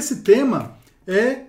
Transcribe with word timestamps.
esse 0.00 0.22
tema 0.22 0.76
é, 1.06 1.44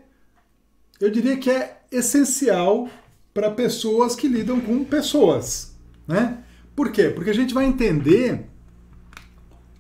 eu 0.99 1.09
diria 1.09 1.35
que 1.37 1.49
é 1.49 1.81
essencial 1.91 2.87
para 3.33 3.49
pessoas 3.49 4.15
que 4.15 4.27
lidam 4.27 4.61
com 4.61 4.83
pessoas, 4.83 5.75
né? 6.07 6.37
Por 6.75 6.91
quê? 6.91 7.09
Porque 7.09 7.29
a 7.29 7.33
gente 7.33 7.53
vai 7.53 7.65
entender 7.65 8.45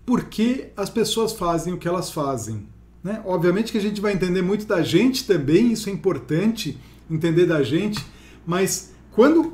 por 0.05 0.25
que 0.25 0.67
as 0.75 0.89
pessoas 0.89 1.31
fazem 1.31 1.73
o 1.73 1.77
que 1.77 1.87
elas 1.87 2.11
fazem. 2.11 2.67
Né? 3.03 3.21
Obviamente 3.25 3.71
que 3.71 3.77
a 3.77 3.81
gente 3.81 4.01
vai 4.01 4.13
entender 4.13 4.41
muito 4.41 4.65
da 4.65 4.81
gente 4.81 5.25
também, 5.25 5.71
isso 5.71 5.89
é 5.89 5.91
importante 5.91 6.77
entender 7.09 7.45
da 7.45 7.63
gente, 7.63 8.05
mas 8.45 8.93
quando 9.11 9.53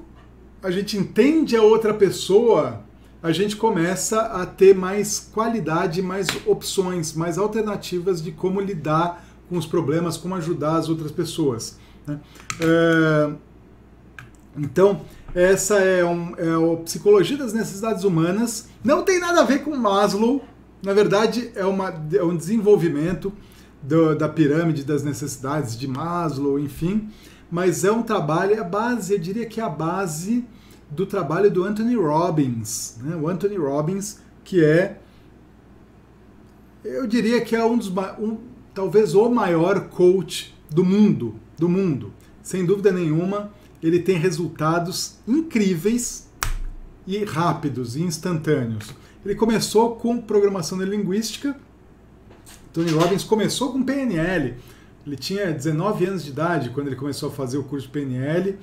a 0.61 0.71
gente 0.71 0.97
entende 0.97 1.55
a 1.55 1.61
outra 1.61 1.93
pessoa, 1.93 2.83
a 3.27 3.31
gente 3.33 3.55
começa 3.55 4.21
a 4.21 4.45
ter 4.45 4.73
mais 4.73 5.19
qualidade, 5.19 6.01
mais 6.01 6.27
opções, 6.45 7.13
mais 7.13 7.37
alternativas 7.37 8.21
de 8.21 8.31
como 8.31 8.61
lidar 8.61 9.25
com 9.49 9.57
os 9.57 9.65
problemas, 9.65 10.17
como 10.17 10.35
ajudar 10.35 10.77
as 10.77 10.89
outras 10.89 11.11
pessoas. 11.11 11.77
Né? 12.05 12.19
É... 12.61 13.31
Então, 14.57 15.01
essa 15.35 15.75
é, 15.75 16.03
um, 16.03 16.33
é 16.37 16.73
a 16.73 16.77
psicologia 16.77 17.37
das 17.37 17.53
necessidades 17.53 18.03
humanas. 18.03 18.69
Não 18.83 19.03
tem 19.03 19.19
nada 19.19 19.41
a 19.41 19.43
ver 19.43 19.63
com 19.63 19.75
Maslow. 19.75 20.43
Na 20.81 20.93
verdade, 20.93 21.51
é, 21.53 21.65
uma, 21.65 21.93
é 22.11 22.23
um 22.23 22.35
desenvolvimento 22.35 23.31
do, 23.83 24.15
da 24.15 24.27
pirâmide 24.27 24.83
das 24.83 25.03
necessidades 25.03 25.77
de 25.77 25.87
Maslow, 25.87 26.57
enfim. 26.57 27.09
Mas 27.51 27.83
é 27.83 27.91
um 27.91 28.01
trabalho, 28.01 28.59
a 28.59 28.63
base, 28.63 29.13
eu 29.13 29.19
diria 29.19 29.45
que 29.45 29.59
é 29.59 29.63
a 29.63 29.69
base 29.69 30.45
do 30.89 31.05
trabalho 31.05 31.51
do 31.51 31.63
Anthony 31.63 31.95
Robbins. 31.95 32.97
Né? 33.01 33.15
O 33.15 33.27
Anthony 33.27 33.57
Robbins, 33.57 34.19
que 34.43 34.63
é, 34.63 34.99
eu 36.83 37.05
diria 37.05 37.41
que 37.41 37.55
é 37.55 37.63
um 37.65 37.77
dos, 37.77 37.89
um, 38.19 38.37
talvez 38.73 39.13
o 39.15 39.29
maior 39.29 39.89
coach 39.89 40.55
do 40.69 40.83
mundo, 40.83 41.35
do 41.57 41.67
mundo, 41.67 42.13
sem 42.41 42.65
dúvida 42.65 42.91
nenhuma 42.91 43.51
ele 43.81 43.99
tem 43.99 44.17
resultados 44.17 45.17
incríveis 45.27 46.27
e 47.05 47.23
rápidos 47.23 47.95
e 47.95 48.01
instantâneos. 48.01 48.93
Ele 49.25 49.35
começou 49.35 49.95
com 49.95 50.19
programação 50.19 50.77
neurolinguística. 50.77 51.55
Tony 52.73 52.91
Robbins 52.91 53.23
começou 53.23 53.71
com 53.71 53.83
PNL. 53.83 54.55
Ele 55.05 55.15
tinha 55.15 55.51
19 55.51 56.05
anos 56.05 56.23
de 56.23 56.31
idade 56.31 56.69
quando 56.71 56.87
ele 56.87 56.95
começou 56.95 57.29
a 57.29 57.31
fazer 57.31 57.57
o 57.57 57.63
curso 57.63 57.87
de 57.87 57.93
PNL 57.93 58.57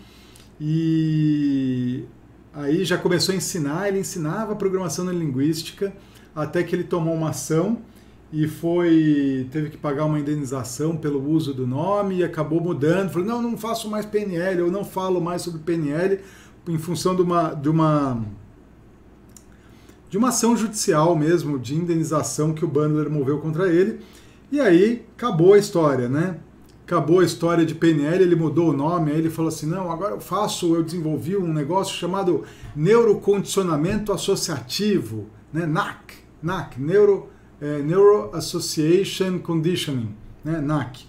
e 0.60 2.04
aí 2.52 2.84
já 2.84 2.96
começou 2.98 3.32
a 3.32 3.36
ensinar. 3.36 3.88
Ele 3.88 4.00
ensinava 4.00 4.54
programação 4.56 5.04
neurolinguística 5.04 5.92
até 6.34 6.62
que 6.62 6.74
ele 6.74 6.84
tomou 6.84 7.14
uma 7.14 7.30
ação 7.30 7.78
e 8.32 8.48
foi 8.48 9.48
teve 9.52 9.70
que 9.70 9.76
pagar 9.76 10.04
uma 10.04 10.18
indenização 10.18 10.96
pelo 10.96 11.24
uso 11.30 11.54
do 11.54 11.66
nome 11.66 12.16
e 12.16 12.24
acabou 12.24 12.60
mudando. 12.60 13.10
Falou: 13.10 13.28
não, 13.28 13.42
não 13.42 13.56
faço 13.56 13.88
mais 13.88 14.04
PNL, 14.04 14.60
eu 14.60 14.70
não 14.70 14.84
falo 14.84 15.20
mais 15.20 15.42
sobre 15.42 15.60
PNL 15.60 16.20
em 16.68 16.78
função 16.78 17.14
de 17.14 17.22
uma, 17.22 17.54
de 17.54 17.68
uma 17.68 18.22
de 20.10 20.18
uma 20.18 20.28
ação 20.28 20.56
judicial 20.56 21.16
mesmo, 21.16 21.58
de 21.58 21.74
indenização 21.74 22.54
que 22.54 22.64
o 22.64 22.68
Bandler 22.68 23.10
moveu 23.10 23.38
contra 23.40 23.68
ele. 23.68 24.00
E 24.50 24.60
aí 24.60 25.04
acabou 25.16 25.54
a 25.54 25.58
história, 25.58 26.08
né? 26.08 26.38
Acabou 26.84 27.20
a 27.20 27.24
história 27.24 27.64
de 27.64 27.74
PNL, 27.74 28.22
ele 28.22 28.36
mudou 28.36 28.70
o 28.70 28.76
nome, 28.76 29.10
aí 29.10 29.18
ele 29.18 29.30
falou 29.30 29.48
assim: 29.48 29.66
não, 29.66 29.90
agora 29.90 30.14
eu 30.14 30.20
faço, 30.20 30.74
eu 30.74 30.82
desenvolvi 30.82 31.36
um 31.36 31.52
negócio 31.52 31.96
chamado 31.96 32.44
neurocondicionamento 32.76 34.12
associativo, 34.12 35.26
né? 35.52 35.64
NAC, 35.66 36.14
NAC, 36.42 36.80
neuro 36.80 37.28
é, 37.60 37.80
Neuro 37.80 38.30
Association 38.34 39.38
Conditioning, 39.38 40.14
né, 40.44 40.60
NAC. 40.60 41.06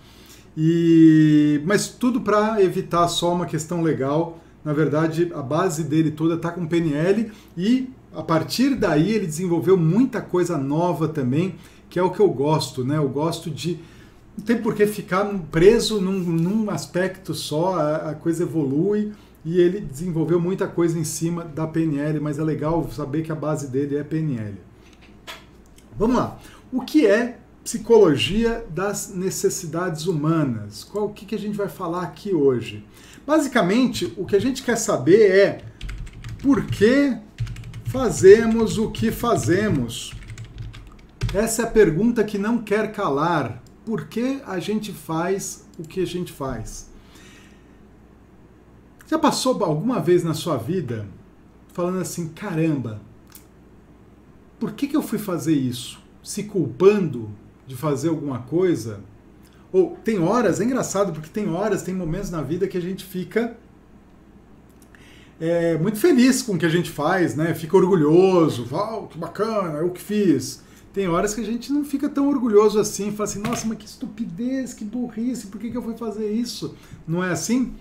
E, 0.56 1.62
mas 1.66 1.90
tudo 1.90 2.22
para 2.22 2.64
evitar 2.64 3.08
só 3.10 3.34
uma 3.34 3.46
questão 3.46 3.82
legal. 3.82 4.40
Na 4.64 4.72
verdade, 4.72 5.32
a 5.36 5.42
base 5.42 5.84
dele 5.84 6.12
toda 6.12 6.36
está 6.36 6.50
com 6.50 6.66
PNL 6.66 7.30
e 7.58 7.90
a 8.16 8.24
partir 8.24 8.76
daí 8.76 9.12
ele 9.12 9.26
desenvolveu 9.26 9.76
muita 9.76 10.22
coisa 10.22 10.58
nova 10.58 11.10
também, 11.10 11.56
que 11.90 12.00
é 12.00 12.04
o 12.04 12.10
que 12.10 12.22
eu 12.22 12.30
gosto, 12.30 12.84
né? 12.86 12.98
Eu 12.98 13.10
gosto 13.10 13.52
de 13.52 13.80
não 14.38 14.46
tem 14.46 14.58
por 14.58 14.76
que 14.76 14.86
ficar 14.86 15.26
preso 15.52 16.02
num, 16.02 16.20
num 16.20 16.70
aspecto 16.70 17.34
só, 17.34 17.76
a, 17.76 17.96
a, 18.12 18.16
coisa 18.16 18.44
evolui 18.44 19.14
e 19.44 19.60
ele 19.60 19.80
desenvolveu 19.80 20.40
muita 20.40 20.68
coisa 20.68 20.98
em 20.98 21.04
cima 21.04 21.44
da 21.44 21.68
PNL, 21.68 22.20
mas 22.20 22.40
é 22.40 22.44
legal 22.44 22.90
saber 22.92 23.24
que 23.24 23.32
a 23.32 23.36
base 23.36 23.68
dele 23.68 23.96
é 23.96 24.04
PNL. 24.04 24.56
Vamos 25.98 26.18
lá. 26.18 26.40
O 26.72 26.82
que 26.82 27.08
é 27.08 27.38
psicologia 27.64 28.66
das 28.70 29.14
necessidades 29.14 30.08
humanas? 30.08 30.84
Qual 30.84 31.06
o 31.06 31.14
que, 31.14 31.26
que 31.26 31.36
a 31.36 31.40
gente 31.40 31.56
vai 31.56 31.70
falar 31.70 32.04
aqui 32.04 32.34
hoje? 32.34 32.86
Basicamente, 33.26 34.14
o 34.18 34.26
que 34.26 34.36
a 34.36 34.42
gente 34.42 34.62
quer 34.62 34.76
saber 34.76 35.32
é 35.32 35.62
por 36.42 36.66
que 36.66 37.18
fazemos 37.86 38.78
o 38.78 38.92
que 38.92 39.10
fazemos. 39.10 40.14
Essa 41.34 41.64
é 41.64 41.66
a 41.66 41.72
pergunta 41.72 42.24
que 42.24 42.38
não 42.38 42.60
quer 42.60 42.92
calar. 42.92 43.64
Por 43.86 44.08
que 44.08 44.42
a 44.46 44.60
gente 44.60 44.92
faz 44.92 45.66
o 45.78 45.84
que 45.84 46.02
a 46.02 46.06
gente 46.06 46.34
faz? 46.34 46.90
Já 49.08 49.20
passou 49.20 49.64
alguma 49.64 50.00
vez 50.00 50.24
na 50.24 50.34
sua 50.34 50.58
vida 50.58 51.08
falando 51.72 52.00
assim, 52.00 52.30
caramba, 52.30 53.00
por 54.60 54.72
que, 54.72 54.88
que 54.88 54.98
eu 54.98 55.04
fui 55.04 55.20
fazer 55.20 55.54
isso? 55.54 56.02
Se 56.24 56.44
culpando 56.44 57.30
de 57.68 57.76
fazer 57.76 58.10
alguma 58.10 58.40
coisa? 58.40 59.02
Ou 59.72 59.96
tem 60.04 60.20
horas, 60.20 60.60
é 60.60 60.64
engraçado 60.64 61.14
porque 61.14 61.30
tem 61.30 61.48
horas, 61.50 61.84
tem 61.84 61.94
momentos 61.94 62.32
na 62.32 62.42
vida 62.42 62.68
que 62.68 62.78
a 62.78 62.82
gente 62.82 63.06
fica 63.06 63.56
é, 65.40 65.78
muito 65.78 66.00
feliz 66.00 66.42
com 66.42 66.54
o 66.54 66.58
que 66.58 66.66
a 66.66 66.70
gente 66.70 66.90
faz, 66.90 67.36
né? 67.36 67.54
Fica 67.54 67.76
orgulhoso, 67.76 68.68
oh, 68.72 69.08
que 69.08 69.18
bacana, 69.18 69.80
eu 69.80 69.90
que 69.90 70.02
fiz. 70.02 70.64
Tem 70.96 71.08
horas 71.08 71.36
que 71.36 71.42
a 71.42 71.46
gente 71.46 71.72
não 71.72 71.86
fica 71.86 72.10
tão 72.10 72.28
orgulhoso 72.30 72.80
assim, 72.80 73.12
fala 73.12 73.30
assim, 73.30 73.40
nossa, 73.40 73.68
mas 73.68 73.78
que 73.78 73.86
estupidez, 73.86 74.74
que 74.74 74.84
burrice, 74.84 75.48
por 75.48 75.60
que, 75.60 75.70
que 75.70 75.78
eu 75.78 75.84
fui 75.84 75.96
fazer 75.96 76.32
isso? 76.32 76.76
Não 77.08 77.24
é 77.24 77.32
assim? 77.32 77.74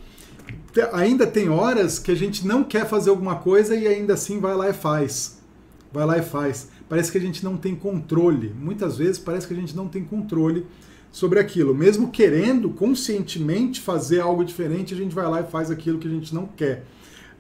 Ainda 0.93 1.27
tem 1.27 1.49
horas 1.49 1.99
que 1.99 2.11
a 2.11 2.15
gente 2.15 2.47
não 2.47 2.63
quer 2.63 2.87
fazer 2.87 3.09
alguma 3.09 3.37
coisa 3.37 3.75
e 3.75 3.87
ainda 3.87 4.13
assim 4.13 4.39
vai 4.39 4.55
lá 4.55 4.69
e 4.69 4.75
faz 4.75 5.43
vai 5.95 6.05
lá 6.05 6.19
e 6.19 6.23
faz. 6.23 6.69
Parece 6.89 7.13
que 7.13 7.19
a 7.19 7.21
gente 7.21 7.45
não 7.45 7.57
tem 7.57 7.77
controle. 7.77 8.53
Muitas 8.59 8.99
vezes 8.99 9.17
parece 9.17 9.47
que 9.47 9.55
a 9.55 9.57
gente 9.57 9.77
não 9.77 9.89
tem 9.89 10.05
controle 10.05 10.67
sobre 11.13 11.39
aquilo. 11.39 11.73
Mesmo 11.73 12.11
querendo 12.11 12.69
conscientemente 12.71 13.81
fazer 13.81 14.19
algo 14.19 14.45
diferente, 14.45 14.93
a 14.93 14.97
gente 14.97 15.15
vai 15.15 15.27
lá 15.29 15.41
e 15.41 15.45
faz 15.45 15.71
aquilo 15.71 16.01
que 16.01 16.09
a 16.09 16.11
gente 16.11 16.35
não 16.35 16.47
quer. 16.47 16.85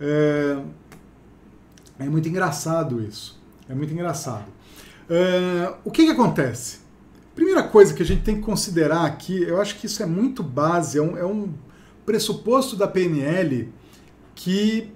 É, 0.00 0.58
é 1.98 2.08
muito 2.08 2.28
engraçado 2.28 3.02
isso. 3.02 3.42
É 3.68 3.74
muito 3.74 3.92
engraçado. 3.92 4.46
É... 5.08 5.74
O 5.84 5.90
que, 5.90 6.04
que 6.04 6.10
acontece? 6.10 6.78
Primeira 7.34 7.62
coisa 7.62 7.92
que 7.92 8.02
a 8.02 8.06
gente 8.06 8.22
tem 8.22 8.36
que 8.36 8.42
considerar 8.42 9.04
aqui, 9.04 9.42
eu 9.42 9.60
acho 9.60 9.76
que 9.76 9.86
isso 9.86 10.02
é 10.02 10.06
muito 10.06 10.42
base, 10.42 10.98
é 10.98 11.02
um, 11.02 11.18
é 11.18 11.26
um 11.26 11.52
pressuposto 12.06 12.76
da 12.76 12.86
PNL 12.86 13.72
que 14.34 14.88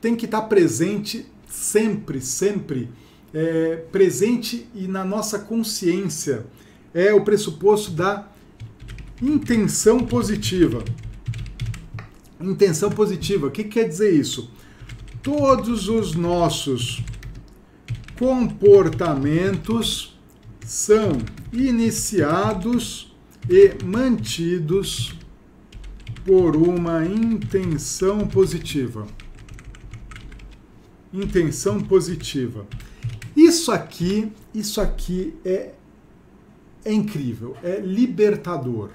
tem 0.00 0.14
que 0.14 0.26
estar 0.26 0.42
presente 0.42 1.26
sempre, 1.48 2.20
sempre 2.20 2.88
é, 3.34 3.76
presente 3.90 4.68
e 4.74 4.86
na 4.86 5.04
nossa 5.04 5.38
consciência. 5.38 6.46
É 6.94 7.12
o 7.12 7.24
pressuposto 7.24 7.90
da 7.90 8.28
intenção 9.20 10.00
positiva. 10.00 10.84
Intenção 12.40 12.90
positiva, 12.90 13.46
o 13.46 13.50
que 13.50 13.64
quer 13.64 13.88
dizer 13.88 14.12
isso? 14.12 14.50
Todos 15.22 15.88
os 15.88 16.14
nossos 16.14 17.02
comportamentos 18.22 20.16
são 20.64 21.18
iniciados 21.52 23.12
e 23.50 23.84
mantidos 23.84 25.18
por 26.24 26.54
uma 26.54 27.04
intenção 27.04 28.24
positiva 28.28 29.08
intenção 31.12 31.80
positiva. 31.80 32.64
Isso 33.36 33.72
aqui, 33.72 34.32
isso 34.54 34.80
aqui 34.80 35.34
é, 35.44 35.72
é 36.84 36.92
incrível, 36.92 37.54
é 37.62 37.80
libertador. 37.80 38.90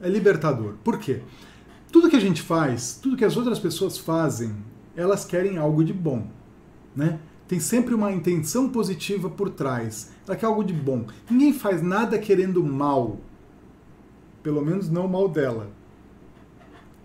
É 0.00 0.08
libertador. 0.08 0.74
Por 0.84 0.98
quê? 0.98 1.22
Tudo 1.90 2.08
que 2.08 2.14
a 2.14 2.20
gente 2.20 2.42
faz, 2.42 3.00
tudo 3.02 3.16
que 3.16 3.24
as 3.24 3.36
outras 3.36 3.58
pessoas 3.58 3.98
fazem, 3.98 4.54
elas 4.94 5.24
querem 5.24 5.56
algo 5.56 5.82
de 5.82 5.92
bom, 5.92 6.28
né? 6.94 7.18
Tem 7.48 7.58
sempre 7.58 7.94
uma 7.94 8.12
intenção 8.12 8.68
positiva 8.68 9.30
por 9.30 9.48
trás. 9.48 10.10
Ela 10.26 10.36
quer 10.36 10.44
algo 10.44 10.62
de 10.62 10.74
bom. 10.74 11.06
Ninguém 11.30 11.54
faz 11.54 11.82
nada 11.82 12.18
querendo 12.18 12.62
mal. 12.62 13.16
Pelo 14.42 14.62
menos 14.62 14.90
não 14.90 15.06
o 15.06 15.08
mal 15.08 15.28
dela. 15.28 15.70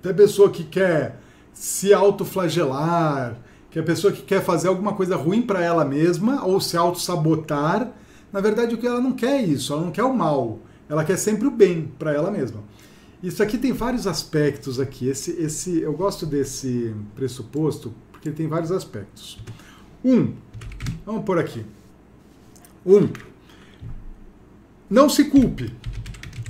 Tem 0.01 0.13
pessoa 0.13 0.50
que 0.50 0.66
quer 0.66 1.18
se 1.54 1.94
autoflagelar, 1.94 3.38
que 3.72 3.80
a 3.80 3.84
pessoa 3.84 4.12
que 4.12 4.22
quer 4.22 4.44
fazer 4.44 4.68
alguma 4.68 4.94
coisa 4.94 5.16
ruim 5.16 5.42
para 5.42 5.63
ela 5.63 5.86
mesma 5.86 6.45
ou 6.45 6.60
se 6.60 6.75
auto-sabotar, 6.75 7.94
na 8.31 8.42
verdade 8.42 8.75
o 8.75 8.78
que 8.78 8.86
ela 8.86 9.00
não 9.00 9.13
quer 9.13 9.40
é 9.40 9.42
isso, 9.42 9.72
ela 9.72 9.84
não 9.84 9.92
quer 9.92 10.04
o 10.04 10.13
mal, 10.13 10.60
Ela 10.90 11.06
quer 11.06 11.18
sempre 11.18 11.48
o 11.48 11.51
bem 11.51 11.90
para 11.98 12.12
ela 12.12 12.30
mesma. 12.30 12.62
Isso 13.24 13.42
aqui 13.42 13.57
tem 13.57 13.72
vários 13.72 14.06
aspectos 14.06 14.80
aqui. 14.80 15.07
Esse, 15.07 15.31
esse, 15.42 15.80
eu 15.80 15.94
gosto 15.94 16.25
desse 16.25 16.94
pressuposto 17.16 17.94
porque 18.12 18.28
ele 18.28 18.36
tem 18.36 18.48
vários 18.48 18.72
aspectos. 18.72 19.40
Um, 20.04 20.34
vamos 21.06 21.24
por 21.24 21.38
aqui. 21.38 21.66
Um, 22.86 23.08
não 24.90 25.08
se 25.08 25.26
culpe. 25.26 25.74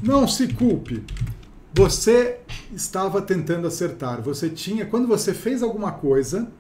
Não 0.02 0.28
se 0.28 0.48
culpe. 0.48 1.04
Você 1.74 2.40
estava 2.74 3.22
tentando 3.22 3.68
acertar. 3.68 4.22
Você 4.22 4.50
tinha, 4.50 4.86
quando 4.86 5.08
você 5.08 5.34
fez 5.34 5.62
alguma 5.62 5.92
coisa, 5.92 6.52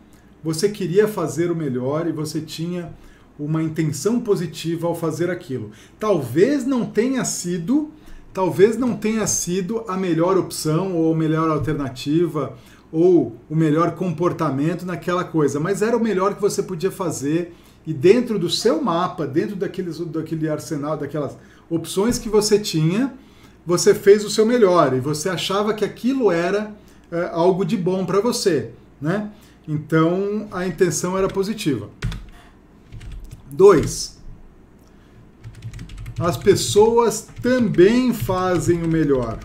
você 0.44 0.70
queria 0.70 1.08
fazer 1.08 1.52
o 1.52 1.56
melhor 1.56 2.08
e 2.08 2.12
você 2.12 2.42
tinha 2.42 2.94
uma 3.38 3.64
intenção 3.64 4.20
positiva 4.20 4.88
ao 4.88 4.96
fazer 4.96 5.30
aquilo. 5.30 5.72
Talvez 6.00 6.66
não 6.66 6.86
tenha 6.86 7.26
sido, 7.26 7.92
talvez 8.34 8.78
não 8.78 8.96
tenha 8.96 9.26
sido 9.26 9.84
a 9.88 9.98
melhor 9.98 10.38
opção 10.38 10.96
ou 10.96 11.14
a 11.14 11.18
melhor 11.18 11.50
alternativa 11.50 12.56
ou 12.94 13.36
o 13.50 13.56
melhor 13.56 13.96
comportamento 13.96 14.86
naquela 14.86 15.24
coisa, 15.24 15.60
mas 15.60 15.82
era 15.82 15.98
o 15.98 16.00
melhor 16.00 16.36
que 16.36 16.42
você 16.42 16.62
podia 16.62 16.92
fazer 16.92 17.56
e 17.88 17.92
dentro 17.92 18.38
do 18.38 18.52
seu 18.52 18.84
mapa, 18.84 19.26
dentro 19.26 19.56
daqueles, 19.56 19.98
daquele 19.98 20.48
arsenal, 20.48 20.96
daquelas 20.96 21.36
opções 21.68 22.20
que 22.20 22.30
você 22.30 22.60
tinha, 22.60 23.12
você 23.66 23.96
fez 23.96 24.24
o 24.24 24.30
seu 24.30 24.46
melhor 24.46 24.94
e 24.94 25.00
você 25.00 25.28
achava 25.28 25.74
que 25.74 25.84
aquilo 25.84 26.32
era 26.32 26.72
é, 27.12 27.30
algo 27.32 27.66
de 27.66 27.76
bom 27.76 28.06
para 28.06 28.22
você, 28.22 28.70
né? 29.02 29.32
Então 29.68 30.48
a 30.52 30.68
intenção 30.68 31.18
era 31.18 31.28
positiva. 31.28 31.90
Dois, 33.52 34.20
as 36.20 36.38
pessoas 36.38 37.28
também 37.42 38.14
fazem 38.14 38.84
o 38.84 38.88
melhor 38.88 39.40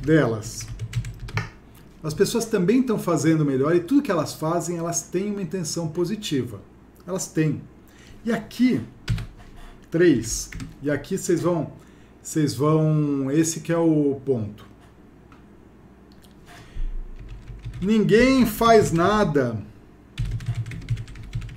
delas. 0.00 0.71
As 2.02 2.14
pessoas 2.14 2.44
também 2.44 2.80
estão 2.80 2.98
fazendo 2.98 3.44
melhor 3.44 3.74
e 3.76 3.80
tudo 3.80 4.02
que 4.02 4.10
elas 4.10 4.34
fazem, 4.34 4.76
elas 4.76 5.02
têm 5.02 5.30
uma 5.30 5.42
intenção 5.42 5.88
positiva. 5.88 6.60
Elas 7.06 7.26
têm. 7.28 7.62
E 8.24 8.32
aqui, 8.32 8.80
três. 9.90 10.50
E 10.82 10.90
aqui 10.90 11.16
vocês 11.16 11.40
vão 11.40 11.72
vocês 12.22 12.54
vão. 12.54 13.30
Esse 13.30 13.60
que 13.60 13.72
é 13.72 13.76
o 13.76 14.20
ponto. 14.24 14.64
Ninguém 17.80 18.46
faz 18.46 18.92
nada 18.92 19.60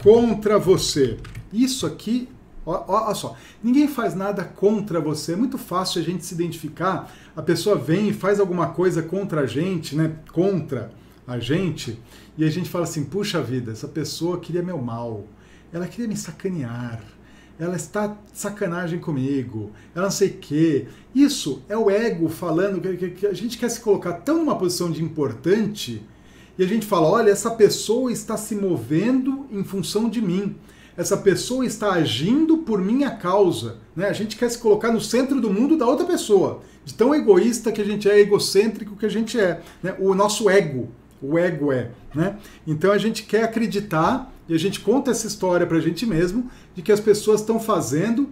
contra 0.01 0.57
você. 0.57 1.19
Isso 1.53 1.85
aqui, 1.85 2.27
olha 2.65 3.13
só, 3.13 3.35
ninguém 3.63 3.87
faz 3.87 4.15
nada 4.15 4.43
contra 4.43 4.99
você. 4.99 5.33
É 5.33 5.35
muito 5.35 5.57
fácil 5.57 6.01
a 6.01 6.03
gente 6.03 6.25
se 6.25 6.33
identificar. 6.33 7.13
A 7.35 7.41
pessoa 7.41 7.75
vem 7.75 8.09
e 8.09 8.13
faz 8.13 8.39
alguma 8.39 8.67
coisa 8.67 9.01
contra 9.01 9.41
a 9.41 9.45
gente, 9.45 9.95
né? 9.95 10.15
Contra 10.31 10.91
a 11.27 11.39
gente, 11.39 11.99
e 12.37 12.43
a 12.43 12.49
gente 12.49 12.69
fala 12.69 12.83
assim: 12.83 13.03
puxa 13.03 13.41
vida, 13.41 13.71
essa 13.71 13.87
pessoa 13.87 14.39
queria 14.39 14.61
meu 14.61 14.77
mal, 14.77 15.25
ela 15.73 15.87
queria 15.87 16.07
me 16.07 16.15
sacanear, 16.15 17.01
ela 17.59 17.75
está 17.75 18.15
sacanagem 18.33 18.99
comigo, 18.99 19.71
ela 19.93 20.05
não 20.05 20.11
sei 20.11 20.29
o 20.29 20.37
quê. 20.37 20.87
Isso 21.13 21.63
é 21.67 21.77
o 21.77 21.89
ego 21.89 22.29
falando 22.29 22.81
que, 22.81 23.25
a 23.25 23.33
gente 23.33 23.57
quer 23.57 23.69
se 23.69 23.79
colocar 23.79 24.13
tão 24.13 24.39
numa 24.39 24.57
posição 24.57 24.91
de 24.91 25.03
importante 25.03 26.03
e 26.57 26.63
a 26.63 26.67
gente 26.67 26.85
fala: 26.85 27.07
olha, 27.07 27.31
essa 27.31 27.51
pessoa 27.51 28.11
está 28.11 28.37
se 28.37 28.55
movendo 28.55 29.47
em 29.51 29.63
função 29.63 30.09
de 30.09 30.21
mim. 30.21 30.55
Essa 30.97 31.17
pessoa 31.17 31.65
está 31.65 31.91
agindo 31.93 32.59
por 32.59 32.81
minha 32.81 33.11
causa. 33.11 33.77
Né? 33.95 34.07
A 34.07 34.13
gente 34.13 34.37
quer 34.37 34.49
se 34.49 34.57
colocar 34.57 34.91
no 34.91 35.01
centro 35.01 35.41
do 35.41 35.51
mundo 35.51 35.77
da 35.77 35.85
outra 35.85 36.05
pessoa. 36.05 36.61
De 36.83 36.93
tão 36.93 37.13
egoísta 37.13 37.71
que 37.71 37.81
a 37.81 37.85
gente 37.85 38.09
é, 38.09 38.19
egocêntrico 38.19 38.95
que 38.95 39.05
a 39.05 39.09
gente 39.09 39.39
é. 39.39 39.61
Né? 39.83 39.95
O 39.99 40.13
nosso 40.13 40.49
ego. 40.49 40.89
O 41.21 41.37
ego 41.37 41.71
é. 41.71 41.91
Né? 42.13 42.37
Então 42.65 42.91
a 42.91 42.97
gente 42.97 43.23
quer 43.23 43.43
acreditar 43.43 44.31
e 44.47 44.53
a 44.53 44.59
gente 44.59 44.79
conta 44.79 45.11
essa 45.11 45.27
história 45.27 45.65
para 45.65 45.77
a 45.77 45.81
gente 45.81 46.05
mesmo 46.05 46.49
de 46.73 46.81
que 46.81 46.91
as 46.91 46.99
pessoas 46.99 47.41
estão 47.41 47.59
fazendo 47.59 48.29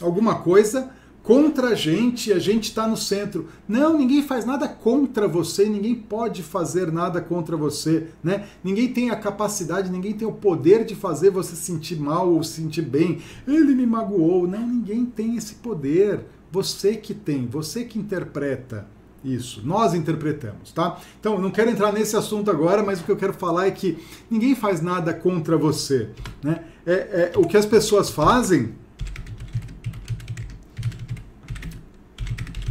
alguma 0.00 0.36
coisa 0.36 0.90
contra 1.22 1.68
a 1.68 1.74
gente 1.74 2.32
a 2.32 2.38
gente 2.38 2.64
está 2.64 2.86
no 2.86 2.96
centro. 2.96 3.48
Não, 3.68 3.96
ninguém 3.96 4.22
faz 4.22 4.44
nada 4.44 4.68
contra 4.68 5.28
você, 5.28 5.66
ninguém 5.66 5.94
pode 5.94 6.42
fazer 6.42 6.90
nada 6.90 7.20
contra 7.20 7.56
você, 7.56 8.08
né? 8.22 8.46
Ninguém 8.62 8.92
tem 8.92 9.10
a 9.10 9.16
capacidade, 9.16 9.90
ninguém 9.90 10.12
tem 10.12 10.26
o 10.26 10.32
poder 10.32 10.84
de 10.84 10.94
fazer 10.94 11.30
você 11.30 11.54
sentir 11.54 11.96
mal 11.96 12.30
ou 12.30 12.42
sentir 12.42 12.82
bem. 12.82 13.20
Ele 13.46 13.74
me 13.74 13.86
magoou. 13.86 14.46
Não, 14.46 14.66
ninguém 14.66 15.06
tem 15.06 15.36
esse 15.36 15.54
poder. 15.56 16.20
Você 16.50 16.96
que 16.96 17.14
tem, 17.14 17.46
você 17.46 17.84
que 17.84 17.98
interpreta. 17.98 18.86
Isso, 19.24 19.62
nós 19.64 19.94
interpretamos, 19.94 20.72
tá? 20.72 20.98
Então, 21.20 21.38
não 21.38 21.52
quero 21.52 21.70
entrar 21.70 21.92
nesse 21.92 22.16
assunto 22.16 22.50
agora, 22.50 22.82
mas 22.82 23.00
o 23.00 23.04
que 23.04 23.12
eu 23.12 23.16
quero 23.16 23.32
falar 23.32 23.68
é 23.68 23.70
que 23.70 23.96
ninguém 24.28 24.56
faz 24.56 24.80
nada 24.80 25.14
contra 25.14 25.56
você, 25.56 26.08
né? 26.42 26.64
É, 26.84 27.30
é 27.34 27.38
o 27.38 27.46
que 27.46 27.56
as 27.56 27.64
pessoas 27.64 28.10
fazem 28.10 28.74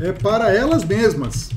é 0.02 0.12
para 0.12 0.52
elas 0.52 0.84
mesmas. 0.84 1.52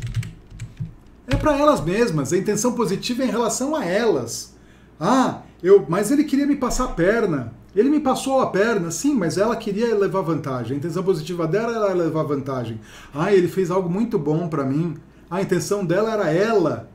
É 1.26 1.35
para 1.35 1.58
elas 1.58 1.81
mesmas. 1.81 2.31
A 2.32 2.37
intenção 2.37 2.75
positiva 2.75 3.23
é 3.23 3.26
em 3.26 3.31
relação 3.31 3.75
a 3.75 3.85
elas. 3.87 4.55
Ah, 5.00 5.41
eu, 5.62 5.87
mas 5.88 6.11
ele 6.11 6.25
queria 6.25 6.46
me 6.46 6.55
passar 6.55 6.85
a 6.85 6.88
perna. 6.88 7.55
Ele 7.75 7.88
me 7.88 7.99
passou 7.99 8.41
a 8.41 8.50
perna, 8.50 8.91
sim, 8.91 9.14
mas 9.14 9.38
ela 9.38 9.56
queria 9.56 9.96
levar 9.96 10.20
vantagem. 10.20 10.75
A 10.75 10.79
intenção 10.79 11.02
positiva 11.02 11.49
dela 11.49 11.87
era 11.87 11.94
levar 11.94 12.23
vantagem. 12.23 12.79
Ah, 13.14 13.32
ele 13.32 13.49
fez 13.49 13.70
algo 13.70 13.88
muito 13.88 14.19
bom 14.19 14.46
para 14.46 14.62
mim. 14.62 14.94
A 15.31 15.41
intenção 15.41 15.85
dela 15.85 16.12
era 16.12 16.31
ela 16.31 16.91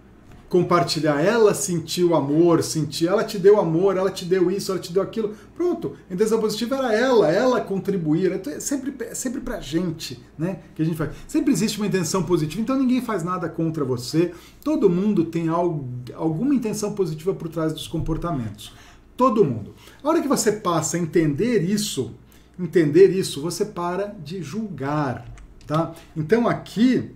compartilhar. 0.50 1.24
Ela 1.24 1.54
sentiu 1.54 2.16
amor, 2.16 2.64
sentiu, 2.64 3.10
ela 3.10 3.24
te 3.24 3.38
deu 3.38 3.60
amor, 3.60 3.96
ela 3.96 4.10
te 4.10 4.26
deu 4.26 4.50
isso, 4.50 4.72
ela 4.72 4.82
te 4.82 4.92
deu 4.92 5.02
aquilo. 5.02 5.36
Pronto. 5.56 5.96
A 6.10 6.14
intenção 6.14 6.40
positiva 6.40 6.76
era 6.76 6.94
ela, 6.94 7.32
ela 7.32 7.62
contribuir. 7.62 8.32
É 8.32 8.60
sempre, 8.60 8.94
é 9.06 9.14
sempre 9.14 9.40
pra 9.40 9.62
gente, 9.62 10.22
né? 10.38 10.60
Que 10.76 10.82
a 10.82 10.86
gente 10.86 10.98
faz. 10.98 11.12
Sempre 11.28 11.54
existe 11.54 11.78
uma 11.78 11.88
intenção 11.88 12.24
positiva, 12.24 12.62
então 12.62 12.78
ninguém 12.78 13.02
faz 13.02 13.24
nada 13.24 13.48
contra 13.48 13.86
você. 13.86 14.34
Todo 14.64 14.90
mundo 14.90 15.26
tem 15.26 15.48
algo, 15.48 15.88
alguma 16.16 16.56
intenção 16.56 16.94
positiva 16.94 17.34
por 17.34 17.48
trás 17.48 17.72
dos 17.72 17.88
comportamentos. 17.88 18.74
Todo 19.16 19.46
mundo. 19.46 19.76
A 20.04 20.10
hora 20.10 20.22
que 20.22 20.28
você 20.28 20.52
passa 20.52 20.98
a 20.98 21.00
entender 21.00 21.62
isso, 21.62 22.16
entender 22.58 23.10
isso, 23.12 23.42
você 23.42 23.66
para 23.66 24.16
de 24.24 24.42
julgar, 24.42 25.26
tá? 25.68 25.94
Então 26.16 26.48
aqui, 26.48 27.12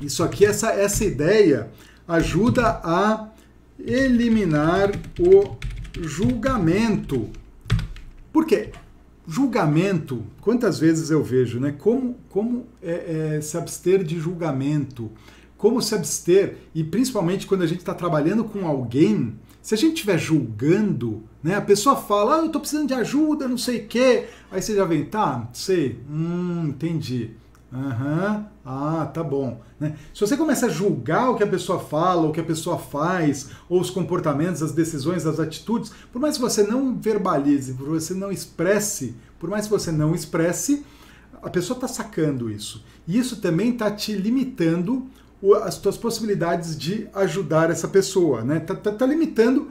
isso 0.00 0.22
aqui, 0.22 0.44
essa, 0.44 0.70
essa 0.72 1.04
ideia 1.04 1.70
ajuda 2.06 2.80
a 2.82 3.28
eliminar 3.78 4.90
o 5.18 5.56
julgamento. 6.00 7.28
Por 8.32 8.46
quê? 8.46 8.70
Julgamento, 9.26 10.22
quantas 10.40 10.78
vezes 10.78 11.10
eu 11.10 11.22
vejo, 11.22 11.58
né? 11.58 11.72
Como, 11.72 12.16
como 12.28 12.66
é, 12.82 13.36
é, 13.36 13.40
se 13.40 13.56
abster 13.56 14.04
de 14.04 14.18
julgamento, 14.18 15.10
como 15.56 15.80
se 15.80 15.94
abster, 15.94 16.58
e 16.74 16.84
principalmente 16.84 17.46
quando 17.46 17.62
a 17.62 17.66
gente 17.66 17.78
está 17.78 17.94
trabalhando 17.94 18.44
com 18.44 18.66
alguém 18.66 19.34
se 19.64 19.72
a 19.72 19.78
gente 19.78 19.94
estiver 19.94 20.18
julgando, 20.18 21.22
né, 21.42 21.54
a 21.54 21.60
pessoa 21.62 21.96
fala, 21.96 22.34
ah, 22.34 22.38
eu 22.40 22.46
estou 22.46 22.60
precisando 22.60 22.88
de 22.88 22.92
ajuda, 22.92 23.48
não 23.48 23.56
sei 23.56 23.78
o 23.78 23.86
quê, 23.86 24.26
aí 24.52 24.60
você 24.60 24.74
já 24.74 24.84
vem, 24.84 25.06
tá, 25.06 25.48
sei, 25.54 26.02
hum, 26.06 26.66
entendi. 26.68 27.30
Aham, 27.72 28.40
uhum, 28.40 28.44
ah, 28.64 29.10
tá 29.12 29.22
bom. 29.22 29.60
Né? 29.78 29.94
Se 30.14 30.20
você 30.20 30.36
começa 30.36 30.66
a 30.66 30.70
julgar 30.70 31.30
o 31.30 31.36
que 31.36 31.42
a 31.42 31.46
pessoa 31.46 31.78
fala, 31.78 32.26
o 32.26 32.32
que 32.32 32.40
a 32.40 32.44
pessoa 32.44 32.78
faz, 32.78 33.50
ou 33.68 33.78
os 33.78 33.90
comportamentos, 33.90 34.62
as 34.62 34.72
decisões, 34.72 35.26
as 35.26 35.38
atitudes, 35.38 35.92
por 36.10 36.20
mais 36.20 36.36
que 36.36 36.42
você 36.42 36.62
não 36.62 36.96
verbalize, 36.96 37.74
por 37.74 37.88
você 37.88 38.14
não 38.14 38.32
expresse, 38.32 39.14
por 39.38 39.50
mais 39.50 39.66
que 39.66 39.70
você 39.70 39.92
não 39.92 40.14
expresse, 40.14 40.84
a 41.42 41.50
pessoa 41.50 41.76
está 41.76 41.86
sacando 41.86 42.50
isso. 42.50 42.82
E 43.06 43.18
isso 43.18 43.36
também 43.36 43.70
está 43.72 43.90
te 43.90 44.14
limitando 44.14 45.06
as 45.62 45.76
tuas 45.76 45.98
possibilidades 45.98 46.78
de 46.78 47.06
ajudar 47.12 47.70
essa 47.70 47.86
pessoa, 47.86 48.42
né? 48.42 48.60
Tá, 48.60 48.74
tá, 48.74 48.92
tá 48.92 49.04
limitando 49.04 49.68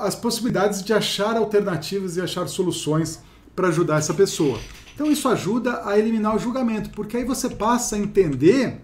as 0.00 0.16
possibilidades 0.16 0.82
de 0.82 0.92
achar 0.92 1.36
alternativas 1.36 2.16
e 2.16 2.20
achar 2.20 2.48
soluções 2.48 3.20
para 3.54 3.68
ajudar 3.68 3.98
essa 3.98 4.14
pessoa. 4.14 4.58
Então 4.94 5.10
isso 5.10 5.28
ajuda 5.28 5.86
a 5.86 5.98
eliminar 5.98 6.34
o 6.36 6.38
julgamento, 6.38 6.90
porque 6.90 7.16
aí 7.16 7.24
você 7.24 7.48
passa 7.48 7.96
a 7.96 7.98
entender 7.98 8.80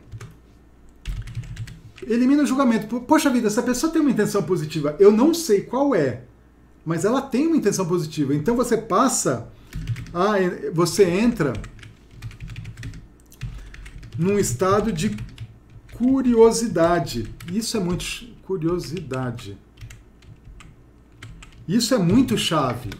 elimina 2.07 2.43
o 2.43 2.47
julgamento. 2.47 3.01
Poxa 3.01 3.31
vida, 3.31 3.47
essa 3.47 3.63
pessoa 3.63 3.93
tem 3.93 4.01
uma 4.01 4.11
intenção 4.11 4.43
positiva, 4.43 4.97
eu 4.99 5.13
não 5.13 5.33
sei 5.35 5.63
qual 5.63 5.95
é, 5.95 6.23
mas 6.85 7.05
ela 7.05 7.23
tem 7.23 7.47
uma 7.47 7.57
intenção 7.57 7.87
positiva. 7.87 8.35
Então 8.35 8.57
você 8.57 8.77
passa 8.77 9.49
a 10.13 10.35
você 10.73 11.05
entra 11.05 11.53
num 14.19 14.39
estado 14.39 14.93
de 14.93 15.17
curiosidade. 15.93 17.33
Isso 17.53 17.77
é 17.77 17.81
muito 17.81 18.05
curiosidade. 18.43 19.57
Isso 21.69 21.95
é 21.95 21.99
muito 21.99 22.37
chave. 22.37 22.91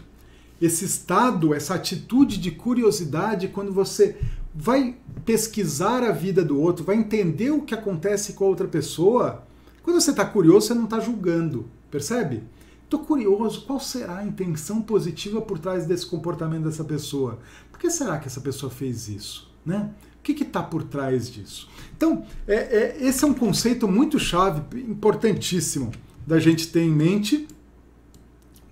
Esse 0.61 0.85
estado, 0.85 1.53
essa 1.53 1.73
atitude 1.73 2.37
de 2.37 2.51
curiosidade, 2.51 3.47
quando 3.47 3.73
você 3.73 4.17
vai 4.53 4.95
pesquisar 5.25 6.03
a 6.03 6.11
vida 6.11 6.43
do 6.43 6.59
outro, 6.59 6.85
vai 6.85 6.95
entender 6.95 7.51
o 7.51 7.61
que 7.61 7.73
acontece 7.73 8.33
com 8.33 8.45
a 8.45 8.47
outra 8.47 8.67
pessoa, 8.67 9.43
quando 9.81 9.99
você 9.99 10.11
está 10.11 10.25
curioso, 10.25 10.67
você 10.67 10.73
não 10.73 10.83
está 10.83 10.99
julgando, 10.99 11.69
percebe? 11.89 12.43
Estou 12.83 12.99
curioso, 12.99 13.65
qual 13.65 13.79
será 13.79 14.17
a 14.17 14.25
intenção 14.25 14.81
positiva 14.81 15.41
por 15.41 15.57
trás 15.57 15.85
desse 15.85 16.05
comportamento 16.05 16.65
dessa 16.65 16.83
pessoa? 16.83 17.39
Por 17.71 17.79
que 17.79 17.89
será 17.89 18.19
que 18.19 18.27
essa 18.27 18.41
pessoa 18.41 18.69
fez 18.69 19.07
isso? 19.07 19.49
Né? 19.65 19.89
O 20.19 20.21
que 20.21 20.43
está 20.43 20.61
por 20.61 20.83
trás 20.83 21.31
disso? 21.31 21.69
Então, 21.95 22.25
é, 22.47 22.55
é, 22.55 22.97
esse 22.99 23.23
é 23.23 23.27
um 23.27 23.33
conceito 23.33 23.87
muito 23.87 24.19
chave, 24.19 24.61
importantíssimo 24.81 25.91
da 26.27 26.39
gente 26.39 26.67
ter 26.67 26.81
em 26.81 26.91
mente, 26.91 27.47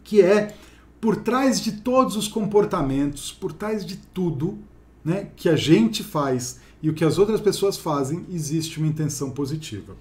que 0.03 0.21
é 0.21 0.53
por 0.99 1.17
trás 1.17 1.61
de 1.61 1.73
todos 1.73 2.15
os 2.15 2.27
comportamentos, 2.27 3.31
por 3.31 3.53
trás 3.53 3.85
de 3.85 3.97
tudo 3.97 4.59
né, 5.03 5.29
que 5.35 5.47
a 5.47 5.55
gente 5.55 6.03
faz 6.03 6.59
e 6.81 6.89
o 6.89 6.93
que 6.93 7.05
as 7.05 7.17
outras 7.17 7.41
pessoas 7.41 7.77
fazem, 7.77 8.25
existe 8.31 8.79
uma 8.79 8.87
intenção 8.87 9.31
positiva. 9.31 9.95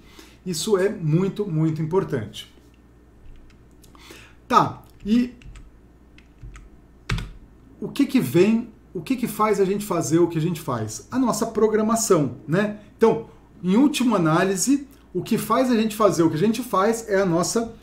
Isso 0.45 0.76
é 0.76 0.88
muito, 0.88 1.47
muito 1.47 1.83
importante. 1.83 2.52
Tá, 4.47 4.83
e 5.05 5.35
o 7.81 7.88
que 7.88 8.07
que 8.07 8.21
vem, 8.21 8.71
o 8.95 9.00
que 9.00 9.17
que 9.17 9.26
faz 9.26 9.61
a 9.61 9.64
gente 9.64 9.85
fazer 9.85 10.19
o 10.19 10.28
que 10.28 10.38
a 10.38 10.40
gente 10.40 10.61
faz? 10.61 11.07
A 11.11 11.19
nossa 11.19 11.47
programação, 11.47 12.37
né? 12.47 12.81
Então, 12.97 13.28
em 13.62 13.76
última 13.76 14.17
análise, 14.17 14.88
o 15.12 15.23
que 15.23 15.37
faz 15.37 15.71
a 15.71 15.76
gente 15.76 15.95
fazer 15.95 16.23
o 16.23 16.31
que 16.31 16.37
a 16.37 16.40
gente 16.40 16.62
faz 16.62 17.09
é 17.09 17.21
a 17.21 17.26
nossa 17.26 17.75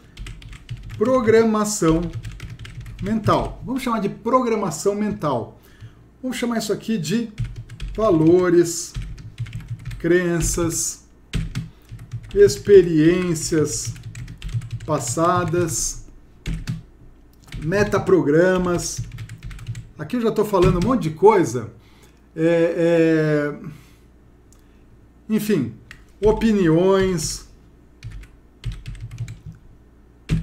programação 0.98 2.02
mental. 3.02 3.62
Vamos 3.66 3.82
chamar 3.84 4.00
de 4.00 4.10
programação 4.10 4.96
mental. 4.96 5.60
Vamos 6.22 6.38
chamar 6.38 6.58
isso 6.58 6.74
aqui 6.74 6.98
de 6.98 7.30
valores, 7.96 8.94
crenças, 10.00 11.06
experiências 12.34 13.94
passadas, 14.86 16.06
metaprogramas. 17.64 19.02
Aqui 19.98 20.18
eu 20.18 20.22
já 20.22 20.30
estou 20.30 20.46
falando 20.46 20.84
um 20.84 20.88
monte 20.88 21.04
de 21.04 21.12
coisa. 21.12 21.72
É, 22.36 23.56
é... 23.58 23.60
Enfim, 25.30 25.74
opiniões. 26.22 27.48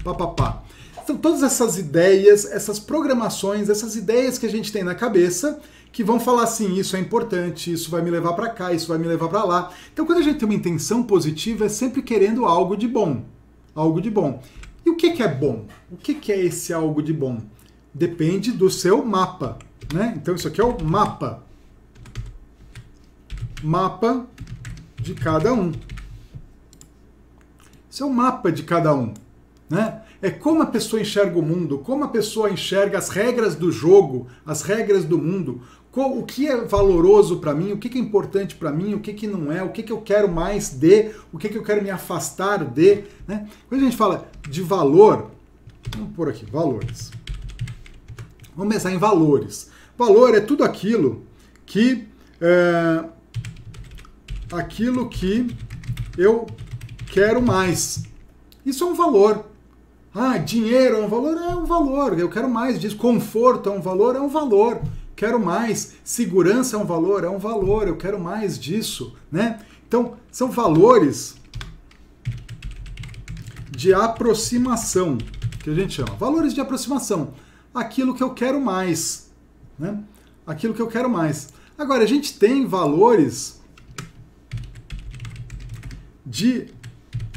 Papapá. 0.02 0.61
Então, 1.02 1.16
todas 1.16 1.42
essas 1.42 1.78
ideias, 1.78 2.44
essas 2.44 2.78
programações, 2.78 3.68
essas 3.68 3.96
ideias 3.96 4.38
que 4.38 4.46
a 4.46 4.50
gente 4.50 4.70
tem 4.70 4.84
na 4.84 4.94
cabeça 4.94 5.60
que 5.92 6.02
vão 6.02 6.18
falar 6.18 6.44
assim: 6.44 6.74
isso 6.74 6.96
é 6.96 7.00
importante, 7.00 7.72
isso 7.72 7.90
vai 7.90 8.02
me 8.02 8.10
levar 8.10 8.32
para 8.32 8.48
cá, 8.48 8.72
isso 8.72 8.88
vai 8.88 8.98
me 8.98 9.06
levar 9.06 9.28
para 9.28 9.44
lá. 9.44 9.70
Então, 9.92 10.06
quando 10.06 10.18
a 10.18 10.22
gente 10.22 10.38
tem 10.38 10.48
uma 10.48 10.54
intenção 10.54 11.02
positiva, 11.02 11.66
é 11.66 11.68
sempre 11.68 12.02
querendo 12.02 12.44
algo 12.44 12.76
de 12.76 12.88
bom. 12.88 13.24
Algo 13.74 14.00
de 14.00 14.10
bom. 14.10 14.42
E 14.84 14.90
o 14.90 14.96
que, 14.96 15.12
que 15.12 15.22
é 15.22 15.28
bom? 15.28 15.66
O 15.90 15.96
que, 15.96 16.14
que 16.14 16.32
é 16.32 16.44
esse 16.44 16.72
algo 16.72 17.02
de 17.02 17.12
bom? 17.12 17.40
Depende 17.92 18.50
do 18.52 18.70
seu 18.70 19.04
mapa. 19.04 19.58
Né? 19.92 20.14
Então, 20.16 20.34
isso 20.34 20.48
aqui 20.48 20.60
é 20.60 20.64
o 20.64 20.82
mapa. 20.82 21.42
Mapa 23.62 24.26
de 25.00 25.14
cada 25.14 25.52
um. 25.52 25.72
Isso 27.90 28.02
é 28.02 28.06
o 28.06 28.10
mapa 28.10 28.50
de 28.50 28.62
cada 28.62 28.94
um. 28.94 29.12
Né? 29.68 30.01
É 30.22 30.30
como 30.30 30.62
a 30.62 30.66
pessoa 30.66 31.02
enxerga 31.02 31.36
o 31.36 31.42
mundo, 31.42 31.78
como 31.78 32.04
a 32.04 32.08
pessoa 32.08 32.48
enxerga 32.48 32.96
as 32.96 33.08
regras 33.08 33.56
do 33.56 33.72
jogo, 33.72 34.28
as 34.46 34.62
regras 34.62 35.04
do 35.04 35.18
mundo, 35.18 35.60
o 35.92 36.22
que 36.22 36.46
é 36.46 36.56
valoroso 36.64 37.38
para 37.38 37.52
mim, 37.52 37.72
o 37.72 37.76
que 37.76 37.98
é 37.98 38.00
importante 38.00 38.54
para 38.54 38.70
mim, 38.70 38.94
o 38.94 39.00
que, 39.00 39.26
não 39.26 39.50
é, 39.50 39.64
o 39.64 39.70
que, 39.70 39.90
eu 39.90 40.00
quero 40.00 40.30
mais 40.30 40.70
de, 40.70 41.10
o 41.32 41.38
que, 41.38 41.54
eu 41.54 41.62
quero 41.62 41.82
me 41.82 41.90
afastar 41.90 42.64
de. 42.64 43.02
Né? 43.26 43.48
Quando 43.68 43.80
a 43.80 43.84
gente 43.84 43.96
fala 43.96 44.30
de 44.48 44.62
valor, 44.62 45.32
vamos 45.94 46.14
por 46.14 46.28
aqui, 46.28 46.46
valores. 46.46 47.10
Vamos 48.56 48.72
pensar 48.72 48.92
em 48.92 48.98
valores. 48.98 49.70
Valor 49.98 50.36
é 50.36 50.40
tudo 50.40 50.62
aquilo 50.62 51.24
que 51.66 52.06
é, 52.40 53.04
aquilo 54.52 55.08
que 55.08 55.54
eu 56.16 56.46
quero 57.10 57.42
mais. 57.42 58.04
Isso 58.64 58.84
é 58.84 58.86
um 58.86 58.94
valor. 58.94 59.51
Ah, 60.14 60.36
dinheiro 60.36 60.96
é 60.96 61.00
um 61.00 61.08
valor? 61.08 61.36
É 61.36 61.54
um 61.54 61.64
valor. 61.64 62.18
Eu 62.18 62.28
quero 62.28 62.48
mais 62.48 62.78
disso. 62.78 62.96
Conforto 62.96 63.68
é 63.68 63.72
um 63.72 63.80
valor? 63.80 64.16
É 64.16 64.20
um 64.20 64.28
valor 64.28 64.80
quero 65.22 65.38
mais. 65.38 65.94
Segurança 66.02 66.74
é 66.74 66.78
um 66.78 66.84
valor, 66.84 67.22
é 67.22 67.28
um 67.28 67.38
valor, 67.38 67.86
eu 67.86 67.96
quero 67.96 68.18
mais 68.18 68.58
disso, 68.58 69.14
né? 69.30 69.60
Então, 69.86 70.16
são 70.32 70.50
valores 70.50 71.36
de 73.70 73.94
aproximação, 73.94 75.18
que 75.62 75.70
a 75.70 75.74
gente 75.74 75.94
chama. 75.94 76.16
Valores 76.16 76.52
de 76.52 76.60
aproximação. 76.60 77.34
Aquilo 77.72 78.16
que 78.16 78.22
eu 78.22 78.30
quero 78.30 78.60
mais, 78.60 79.30
né? 79.78 80.02
Aquilo 80.44 80.74
que 80.74 80.82
eu 80.82 80.88
quero 80.88 81.08
mais. 81.08 81.50
Agora, 81.78 82.02
a 82.02 82.06
gente 82.06 82.36
tem 82.36 82.66
valores 82.66 83.60
de 86.26 86.66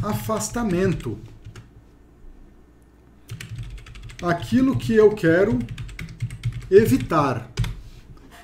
afastamento. 0.02 1.20
Aquilo 4.22 4.78
que 4.78 4.94
eu 4.94 5.12
quero 5.12 5.60
evitar. 6.72 7.52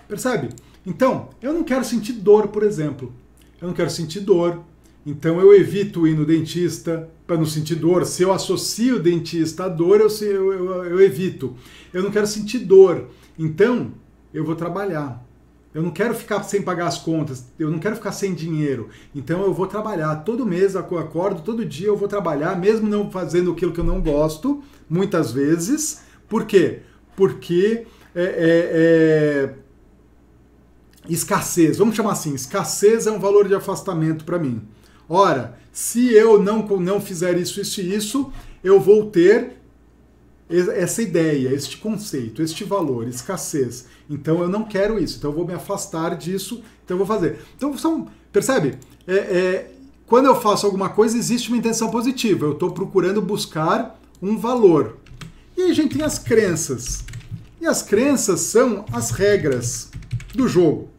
Percebe? 0.08 0.50
Então, 0.86 1.30
eu 1.42 1.54
não 1.54 1.64
quero 1.64 1.86
sentir 1.86 2.14
dor, 2.14 2.50
por 2.50 2.64
exemplo. 2.64 3.14
Eu 3.62 3.68
não 3.68 3.74
quero 3.74 3.90
sentir 3.90 4.22
dor. 4.22 4.64
Então 5.06 5.40
eu 5.40 5.54
evito 5.56 6.08
ir 6.08 6.16
no 6.16 6.26
dentista 6.26 7.10
para 7.26 7.38
não 7.38 7.46
sentir 7.46 7.76
dor. 7.76 8.06
Se 8.06 8.22
eu 8.22 8.32
associo 8.32 8.98
o 8.98 9.00
dentista 9.00 9.66
à 9.66 9.70
dor, 9.70 10.00
eu, 10.00 10.10
eu, 10.22 10.54
eu, 10.54 10.84
eu 10.86 11.02
evito. 11.02 11.56
Eu 11.92 12.04
não 12.04 12.12
quero 12.12 12.28
sentir 12.28 12.60
dor. 12.60 13.10
Então 13.38 13.92
eu 14.34 14.46
vou 14.46 14.56
trabalhar. 14.56 15.24
Eu 15.74 15.82
não 15.82 15.92
quero 15.92 16.14
ficar 16.14 16.44
sem 16.44 16.62
pagar 16.62 16.88
as 16.88 16.98
contas, 16.98 17.46
eu 17.58 17.72
não 17.72 17.80
quero 17.80 17.96
ficar 17.96 18.12
sem 18.12 18.34
dinheiro. 18.34 18.90
Então 19.16 19.42
eu 19.42 19.54
vou 19.54 19.68
trabalhar. 19.68 20.16
Todo 20.18 20.46
mês 20.46 20.76
eu 20.76 20.82
acordo, 21.00 21.42
todo 21.42 21.66
dia 21.66 21.88
eu 21.88 21.96
vou 21.96 22.08
trabalhar, 22.08 22.60
mesmo 22.60 22.90
não 22.90 23.10
fazendo 23.10 23.52
aquilo 23.52 23.72
que 23.72 23.80
eu 23.80 23.84
não 23.84 24.02
gosto, 24.02 24.62
muitas 24.90 25.32
vezes. 25.32 26.02
Por 26.28 26.46
quê? 26.46 26.82
Porque 27.16 27.86
é, 28.14 28.24
é, 28.24 29.50
é 29.54 29.56
escassez, 31.08 31.78
vamos 31.78 31.96
chamar 31.96 32.12
assim, 32.12 32.34
escassez 32.34 33.08
é 33.08 33.12
um 33.12 33.20
valor 33.20 33.48
de 33.48 33.56
afastamento 33.56 34.24
para 34.26 34.38
mim. 34.38 34.62
Ora, 35.08 35.58
se 35.72 36.14
eu 36.14 36.42
não, 36.42 36.66
não 36.80 37.02
fizer 37.02 37.38
isso, 37.38 37.60
isso 37.60 37.82
e 37.82 37.96
isso, 37.96 38.32
eu 38.64 38.80
vou 38.80 39.10
ter 39.10 39.62
essa 40.50 41.02
ideia, 41.02 41.54
este 41.54 41.78
conceito, 41.78 42.42
este 42.42 42.64
valor, 42.64 43.08
escassez. 43.08 43.88
Então 44.12 44.42
eu 44.42 44.50
não 44.50 44.64
quero 44.64 45.02
isso, 45.02 45.18
então 45.18 45.32
eu 45.32 45.36
vou 45.36 45.48
me 45.48 45.54
afastar 45.54 46.18
disso, 46.18 46.62
então 46.84 46.96
eu 46.96 47.06
vou 47.06 47.08
fazer. 47.08 47.40
Então 47.56 47.78
são, 47.78 48.08
percebe? 48.32 48.78
É, 49.08 49.16
é, 49.16 49.72
quando 50.06 50.26
eu 50.26 50.36
faço 50.36 50.66
alguma 50.66 50.90
coisa, 50.90 51.18
existe 51.18 51.48
uma 51.48 51.58
intenção 51.58 51.90
positiva, 51.90 52.46
eu 52.46 52.52
estou 52.52 52.72
procurando 52.72 53.22
buscar 53.22 53.98
um 54.22 54.38
valor. 54.38 54.98
E 55.56 55.62
aí 55.62 55.72
a 55.72 55.74
gente 55.74 55.96
tem 55.96 56.06
as 56.06 56.20
crenças. 56.20 57.06
E 57.62 57.66
as 57.66 57.82
crenças 57.82 58.42
são 58.42 58.86
as 58.92 59.12
regras 59.12 59.90
do 60.36 60.48
jogo. 60.48 60.90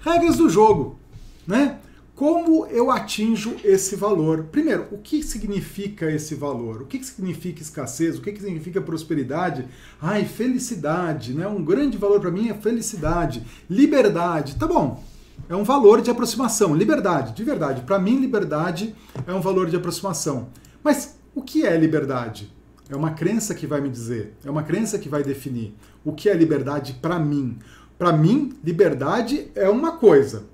Regras 0.00 0.36
do 0.36 0.48
jogo, 0.48 0.98
né? 1.46 1.78
Como 2.14 2.64
eu 2.66 2.92
atinjo 2.92 3.56
esse 3.64 3.96
valor? 3.96 4.44
Primeiro, 4.44 4.86
o 4.92 4.98
que 4.98 5.20
significa 5.20 6.08
esse 6.08 6.36
valor? 6.36 6.82
O 6.82 6.86
que 6.86 7.04
significa 7.04 7.60
escassez? 7.60 8.16
O 8.16 8.20
que 8.20 8.40
significa 8.40 8.80
prosperidade? 8.80 9.66
Ai, 10.00 10.24
felicidade, 10.24 11.34
né? 11.34 11.48
Um 11.48 11.64
grande 11.64 11.98
valor 11.98 12.20
para 12.20 12.30
mim 12.30 12.48
é 12.48 12.54
felicidade, 12.54 13.44
liberdade. 13.68 14.54
Tá 14.54 14.64
bom? 14.64 15.02
É 15.48 15.56
um 15.56 15.64
valor 15.64 16.00
de 16.00 16.08
aproximação, 16.08 16.76
liberdade, 16.76 17.34
de 17.34 17.42
verdade. 17.42 17.82
Para 17.82 17.98
mim, 17.98 18.20
liberdade 18.20 18.94
é 19.26 19.34
um 19.34 19.40
valor 19.40 19.68
de 19.68 19.74
aproximação. 19.74 20.50
Mas 20.84 21.16
o 21.34 21.42
que 21.42 21.66
é 21.66 21.76
liberdade? 21.76 22.48
É 22.88 22.94
uma 22.94 23.10
crença 23.10 23.56
que 23.56 23.66
vai 23.66 23.80
me 23.80 23.88
dizer, 23.88 24.34
é 24.44 24.50
uma 24.50 24.62
crença 24.62 25.00
que 25.00 25.08
vai 25.08 25.24
definir 25.24 25.74
o 26.04 26.12
que 26.12 26.28
é 26.28 26.34
liberdade 26.34 26.92
para 27.02 27.18
mim. 27.18 27.58
Para 27.98 28.12
mim, 28.12 28.52
liberdade 28.62 29.50
é 29.56 29.68
uma 29.68 29.96
coisa. 29.96 30.53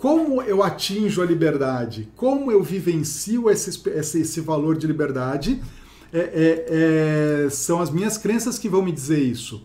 Como 0.00 0.40
eu 0.40 0.62
atinjo 0.62 1.20
a 1.20 1.26
liberdade? 1.26 2.08
Como 2.16 2.50
eu 2.50 2.62
vivencio 2.62 3.50
esse, 3.50 3.86
esse, 3.90 4.20
esse 4.22 4.40
valor 4.40 4.74
de 4.78 4.86
liberdade? 4.86 5.62
É, 6.10 6.18
é, 6.18 7.44
é, 7.44 7.50
são 7.50 7.82
as 7.82 7.90
minhas 7.90 8.16
crenças 8.16 8.58
que 8.58 8.66
vão 8.66 8.80
me 8.80 8.92
dizer 8.92 9.18
isso. 9.18 9.62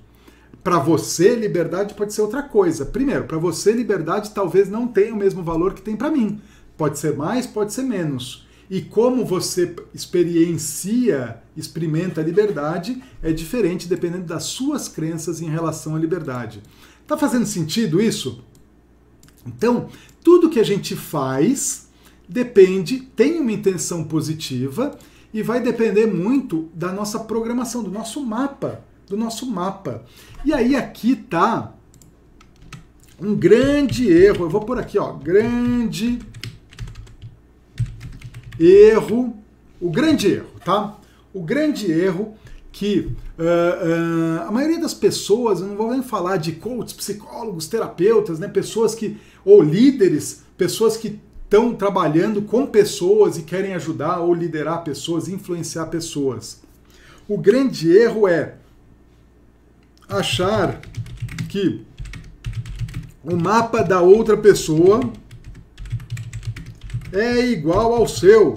Para 0.62 0.78
você, 0.78 1.36
liberdade 1.36 1.94
pode 1.94 2.14
ser 2.14 2.22
outra 2.22 2.44
coisa. 2.44 2.86
Primeiro, 2.86 3.24
para 3.24 3.38
você, 3.38 3.72
liberdade 3.72 4.32
talvez 4.32 4.70
não 4.70 4.90
tenha 4.90 5.14
o 5.14 5.18
mesmo 5.18 5.42
valor 5.42 5.74
que 5.74 5.82
tem 5.82 5.96
para 5.96 6.12
mim. 6.12 6.42
Pode 6.76 7.00
ser 7.00 7.16
mais, 7.16 7.48
pode 7.48 7.72
ser 7.72 7.84
menos. 7.84 8.46
E 8.70 8.82
como 8.82 9.24
você 9.24 9.74
experiencia, 9.94 11.42
experimenta 11.56 12.20
a 12.20 12.24
liberdade, 12.26 13.02
é 13.24 13.32
diferente 13.32 13.88
dependendo 13.88 14.26
das 14.26 14.44
suas 14.44 14.90
crenças 14.90 15.40
em 15.40 15.50
relação 15.50 15.96
à 15.96 16.00
liberdade. 16.00 16.62
Tá 17.08 17.16
fazendo 17.16 17.46
sentido 17.46 18.02
isso? 18.02 18.44
Então, 19.46 19.90
tudo 20.26 20.50
que 20.50 20.60
a 20.60 20.64
gente 20.64 20.96
faz 20.96 21.88
depende, 22.28 23.00
tem 23.00 23.40
uma 23.40 23.52
intenção 23.52 24.04
positiva 24.04 24.98
e 25.32 25.44
vai 25.44 25.62
depender 25.62 26.08
muito 26.08 26.68
da 26.74 26.92
nossa 26.92 27.20
programação, 27.20 27.84
do 27.84 27.92
nosso 27.92 28.26
mapa, 28.26 28.84
do 29.08 29.16
nosso 29.16 29.46
mapa. 29.46 30.04
E 30.44 30.52
aí 30.52 30.76
aqui 30.76 31.16
tá 31.16 31.76
um 33.22 33.36
grande 33.36 34.12
erro. 34.12 34.46
Eu 34.46 34.50
vou 34.50 34.62
por 34.62 34.80
aqui, 34.80 34.98
ó, 34.98 35.14
grande 35.14 36.18
erro, 38.60 39.38
o 39.80 39.92
grande 39.92 40.28
erro, 40.28 40.50
tá? 40.66 40.98
O 41.32 41.44
grande 41.44 41.92
erro 41.92 42.34
que 42.76 43.10
uh, 43.40 43.42
uh, 43.42 44.50
a 44.50 44.52
maioria 44.52 44.82
das 44.82 44.94
pessoas, 44.94 45.62
eu 45.62 45.68
não 45.68 45.78
vou 45.78 45.92
nem 45.92 46.04
falar 46.04 46.36
de 46.36 46.52
coaches, 46.52 46.92
psicólogos, 46.92 47.68
terapeutas, 47.68 48.38
né, 48.38 48.50
pessoas 48.50 48.94
que 48.94 49.18
ou 49.46 49.64
líderes, 49.64 50.44
pessoas 50.58 50.98
que 50.98 51.18
estão 51.46 51.74
trabalhando 51.74 52.42
com 52.42 52.68
pessoas 52.68 53.38
e 53.38 53.44
querem 53.44 53.74
ajudar 53.76 54.20
ou 54.20 54.34
liderar 54.34 54.84
pessoas, 54.84 55.30
influenciar 55.30 55.86
pessoas. 55.86 56.60
O 57.30 57.38
grande 57.38 57.96
erro 57.96 58.28
é 58.28 58.56
achar 60.10 60.82
que 61.48 61.86
o 63.24 63.38
mapa 63.38 63.84
da 63.84 64.02
outra 64.02 64.36
pessoa 64.36 65.00
é 67.14 67.40
igual 67.40 67.94
ao 67.94 68.06
seu. 68.06 68.54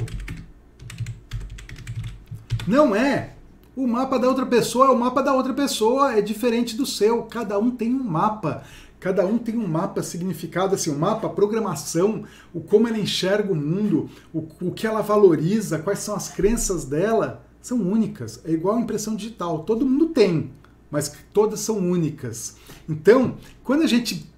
Não 2.67 2.97
é. 2.97 3.38
O 3.79 3.87
mapa 3.87 4.19
da 4.19 4.27
outra 4.29 4.45
pessoa 4.45 4.89
é 4.89 4.91
o 4.91 4.99
mapa 4.99 5.23
da 5.23 5.33
outra 5.33 5.55
pessoa, 5.55 6.13
é 6.13 6.21
diferente 6.21 6.77
do 6.77 6.85
seu. 6.85 7.23
Cada 7.23 7.61
um 7.61 7.71
tem 7.71 7.95
um 7.95 8.03
mapa. 8.03 8.65
Cada 8.99 9.25
um 9.25 9.39
tem 9.39 9.57
um 9.57 9.69
mapa 9.69 10.03
significado, 10.03 10.75
assim, 10.75 10.91
um 10.91 10.99
mapa, 10.99 11.29
programação, 11.29 12.25
o 12.53 12.61
como 12.61 12.89
ela 12.89 12.99
enxerga 12.99 13.53
o 13.53 13.55
mundo, 13.55 14.11
o, 14.35 14.49
o 14.61 14.73
que 14.73 14.85
ela 14.85 15.01
valoriza, 15.01 15.79
quais 15.79 16.01
são 16.01 16.17
as 16.17 16.29
crenças 16.29 16.87
dela, 16.87 17.47
são 17.63 17.79
únicas. 17.81 18.41
É 18.45 18.51
igual 18.51 18.75
a 18.75 18.81
impressão 18.81 19.15
digital. 19.15 19.61
Todo 19.61 19.87
mundo 19.87 20.07
tem, 20.07 20.51
mas 20.91 21.15
todas 21.33 21.61
são 21.61 21.79
únicas. 21.79 22.57
Então, 22.89 23.37
quando 23.63 23.83
a 23.83 23.87
gente 23.87 24.29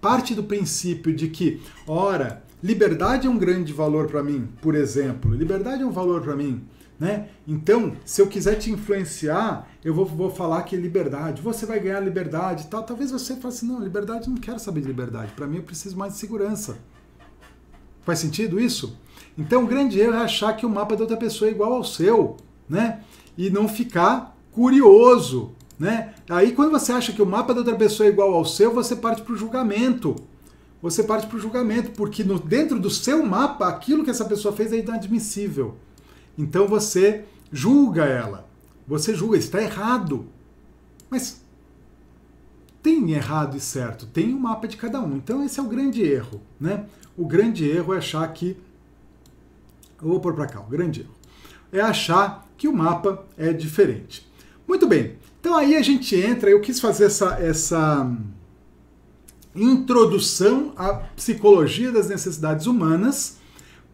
parte 0.00 0.34
do 0.34 0.42
princípio 0.42 1.14
de 1.14 1.28
que, 1.28 1.62
ora, 1.86 2.42
liberdade 2.60 3.28
é 3.28 3.30
um 3.30 3.38
grande 3.38 3.72
valor 3.72 4.08
para 4.08 4.20
mim, 4.20 4.48
por 4.60 4.74
exemplo, 4.74 5.32
liberdade 5.32 5.84
é 5.84 5.86
um 5.86 5.92
valor 5.92 6.22
para 6.22 6.34
mim, 6.34 6.60
né? 6.98 7.28
Então, 7.46 7.92
se 8.04 8.20
eu 8.20 8.26
quiser 8.26 8.56
te 8.56 8.70
influenciar, 8.70 9.68
eu 9.84 9.94
vou, 9.94 10.04
vou 10.04 10.30
falar 10.30 10.62
que 10.62 10.74
é 10.74 10.78
liberdade. 10.78 11.40
Você 11.40 11.64
vai 11.64 11.78
ganhar 11.78 12.00
liberdade 12.00 12.66
tal. 12.66 12.82
Talvez 12.82 13.12
você 13.12 13.36
fale 13.36 13.54
assim, 13.54 13.66
não, 13.66 13.80
liberdade, 13.80 14.28
não 14.28 14.36
quero 14.36 14.58
saber 14.58 14.80
de 14.80 14.88
liberdade. 14.88 15.32
Para 15.32 15.46
mim, 15.46 15.58
eu 15.58 15.62
preciso 15.62 15.96
mais 15.96 16.14
de 16.14 16.18
segurança. 16.18 16.78
Faz 18.02 18.18
sentido 18.18 18.58
isso? 18.58 18.98
Então, 19.36 19.64
o 19.64 19.66
grande 19.66 20.00
erro 20.00 20.14
é 20.14 20.18
achar 20.18 20.56
que 20.56 20.66
o 20.66 20.70
mapa 20.70 20.96
da 20.96 21.02
outra 21.02 21.16
pessoa 21.16 21.48
é 21.48 21.52
igual 21.52 21.72
ao 21.72 21.84
seu, 21.84 22.36
né? 22.68 23.00
E 23.36 23.48
não 23.48 23.68
ficar 23.68 24.36
curioso, 24.50 25.52
né? 25.78 26.14
Aí, 26.28 26.50
quando 26.52 26.72
você 26.72 26.90
acha 26.90 27.12
que 27.12 27.22
o 27.22 27.26
mapa 27.26 27.54
da 27.54 27.60
outra 27.60 27.76
pessoa 27.76 28.08
é 28.08 28.10
igual 28.10 28.34
ao 28.34 28.44
seu, 28.44 28.74
você 28.74 28.96
parte 28.96 29.22
para 29.22 29.32
o 29.32 29.36
julgamento. 29.36 30.16
Você 30.82 31.04
parte 31.04 31.26
para 31.26 31.36
o 31.36 31.40
julgamento, 31.40 31.90
porque 31.92 32.24
no, 32.24 32.38
dentro 32.38 32.80
do 32.80 32.90
seu 32.90 33.24
mapa, 33.24 33.68
aquilo 33.68 34.02
que 34.04 34.10
essa 34.10 34.24
pessoa 34.24 34.54
fez 34.54 34.72
é 34.72 34.78
inadmissível. 34.78 35.76
Então 36.38 36.66
você 36.66 37.24
julga 37.52 38.04
ela. 38.04 38.48
Você 38.86 39.14
julga, 39.14 39.36
está 39.36 39.60
errado. 39.60 40.26
Mas 41.10 41.42
tem 42.82 43.10
errado 43.10 43.56
e 43.56 43.60
certo, 43.60 44.06
tem 44.06 44.32
um 44.32 44.38
mapa 44.38 44.68
de 44.68 44.76
cada 44.76 45.00
um. 45.00 45.16
Então 45.16 45.44
esse 45.44 45.58
é 45.58 45.62
o 45.62 45.66
grande 45.66 46.02
erro, 46.02 46.40
né? 46.58 46.86
O 47.16 47.26
grande 47.26 47.68
erro 47.68 47.92
é 47.92 47.98
achar 47.98 48.26
que 48.32 48.56
eu 50.00 50.08
vou 50.08 50.20
pôr 50.20 50.32
para 50.32 50.46
cá, 50.46 50.60
o 50.60 50.68
grande 50.68 51.00
erro 51.00 51.18
é 51.72 51.80
achar 51.80 52.46
que 52.56 52.66
o 52.68 52.72
mapa 52.72 53.24
é 53.36 53.52
diferente. 53.52 54.26
Muito 54.66 54.86
bem. 54.86 55.16
Então 55.40 55.54
aí 55.54 55.76
a 55.76 55.82
gente 55.82 56.16
entra, 56.16 56.50
eu 56.50 56.60
quis 56.60 56.80
fazer 56.80 57.06
essa 57.06 57.38
essa 57.38 58.10
introdução 59.54 60.72
à 60.76 60.94
psicologia 61.16 61.90
das 61.90 62.08
necessidades 62.08 62.66
humanas 62.66 63.37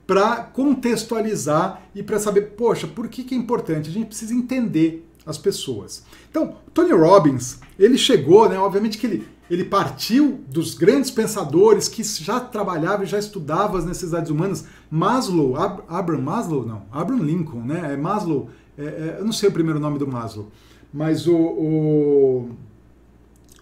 para 0.07 0.37
contextualizar 0.37 1.83
e 1.95 2.03
para 2.03 2.19
saber, 2.19 2.53
poxa, 2.57 2.87
por 2.87 3.09
que, 3.09 3.25
que 3.25 3.35
é 3.35 3.38
importante? 3.38 3.88
A 3.88 3.93
gente 3.93 4.07
precisa 4.07 4.35
entender 4.35 5.09
as 5.27 5.38
pessoas. 5.38 6.05
Então, 6.31 6.57
Tony 6.73 6.93
Robbins, 6.93 7.59
ele 7.79 7.97
chegou, 7.97 8.49
né, 8.49 8.59
obviamente 8.59 8.99
que 8.99 9.07
ele, 9.07 9.29
ele 9.51 9.64
partiu 9.64 10.40
dos 10.49 10.75
grandes 10.75 11.11
pensadores 11.11 11.88
que 11.88 12.03
já 12.03 12.38
trabalhavam 12.38 13.05
e 13.05 13.09
já 13.09 13.19
estudavam 13.19 13.77
as 13.77 13.87
necessidades 13.87 14.31
humanas. 14.31 14.67
Maslow, 14.90 15.57
Ab 15.57 15.83
Abraham 15.88 16.23
Maslow, 16.23 16.67
não, 16.67 16.83
Abraham 16.93 17.23
Lincoln, 17.23 17.61
né, 17.61 17.95
é 17.95 17.97
Maslow, 17.97 18.51
é, 18.77 18.85
é, 18.85 19.17
eu 19.19 19.25
não 19.25 19.33
sei 19.33 19.49
o 19.49 19.53
primeiro 19.53 19.81
nome 19.81 19.99
do 19.99 20.07
Maslow, 20.07 20.51
mas 20.93 21.27
o, 21.27 21.35
o, 21.35 22.51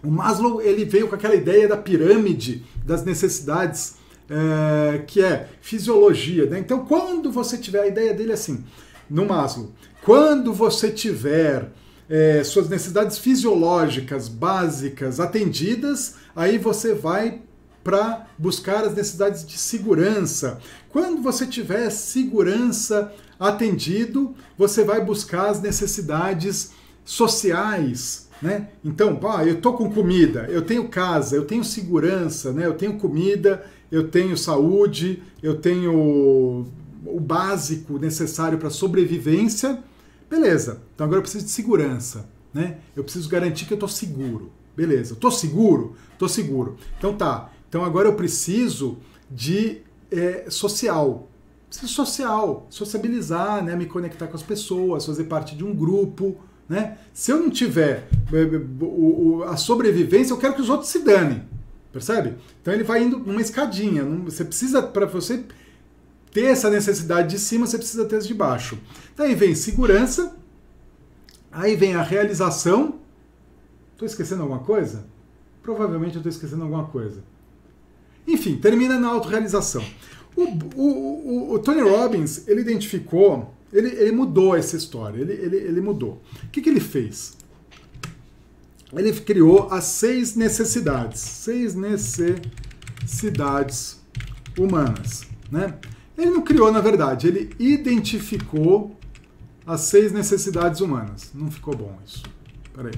o 0.03 0.11
Maslow, 0.11 0.61
ele 0.61 0.85
veio 0.85 1.09
com 1.09 1.15
aquela 1.15 1.35
ideia 1.35 1.69
da 1.69 1.77
pirâmide 1.77 2.65
das 2.85 3.05
necessidades 3.05 4.02
é, 4.33 4.99
que 5.07 5.23
é 5.23 5.49
fisiologia. 5.61 6.47
Né? 6.47 6.59
Então, 6.59 6.87
quando 6.87 7.31
você 7.31 7.59
tiver 7.59 7.83
a 7.83 7.87
ideia 7.87 8.15
dele 8.15 8.33
assim, 8.33 8.65
no 9.09 9.27
Maslow, 9.27 9.73
quando 10.03 10.53
você 10.53 10.91
tiver 10.91 11.71
é, 12.09 12.43
suas 12.43 12.69
necessidades 12.69 13.19
fisiológicas 13.19 14.29
básicas 14.29 15.21
atendidas, 15.21 16.17
aí 16.35 16.57
você 16.57 16.95
vai 16.95 17.43
para 17.85 18.27
buscar 18.39 18.85
as 18.85 18.95
necessidades 18.95 19.47
de 19.47 19.59
segurança. 19.59 20.59
Quando 20.89 21.21
você 21.21 21.47
tiver 21.47 21.91
segurança 21.91 23.13
atendido, 23.39 24.35
você 24.57 24.85
vai 24.85 25.05
buscar 25.05 25.51
as 25.51 25.61
necessidades 25.61 26.71
sociais, 27.05 28.29
né? 28.41 28.69
Então, 28.85 29.17
pá, 29.17 29.45
eu 29.45 29.61
tô 29.61 29.73
com 29.73 29.93
comida, 29.93 30.47
eu 30.49 30.63
tenho 30.63 30.89
casa, 30.89 31.35
eu 31.35 31.45
tenho 31.45 31.65
segurança, 31.65 32.53
né? 32.53 32.67
Eu 32.67 32.75
tenho 32.75 32.99
comida, 32.99 33.65
eu 33.93 34.09
tenho 34.09 34.39
saúde, 34.39 35.23
eu 35.43 35.61
tenho 35.61 36.67
o 37.05 37.21
básico 37.21 37.99
necessário 37.99 38.57
para 38.57 38.71
sobrevivência. 38.71 39.85
Beleza. 40.31 40.81
Então 40.95 41.05
agora 41.05 41.19
eu 41.19 41.23
preciso 41.23 41.45
de 41.45 41.51
segurança, 41.51 42.27
né? 42.55 42.79
Eu 42.97 43.05
preciso 43.05 43.29
garantir 43.29 43.67
que 43.67 43.75
eu 43.75 43.77
estou 43.77 43.89
seguro. 43.89 44.51
Beleza. 44.75 45.13
Estou 45.13 45.31
seguro? 45.31 45.95
Estou 46.15 46.27
seguro. 46.27 46.79
Então 46.97 47.15
tá. 47.15 47.53
Então 47.69 47.85
agora 47.85 48.09
eu 48.09 48.15
preciso 48.15 48.97
de 49.31 49.83
é, 50.11 50.47
social. 50.49 51.29
Preciso 51.69 51.93
social, 51.93 52.67
sociabilizar, 52.71 53.63
né? 53.63 53.77
Me 53.77 53.85
conectar 53.85 54.27
com 54.27 54.37
as 54.37 54.43
pessoas, 54.43 55.05
fazer 55.05 55.25
parte 55.25 55.55
de 55.55 55.65
um 55.65 55.75
grupo, 55.75 56.37
né? 56.67 56.97
Se 57.13 57.31
eu 57.31 57.39
não 57.39 57.51
tiver 57.51 58.09
é, 58.33 59.51
a 59.51 59.57
sobrevivência, 59.59 60.33
eu 60.33 60.39
quero 60.39 60.55
que 60.55 60.63
os 60.63 60.71
outros 60.71 60.89
se 60.89 61.01
danem. 61.01 61.52
Percebe? 61.93 62.37
Então 62.61 62.73
ele 62.73 62.85
vai 62.85 63.03
indo 63.03 63.19
numa 63.19 63.41
escadinha. 63.41 64.05
Você 64.25 64.45
precisa, 64.45 64.83
para 64.83 65.05
você 65.05 65.45
ter 66.33 66.47
essa 66.47 66.71
necessidade 66.71 67.29
de 67.29 67.39
cima, 67.39 67.67
você 67.67 67.77
precisa 67.77 68.07
ter 68.07 68.17
as 68.17 68.27
de 68.27 68.33
baixo. 68.33 68.79
Daí 69.15 69.35
vem 69.35 69.55
segurança, 69.55 70.35
aí 71.51 71.77
vem 71.77 71.95
a 71.95 72.03
realização. 72.03 72.99
Estou 73.93 74.07
esquecendo 74.07 74.43
alguma 74.43 74.61
coisa? 74.61 75.05
Provavelmente 75.63 76.15
eu 76.15 76.21
estou 76.21 76.31
esquecendo 76.31 76.63
alguma 76.63 76.87
coisa. 76.87 77.23
Enfim, 78.27 78.57
termina 78.57 78.99
na 78.99 79.09
autorrealização. 79.09 79.85
O, 80.35 80.45
o, 80.75 81.51
o, 81.51 81.53
o 81.53 81.59
Tony 81.59 81.83
Robbins, 81.83 82.49
ele 82.49 82.63
identificou, 82.63 83.55
ele, 83.71 83.89
ele 83.89 84.13
mudou 84.13 84.57
essa 84.57 84.77
história, 84.77 85.21
ele, 85.21 85.33
ele, 85.35 85.57
ele 85.57 85.81
mudou. 85.81 86.23
O 86.45 86.49
que, 86.49 86.63
que 86.63 86.71
ele 86.71 86.81
fez? 86.81 87.37
Ele 89.01 89.13
criou 89.21 89.73
as 89.73 89.85
seis 89.85 90.35
necessidades, 90.35 91.21
seis 91.21 91.75
necessidades 91.75 94.01
humanas, 94.59 95.25
né? 95.51 95.79
Ele 96.17 96.31
não 96.31 96.43
criou, 96.43 96.71
na 96.71 96.81
verdade, 96.81 97.27
ele 97.27 97.55
identificou 97.59 98.97
as 99.67 99.81
seis 99.83 100.13
necessidades 100.13 100.81
humanas. 100.81 101.31
Não 101.35 101.51
ficou 101.51 101.75
bom 101.75 101.99
isso. 102.05 102.23
Peraí. 102.75 102.93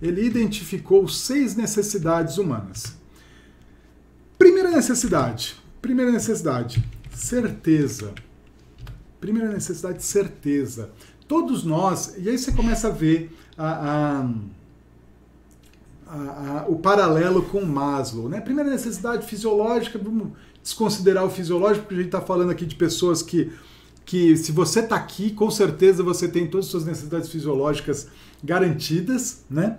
Ele 0.00 0.24
identificou 0.24 1.08
seis 1.08 1.56
necessidades 1.56 2.38
humanas. 2.38 2.96
Primeira 4.38 4.70
necessidade. 4.70 5.56
Primeira 5.80 6.12
necessidade, 6.12 6.84
certeza. 7.12 8.14
Primeira 9.20 9.52
necessidade, 9.52 10.02
certeza. 10.02 10.92
Todos 11.26 11.64
nós, 11.64 12.14
e 12.18 12.28
aí 12.28 12.38
você 12.38 12.52
começa 12.52 12.88
a 12.88 12.90
ver 12.90 13.36
a, 13.56 14.26
a, 16.06 16.14
a, 16.14 16.64
o 16.68 16.76
paralelo 16.76 17.42
com 17.42 17.64
Maslow. 17.64 18.28
Né? 18.28 18.40
Primeira 18.40 18.70
necessidade 18.70 19.26
fisiológica, 19.26 19.98
vamos 19.98 20.32
desconsiderar 20.62 21.24
o 21.24 21.30
fisiológico, 21.30 21.86
porque 21.86 21.94
a 21.94 21.98
gente 21.98 22.06
está 22.06 22.20
falando 22.20 22.50
aqui 22.50 22.64
de 22.64 22.74
pessoas 22.74 23.22
que, 23.22 23.52
que 24.04 24.36
se 24.36 24.52
você 24.52 24.80
está 24.80 24.96
aqui, 24.96 25.30
com 25.32 25.50
certeza 25.50 26.02
você 26.02 26.28
tem 26.28 26.46
todas 26.46 26.66
as 26.66 26.70
suas 26.70 26.84
necessidades 26.84 27.28
fisiológicas 27.28 28.08
garantidas. 28.42 29.44
Né? 29.50 29.78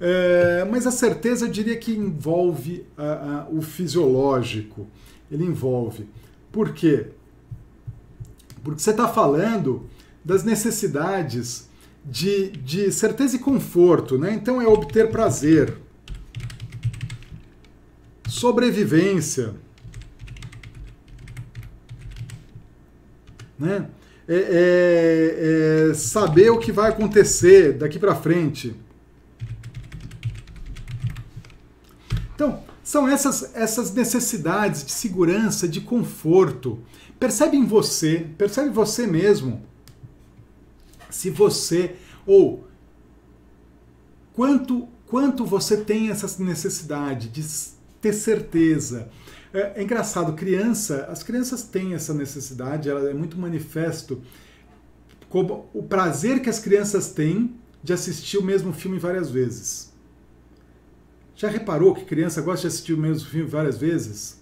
É, 0.00 0.66
mas 0.70 0.86
a 0.86 0.90
certeza 0.90 1.46
eu 1.46 1.50
diria 1.50 1.76
que 1.76 1.92
envolve 1.92 2.86
o 3.50 3.62
fisiológico. 3.62 4.86
Ele 5.30 5.44
envolve. 5.44 6.08
Por 6.50 6.72
quê? 6.72 7.06
Porque 8.62 8.80
você 8.80 8.90
está 8.90 9.08
falando 9.08 9.88
das 10.24 10.44
necessidades 10.44 11.68
de, 12.04 12.50
de 12.50 12.90
certeza 12.90 13.36
e 13.36 13.38
conforto, 13.38 14.18
né? 14.18 14.34
Então 14.34 14.60
é 14.60 14.66
obter 14.66 15.10
prazer, 15.10 15.76
sobrevivência, 18.28 19.54
né? 23.58 23.88
É, 24.28 24.34
é, 24.36 25.90
é 25.90 25.94
saber 25.94 26.50
o 26.50 26.58
que 26.58 26.70
vai 26.70 26.90
acontecer 26.90 27.72
daqui 27.72 27.98
para 27.98 28.14
frente. 28.14 28.74
Então, 32.34 32.62
são 32.82 33.08
essas, 33.08 33.54
essas 33.54 33.92
necessidades 33.92 34.84
de 34.84 34.92
segurança, 34.92 35.68
de 35.68 35.80
conforto. 35.80 36.80
Percebe 37.18 37.56
em 37.56 37.64
você, 37.64 38.26
percebe 38.38 38.70
você 38.70 39.06
mesmo 39.06 39.62
se 41.12 41.30
você 41.30 41.94
ou 42.26 42.66
quanto 44.32 44.88
quanto 45.06 45.44
você 45.44 45.76
tem 45.76 46.08
essa 46.08 46.42
necessidade 46.42 47.28
de 47.28 47.44
ter 48.00 48.14
certeza. 48.14 49.10
É, 49.52 49.74
é, 49.76 49.82
engraçado, 49.82 50.32
criança, 50.32 51.06
as 51.10 51.22
crianças 51.22 51.62
têm 51.62 51.92
essa 51.92 52.14
necessidade, 52.14 52.88
ela 52.88 53.10
é 53.10 53.12
muito 53.12 53.38
manifesto 53.38 54.22
como 55.28 55.68
o 55.74 55.82
prazer 55.82 56.40
que 56.40 56.48
as 56.48 56.58
crianças 56.58 57.12
têm 57.12 57.54
de 57.82 57.92
assistir 57.92 58.38
o 58.38 58.42
mesmo 58.42 58.72
filme 58.72 58.98
várias 58.98 59.30
vezes. 59.30 59.92
Já 61.36 61.48
reparou 61.48 61.94
que 61.94 62.06
criança 62.06 62.40
gosta 62.40 62.62
de 62.62 62.68
assistir 62.68 62.94
o 62.94 62.98
mesmo 62.98 63.28
filme 63.28 63.46
várias 63.46 63.76
vezes? 63.76 64.40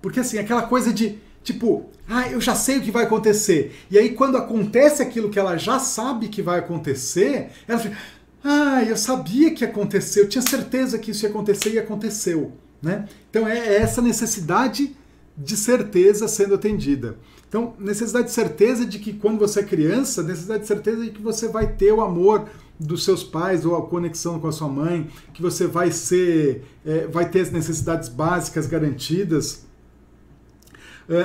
Porque 0.00 0.20
assim, 0.20 0.38
aquela 0.38 0.62
coisa 0.62 0.92
de 0.92 1.18
Tipo, 1.42 1.90
ah, 2.12 2.28
eu 2.28 2.42
já 2.42 2.54
sei 2.54 2.76
o 2.76 2.82
que 2.82 2.90
vai 2.90 3.04
acontecer. 3.04 3.74
E 3.90 3.96
aí, 3.98 4.10
quando 4.10 4.36
acontece 4.36 5.02
aquilo 5.02 5.30
que 5.30 5.38
ela 5.38 5.56
já 5.56 5.78
sabe 5.78 6.28
que 6.28 6.42
vai 6.42 6.58
acontecer, 6.58 7.48
ela 7.66 7.78
fica, 7.78 7.96
ah, 8.44 8.82
eu 8.84 8.98
sabia 8.98 9.54
que 9.54 9.64
ia 9.64 9.70
acontecer, 9.70 10.20
eu 10.20 10.28
tinha 10.28 10.42
certeza 10.42 10.98
que 10.98 11.12
isso 11.12 11.24
ia 11.24 11.30
acontecer 11.30 11.70
e 11.70 11.78
aconteceu. 11.78 12.52
Né? 12.82 13.08
Então, 13.30 13.48
é 13.48 13.76
essa 13.76 14.02
necessidade 14.02 14.94
de 15.38 15.56
certeza 15.56 16.28
sendo 16.28 16.54
atendida. 16.54 17.16
Então, 17.48 17.74
necessidade 17.78 18.26
de 18.26 18.32
certeza 18.32 18.84
de 18.84 18.98
que 18.98 19.14
quando 19.14 19.38
você 19.38 19.60
é 19.60 19.62
criança, 19.62 20.22
necessidade 20.22 20.62
de 20.62 20.66
certeza 20.66 21.04
de 21.04 21.10
que 21.12 21.22
você 21.22 21.48
vai 21.48 21.66
ter 21.66 21.92
o 21.92 22.02
amor 22.02 22.46
dos 22.78 23.04
seus 23.04 23.24
pais 23.24 23.64
ou 23.64 23.74
a 23.74 23.86
conexão 23.86 24.38
com 24.38 24.48
a 24.48 24.52
sua 24.52 24.68
mãe, 24.68 25.08
que 25.32 25.40
você 25.40 25.66
vai 25.66 25.90
ser, 25.90 26.62
é, 26.84 27.06
vai 27.06 27.30
ter 27.30 27.40
as 27.40 27.50
necessidades 27.50 28.10
básicas 28.10 28.66
garantidas 28.66 29.62
é, 29.62 29.71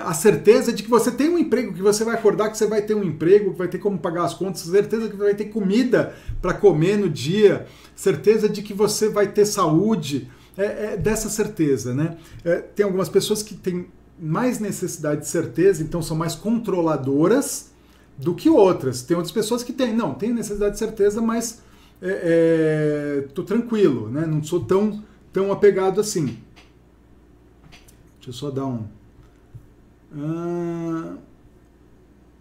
a 0.04 0.14
certeza 0.14 0.74
de 0.74 0.84
que 0.84 0.90
você 0.90 1.12
tem 1.12 1.30
um 1.30 1.38
emprego, 1.38 1.74
que 1.74 1.82
você 1.82 2.04
vai 2.04 2.16
acordar, 2.16 2.50
que 2.50 2.58
você 2.58 2.68
vai 2.68 2.82
ter 2.82 2.96
um 2.96 3.04
emprego, 3.04 3.52
que 3.52 3.58
vai 3.58 3.68
ter 3.68 3.78
como 3.78 3.98
pagar 3.98 4.26
as 4.26 4.34
contas, 4.34 4.62
certeza 4.62 5.08
que 5.08 5.16
vai 5.16 5.36
ter 5.36 5.46
comida 5.46 6.16
para 6.42 6.54
comer 6.54 6.98
no 6.98 7.10
dia, 7.10 7.66
certeza 7.96 8.50
de 8.50 8.62
que 8.62 8.74
você 8.74 9.08
vai 9.08 9.28
ter 9.28 9.46
saúde, 9.46 10.30
é, 10.58 10.94
é 10.94 10.98
dessa 10.98 11.30
certeza, 11.30 11.94
né? 11.94 12.18
É, 12.44 12.56
tem 12.56 12.84
algumas 12.84 13.08
pessoas 13.08 13.44
que 13.44 13.54
têm 13.54 13.88
mais 14.20 14.60
necessidade 14.60 15.22
de 15.22 15.28
certeza, 15.28 15.84
então 15.84 16.02
são 16.02 16.18
mais 16.18 16.34
controladoras 16.34 17.72
do 18.18 18.34
que 18.34 18.50
outras. 18.50 19.04
Tem 19.04 19.16
outras 19.16 19.32
pessoas 19.32 19.64
que 19.64 19.72
têm, 19.72 19.94
não, 19.94 20.14
tenho 20.16 20.34
necessidade 20.34 20.74
de 20.74 20.80
certeza, 20.80 21.22
mas 21.22 21.62
é, 22.02 23.22
é, 23.24 23.28
tô 23.34 23.44
tranquilo, 23.44 24.10
né? 24.10 24.26
Não 24.26 24.44
sou 24.44 24.60
tão, 24.62 25.04
tão 25.32 25.52
apegado 25.52 26.02
assim. 26.02 26.38
Deixa 28.16 28.30
eu 28.30 28.34
só 28.34 28.50
dar 28.50 28.66
um 28.66 28.86
ah, 30.16 31.16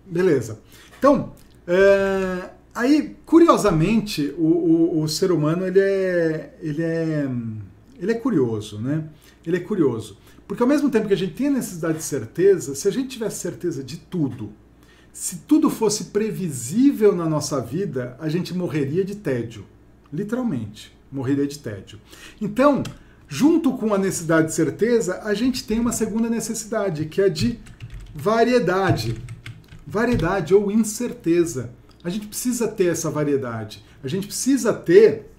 beleza. 0.06 0.60
Então, 0.98 1.32
é, 1.66 2.50
aí, 2.74 3.16
curiosamente, 3.24 4.34
o, 4.38 4.46
o, 4.46 5.02
o, 5.02 5.08
ser 5.08 5.32
humano 5.32 5.66
ele 5.66 5.80
é, 5.80 6.56
ele, 6.60 6.82
é, 6.82 7.28
ele 7.98 8.12
é 8.12 8.14
curioso, 8.14 8.80
né? 8.80 9.04
Ele 9.44 9.56
é 9.56 9.60
curioso. 9.60 10.18
Porque 10.46 10.62
ao 10.62 10.68
mesmo 10.68 10.90
tempo 10.90 11.08
que 11.08 11.14
a 11.14 11.16
gente 11.16 11.34
tem 11.34 11.48
a 11.48 11.52
necessidade 11.52 11.98
de 11.98 12.04
certeza, 12.04 12.74
se 12.74 12.86
a 12.86 12.90
gente 12.90 13.08
tivesse 13.08 13.40
certeza 13.40 13.82
de 13.82 13.96
tudo, 13.96 14.52
se 15.12 15.38
tudo 15.38 15.70
fosse 15.70 16.06
previsível 16.06 17.14
na 17.14 17.26
nossa 17.26 17.60
vida, 17.60 18.16
a 18.20 18.28
gente 18.28 18.54
morreria 18.54 19.04
de 19.04 19.16
tédio. 19.16 19.64
Literalmente, 20.12 20.96
morreria 21.10 21.46
de 21.46 21.58
tédio. 21.58 21.98
Então, 22.40 22.82
Junto 23.28 23.72
com 23.72 23.92
a 23.92 23.98
necessidade 23.98 24.48
de 24.48 24.54
certeza, 24.54 25.20
a 25.24 25.34
gente 25.34 25.64
tem 25.64 25.80
uma 25.80 25.92
segunda 25.92 26.30
necessidade, 26.30 27.06
que 27.06 27.20
é 27.20 27.28
de 27.28 27.58
variedade. 28.14 29.16
Variedade 29.86 30.54
ou 30.54 30.70
incerteza. 30.70 31.70
A 32.04 32.10
gente 32.10 32.28
precisa 32.28 32.68
ter 32.68 32.86
essa 32.86 33.10
variedade. 33.10 33.84
A 34.02 34.08
gente 34.08 34.26
precisa 34.26 34.72
ter 34.72 35.30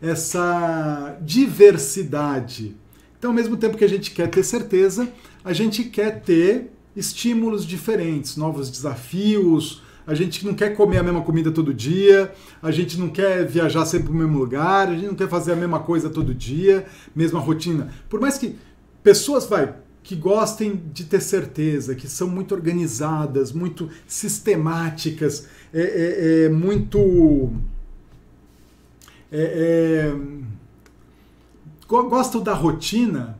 essa 0.00 1.16
diversidade. 1.22 2.74
Então, 3.16 3.30
ao 3.30 3.34
mesmo 3.34 3.56
tempo 3.56 3.76
que 3.76 3.84
a 3.84 3.88
gente 3.88 4.10
quer 4.10 4.28
ter 4.28 4.42
certeza, 4.42 5.08
a 5.44 5.52
gente 5.52 5.84
quer 5.84 6.22
ter 6.22 6.72
estímulos 6.96 7.64
diferentes, 7.64 8.36
novos 8.36 8.68
desafios, 8.68 9.80
a 10.06 10.14
gente 10.14 10.44
não 10.44 10.54
quer 10.54 10.76
comer 10.76 10.98
a 10.98 11.02
mesma 11.02 11.22
comida 11.22 11.50
todo 11.50 11.72
dia, 11.72 12.32
a 12.62 12.70
gente 12.70 12.98
não 12.98 13.08
quer 13.08 13.46
viajar 13.46 13.84
sempre 13.86 14.08
para 14.08 14.14
o 14.14 14.18
mesmo 14.18 14.38
lugar, 14.38 14.88
a 14.88 14.94
gente 14.94 15.06
não 15.06 15.14
quer 15.14 15.28
fazer 15.28 15.52
a 15.52 15.56
mesma 15.56 15.80
coisa 15.80 16.10
todo 16.10 16.34
dia, 16.34 16.86
mesma 17.14 17.38
rotina. 17.40 17.90
Por 18.08 18.20
mais 18.20 18.38
que 18.38 18.56
pessoas 19.02 19.46
vai 19.46 19.74
que 20.02 20.16
gostem 20.16 20.82
de 20.92 21.04
ter 21.04 21.20
certeza, 21.20 21.94
que 21.94 22.08
são 22.08 22.26
muito 22.26 22.54
organizadas, 22.54 23.52
muito 23.52 23.88
sistemáticas, 24.06 25.46
é, 25.72 25.80
é, 25.80 26.44
é 26.44 26.48
muito 26.48 27.52
é, 29.30 30.12
é, 30.12 30.16
gostam 31.86 32.42
da 32.42 32.52
rotina, 32.52 33.38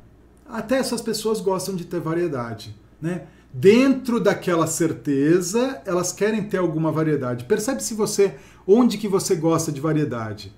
até 0.49 0.77
essas 0.77 1.01
pessoas 1.01 1.41
gostam 1.41 1.75
de 1.75 1.85
ter 1.85 2.01
variedade, 2.01 2.75
né? 3.01 3.27
Dentro 3.53 4.19
daquela 4.19 4.67
certeza, 4.67 5.83
elas 5.85 6.13
querem 6.13 6.43
ter 6.45 6.59
alguma 6.59 6.91
variedade. 6.91 7.45
Percebe 7.45 7.83
se 7.83 7.95
você 7.95 8.37
onde 8.67 8.97
que 8.97 9.09
você 9.09 9.35
gosta 9.35 9.71
de 9.71 9.81
variedade. 9.81 10.55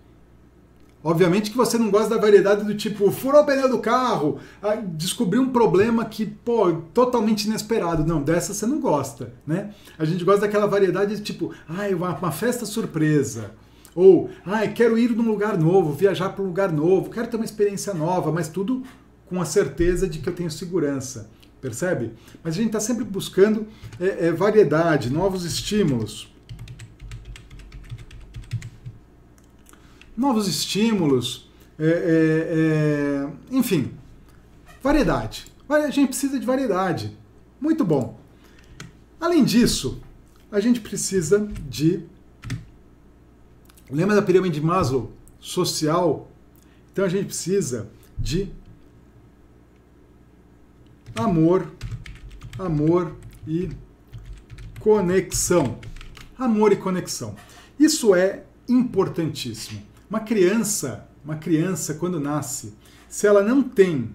Obviamente 1.02 1.50
que 1.50 1.56
você 1.56 1.76
não 1.76 1.90
gosta 1.90 2.14
da 2.14 2.20
variedade 2.20 2.64
do 2.64 2.74
tipo, 2.74 3.10
furou 3.10 3.42
o 3.42 3.44
pneu 3.44 3.68
do 3.68 3.78
carro, 3.78 4.38
ah, 4.62 4.76
descobriu 4.76 5.42
um 5.42 5.50
problema 5.50 6.06
que, 6.06 6.24
pô, 6.24 6.72
totalmente 6.94 7.44
inesperado. 7.44 8.06
Não, 8.06 8.22
dessa 8.22 8.54
você 8.54 8.64
não 8.64 8.80
gosta, 8.80 9.34
né? 9.46 9.74
A 9.98 10.04
gente 10.06 10.24
gosta 10.24 10.42
daquela 10.42 10.66
variedade 10.66 11.16
de 11.16 11.22
tipo, 11.22 11.52
ai, 11.68 11.92
ah, 11.92 11.96
uma, 11.96 12.16
uma 12.16 12.32
festa 12.32 12.64
surpresa. 12.64 13.50
Ou, 13.94 14.30
ai, 14.46 14.66
ah, 14.66 14.72
quero 14.72 14.96
ir 14.96 15.10
num 15.10 15.26
lugar 15.26 15.58
novo, 15.58 15.92
viajar 15.92 16.30
para 16.30 16.42
um 16.42 16.46
lugar 16.46 16.72
novo, 16.72 17.10
quero 17.10 17.28
ter 17.28 17.36
uma 17.36 17.44
experiência 17.44 17.92
nova, 17.92 18.32
mas 18.32 18.48
tudo 18.48 18.82
com 19.26 19.42
a 19.42 19.44
certeza 19.44 20.08
de 20.08 20.20
que 20.20 20.28
eu 20.28 20.34
tenho 20.34 20.50
segurança 20.50 21.28
percebe? 21.64 22.12
Mas 22.42 22.52
a 22.52 22.56
gente 22.58 22.66
está 22.66 22.80
sempre 22.80 23.04
buscando 23.04 23.66
é, 23.98 24.26
é, 24.26 24.32
variedade, 24.32 25.08
novos 25.08 25.46
estímulos. 25.46 26.30
Novos 30.14 30.46
estímulos, 30.46 31.50
é, 31.78 31.86
é, 31.86 31.90
é, 31.90 33.56
enfim, 33.56 33.94
variedade. 34.82 35.46
A 35.66 35.90
gente 35.90 36.08
precisa 36.08 36.38
de 36.38 36.44
variedade. 36.44 37.16
Muito 37.58 37.82
bom. 37.82 38.20
Além 39.18 39.42
disso, 39.42 40.02
a 40.52 40.60
gente 40.60 40.82
precisa 40.82 41.48
de. 41.66 42.04
Lembra 43.90 44.14
da 44.14 44.22
pirâmide 44.22 44.60
de 44.60 44.66
Maslow? 44.66 45.12
Social. 45.40 46.30
Então 46.92 47.06
a 47.06 47.08
gente 47.08 47.24
precisa 47.24 47.88
de 48.18 48.52
amor, 51.14 51.72
amor 52.58 53.16
e 53.46 53.70
conexão. 54.80 55.78
Amor 56.36 56.72
e 56.72 56.76
conexão. 56.76 57.34
Isso 57.78 58.14
é 58.14 58.44
importantíssimo. 58.68 59.82
Uma 60.10 60.20
criança, 60.20 61.08
uma 61.24 61.36
criança 61.36 61.94
quando 61.94 62.20
nasce, 62.20 62.74
se 63.08 63.26
ela 63.26 63.42
não 63.42 63.62
tem 63.62 64.10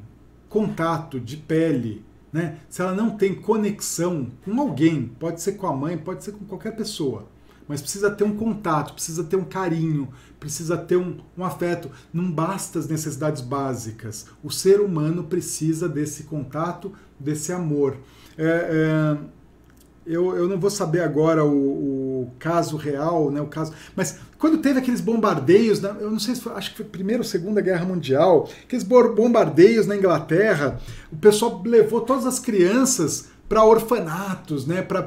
contato 0.49 1.19
de 1.19 1.37
pele, 1.37 2.03
né? 2.31 2.59
Se 2.69 2.81
ela 2.81 2.93
não 2.93 3.11
tem 3.11 3.33
conexão 3.33 4.31
com 4.43 4.59
alguém, 4.59 5.07
pode 5.19 5.41
ser 5.41 5.53
com 5.53 5.67
a 5.67 5.75
mãe, 5.75 5.97
pode 5.97 6.23
ser 6.23 6.33
com 6.33 6.45
qualquer 6.45 6.75
pessoa, 6.75 7.27
mas 7.69 7.81
precisa 7.81 8.09
ter 8.09 8.23
um 8.23 8.35
contato, 8.35 8.93
precisa 8.93 9.23
ter 9.23 9.35
um 9.35 9.43
carinho, 9.45 10.09
precisa 10.39 10.75
ter 10.75 10.97
um, 10.97 11.17
um 11.37 11.45
afeto. 11.45 11.91
Não 12.11 12.31
basta 12.31 12.79
as 12.79 12.87
necessidades 12.87 13.43
básicas. 13.43 14.25
O 14.43 14.49
ser 14.49 14.81
humano 14.81 15.25
precisa 15.25 15.87
desse 15.87 16.23
contato, 16.23 16.91
desse 17.19 17.53
amor. 17.53 17.97
É, 18.35 18.43
é, 18.43 19.17
eu, 20.03 20.35
eu 20.35 20.47
não 20.47 20.59
vou 20.59 20.71
saber 20.71 21.01
agora 21.01 21.45
o, 21.45 22.23
o 22.23 22.31
caso 22.39 22.75
real, 22.75 23.29
né, 23.29 23.39
o 23.39 23.45
caso. 23.45 23.71
Mas 23.95 24.17
quando 24.39 24.57
teve 24.57 24.79
aqueles 24.79 24.99
bombardeios, 24.99 25.83
eu 25.83 26.09
não 26.09 26.19
sei 26.19 26.33
se 26.33 26.41
foi, 26.41 26.53
acho 26.53 26.71
que 26.71 26.77
foi 26.77 26.85
Primeira 26.87 27.21
ou 27.21 27.27
Segunda 27.27 27.61
Guerra 27.61 27.85
Mundial, 27.85 28.49
aqueles 28.63 28.83
bombardeios 28.83 29.85
na 29.85 29.95
Inglaterra, 29.95 30.79
o 31.11 31.17
pessoal 31.17 31.61
levou 31.63 32.01
todas 32.01 32.25
as 32.25 32.39
crianças 32.39 33.27
para 33.47 33.63
orfanatos, 33.63 34.65
né, 34.65 34.81
para 34.81 35.03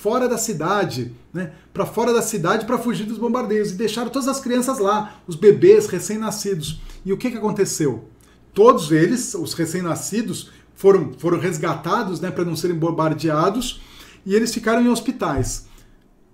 fora 0.00 0.26
da 0.26 0.38
cidade, 0.38 1.14
né, 1.30 1.52
para 1.74 1.84
fora 1.84 2.10
da 2.10 2.22
cidade 2.22 2.64
para 2.64 2.78
fugir 2.78 3.04
dos 3.04 3.18
bombardeios 3.18 3.72
e 3.72 3.74
deixaram 3.74 4.08
todas 4.08 4.28
as 4.28 4.40
crianças 4.40 4.78
lá, 4.78 5.20
os 5.26 5.36
bebês 5.36 5.88
recém-nascidos. 5.88 6.80
E 7.04 7.12
o 7.12 7.18
que, 7.18 7.30
que 7.30 7.36
aconteceu? 7.36 8.08
Todos 8.54 8.90
eles, 8.90 9.34
os 9.34 9.52
recém-nascidos, 9.52 10.50
foram, 10.74 11.12
foram 11.18 11.38
resgatados 11.38 12.18
né, 12.18 12.30
para 12.30 12.46
não 12.46 12.56
serem 12.56 12.78
bombardeados 12.78 13.82
e 14.24 14.34
eles 14.34 14.54
ficaram 14.54 14.80
em 14.80 14.88
hospitais. 14.88 15.66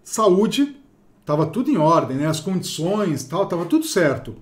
Saúde, 0.05 0.77
estava 1.21 1.45
tudo 1.45 1.69
em 1.69 1.77
ordem, 1.77 2.19
né, 2.19 2.29
as 2.29 2.39
condições, 2.39 3.25
tal, 3.25 3.43
estava 3.43 3.65
tudo 3.65 3.85
certo. 3.85 4.37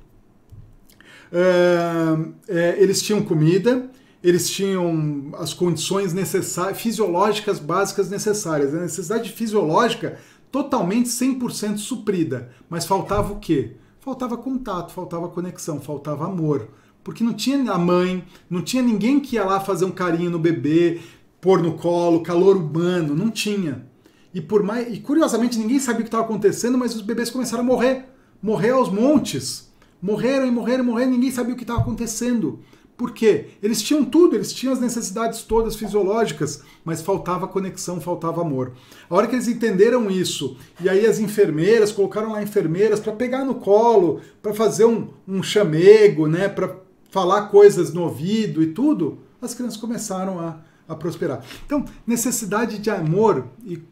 É, 1.33 2.19
é, 2.47 2.77
eles 2.79 3.01
tinham 3.01 3.23
comida, 3.23 3.91
eles 4.25 4.51
tinham 4.51 5.31
as 5.35 5.55
condições 5.55 6.13
necessárias, 6.13 6.81
fisiológicas 6.81 7.61
básicas 7.61 8.11
necessárias. 8.11 8.75
A 8.75 8.81
necessidade 8.81 9.31
fisiológica 9.31 10.19
totalmente 10.51 11.09
100% 11.09 11.77
suprida, 11.77 12.51
mas 12.69 12.87
faltava 12.87 13.33
o 13.33 13.39
quê? 13.39 13.77
Faltava 14.01 14.37
contato, 14.37 14.93
faltava 14.93 15.29
conexão, 15.29 15.81
faltava 15.81 16.25
amor 16.25 16.69
porque 17.05 17.23
não 17.23 17.35
tinha 17.35 17.71
a 17.71 17.79
mãe, 17.79 18.25
não 18.49 18.63
tinha 18.63 18.83
ninguém 18.83 19.21
que 19.21 19.37
ia 19.37 19.45
lá 19.45 19.61
fazer 19.61 19.85
um 19.85 19.91
carinho 19.91 20.31
no 20.31 20.39
bebê, 20.39 21.03
pôr 21.39 21.63
no 21.63 21.75
colo, 21.75 22.23
calor 22.23 22.57
humano, 22.57 23.15
não 23.15 23.31
tinha. 23.31 23.87
E 24.33 24.41
por 24.41 24.63
mais 24.63 24.93
e 24.93 24.99
curiosamente 24.99 25.59
ninguém 25.59 25.79
sabia 25.79 26.01
o 26.01 26.05
que 26.05 26.09
estava 26.09 26.25
acontecendo, 26.25 26.79
mas 26.79 26.97
os 26.97 27.03
bebês 27.03 27.31
começaram 27.31 27.63
a 27.63 27.67
morrer, 27.67 28.07
morrer 28.43 28.71
aos 28.71 28.89
montes. 28.89 29.71
Morreram 30.01 30.47
e 30.47 30.51
morreram 30.51 30.83
e 30.83 30.87
morreram, 30.87 31.11
ninguém 31.13 31.31
sabia 31.31 31.53
o 31.53 31.57
que 31.57 31.63
estava 31.63 31.81
acontecendo. 31.81 32.61
Por 32.97 33.13
quê? 33.13 33.49
Eles 33.61 33.83
tinham 33.83 34.05
tudo, 34.05 34.37
eles 34.37 34.53
tinham 34.53 34.73
as 34.73 34.81
necessidades 34.81 35.43
todas 35.43 35.75
fisiológicas, 35.75 36.63
mas 36.85 37.03
faltava 37.03 37.49
conexão, 37.49 38.01
faltava 38.01 38.41
amor. 38.41 38.73
A 39.11 39.15
hora 39.17 39.27
que 39.27 39.35
eles 39.35 39.49
entenderam 39.49 40.09
isso, 40.09 40.57
e 40.81 40.89
aí 40.89 41.05
as 41.05 41.19
enfermeiras 41.19 41.91
colocaram 41.91 42.33
lá 42.33 42.43
enfermeiras 42.43 43.01
para 43.01 43.13
pegar 43.13 43.45
no 43.45 43.57
colo, 43.57 44.21
para 44.41 44.55
fazer 44.55 44.85
um, 44.85 45.09
um 45.27 45.43
chamego, 45.43 46.29
né, 46.29 46.49
para 46.49 46.77
falar 47.11 47.49
coisas 47.49 47.93
no 47.93 48.03
ouvido 48.03 48.63
e 48.63 48.69
tudo, 48.69 49.19
as 49.43 49.55
crianças 49.55 49.77
começaram 49.77 50.39
a, 50.39 50.59
a 50.89 50.95
prosperar. 50.95 51.45
Então, 51.67 51.85
necessidade 52.07 52.79
de 52.79 52.91
amor 52.91 53.47
e 53.65 53.83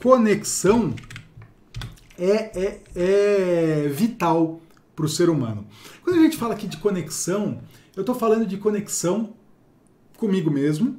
conexão 0.00 0.94
é, 2.16 2.60
é, 2.60 2.80
é 2.94 3.88
vital 3.88 4.60
para 4.94 5.04
o 5.04 5.08
ser 5.08 5.28
humano. 5.28 5.66
Quando 6.02 6.18
a 6.18 6.22
gente 6.22 6.36
fala 6.36 6.54
aqui 6.54 6.66
de 6.66 6.78
conexão, 6.78 7.60
eu 7.96 8.02
estou 8.02 8.14
falando 8.14 8.46
de 8.46 8.58
conexão 8.58 9.32
comigo 10.18 10.50
mesmo, 10.50 10.96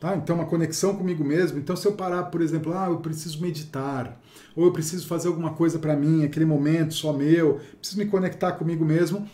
tá? 0.00 0.16
Então, 0.16 0.36
uma 0.36 0.46
conexão 0.46 0.96
comigo 0.96 1.22
mesmo. 1.22 1.58
Então, 1.58 1.76
se 1.76 1.86
eu 1.86 1.92
parar, 1.92 2.24
por 2.24 2.40
exemplo, 2.40 2.72
ah, 2.72 2.86
eu 2.88 2.96
preciso 2.96 3.40
meditar, 3.42 4.18
ou 4.56 4.64
eu 4.64 4.72
preciso 4.72 5.06
fazer 5.06 5.28
alguma 5.28 5.50
coisa 5.50 5.78
para 5.78 5.94
mim, 5.94 6.24
aquele 6.24 6.46
momento 6.46 6.94
só 6.94 7.12
meu, 7.12 7.60
preciso 7.78 8.00
me 8.00 8.06
conectar 8.06 8.52
comigo 8.52 8.84
mesmo, 8.84 9.28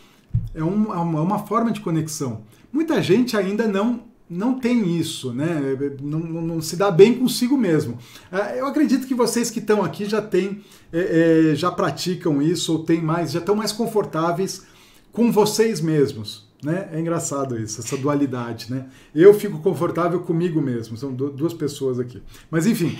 é, 0.53 0.59
é 0.59 0.63
uma, 0.63 0.95
é 0.95 1.21
uma 1.21 1.39
forma 1.39 1.71
de 1.71 1.79
conexão. 1.79 2.43
Muita 2.71 3.01
gente 3.01 3.37
ainda 3.37 3.67
não 3.67 4.05
não 4.29 4.59
tem 4.59 4.97
isso, 4.97 5.33
né? 5.33 5.61
Não, 6.01 6.19
não, 6.19 6.41
não, 6.41 6.61
se 6.61 6.75
dá 6.75 6.91
bem 6.91 7.13
consigo 7.13 7.57
mesmo. 7.57 7.97
É, 8.29 8.59
eu 8.59 8.67
acredito 8.67 9.07
que 9.07 9.15
vocês 9.15 9.49
que 9.49 9.59
estão 9.59 9.81
aqui 9.81 10.03
já 10.03 10.21
têm, 10.21 10.61
é, 10.91 11.51
é, 11.51 11.55
já 11.55 11.71
praticam 11.71 12.41
isso 12.41 12.73
ou 12.73 12.83
tem 12.83 13.01
mais, 13.01 13.31
já 13.31 13.39
estão 13.39 13.55
mais 13.55 13.71
confortáveis 13.71 14.65
com 15.13 15.31
vocês 15.31 15.79
mesmos. 15.79 16.46
Né? 16.63 16.89
É 16.91 16.99
engraçado 16.99 17.57
isso, 17.59 17.81
essa 17.81 17.95
dualidade, 17.95 18.71
né? 18.71 18.87
Eu 19.13 19.31
fico 19.33 19.59
confortável 19.59 20.21
comigo 20.21 20.59
mesmo, 20.59 20.97
são 20.97 21.13
duas 21.13 21.53
pessoas 21.53 21.99
aqui. 21.99 22.21
Mas 22.49 22.65
enfim, 22.65 22.97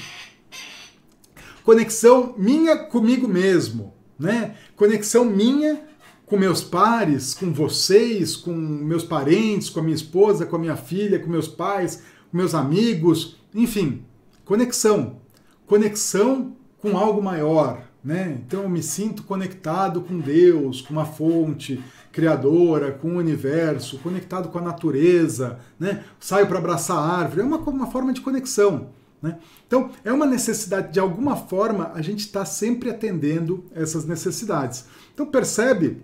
conexão 1.63 2.35
minha 2.37 2.77
comigo 2.77 3.27
mesmo, 3.27 3.95
né? 4.19 4.55
Conexão 4.75 5.25
minha 5.25 5.81
com 6.27 6.37
meus 6.37 6.61
pares, 6.63 7.33
com 7.33 7.51
vocês, 7.51 8.35
com 8.35 8.53
meus 8.53 9.03
parentes, 9.03 9.69
com 9.69 9.79
a 9.79 9.83
minha 9.83 9.95
esposa, 9.95 10.45
com 10.45 10.55
a 10.55 10.59
minha 10.59 10.75
filha, 10.75 11.17
com 11.17 11.29
meus 11.29 11.47
pais, 11.47 12.03
com 12.29 12.37
meus 12.37 12.53
amigos, 12.53 13.37
enfim, 13.55 14.03
conexão. 14.45 15.21
Conexão 15.65 16.55
com 16.77 16.95
algo 16.95 17.23
maior, 17.23 17.81
né? 18.03 18.39
Então 18.45 18.63
eu 18.63 18.69
me 18.69 18.83
sinto 18.83 19.23
conectado 19.23 20.01
com 20.01 20.19
Deus, 20.19 20.81
com 20.81 20.93
uma 20.93 21.05
fonte 21.05 21.83
criadora, 22.17 22.91
com 22.91 23.09
o 23.09 23.17
universo, 23.17 23.99
conectado 23.99 24.49
com 24.49 24.57
a 24.57 24.61
natureza, 24.61 25.59
né? 25.79 26.03
Saio 26.19 26.47
para 26.47 26.57
abraçar 26.57 26.97
a 26.97 27.19
árvore, 27.19 27.41
é 27.41 27.43
uma, 27.43 27.59
uma 27.59 27.85
forma 27.91 28.11
de 28.11 28.21
conexão. 28.21 28.89
Né? 29.21 29.37
Então, 29.67 29.91
é 30.03 30.11
uma 30.11 30.25
necessidade, 30.25 30.91
de 30.91 30.99
alguma 30.99 31.35
forma, 31.35 31.91
a 31.93 32.01
gente 32.01 32.21
está 32.21 32.43
sempre 32.43 32.89
atendendo 32.89 33.65
essas 33.71 34.03
necessidades. 34.03 34.85
Então, 35.13 35.27
percebe 35.27 36.01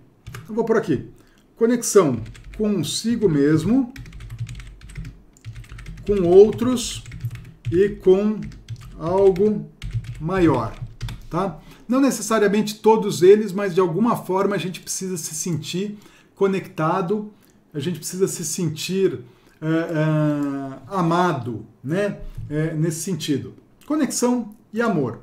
eu 0.48 0.54
vou 0.54 0.64
por 0.64 0.78
aqui. 0.78 1.10
Conexão 1.56 2.20
consigo 2.58 3.28
mesmo, 3.28 3.92
com 6.06 6.28
outros 6.28 7.04
e 7.72 7.90
com 7.90 8.40
algo 9.00 9.68
maior, 10.20 10.76
tá? 11.28 11.60
Não 11.94 12.02
necessariamente 12.02 12.80
todos 12.80 13.22
eles, 13.22 13.54
mas 13.54 13.76
de 13.76 13.80
alguma 13.80 14.16
forma 14.16 14.56
a 14.56 14.58
gente 14.58 14.80
precisa 14.80 15.16
se 15.16 15.36
sentir 15.36 15.96
conectado, 16.34 17.32
a 17.72 17.80
gente 17.80 18.00
precisa 18.00 18.28
se 18.28 18.44
sentir 18.44 19.20
é, 19.62 19.68
é, 19.68 20.80
amado, 20.88 21.68
né? 21.84 22.18
É, 22.50 22.74
nesse 22.74 23.02
sentido. 23.02 23.54
Conexão 23.86 24.56
e 24.74 24.82
amor. 24.82 25.20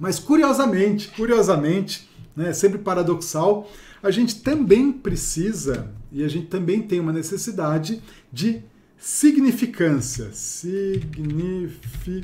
Mas 0.00 0.18
curiosamente, 0.18 1.06
curiosamente, 1.10 2.10
né, 2.34 2.52
sempre 2.52 2.80
paradoxal, 2.80 3.70
a 4.02 4.10
gente 4.10 4.42
também 4.42 4.90
precisa 4.90 5.92
e 6.10 6.24
a 6.24 6.28
gente 6.28 6.48
também 6.48 6.82
tem 6.82 6.98
uma 6.98 7.12
necessidade 7.12 8.02
de 8.32 8.64
significância. 8.98 10.30
Signifi... 10.32 12.20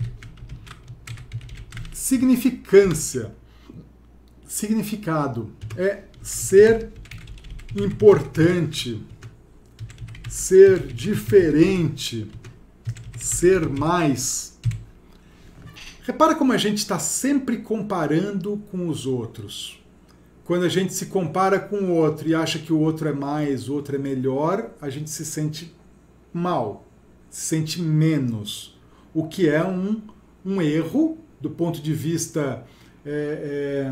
Significância. 1.97 3.35
Significado 4.47 5.51
é 5.79 6.03
ser 6.21 6.91
importante, 7.75 9.03
ser 10.29 10.89
diferente, 10.89 12.31
ser 13.19 13.67
mais. 13.67 14.61
Repara 16.03 16.35
como 16.35 16.53
a 16.53 16.59
gente 16.59 16.77
está 16.77 16.99
sempre 16.99 17.57
comparando 17.57 18.63
com 18.71 18.89
os 18.89 19.07
outros 19.07 19.83
quando 20.45 20.65
a 20.65 20.69
gente 20.69 20.93
se 20.93 21.07
compara 21.07 21.59
com 21.59 21.77
o 21.79 21.95
outro 21.95 22.29
e 22.29 22.35
acha 22.35 22.59
que 22.59 22.73
o 22.73 22.79
outro 22.79 23.09
é 23.09 23.13
mais, 23.13 23.71
o 23.71 23.75
outro 23.75 23.97
é 23.97 23.99
melhor, 23.99 24.71
a 24.81 24.89
gente 24.89 25.11
se 25.11 25.25
sente 25.25 25.75
mal, 26.33 26.87
se 27.29 27.47
sente 27.47 27.83
menos. 27.83 28.79
O 29.13 29.27
que 29.27 29.49
é 29.49 29.67
um, 29.67 30.01
um 30.45 30.63
erro 30.63 31.19
do 31.47 31.55
ponto 31.55 31.81
de 31.81 31.95
vista. 31.95 32.65
É, 33.05 33.91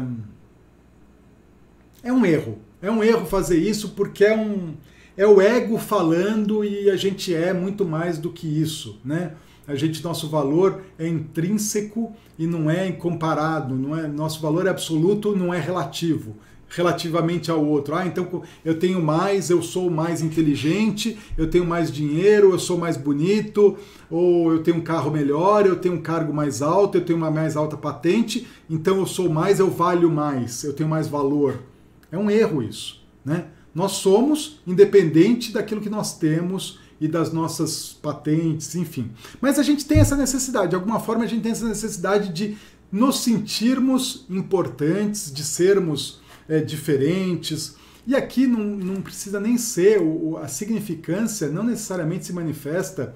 é, 2.02 2.08
é 2.08 2.12
um 2.12 2.26
erro. 2.26 2.58
É 2.82 2.90
um 2.90 3.02
erro 3.02 3.24
fazer 3.24 3.58
isso 3.58 3.90
porque 3.90 4.24
é 4.24 4.36
um. 4.36 4.74
É 5.16 5.24
o 5.24 5.40
ego 5.40 5.78
falando 5.78 6.64
e 6.64 6.90
a 6.90 6.96
gente 6.96 7.32
é 7.32 7.52
muito 7.52 7.84
mais 7.84 8.18
do 8.18 8.30
que 8.30 8.48
isso, 8.48 9.00
né? 9.04 9.34
A 9.66 9.76
gente, 9.76 10.02
nosso 10.02 10.28
valor 10.28 10.82
é 10.98 11.06
intrínseco 11.06 12.12
e 12.36 12.46
não 12.46 12.68
é 12.68 12.88
incomparado, 12.88 13.76
não 13.76 13.96
é, 13.96 14.08
nosso 14.08 14.42
valor 14.42 14.66
é 14.66 14.70
absoluto, 14.70 15.34
não 15.34 15.54
é 15.54 15.60
relativo 15.60 16.36
relativamente 16.76 17.50
ao 17.50 17.64
outro. 17.64 17.94
Ah, 17.94 18.06
então 18.06 18.42
eu 18.64 18.78
tenho 18.78 19.02
mais, 19.02 19.50
eu 19.50 19.62
sou 19.62 19.90
mais 19.90 20.22
inteligente, 20.22 21.18
eu 21.37 21.48
tenho 21.48 21.64
mais 21.64 21.90
dinheiro, 21.90 22.50
eu 22.52 22.58
sou 22.58 22.76
mais 22.76 22.96
bonito, 22.96 23.76
ou 24.10 24.52
eu 24.52 24.62
tenho 24.62 24.78
um 24.78 24.80
carro 24.80 25.10
melhor, 25.10 25.66
eu 25.66 25.76
tenho 25.76 25.94
um 25.94 26.02
cargo 26.02 26.32
mais 26.32 26.62
alto, 26.62 26.98
eu 26.98 27.04
tenho 27.04 27.18
uma 27.18 27.30
mais 27.30 27.56
alta 27.56 27.76
patente, 27.76 28.46
então 28.68 28.98
eu 28.98 29.06
sou 29.06 29.28
mais, 29.28 29.58
eu 29.58 29.70
valho 29.70 30.10
mais, 30.10 30.64
eu 30.64 30.72
tenho 30.72 30.88
mais 30.88 31.08
valor. 31.08 31.62
É 32.10 32.18
um 32.18 32.30
erro 32.30 32.62
isso, 32.62 33.04
né? 33.24 33.46
Nós 33.74 33.92
somos 33.92 34.60
independente 34.66 35.52
daquilo 35.52 35.80
que 35.80 35.90
nós 35.90 36.16
temos 36.16 36.78
e 37.00 37.08
das 37.08 37.32
nossas 37.32 37.92
patentes, 37.92 38.76
enfim. 38.76 39.10
Mas 39.40 39.58
a 39.58 39.62
gente 39.62 39.84
tem 39.84 39.98
essa 39.98 40.16
necessidade, 40.16 40.70
de 40.70 40.76
alguma 40.76 41.00
forma 41.00 41.24
a 41.24 41.26
gente 41.26 41.42
tem 41.42 41.52
essa 41.52 41.66
necessidade 41.66 42.32
de 42.32 42.56
nos 42.90 43.20
sentirmos 43.20 44.24
importantes, 44.30 45.32
de 45.32 45.42
sermos 45.42 46.20
é, 46.48 46.61
diferentes. 46.61 47.76
E 48.07 48.14
aqui 48.14 48.46
não, 48.46 48.61
não 48.61 49.02
precisa 49.02 49.40
nem 49.40 49.57
ser, 49.57 50.00
o, 50.00 50.37
a 50.37 50.48
significância 50.48 51.48
não 51.48 51.64
necessariamente 51.64 52.26
se 52.26 52.33
manifesta, 52.33 53.14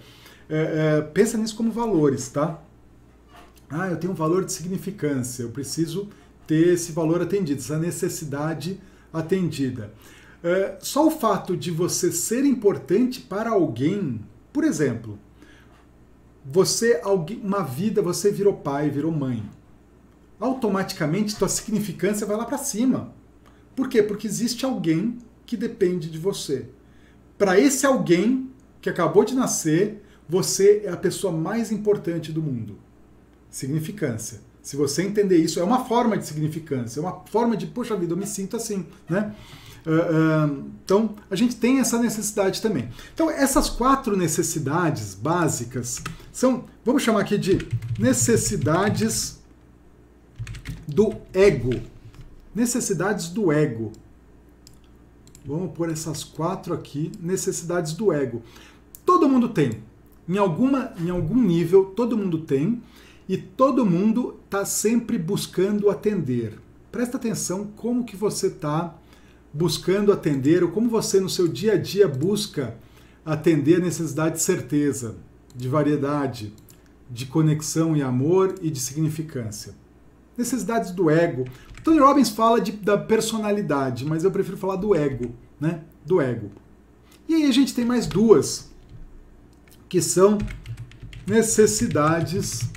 é, 0.49 0.99
é, 0.99 1.03
pensa 1.03 1.37
nisso 1.37 1.57
como 1.57 1.71
valores, 1.71 2.29
tá? 2.29 2.63
Ah, 3.69 3.89
eu 3.89 3.99
tenho 3.99 4.13
um 4.13 4.17
valor 4.17 4.45
de 4.45 4.53
significância, 4.53 5.43
eu 5.43 5.51
preciso 5.51 6.09
ter 6.47 6.69
esse 6.69 6.93
valor 6.93 7.21
atendido, 7.21 7.61
essa 7.61 7.79
necessidade 7.79 8.81
atendida. 9.13 9.93
É, 10.43 10.77
só 10.81 11.07
o 11.07 11.11
fato 11.11 11.57
de 11.57 11.71
você 11.71 12.11
ser 12.11 12.45
importante 12.45 13.21
para 13.21 13.51
alguém, 13.51 14.21
por 14.53 14.65
exemplo, 14.65 15.19
você 16.45 17.03
uma 17.43 17.63
vida 17.63 18.01
você 18.01 18.31
virou 18.31 18.55
pai, 18.55 18.89
virou 18.89 19.13
mãe, 19.13 19.43
automaticamente 20.41 21.37
tua 21.37 21.49
significância 21.49 22.27
vai 22.27 22.37
lá 22.37 22.47
para 22.47 22.57
cima. 22.57 23.13
Por 23.79 23.89
quê? 23.89 24.03
Porque 24.03 24.27
existe 24.27 24.65
alguém 24.65 25.19
que 25.47 25.57
depende 25.57 26.11
de 26.11 26.19
você. 26.19 26.67
Para 27.39 27.61
esse 27.61 27.87
alguém 27.87 28.51
que 28.81 28.91
acabou 28.91 29.25
de 29.25 29.37
nascer, 29.37 30.03
você 30.29 30.83
é 30.85 30.91
a 30.91 30.97
pessoa 30.97 31.33
mais 31.33 31.71
importante 31.71 32.33
do 32.33 32.43
mundo. 32.43 32.77
Significância. 33.49 34.41
Se 34.61 34.75
você 34.75 35.05
entender 35.05 35.37
isso, 35.37 35.61
é 35.61 35.63
uma 35.63 35.85
forma 35.85 36.19
de 36.19 36.27
significância, 36.27 36.99
é 36.99 37.03
uma 37.05 37.23
forma 37.27 37.57
de, 37.57 37.69
poxa 37.69 37.95
vida, 37.95 38.15
eu 38.15 38.17
me 38.17 38.27
sinto 38.27 38.57
assim, 38.57 38.85
né? 39.09 39.33
Uh, 39.87 40.49
uh, 40.51 40.65
então, 40.85 41.15
a 41.31 41.37
gente 41.37 41.55
tem 41.55 41.79
essa 41.79 42.01
necessidade 42.01 42.61
também. 42.61 42.89
Então, 43.15 43.31
essas 43.31 43.71
quatro 43.71 44.17
necessidades 44.17 45.15
básicas 45.15 46.03
são, 46.33 46.65
vamos 46.85 47.05
chamar 47.05 47.21
aqui 47.21 47.39
de 47.39 47.59
necessidades 47.97 49.39
do 50.89 51.15
ego. 51.33 51.81
Necessidades 52.55 53.29
do 53.29 53.53
ego. 53.53 53.93
Vamos 55.45 55.73
pôr 55.73 55.91
essas 55.91 56.25
quatro 56.25 56.75
aqui, 56.75 57.13
necessidades 57.21 57.93
do 57.93 58.13
ego. 58.13 58.43
Todo 59.05 59.29
mundo 59.29 59.49
tem. 59.49 59.83
Em, 60.29 60.37
alguma, 60.37 60.93
em 61.01 61.09
algum 61.09 61.41
nível, 61.41 61.87
todo 61.97 62.17
mundo 62.17 62.41
tem. 62.41 62.83
E 63.29 63.37
todo 63.37 63.87
mundo 63.87 64.39
está 64.45 64.65
sempre 64.65 65.19
buscando 65.19 65.91
atender. 65.91 66.59
Presta 66.91 67.17
atenção 67.17 67.67
como 67.77 68.05
que 68.05 68.17
você 68.17 68.49
está 68.49 68.95
buscando 69.53 70.13
atender, 70.13 70.63
ou 70.63 70.71
como 70.71 70.89
você 70.89 71.21
no 71.21 71.29
seu 71.29 71.49
dia 71.49 71.75
a 71.75 71.77
dia 71.77 72.07
busca 72.09 72.77
atender 73.25 73.77
a 73.77 73.85
necessidade 73.85 74.37
de 74.37 74.43
certeza, 74.43 75.17
de 75.55 75.69
variedade, 75.69 76.55
de 77.11 77.27
conexão 77.27 77.97
e 77.97 78.03
amor 78.03 78.55
e 78.63 78.71
de 78.71 78.81
significância. 78.81 79.75
Necessidades 80.39 80.93
do 80.93 81.11
ego, 81.11 81.45
Tony 81.83 81.99
Robbins 81.99 82.31
fala 82.31 82.61
de, 82.61 82.71
da 82.71 82.97
personalidade, 82.97 84.05
mas 84.05 84.23
eu 84.23 84.31
prefiro 84.31 84.57
falar 84.57 84.77
do 84.77 84.95
ego, 84.95 85.35
né? 85.61 85.83
Do 86.07 86.21
ego. 86.21 86.51
E 87.29 87.35
aí 87.35 87.45
a 87.45 87.53
gente 87.53 87.75
tem 87.75 87.85
mais 87.85 88.07
duas, 88.07 88.71
que 89.89 90.01
são 90.01 90.39
necessidades 91.27 92.71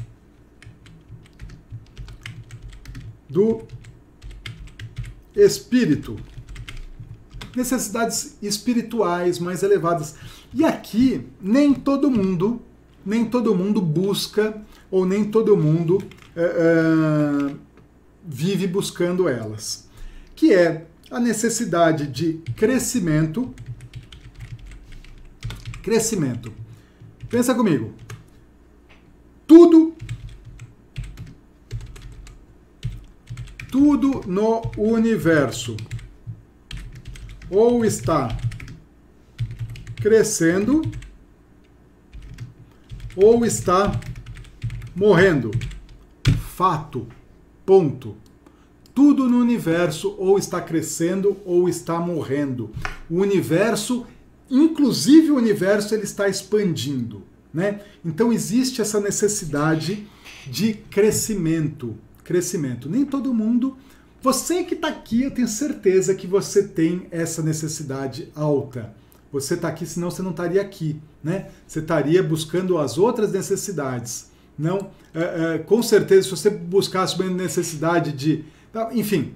do 3.30 3.62
espírito. 5.36 6.17
Necessidades 7.56 8.38
espirituais 8.41 9.39
mais 9.39 9.62
elevadas. 9.62 10.15
E 10.54 10.65
aqui 10.65 11.28
nem 11.39 11.74
todo 11.74 12.10
mundo, 12.10 12.62
nem 13.06 13.26
todo 13.26 13.56
mundo 13.56 13.82
busca 13.82 14.62
ou 14.89 15.06
nem 15.06 15.26
todo 15.26 15.56
mundo 15.56 16.00
é, 16.36 16.41
é, 16.41 17.56
vive 18.26 18.67
buscando 18.67 19.28
elas, 19.28 19.89
que 20.36 20.54
é 20.54 20.88
a 21.10 21.20
necessidade 21.20 22.08
de 22.08 22.41
crescimento. 22.56 23.54
Crescimento. 25.82 26.54
Pensa 27.30 27.54
comigo. 27.54 27.94
Tudo 29.46 29.94
tudo 33.72 34.22
no 34.28 34.62
universo 34.78 35.78
ou 37.50 37.86
está 37.86 38.38
crescendo 39.96 40.82
ou 43.15 43.46
está 43.46 44.00
morrendo. 44.94 45.52
Fato. 46.62 47.08
Ponto. 47.65 48.15
Tudo 48.93 49.28
no 49.28 49.39
universo 49.39 50.15
ou 50.19 50.38
está 50.38 50.62
crescendo 50.62 51.36
ou 51.43 51.67
está 51.67 52.00
morrendo. 52.00 52.69
O 53.10 53.15
universo, 53.15 54.06
inclusive 54.47 55.32
o 55.32 55.38
universo, 55.38 55.95
ele 55.95 56.04
está 56.04 56.30
expandindo. 56.30 57.24
Né? 57.52 57.82
Então 58.06 58.32
existe 58.32 58.80
essa 58.80 59.00
necessidade 59.00 60.08
de 60.45 60.76
crescimento. 60.76 61.95
Crescimento. 62.24 62.88
Nem 62.88 63.06
todo 63.06 63.34
mundo. 63.34 63.76
Você 64.21 64.63
que 64.63 64.76
está 64.76 64.89
aqui, 64.89 65.24
eu 65.24 65.32
tenho 65.32 65.47
certeza 65.47 66.13
que 66.13 66.28
você 66.28 66.67
tem 66.67 67.08
essa 67.10 67.41
necessidade 67.41 68.32
alta. 68.36 68.93
Você 69.34 69.56
está 69.56 69.67
aqui, 69.67 69.88
senão 69.88 70.12
você 70.12 70.21
não 70.21 70.30
estaria 70.30 70.62
aqui, 70.62 71.02
né? 71.24 71.47
Você 71.65 71.80
estaria 71.80 72.21
buscando 72.21 72.78
as 72.78 73.00
outras 73.00 73.32
necessidades. 73.32 74.30
Não, 74.62 74.91
é, 75.12 75.56
é, 75.56 75.58
com 75.58 75.82
certeza, 75.82 76.21
se 76.21 76.30
você 76.30 76.52
buscasse 76.52 77.19
uma 77.19 77.28
necessidade 77.32 78.12
de. 78.12 78.45
Tá, 78.71 78.91
enfim. 78.93 79.34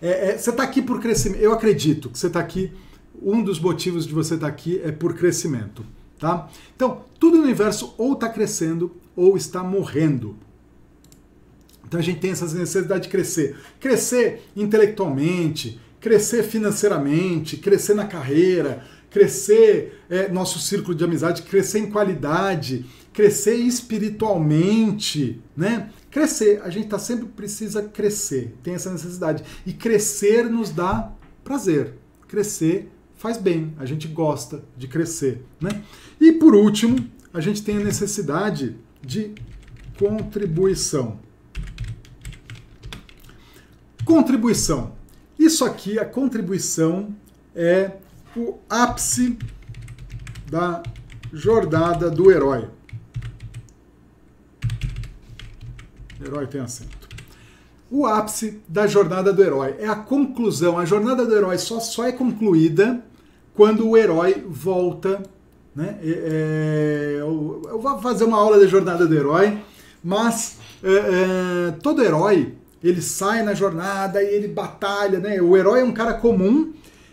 É, 0.00 0.30
é 0.30 0.38
você 0.38 0.50
está 0.50 0.62
aqui 0.62 0.80
por 0.80 1.00
crescimento. 1.00 1.40
Eu 1.40 1.52
acredito 1.52 2.08
que 2.08 2.16
você 2.16 2.28
está 2.28 2.38
aqui. 2.38 2.72
Um 3.20 3.42
dos 3.42 3.58
motivos 3.58 4.06
de 4.06 4.14
você 4.14 4.34
estar 4.34 4.46
tá 4.46 4.52
aqui 4.52 4.80
é 4.84 4.92
por 4.92 5.14
crescimento. 5.14 5.84
Tá? 6.16 6.48
Então, 6.76 7.02
tudo 7.18 7.38
no 7.38 7.42
universo 7.42 7.92
ou 7.98 8.12
está 8.12 8.28
crescendo 8.28 8.94
ou 9.16 9.36
está 9.36 9.64
morrendo. 9.64 10.36
Então 11.84 11.98
a 11.98 12.02
gente 12.02 12.20
tem 12.20 12.30
essa 12.30 12.44
necessidade 12.44 13.04
de 13.04 13.08
crescer. 13.08 13.56
Crescer 13.80 14.44
intelectualmente, 14.54 15.80
crescer 16.00 16.44
financeiramente, 16.44 17.56
crescer 17.56 17.94
na 17.94 18.06
carreira, 18.06 18.84
crescer 19.10 20.02
é, 20.10 20.28
nosso 20.28 20.58
círculo 20.58 20.94
de 20.94 21.02
amizade, 21.02 21.42
crescer 21.42 21.78
em 21.78 21.90
qualidade, 21.90 22.84
crescer 23.16 23.54
espiritualmente, 23.54 25.42
né? 25.56 25.88
Crescer, 26.10 26.60
a 26.62 26.68
gente 26.68 26.88
tá 26.88 26.98
sempre 26.98 27.24
precisa 27.24 27.82
crescer, 27.82 28.54
tem 28.62 28.74
essa 28.74 28.92
necessidade. 28.92 29.42
E 29.64 29.72
crescer 29.72 30.50
nos 30.50 30.68
dá 30.68 31.12
prazer. 31.42 31.94
Crescer 32.28 32.92
faz 33.14 33.38
bem, 33.38 33.74
a 33.78 33.86
gente 33.86 34.06
gosta 34.06 34.62
de 34.76 34.86
crescer, 34.86 35.42
né? 35.58 35.82
E 36.20 36.30
por 36.30 36.54
último, 36.54 37.10
a 37.32 37.40
gente 37.40 37.62
tem 37.62 37.78
a 37.78 37.80
necessidade 37.80 38.76
de 39.00 39.34
contribuição. 39.98 41.18
Contribuição. 44.04 44.94
Isso 45.38 45.64
aqui, 45.64 45.98
a 45.98 46.04
contribuição 46.04 47.16
é 47.54 47.92
o 48.36 48.58
ápice 48.68 49.38
da 50.50 50.82
jornada 51.32 52.10
do 52.10 52.30
herói. 52.30 52.75
Herói 56.26 56.46
tem 56.46 56.60
acento. 56.60 57.08
O 57.90 58.04
ápice 58.04 58.60
da 58.66 58.86
jornada 58.86 59.32
do 59.32 59.42
herói 59.42 59.76
é 59.78 59.86
a 59.86 59.94
conclusão. 59.94 60.76
A 60.76 60.84
jornada 60.84 61.24
do 61.24 61.34
herói 61.34 61.56
só, 61.56 61.78
só 61.78 62.04
é 62.04 62.12
concluída 62.12 63.00
quando 63.54 63.88
o 63.88 63.96
herói 63.96 64.44
volta. 64.48 65.22
Né? 65.74 65.96
É, 66.02 67.16
eu, 67.20 67.62
eu, 67.68 67.80
vou 67.80 67.98
fazer 68.00 68.24
uma 68.24 68.38
aula 68.38 68.58
da 68.58 68.66
jornada 68.66 69.06
do 69.06 69.14
herói, 69.14 69.58
mas 70.02 70.58
é, 70.82 70.90
é, 70.90 71.70
todo 71.82 72.02
herói 72.02 72.54
ele 72.82 73.00
sai 73.00 73.42
na 73.42 73.54
jornada 73.54 74.22
e 74.22 74.34
ele 74.34 74.48
batalha. 74.48 75.20
Né? 75.20 75.40
O 75.40 75.56
herói 75.56 75.80
é 75.80 75.84
um 75.84 75.92
cara 75.92 76.14
comum 76.14 76.72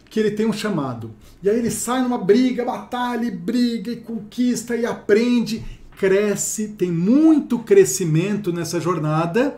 que 0.10 0.20
ele 0.20 0.32
tem 0.32 0.46
um 0.46 0.54
chamado. 0.54 1.12
E 1.42 1.50
aí 1.50 1.58
ele 1.58 1.70
sai 1.72 2.02
numa 2.02 2.18
briga, 2.18 2.66
batalha, 2.66 3.26
e 3.26 3.32
briga 3.32 3.92
e 3.92 3.98
conquista 3.98 4.76
e 4.76 4.86
aprende 4.86 5.64
cresce, 6.04 6.68
tem 6.68 6.92
muito 6.92 7.58
crescimento 7.60 8.52
nessa 8.52 8.78
jornada. 8.78 9.58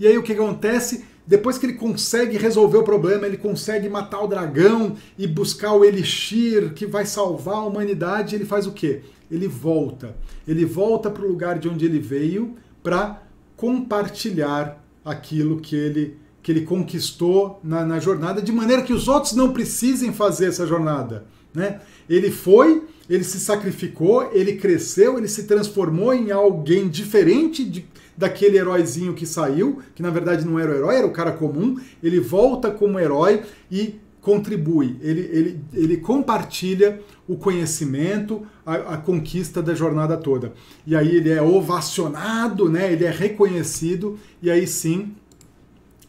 E 0.00 0.08
aí 0.08 0.18
o 0.18 0.24
que 0.24 0.32
acontece? 0.32 1.04
Depois 1.24 1.56
que 1.56 1.66
ele 1.66 1.74
consegue 1.74 2.36
resolver 2.36 2.78
o 2.78 2.82
problema, 2.82 3.28
ele 3.28 3.36
consegue 3.36 3.88
matar 3.88 4.20
o 4.20 4.26
dragão 4.26 4.96
e 5.16 5.24
buscar 5.28 5.72
o 5.72 5.84
elixir 5.84 6.74
que 6.74 6.84
vai 6.84 7.06
salvar 7.06 7.58
a 7.58 7.64
humanidade, 7.64 8.34
ele 8.34 8.44
faz 8.44 8.66
o 8.66 8.72
quê? 8.72 9.02
Ele 9.30 9.46
volta. 9.46 10.16
Ele 10.48 10.64
volta 10.64 11.08
para 11.08 11.24
o 11.24 11.28
lugar 11.28 11.60
de 11.60 11.68
onde 11.68 11.86
ele 11.86 12.00
veio 12.00 12.56
para 12.82 13.22
compartilhar 13.56 14.84
aquilo 15.04 15.60
que 15.60 15.76
ele, 15.76 16.18
que 16.42 16.50
ele 16.50 16.62
conquistou 16.62 17.60
na, 17.62 17.86
na 17.86 18.00
jornada, 18.00 18.42
de 18.42 18.50
maneira 18.50 18.82
que 18.82 18.92
os 18.92 19.06
outros 19.06 19.34
não 19.34 19.52
precisem 19.52 20.12
fazer 20.12 20.46
essa 20.46 20.66
jornada. 20.66 21.24
Né? 21.54 21.80
Ele 22.08 22.30
foi, 22.30 22.82
ele 23.08 23.22
se 23.22 23.38
sacrificou, 23.38 24.30
ele 24.32 24.56
cresceu, 24.56 25.16
ele 25.16 25.28
se 25.28 25.44
transformou 25.44 26.12
em 26.12 26.32
alguém 26.32 26.88
diferente 26.88 27.64
de, 27.64 27.86
daquele 28.16 28.58
heróizinho 28.58 29.14
que 29.14 29.24
saiu, 29.24 29.80
que 29.94 30.02
na 30.02 30.10
verdade 30.10 30.44
não 30.44 30.58
era 30.58 30.72
o 30.72 30.74
herói, 30.74 30.96
era 30.96 31.06
o 31.06 31.12
cara 31.12 31.32
comum. 31.32 31.78
Ele 32.02 32.18
volta 32.18 32.70
como 32.70 32.98
herói 32.98 33.42
e 33.70 34.00
contribui, 34.20 34.96
ele, 35.02 35.20
ele, 35.20 35.60
ele 35.74 35.96
compartilha 35.98 36.98
o 37.28 37.36
conhecimento, 37.36 38.46
a, 38.64 38.94
a, 38.94 38.96
conquista 38.96 39.62
da 39.62 39.74
jornada 39.74 40.16
toda. 40.16 40.54
E 40.86 40.96
aí 40.96 41.16
ele 41.16 41.30
é 41.30 41.42
ovacionado, 41.42 42.70
né? 42.70 42.90
ele 42.90 43.04
é 43.04 43.10
reconhecido, 43.10 44.18
e 44.42 44.50
aí 44.50 44.66
sim 44.66 45.14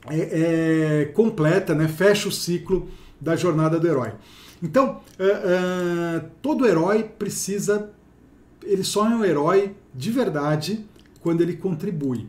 é, 0.07 1.01
é, 1.01 1.05
completa, 1.13 1.75
né? 1.75 1.89
fecha 1.89 2.29
o 2.29 2.31
ciclo 2.31 2.87
da 3.19 3.35
jornada 3.35 3.77
do 3.77 3.85
herói. 3.85 4.13
Então, 4.65 4.99
uh, 5.19 6.25
uh, 6.25 6.29
todo 6.41 6.65
herói 6.65 7.03
precisa, 7.03 7.91
ele 8.63 8.83
só 8.83 9.05
é 9.05 9.09
um 9.09 9.23
herói 9.23 9.75
de 9.93 10.09
verdade 10.09 10.83
quando 11.21 11.41
ele 11.41 11.55
contribui. 11.55 12.27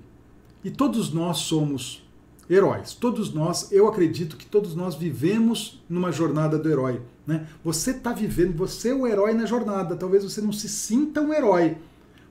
E 0.63 0.71
todos 0.71 1.11
nós 1.11 1.39
somos 1.39 2.07
heróis. 2.49 2.93
Todos 2.93 3.33
nós, 3.33 3.73
eu 3.73 3.89
acredito 3.89 4.37
que 4.37 4.45
todos 4.45 4.75
nós 4.75 4.95
vivemos 4.95 5.83
numa 5.89 6.13
jornada 6.13 6.59
do 6.59 6.69
herói. 6.69 7.01
Né? 7.27 7.47
Você 7.65 7.93
está 7.93 8.13
vivendo, 8.13 8.55
você 8.55 8.91
é 8.91 8.95
o 8.95 9.07
herói 9.07 9.33
na 9.33 9.47
jornada. 9.47 9.97
Talvez 9.97 10.23
você 10.23 10.43
não 10.43 10.53
se 10.53 10.69
sinta 10.69 11.23
um 11.23 11.33
herói, 11.33 11.79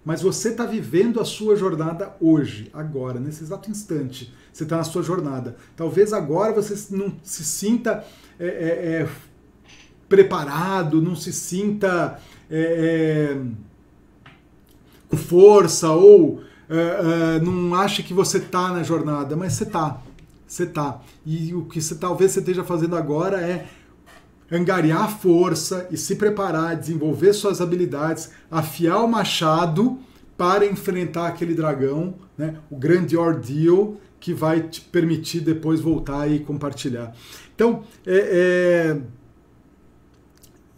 mas 0.05 0.21
você 0.21 0.49
está 0.49 0.67
vivendo 0.67 1.19
a 1.19 1.25
sua 1.25 1.55
jornada 1.55 2.15
hoje, 2.21 2.69
agora, 2.71 3.19
nesse 3.19 3.43
exato 3.43 3.71
instante. 3.71 4.31
Você 4.53 4.63
está 4.63 4.77
na 4.77 4.83
sua 4.83 5.01
jornada. 5.01 5.57
Talvez 5.75 6.13
agora 6.13 6.53
você 6.53 6.95
não 6.95 7.15
se 7.23 7.43
sinta 7.43 8.05
é, 8.39 8.45
é, 8.45 9.01
é, 9.01 9.09
preparado, 10.07 11.01
não 11.01 11.15
se 11.15 11.33
sinta 11.33 12.19
é, 12.49 13.35
é, 13.35 13.41
com 15.09 15.17
força 15.17 15.89
ou 15.91 16.41
é, 16.69 17.39
não 17.39 17.75
ache 17.75 18.03
que 18.03 18.13
você 18.13 18.37
está 18.37 18.71
na 18.71 18.83
jornada, 18.83 19.35
mas 19.35 19.53
você 19.53 19.63
está. 19.63 20.01
Você 20.47 20.63
está. 20.63 21.01
E 21.25 21.53
o 21.53 21.65
que 21.65 21.81
você, 21.81 21.95
talvez 21.95 22.31
você 22.31 22.39
esteja 22.39 22.63
fazendo 22.63 22.95
agora 22.95 23.41
é 23.41 23.67
angariar 24.51 25.09
força 25.19 25.87
e 25.89 25.97
se 25.97 26.15
preparar, 26.15 26.75
desenvolver 26.75 27.33
suas 27.33 27.61
habilidades, 27.61 28.31
afiar 28.49 29.03
o 29.03 29.07
machado 29.07 29.99
para 30.37 30.65
enfrentar 30.65 31.27
aquele 31.27 31.53
dragão, 31.53 32.15
né? 32.37 32.55
o 32.69 32.75
grande 32.75 33.17
ordeal 33.17 33.95
que 34.19 34.33
vai 34.33 34.61
te 34.61 34.81
permitir 34.81 35.41
depois 35.41 35.79
voltar 35.79 36.29
e 36.29 36.39
compartilhar. 36.39 37.13
Então, 37.55 37.83
é, 38.05 38.17
é, 38.17 39.01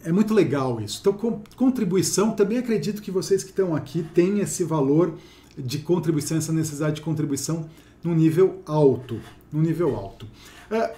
é 0.03 0.11
muito 0.11 0.33
legal 0.33 0.79
isso. 0.79 0.99
Então, 1.01 1.41
contribuição, 1.55 2.31
também 2.31 2.57
acredito 2.57 3.01
que 3.01 3.11
vocês 3.11 3.43
que 3.43 3.49
estão 3.49 3.75
aqui 3.75 4.03
têm 4.13 4.39
esse 4.39 4.63
valor 4.63 5.17
de 5.57 5.79
contribuição, 5.79 6.37
essa 6.37 6.53
necessidade 6.53 6.97
de 6.97 7.01
contribuição 7.01 7.69
no 8.03 8.13
nível 8.13 8.61
alto. 8.65 9.19
No 9.51 9.61
nível 9.61 9.95
alto. 9.95 10.25
Uh, 10.71 10.95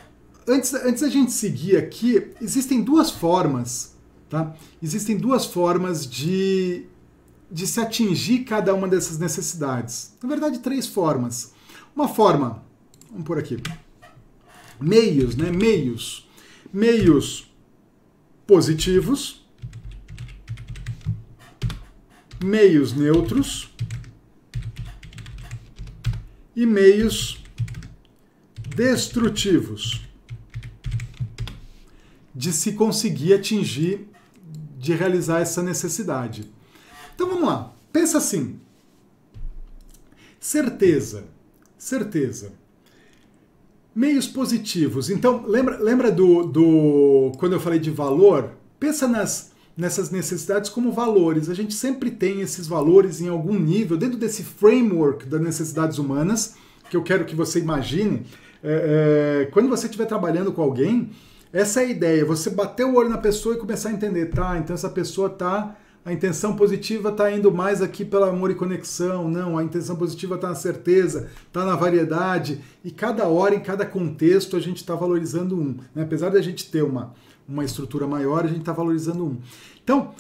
antes, 0.48 0.74
antes 0.74 1.02
da 1.02 1.10
gente 1.10 1.32
seguir 1.32 1.78
aqui, 1.78 2.32
existem 2.42 2.82
duas 2.82 3.10
formas, 3.10 3.96
tá? 4.30 4.56
Existem 4.82 5.18
duas 5.18 5.46
formas 5.46 6.06
de, 6.06 6.86
de 7.50 7.66
se 7.66 7.80
atingir 7.80 8.40
cada 8.40 8.74
uma 8.74 8.88
dessas 8.88 9.18
necessidades. 9.18 10.14
Na 10.22 10.28
verdade, 10.28 10.60
três 10.60 10.88
formas. 10.88 11.54
Uma 11.96 12.08
forma, 12.08 12.64
vamos 13.10 13.26
por 13.26 13.38
aqui, 13.38 13.58
meios, 14.80 15.36
né? 15.36 15.52
Meios. 15.52 16.28
Meios 16.72 17.49
positivos, 18.50 19.46
meios 22.44 22.94
neutros 22.94 23.70
e 26.56 26.66
meios 26.66 27.44
destrutivos 28.76 30.02
de 32.34 32.52
se 32.52 32.74
conseguir 32.74 33.36
atingir, 33.36 34.08
de 34.80 34.96
realizar 34.96 35.42
essa 35.42 35.62
necessidade. 35.62 36.52
Então 37.14 37.30
vamos 37.30 37.48
lá, 37.48 37.72
pensa 37.94 38.18
assim: 38.18 38.60
certeza, 40.40 41.28
certeza. 41.78 42.54
Meios 44.00 44.26
positivos. 44.26 45.10
Então, 45.10 45.44
lembra, 45.46 45.78
lembra 45.78 46.10
do, 46.10 46.44
do. 46.44 47.34
Quando 47.38 47.52
eu 47.52 47.60
falei 47.60 47.80
de 47.80 47.92
valor? 47.92 48.52
Pensa 48.80 49.10
nas, 49.10 49.52
nessas 49.76 50.10
necessidades 50.10 50.70
como 50.70 50.90
valores. 50.90 51.50
A 51.50 51.54
gente 51.54 51.74
sempre 51.74 52.10
tem 52.10 52.40
esses 52.40 52.66
valores 52.66 53.20
em 53.20 53.28
algum 53.28 53.60
nível, 53.60 53.98
dentro 53.98 54.18
desse 54.18 54.42
framework 54.42 55.26
das 55.26 55.42
necessidades 55.42 55.98
humanas, 55.98 56.56
que 56.90 56.96
eu 56.96 57.04
quero 57.04 57.26
que 57.26 57.36
você 57.36 57.60
imagine. 57.60 58.26
É, 58.64 59.42
é, 59.44 59.52
quando 59.52 59.68
você 59.68 59.88
estiver 59.88 60.06
trabalhando 60.06 60.54
com 60.54 60.62
alguém, 60.62 61.10
essa 61.52 61.82
é 61.82 61.88
a 61.88 61.90
ideia, 61.90 62.24
você 62.24 62.50
bater 62.50 62.86
o 62.86 62.96
olho 62.96 63.10
na 63.10 63.18
pessoa 63.18 63.56
e 63.56 63.58
começar 63.58 63.90
a 63.90 63.92
entender, 63.92 64.28
tá? 64.28 64.58
Então 64.58 64.74
essa 64.74 64.90
pessoa 64.90 65.30
tá. 65.30 65.76
A 66.06 66.14
intenção 66.14 66.56
positiva 66.56 67.10
está 67.10 67.32
indo 67.32 67.52
mais 67.52 67.82
aqui 67.82 68.06
pelo 68.06 68.24
amor 68.24 68.50
e 68.50 68.56
conexão, 68.56 69.30
não, 69.30 69.58
a 69.58 69.64
intenção 69.64 69.96
positiva 69.96 70.36
está 70.36 70.50
na 70.50 70.56
certeza, 70.56 71.30
está 71.46 71.66
na 71.66 71.76
variedade, 71.76 72.62
e 72.84 72.90
cada 72.90 73.28
hora, 73.28 73.54
em 73.54 73.60
cada 73.60 73.86
contexto, 73.86 74.56
a 74.56 74.60
gente 74.60 74.78
está 74.78 74.96
valorizando 74.96 75.60
um. 75.60 75.76
Né? 75.94 76.04
Apesar 76.04 76.30
de 76.30 76.38
a 76.38 76.42
gente 76.42 76.72
ter 76.72 76.84
uma, 76.84 77.14
uma 77.48 77.66
estrutura 77.66 78.08
maior, 78.08 78.46
a 78.46 78.48
gente 78.48 78.62
está 78.62 78.72
valorizando 78.72 79.26
um. 79.26 79.38
Então, 79.84 80.14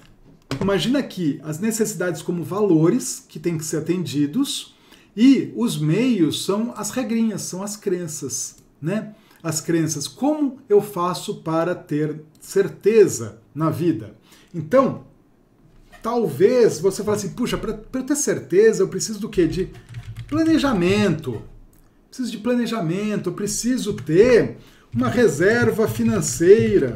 imagina 0.61 0.99
aqui 0.99 1.39
as 1.43 1.59
necessidades 1.59 2.21
como 2.21 2.43
valores 2.43 3.25
que 3.27 3.39
têm 3.39 3.57
que 3.57 3.65
ser 3.65 3.77
atendidos, 3.77 4.75
e 5.15 5.51
os 5.55 5.77
meios 5.79 6.45
são 6.45 6.73
as 6.75 6.91
regrinhas, 6.91 7.41
são 7.43 7.63
as 7.63 7.75
crenças, 7.75 8.57
né? 8.81 9.15
as 9.41 9.61
crenças. 9.61 10.07
Como 10.07 10.59
eu 10.67 10.81
faço 10.81 11.35
para 11.35 11.73
ter 11.73 12.21
certeza 12.39 13.41
na 13.55 13.69
vida? 13.69 14.15
Então, 14.53 15.05
talvez 16.01 16.79
você 16.79 17.03
fale 17.03 17.17
assim, 17.17 17.29
puxa, 17.29 17.57
para 17.57 17.79
eu 17.93 18.03
ter 18.03 18.15
certeza, 18.15 18.83
eu 18.83 18.87
preciso 18.87 19.19
do 19.19 19.29
quê? 19.29 19.47
De 19.47 19.71
planejamento. 20.27 21.41
Preciso 22.07 22.31
de 22.31 22.37
planejamento, 22.37 23.29
eu 23.29 23.33
preciso 23.33 23.93
ter 23.93 24.57
uma 24.93 25.09
reserva 25.09 25.87
financeira. 25.87 26.95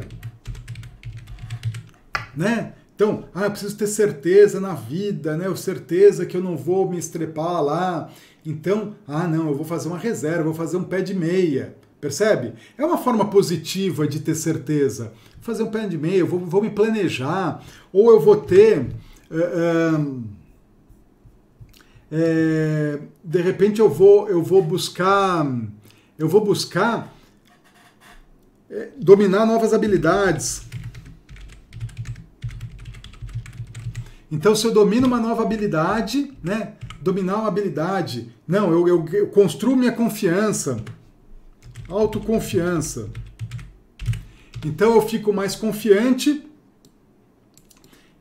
Né? 2.36 2.72
Então, 2.94 3.24
ah, 3.34 3.44
eu 3.44 3.50
preciso 3.50 3.76
ter 3.76 3.86
certeza 3.86 4.60
na 4.60 4.74
vida, 4.74 5.36
né? 5.36 5.46
Eu 5.46 5.56
certeza 5.56 6.24
que 6.24 6.36
eu 6.36 6.42
não 6.42 6.56
vou 6.56 6.88
me 6.88 6.96
estrepar 6.96 7.62
lá. 7.62 8.10
Então, 8.46 8.94
ah, 9.06 9.26
não, 9.26 9.48
eu 9.48 9.54
vou 9.54 9.64
fazer 9.64 9.88
uma 9.88 9.98
reserva, 9.98 10.44
vou 10.44 10.54
fazer 10.54 10.76
um 10.76 10.84
pé 10.84 11.00
de 11.00 11.14
meia. 11.14 11.76
Percebe? 12.00 12.52
É 12.76 12.84
uma 12.84 12.98
forma 12.98 13.30
positiva 13.30 14.06
de 14.06 14.20
ter 14.20 14.34
certeza. 14.34 15.12
Fazer 15.44 15.62
um 15.62 15.70
pé 15.70 15.86
de 15.86 15.98
meia, 15.98 16.24
vou, 16.24 16.40
vou 16.40 16.62
me 16.62 16.70
planejar, 16.70 17.62
ou 17.92 18.10
eu 18.10 18.18
vou 18.18 18.38
ter. 18.38 18.86
É, 22.10 22.98
de 23.22 23.42
repente 23.42 23.78
eu 23.78 23.90
vou, 23.90 24.26
eu 24.26 24.42
vou 24.42 24.62
buscar. 24.62 25.46
Eu 26.18 26.28
vou 26.28 26.42
buscar 26.42 27.12
dominar 28.96 29.44
novas 29.44 29.74
habilidades. 29.74 30.62
Então, 34.32 34.54
se 34.54 34.66
eu 34.66 34.72
domino 34.72 35.06
uma 35.06 35.20
nova 35.20 35.42
habilidade, 35.42 36.32
né? 36.42 36.72
Dominar 37.02 37.36
uma 37.36 37.48
habilidade. 37.48 38.32
Não, 38.48 38.72
eu, 38.72 38.88
eu, 38.88 39.06
eu 39.12 39.26
construo 39.26 39.76
minha 39.76 39.92
confiança. 39.92 40.82
Autoconfiança. 41.86 43.10
Então 44.64 44.94
eu 44.94 45.02
fico 45.02 45.32
mais 45.32 45.54
confiante 45.54 46.44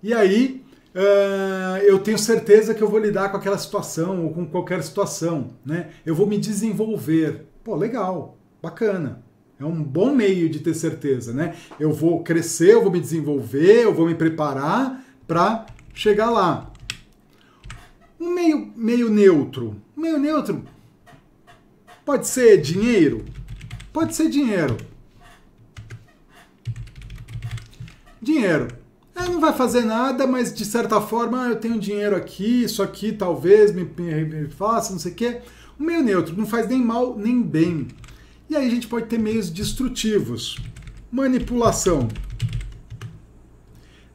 e 0.01 0.13
aí 0.13 0.63
uh, 0.93 1.77
eu 1.83 1.99
tenho 1.99 2.17
certeza 2.17 2.73
que 2.73 2.81
eu 2.81 2.89
vou 2.89 2.99
lidar 2.99 3.29
com 3.29 3.37
aquela 3.37 3.57
situação 3.57 4.25
ou 4.25 4.33
com 4.33 4.45
qualquer 4.45 4.83
situação, 4.83 5.51
né? 5.65 5.91
Eu 6.05 6.13
vou 6.13 6.27
me 6.27 6.37
desenvolver. 6.37 7.45
Pô, 7.63 7.75
legal, 7.75 8.37
bacana. 8.61 9.23
É 9.59 9.63
um 9.63 9.81
bom 9.81 10.13
meio 10.13 10.49
de 10.49 10.59
ter 10.59 10.73
certeza, 10.73 11.31
né? 11.31 11.55
Eu 11.79 11.93
vou 11.93 12.23
crescer, 12.23 12.73
eu 12.73 12.81
vou 12.81 12.91
me 12.91 12.99
desenvolver, 12.99 13.83
eu 13.83 13.93
vou 13.93 14.07
me 14.07 14.15
preparar 14.15 15.05
para 15.25 15.65
chegar 15.93 16.29
lá. 16.29 16.71
Um 18.19 18.33
meio, 18.33 18.73
meio 18.75 19.09
neutro. 19.09 19.77
Um 19.95 20.01
meio 20.01 20.17
neutro 20.17 20.63
pode 22.03 22.27
ser 22.27 22.59
dinheiro, 22.59 23.23
Pode 23.93 24.15
ser 24.15 24.27
dinheiro. 24.27 24.75
Dinheiro. 28.23 28.69
É, 29.13 29.27
não 29.27 29.39
vai 29.39 29.53
fazer 29.53 29.81
nada, 29.81 30.25
mas 30.25 30.53
de 30.53 30.63
certa 30.65 30.99
forma 31.01 31.45
eu 31.47 31.57
tenho 31.57 31.77
dinheiro 31.77 32.15
aqui, 32.15 32.63
isso 32.63 32.81
aqui 32.81 33.11
talvez 33.11 33.73
me, 33.73 33.83
me, 33.83 34.25
me 34.25 34.47
faça, 34.47 34.91
não 34.91 34.99
sei 34.99 35.11
o 35.11 35.15
quê. 35.15 35.41
O 35.77 35.83
meio 35.83 36.01
neutro 36.01 36.35
não 36.35 36.45
faz 36.45 36.67
nem 36.67 36.81
mal 36.81 37.17
nem 37.17 37.41
bem. 37.41 37.87
E 38.49 38.55
aí 38.55 38.65
a 38.65 38.69
gente 38.69 38.87
pode 38.87 39.07
ter 39.07 39.19
meios 39.19 39.49
destrutivos. 39.49 40.57
Manipulação. 41.11 42.07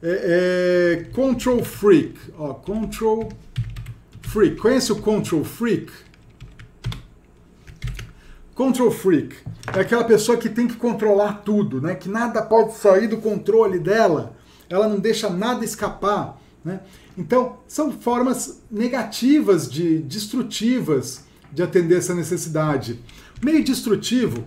É, 0.01 1.01
é, 1.01 1.03
control 1.11 1.63
freak. 1.63 2.15
Ó, 2.37 2.53
control 2.55 3.29
freak. 4.21 4.57
Conhece 4.57 4.91
o 4.91 4.97
control 4.97 5.43
freak? 5.43 5.91
Control 8.59 8.91
freak. 8.91 9.37
É 9.73 9.79
aquela 9.79 10.03
pessoa 10.03 10.37
que 10.37 10.49
tem 10.49 10.67
que 10.67 10.75
controlar 10.75 11.43
tudo, 11.45 11.79
né? 11.79 11.95
Que 11.95 12.09
nada 12.09 12.41
pode 12.41 12.73
sair 12.73 13.07
do 13.07 13.15
controle 13.15 13.79
dela. 13.79 14.35
Ela 14.69 14.85
não 14.85 14.99
deixa 14.99 15.29
nada 15.29 15.63
escapar, 15.63 16.37
né? 16.63 16.81
Então, 17.17 17.59
são 17.69 17.89
formas 17.89 18.61
negativas 18.69 19.71
de 19.71 19.99
destrutivas 19.99 21.23
de 21.53 21.63
atender 21.63 21.99
essa 21.99 22.13
necessidade. 22.13 22.99
Meio 23.41 23.63
destrutivo, 23.63 24.43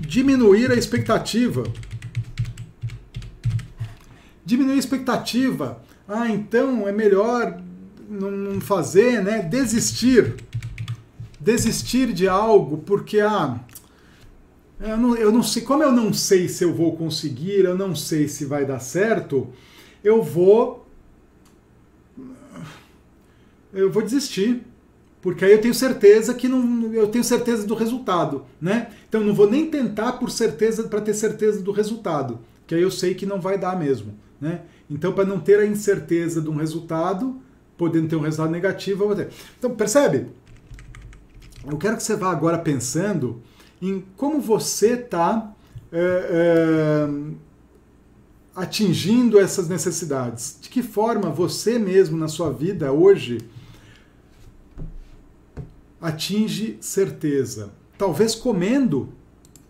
diminuir 0.00 0.70
a 0.70 0.74
expectativa. 0.74 1.64
Diminuir 4.44 4.74
a 4.74 4.78
expectativa. 4.78 5.82
Ah, 6.06 6.28
então 6.28 6.86
é 6.86 6.92
melhor 6.92 7.58
não 8.06 8.60
fazer, 8.60 9.24
né? 9.24 9.40
Desistir. 9.40 10.36
Desistir 11.42 12.12
de 12.12 12.28
algo 12.28 12.78
porque 12.78 13.18
ah, 13.20 13.58
eu 14.80 14.96
não, 14.96 15.16
eu 15.16 15.32
não 15.32 15.42
sei, 15.42 15.62
como 15.62 15.82
eu 15.82 15.90
não 15.90 16.12
sei 16.12 16.48
se 16.48 16.64
eu 16.64 16.72
vou 16.72 16.96
conseguir, 16.96 17.64
eu 17.64 17.76
não 17.76 17.96
sei 17.96 18.28
se 18.28 18.44
vai 18.44 18.64
dar 18.64 18.78
certo, 18.78 19.48
eu 20.04 20.22
vou 20.22 20.86
eu 23.72 23.90
vou 23.90 24.02
desistir. 24.02 24.62
Porque 25.20 25.44
aí 25.44 25.52
eu 25.52 25.60
tenho 25.60 25.72
certeza 25.72 26.34
que 26.34 26.48
não, 26.48 26.92
eu 26.92 27.06
tenho 27.06 27.22
certeza 27.22 27.64
do 27.64 27.74
resultado, 27.74 28.44
né? 28.60 28.88
Então 29.08 29.22
não 29.22 29.32
vou 29.32 29.48
nem 29.48 29.70
tentar 29.70 30.14
por 30.14 30.30
certeza 30.30 30.84
para 30.84 31.00
ter 31.00 31.14
certeza 31.14 31.62
do 31.62 31.70
resultado, 31.70 32.40
que 32.66 32.74
aí 32.74 32.82
eu 32.82 32.90
sei 32.90 33.14
que 33.14 33.24
não 33.24 33.40
vai 33.40 33.56
dar 33.56 33.78
mesmo, 33.78 34.14
né? 34.40 34.62
Então 34.90 35.12
para 35.12 35.24
não 35.24 35.38
ter 35.38 35.60
a 35.60 35.66
incerteza 35.66 36.40
de 36.40 36.50
um 36.50 36.56
resultado, 36.56 37.40
podendo 37.78 38.08
ter 38.08 38.16
um 38.16 38.20
resultado 38.20 38.50
negativo, 38.50 39.04
eu 39.04 39.06
vou 39.08 39.16
ter. 39.16 39.28
Então 39.58 39.76
percebe? 39.76 40.26
Eu 41.66 41.76
quero 41.78 41.96
que 41.96 42.02
você 42.02 42.16
vá 42.16 42.30
agora 42.30 42.58
pensando 42.58 43.42
em 43.80 44.04
como 44.16 44.40
você 44.40 44.94
está 44.94 45.52
é, 45.90 45.98
é, 45.98 47.08
atingindo 48.54 49.38
essas 49.38 49.68
necessidades. 49.68 50.58
De 50.60 50.68
que 50.68 50.82
forma 50.82 51.30
você 51.30 51.78
mesmo 51.78 52.16
na 52.16 52.28
sua 52.28 52.52
vida 52.52 52.92
hoje 52.92 53.38
atinge 56.00 56.78
certeza. 56.80 57.72
Talvez 57.96 58.34
comendo, 58.34 59.10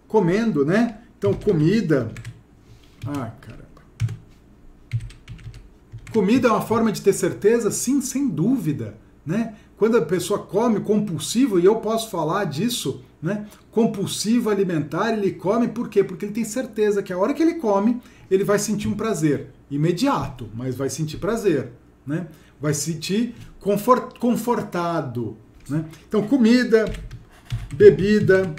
comendo, 0.09 0.65
né? 0.65 1.03
Então, 1.19 1.35
comida. 1.35 2.11
Ah, 3.07 3.31
caramba. 3.41 3.63
Comida 6.13 6.49
é 6.49 6.51
uma 6.51 6.63
forma 6.63 6.91
de 6.91 7.03
ter 7.03 7.13
certeza? 7.13 7.71
Sim, 7.71 8.01
sem 8.01 8.29
dúvida, 8.29 8.97
né? 9.25 9.55
Quando 9.77 9.97
a 9.97 10.03
pessoa 10.03 10.41
come 10.41 10.81
compulsivo, 10.81 11.59
e 11.59 11.65
eu 11.65 11.77
posso 11.77 12.11
falar 12.11 12.45
disso, 12.45 13.03
né? 13.21 13.47
Compulsivo 13.71 14.51
alimentar, 14.51 15.13
ele 15.13 15.33
come 15.33 15.69
por 15.69 15.89
quê? 15.89 16.05
Porque 16.05 16.25
ele 16.25 16.33
tem 16.33 16.45
certeza 16.45 17.03
que 17.03 17.13
a 17.13 17.19
hora 17.19 17.35
que 17.35 17.43
ele 17.43 17.55
come, 17.55 18.01
ele 18.31 18.45
vai 18.45 18.59
sentir 18.59 18.89
um 18.89 18.95
prazer 18.95 19.49
imediato, 19.71 20.49
mas 20.55 20.77
vai 20.77 20.91
sentir 20.91 21.17
prazer, 21.19 21.73
né? 22.07 22.29
Vai 22.61 22.75
sentir 22.75 23.35
confort, 23.61 24.19
confortado, 24.19 25.37
né? 25.69 25.85
Então, 26.09 26.27
comida, 26.27 26.85
bebida, 27.75 28.55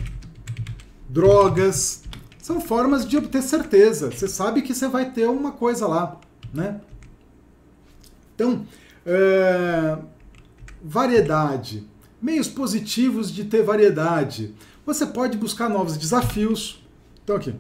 drogas, 1.10 2.04
são 2.44 2.60
formas 2.60 3.08
de 3.08 3.16
obter 3.16 3.42
certeza. 3.42 4.12
Você 4.12 4.28
sabe 4.28 4.62
que 4.62 4.74
você 4.74 4.88
vai 4.88 5.12
ter 5.12 5.30
uma 5.30 5.54
coisa 5.54 5.88
lá. 5.88 6.20
Né? 6.54 6.82
Então, 8.36 8.66
é, 9.06 9.98
variedade. 10.84 11.88
Meios 12.22 12.48
positivos 12.48 13.32
de 13.32 13.46
ter 13.46 13.64
variedade. 13.64 14.54
Você 14.86 15.06
pode 15.06 15.38
buscar 15.38 15.70
novos 15.70 15.96
desafios. 15.96 16.84
Então, 17.24 17.38
aqui. 17.38 17.56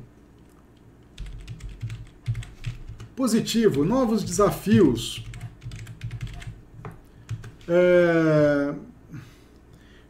Positivo, 3.16 3.86
novos 3.86 4.24
desafios. 4.24 5.24
É, 7.68 8.74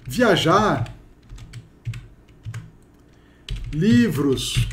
viajar, 0.08 0.92
livros, 3.72 4.68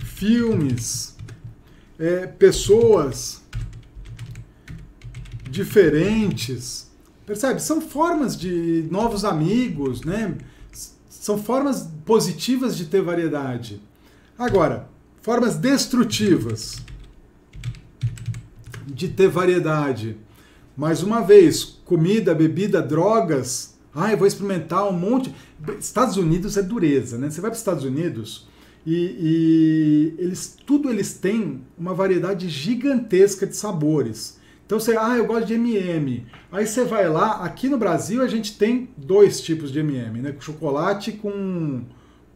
filmes, 0.00 1.16
é, 1.98 2.26
pessoas 2.26 3.47
diferentes. 5.50 6.90
Percebe? 7.26 7.60
São 7.60 7.80
formas 7.80 8.36
de 8.36 8.86
novos 8.90 9.24
amigos, 9.24 10.02
né? 10.02 10.36
São 11.08 11.36
formas 11.36 11.88
positivas 12.04 12.76
de 12.76 12.86
ter 12.86 13.02
variedade. 13.02 13.82
Agora, 14.38 14.88
formas 15.20 15.56
destrutivas 15.56 16.76
de 18.86 19.08
ter 19.08 19.28
variedade. 19.28 20.16
Mais 20.76 21.02
uma 21.02 21.20
vez, 21.20 21.64
comida, 21.84 22.34
bebida, 22.34 22.80
drogas. 22.80 23.76
Ah, 23.94 24.12
eu 24.12 24.16
vou 24.16 24.26
experimentar 24.26 24.88
um 24.88 24.92
monte. 24.92 25.34
Estados 25.78 26.16
Unidos 26.16 26.56
é 26.56 26.62
dureza, 26.62 27.18
né? 27.18 27.30
Você 27.30 27.40
vai 27.40 27.50
para 27.50 27.56
os 27.56 27.60
Estados 27.60 27.84
Unidos 27.84 28.48
e, 28.86 28.94
e, 29.20 30.14
eles 30.18 30.56
tudo 30.64 30.88
eles 30.88 31.12
têm 31.12 31.60
uma 31.76 31.92
variedade 31.92 32.48
gigantesca 32.48 33.46
de 33.46 33.54
sabores. 33.54 34.37
Então 34.68 34.78
você, 34.78 34.94
ah, 34.98 35.16
eu 35.16 35.24
gosto 35.24 35.46
de 35.46 35.54
M&M. 35.54 36.26
Aí 36.52 36.66
você 36.66 36.84
vai 36.84 37.08
lá, 37.08 37.42
aqui 37.42 37.70
no 37.70 37.78
Brasil 37.78 38.20
a 38.20 38.28
gente 38.28 38.58
tem 38.58 38.90
dois 38.98 39.40
tipos 39.40 39.72
de 39.72 39.78
M&M, 39.78 40.20
né? 40.20 40.36
Chocolate 40.38 41.12
com 41.12 41.80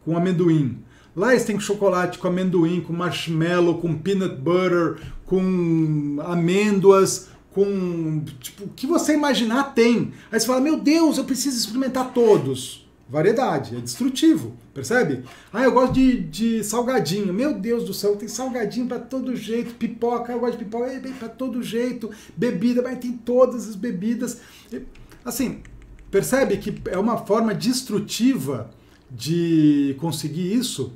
com 0.03 0.17
amendoim. 0.17 0.79
Lá 1.15 1.33
eles 1.33 1.45
têm 1.45 1.61
chocolate 1.61 2.19
com 2.19 2.27
amendoim, 2.27 2.81
com 2.81 2.95
marshmallow, 2.95 3.83
com 3.83 3.95
peanut 3.99 4.37
butter, 4.37 4.99
com 5.27 6.17
amêndoas 6.25 7.29
com 7.51 8.25
tipo, 8.41 8.65
o 8.65 8.69
que 8.69 8.87
você 8.87 9.13
imaginar 9.13 9.75
tem. 9.75 10.13
Aí 10.33 10.41
você 10.41 10.47
fala, 10.47 10.63
meu 10.63 10.81
Deus, 10.81 11.19
eu 11.19 11.25
preciso 11.25 11.59
experimentar 11.59 12.15
todos. 12.15 12.82
Variedade, 13.13 13.77
é 13.77 13.79
destrutivo, 13.79 14.57
percebe? 14.73 15.23
Ah, 15.53 15.63
eu 15.65 15.73
gosto 15.73 15.93
de, 15.93 16.19
de 16.19 16.65
salgadinho. 16.65 17.31
Meu 17.31 17.53
Deus 17.53 17.85
do 17.85 17.93
céu, 17.93 18.17
tem 18.17 18.27
salgadinho 18.27 18.87
para 18.87 19.01
todo 19.01 19.37
jeito. 19.37 19.75
Pipoca, 19.75 20.33
eu 20.33 20.41
gosto 20.41 20.57
de 20.57 20.65
pipoca, 20.65 20.87
é 20.87 20.99
para 20.99 21.29
todo 21.29 21.63
jeito. 21.63 22.11
Bebida, 22.35 22.81
mas 22.81 22.99
tem 22.99 23.13
todas 23.13 23.69
as 23.69 23.77
bebidas. 23.77 24.41
Assim, 25.23 25.61
percebe 26.11 26.57
que 26.57 26.75
é 26.91 26.97
uma 26.97 27.19
forma 27.19 27.55
destrutiva 27.55 28.71
de 29.11 29.95
conseguir 30.01 30.51
isso? 30.51 30.95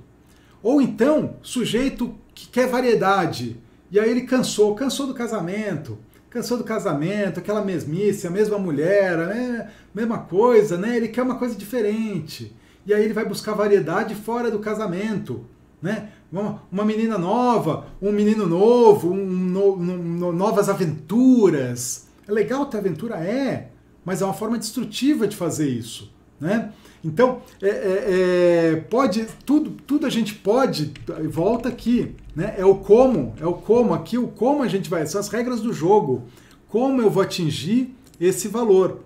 Ou 0.63 0.81
então, 0.81 1.37
sujeito 1.43 2.15
que 2.35 2.49
quer 2.49 2.67
variedade. 2.67 3.59
E 3.91 4.01
aí 4.01 4.11
ele 4.11 4.23
cansou, 4.23 4.75
cansou 4.75 5.07
do 5.07 5.13
casamento, 5.13 5.99
cansou 6.37 6.59
do 6.59 6.65
casamento, 6.65 7.41
aquela 7.41 7.65
mesmice, 7.65 8.27
a 8.27 8.31
mesma 8.31 8.59
mulher, 8.59 9.17
né? 9.17 9.71
mesma 9.95 10.19
coisa, 10.19 10.77
né? 10.77 10.95
Ele 10.95 11.09
quer 11.09 11.23
uma 11.23 11.39
coisa 11.39 11.55
diferente. 11.55 12.55
E 12.85 12.93
aí 12.93 13.03
ele 13.03 13.15
vai 13.15 13.25
buscar 13.25 13.55
variedade 13.55 14.15
fora 14.15 14.51
do 14.51 14.59
casamento, 14.59 15.47
né? 15.81 16.11
Uma, 16.31 16.85
menina 16.85 17.17
nova, 17.17 17.87
um 18.03 18.13
menino 18.13 18.47
novo, 18.47 19.13
um, 19.13 19.25
no, 19.25 19.77
um, 19.77 20.33
novas 20.33 20.69
aventuras. 20.69 22.07
É 22.29 22.33
legal 22.33 22.67
ter 22.67 22.79
aventura? 22.79 23.17
É, 23.17 23.71
mas 24.05 24.21
é 24.21 24.25
uma 24.27 24.35
forma 24.35 24.59
destrutiva 24.59 25.27
de 25.27 25.37
fazer 25.37 25.69
isso, 25.71 26.13
né? 26.39 26.73
Então, 27.07 27.41
é, 27.63 27.69
é, 27.69 28.73
é, 28.73 28.77
pode, 28.77 29.27
tudo, 29.45 29.71
tudo 29.87 30.07
a 30.07 30.11
gente 30.11 30.35
pode, 30.35 30.93
volta 31.31 31.69
aqui, 31.69 32.17
né? 32.35 32.57
É 32.59 32.65
o 32.65 32.75
como, 32.75 33.33
é 33.41 33.47
o 33.47 33.55
como, 33.55 33.95
aqui 33.95 34.19
o 34.19 34.27
como 34.27 34.65
a 34.65 34.69
gente 34.69 34.91
vai, 34.91 35.07
são 35.07 35.21
as 35.21 35.29
regras 35.29 35.61
do 35.61 35.73
jogo. 35.73 36.25
Como 36.69 37.01
eu 37.01 37.09
vou 37.09 37.23
atingir 37.23 37.95
esse 38.21 38.49
valor. 38.49 39.03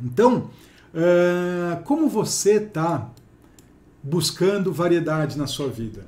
Então, 0.00 0.50
uh, 0.94 1.82
como 1.82 2.08
você 2.08 2.54
está 2.54 3.10
buscando 4.00 4.72
variedade 4.72 5.36
na 5.36 5.48
sua 5.48 5.68
vida? 5.68 6.06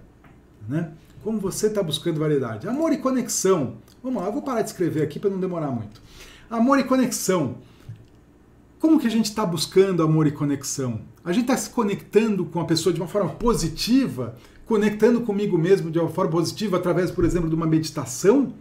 Né? 0.68 0.93
Como 1.20 1.41
você 1.41 1.66
está 1.66 1.82
buscando 1.82 2.20
variedade? 2.20 2.68
Amor 2.68 2.93
e 2.93 2.99
conexão. 2.99 3.78
Vamos 4.05 4.22
lá, 4.22 4.28
eu 4.28 4.32
vou 4.32 4.43
parar 4.43 4.62
de 4.62 4.68
escrever 4.68 5.03
aqui 5.03 5.18
para 5.18 5.30
não 5.30 5.41
demorar 5.41 5.72
muito. 5.72 6.01
Amor 6.49 6.78
e 6.78 6.84
conexão. 6.84 7.57
Como 8.87 9.01
que 9.01 9.09
a 9.09 9.11
gente 9.11 9.24
está 9.24 9.45
buscando 9.45 10.01
amor 10.01 10.28
e 10.28 10.30
conexão? 10.30 11.01
A 11.24 11.32
gente 11.32 11.43
está 11.43 11.57
se 11.57 11.70
conectando 11.70 12.45
com 12.45 12.61
a 12.61 12.64
pessoa 12.64 12.93
de 12.93 13.01
uma 13.01 13.09
forma 13.09 13.30
positiva, 13.30 14.37
conectando 14.64 15.22
comigo 15.22 15.59
mesmo 15.59 15.91
de 15.91 15.99
uma 15.99 16.09
forma 16.09 16.30
positiva 16.30 16.76
através, 16.76 17.11
por 17.11 17.24
exemplo, 17.24 17.49
de 17.49 17.57
uma 17.57 17.66
meditação? 17.66 18.55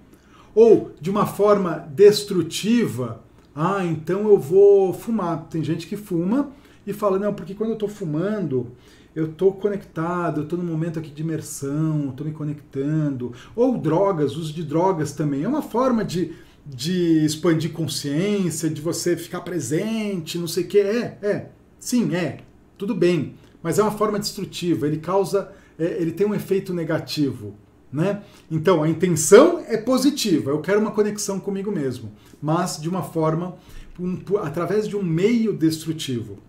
Ou 0.55 0.89
de 0.99 1.11
uma 1.11 1.27
forma 1.27 1.87
destrutiva? 1.93 3.21
Ah, 3.53 3.85
então 3.85 4.27
eu 4.27 4.39
vou 4.39 4.91
fumar. 4.93 5.45
Tem 5.47 5.63
gente 5.63 5.85
que 5.85 5.95
fuma 5.95 6.49
e 6.87 6.91
fala, 6.91 7.19
não, 7.19 7.31
porque 7.31 7.53
quando 7.53 7.69
eu 7.69 7.75
estou 7.75 7.87
fumando, 7.87 8.71
eu 9.15 9.25
estou 9.25 9.53
conectado, 9.53 10.39
eu 10.39 10.43
estou 10.45 10.57
num 10.57 10.65
momento 10.65 10.97
aqui 10.97 11.11
de 11.11 11.21
imersão, 11.21 12.09
estou 12.09 12.25
me 12.25 12.33
conectando. 12.33 13.31
Ou 13.55 13.77
drogas, 13.77 14.35
uso 14.35 14.51
de 14.51 14.63
drogas 14.63 15.11
também. 15.11 15.43
É 15.43 15.47
uma 15.47 15.61
forma 15.61 16.03
de 16.03 16.33
de 16.65 17.23
expandir 17.23 17.71
consciência, 17.71 18.69
de 18.69 18.81
você 18.81 19.15
ficar 19.15 19.41
presente, 19.41 20.39
não 20.39 20.47
sei 20.47 20.63
o 20.63 20.67
que. 20.67 20.79
É, 20.79 21.17
é. 21.21 21.49
Sim, 21.79 22.15
é. 22.15 22.39
Tudo 22.77 22.95
bem. 22.95 23.35
Mas 23.61 23.77
é 23.77 23.83
uma 23.83 23.91
forma 23.91 24.17
destrutiva. 24.17 24.87
Ele 24.87 24.97
causa. 24.97 25.51
É, 25.77 26.01
ele 26.01 26.11
tem 26.11 26.25
um 26.25 26.33
efeito 26.33 26.73
negativo. 26.73 27.55
Né? 27.93 28.23
Então, 28.49 28.83
a 28.83 28.89
intenção 28.89 29.63
é 29.67 29.77
positiva. 29.77 30.51
Eu 30.51 30.59
quero 30.59 30.79
uma 30.79 30.91
conexão 30.91 31.39
comigo 31.39 31.71
mesmo. 31.71 32.11
Mas 32.41 32.81
de 32.81 32.89
uma 32.89 33.03
forma. 33.03 33.55
Um, 33.99 34.17
através 34.41 34.87
de 34.87 34.97
um 34.97 35.03
meio 35.03 35.53
destrutivo. 35.53 36.39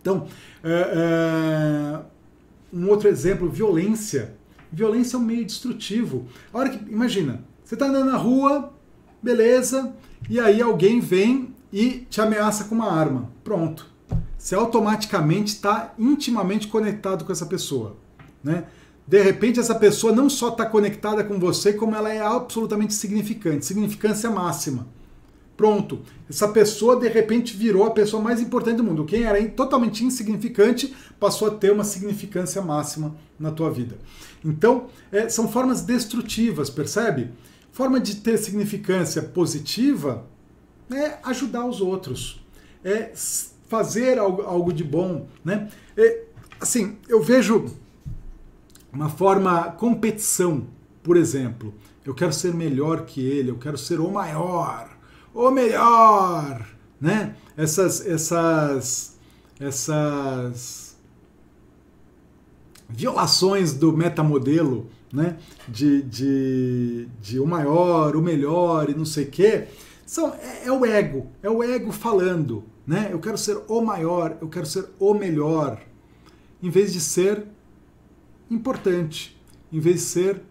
Então, 0.00 0.26
é, 0.64 0.70
é, 0.72 2.00
um 2.72 2.88
outro 2.88 3.08
exemplo, 3.08 3.48
violência. 3.48 4.34
Violência 4.72 5.16
é 5.16 5.20
um 5.20 5.22
meio 5.22 5.44
destrutivo. 5.44 6.26
A 6.52 6.58
hora 6.58 6.70
que, 6.70 6.92
imagina, 6.92 7.44
você 7.62 7.74
está 7.74 7.86
andando 7.86 8.10
na 8.10 8.16
rua, 8.16 8.72
beleza, 9.26 9.92
e 10.30 10.38
aí 10.38 10.62
alguém 10.62 11.00
vem 11.00 11.52
e 11.72 12.06
te 12.08 12.20
ameaça 12.20 12.64
com 12.64 12.76
uma 12.76 12.92
arma. 12.92 13.28
Pronto. 13.42 13.90
Você 14.38 14.54
automaticamente 14.54 15.54
está 15.54 15.92
intimamente 15.98 16.68
conectado 16.68 17.24
com 17.24 17.32
essa 17.32 17.44
pessoa. 17.44 17.96
Né? 18.42 18.64
De 19.06 19.20
repente, 19.20 19.58
essa 19.58 19.74
pessoa 19.74 20.12
não 20.12 20.30
só 20.30 20.50
está 20.50 20.64
conectada 20.64 21.24
com 21.24 21.40
você, 21.40 21.72
como 21.72 21.96
ela 21.96 22.12
é 22.12 22.20
absolutamente 22.20 22.94
significante 22.94 23.66
significância 23.66 24.30
máxima. 24.30 24.86
Pronto. 25.56 26.02
Essa 26.30 26.46
pessoa, 26.46 26.96
de 26.96 27.08
repente, 27.08 27.56
virou 27.56 27.84
a 27.84 27.90
pessoa 27.90 28.22
mais 28.22 28.40
importante 28.40 28.76
do 28.76 28.84
mundo. 28.84 29.04
Quem 29.04 29.24
era 29.24 29.44
totalmente 29.48 30.04
insignificante 30.04 30.94
passou 31.18 31.48
a 31.48 31.50
ter 31.50 31.72
uma 31.72 31.82
significância 31.82 32.62
máxima 32.62 33.16
na 33.40 33.50
tua 33.50 33.70
vida. 33.70 33.96
Então, 34.44 34.86
é, 35.10 35.28
são 35.28 35.48
formas 35.48 35.80
destrutivas, 35.80 36.70
percebe? 36.70 37.30
Forma 37.76 38.00
de 38.00 38.16
ter 38.16 38.38
significância 38.38 39.20
positiva 39.20 40.24
é 40.90 41.18
ajudar 41.24 41.66
os 41.66 41.82
outros, 41.82 42.42
é 42.82 43.12
fazer 43.68 44.18
algo, 44.18 44.40
algo 44.40 44.72
de 44.72 44.82
bom, 44.82 45.28
né? 45.44 45.68
É, 45.94 46.22
assim, 46.58 46.96
eu 47.06 47.22
vejo 47.22 47.66
uma 48.90 49.10
forma 49.10 49.72
competição, 49.72 50.66
por 51.02 51.18
exemplo. 51.18 51.74
Eu 52.02 52.14
quero 52.14 52.32
ser 52.32 52.54
melhor 52.54 53.04
que 53.04 53.20
ele, 53.20 53.50
eu 53.50 53.58
quero 53.58 53.76
ser 53.76 54.00
o 54.00 54.10
maior, 54.10 54.96
o 55.34 55.50
melhor, 55.50 56.66
né? 56.98 57.36
Essas, 57.58 58.06
essas, 58.06 59.18
essas 59.60 60.96
violações 62.88 63.74
do 63.74 63.92
metamodelo 63.92 64.88
né? 65.12 65.36
De, 65.68 66.02
de, 66.02 67.08
de 67.20 67.40
o 67.40 67.46
maior, 67.46 68.16
o 68.16 68.22
melhor 68.22 68.90
e 68.90 68.94
não 68.94 69.04
sei 69.04 69.24
o 69.24 69.30
quê, 69.30 69.68
são, 70.04 70.34
é, 70.34 70.66
é, 70.66 70.72
o 70.72 70.84
ego, 70.84 71.26
é 71.42 71.50
o 71.50 71.62
ego 71.62 71.90
falando, 71.90 72.64
né? 72.86 73.08
Eu 73.10 73.18
quero 73.18 73.36
ser 73.36 73.58
o 73.68 73.80
maior, 73.80 74.36
eu 74.40 74.48
quero 74.48 74.66
ser 74.66 74.86
o 74.98 75.14
melhor, 75.14 75.80
em 76.62 76.70
vez 76.70 76.92
de 76.92 77.00
ser 77.00 77.44
importante, 78.50 79.36
em 79.72 79.80
vez 79.80 79.96
de 79.96 80.02
ser 80.02 80.42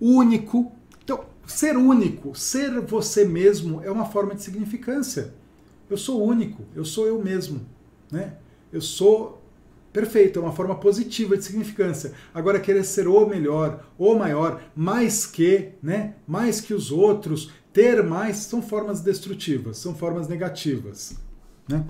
único. 0.00 0.72
Então, 1.02 1.24
ser 1.46 1.76
único, 1.76 2.34
ser 2.36 2.80
você 2.80 3.24
mesmo 3.24 3.82
é 3.82 3.90
uma 3.90 4.06
forma 4.06 4.34
de 4.34 4.42
significância. 4.42 5.34
Eu 5.88 5.96
sou 5.96 6.24
único, 6.24 6.62
eu 6.74 6.84
sou 6.84 7.06
eu 7.06 7.20
mesmo, 7.20 7.66
né? 8.12 8.36
Eu 8.72 8.80
sou 8.80 9.39
Perfeito, 9.92 10.38
é 10.38 10.42
uma 10.42 10.52
forma 10.52 10.76
positiva 10.76 11.36
de 11.36 11.44
significância. 11.44 12.12
Agora 12.32 12.60
querer 12.60 12.84
ser 12.84 13.08
o 13.08 13.26
melhor, 13.26 13.84
o 13.98 14.14
maior, 14.14 14.60
mais 14.74 15.26
que, 15.26 15.70
né? 15.82 16.14
Mais 16.26 16.60
que 16.60 16.72
os 16.72 16.92
outros, 16.92 17.50
ter 17.72 18.02
mais, 18.02 18.36
são 18.36 18.62
formas 18.62 19.00
destrutivas, 19.00 19.78
são 19.78 19.94
formas 19.94 20.28
negativas, 20.28 21.16
né? 21.68 21.84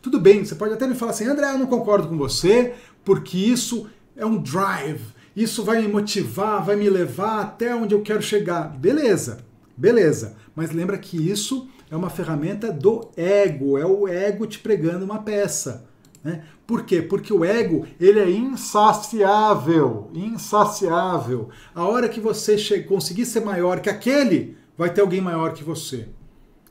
Tudo 0.00 0.18
bem, 0.18 0.44
você 0.44 0.54
pode 0.54 0.72
até 0.72 0.86
me 0.86 0.94
falar 0.94 1.12
assim, 1.12 1.26
André, 1.26 1.50
eu 1.50 1.58
não 1.58 1.66
concordo 1.66 2.08
com 2.08 2.16
você, 2.16 2.74
porque 3.04 3.36
isso 3.36 3.88
é 4.16 4.24
um 4.24 4.40
drive, 4.40 5.02
isso 5.36 5.62
vai 5.62 5.82
me 5.82 5.88
motivar, 5.88 6.64
vai 6.64 6.76
me 6.76 6.88
levar 6.88 7.40
até 7.40 7.74
onde 7.74 7.94
eu 7.94 8.02
quero 8.02 8.22
chegar. 8.22 8.68
Beleza, 8.78 9.44
beleza. 9.76 10.36
Mas 10.54 10.70
lembra 10.70 10.96
que 10.96 11.16
isso 11.16 11.68
é 11.90 11.96
uma 11.96 12.08
ferramenta 12.08 12.72
do 12.72 13.10
ego, 13.16 13.76
é 13.76 13.84
o 13.84 14.08
ego 14.08 14.46
te 14.46 14.58
pregando 14.58 15.04
uma 15.04 15.22
peça. 15.22 15.86
Né? 16.22 16.42
Por 16.66 16.84
quê? 16.84 17.02
Porque 17.02 17.32
o 17.32 17.44
ego 17.44 17.86
ele 18.00 18.20
é 18.20 18.30
insaciável, 18.30 20.10
insaciável. 20.14 21.50
A 21.74 21.84
hora 21.86 22.08
que 22.08 22.20
você 22.20 22.80
conseguir 22.82 23.26
ser 23.26 23.40
maior 23.40 23.80
que 23.80 23.90
aquele, 23.90 24.56
vai 24.76 24.92
ter 24.92 25.02
alguém 25.02 25.20
maior 25.20 25.52
que 25.52 25.62
você. 25.62 26.08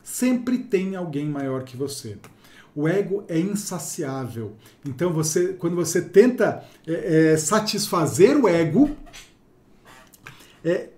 Sempre 0.02 0.58
tem 0.58 0.96
alguém 0.96 1.26
maior 1.28 1.62
que 1.62 1.76
você. 1.76 2.18
O 2.74 2.88
ego 2.88 3.24
é 3.28 3.38
insaciável. 3.38 4.56
Então 4.84 5.12
você, 5.12 5.52
quando 5.54 5.76
você 5.76 6.02
tenta 6.02 6.64
é, 6.86 7.32
é, 7.32 7.36
satisfazer 7.36 8.36
o 8.36 8.48
ego, 8.48 8.90
é, 10.64 10.88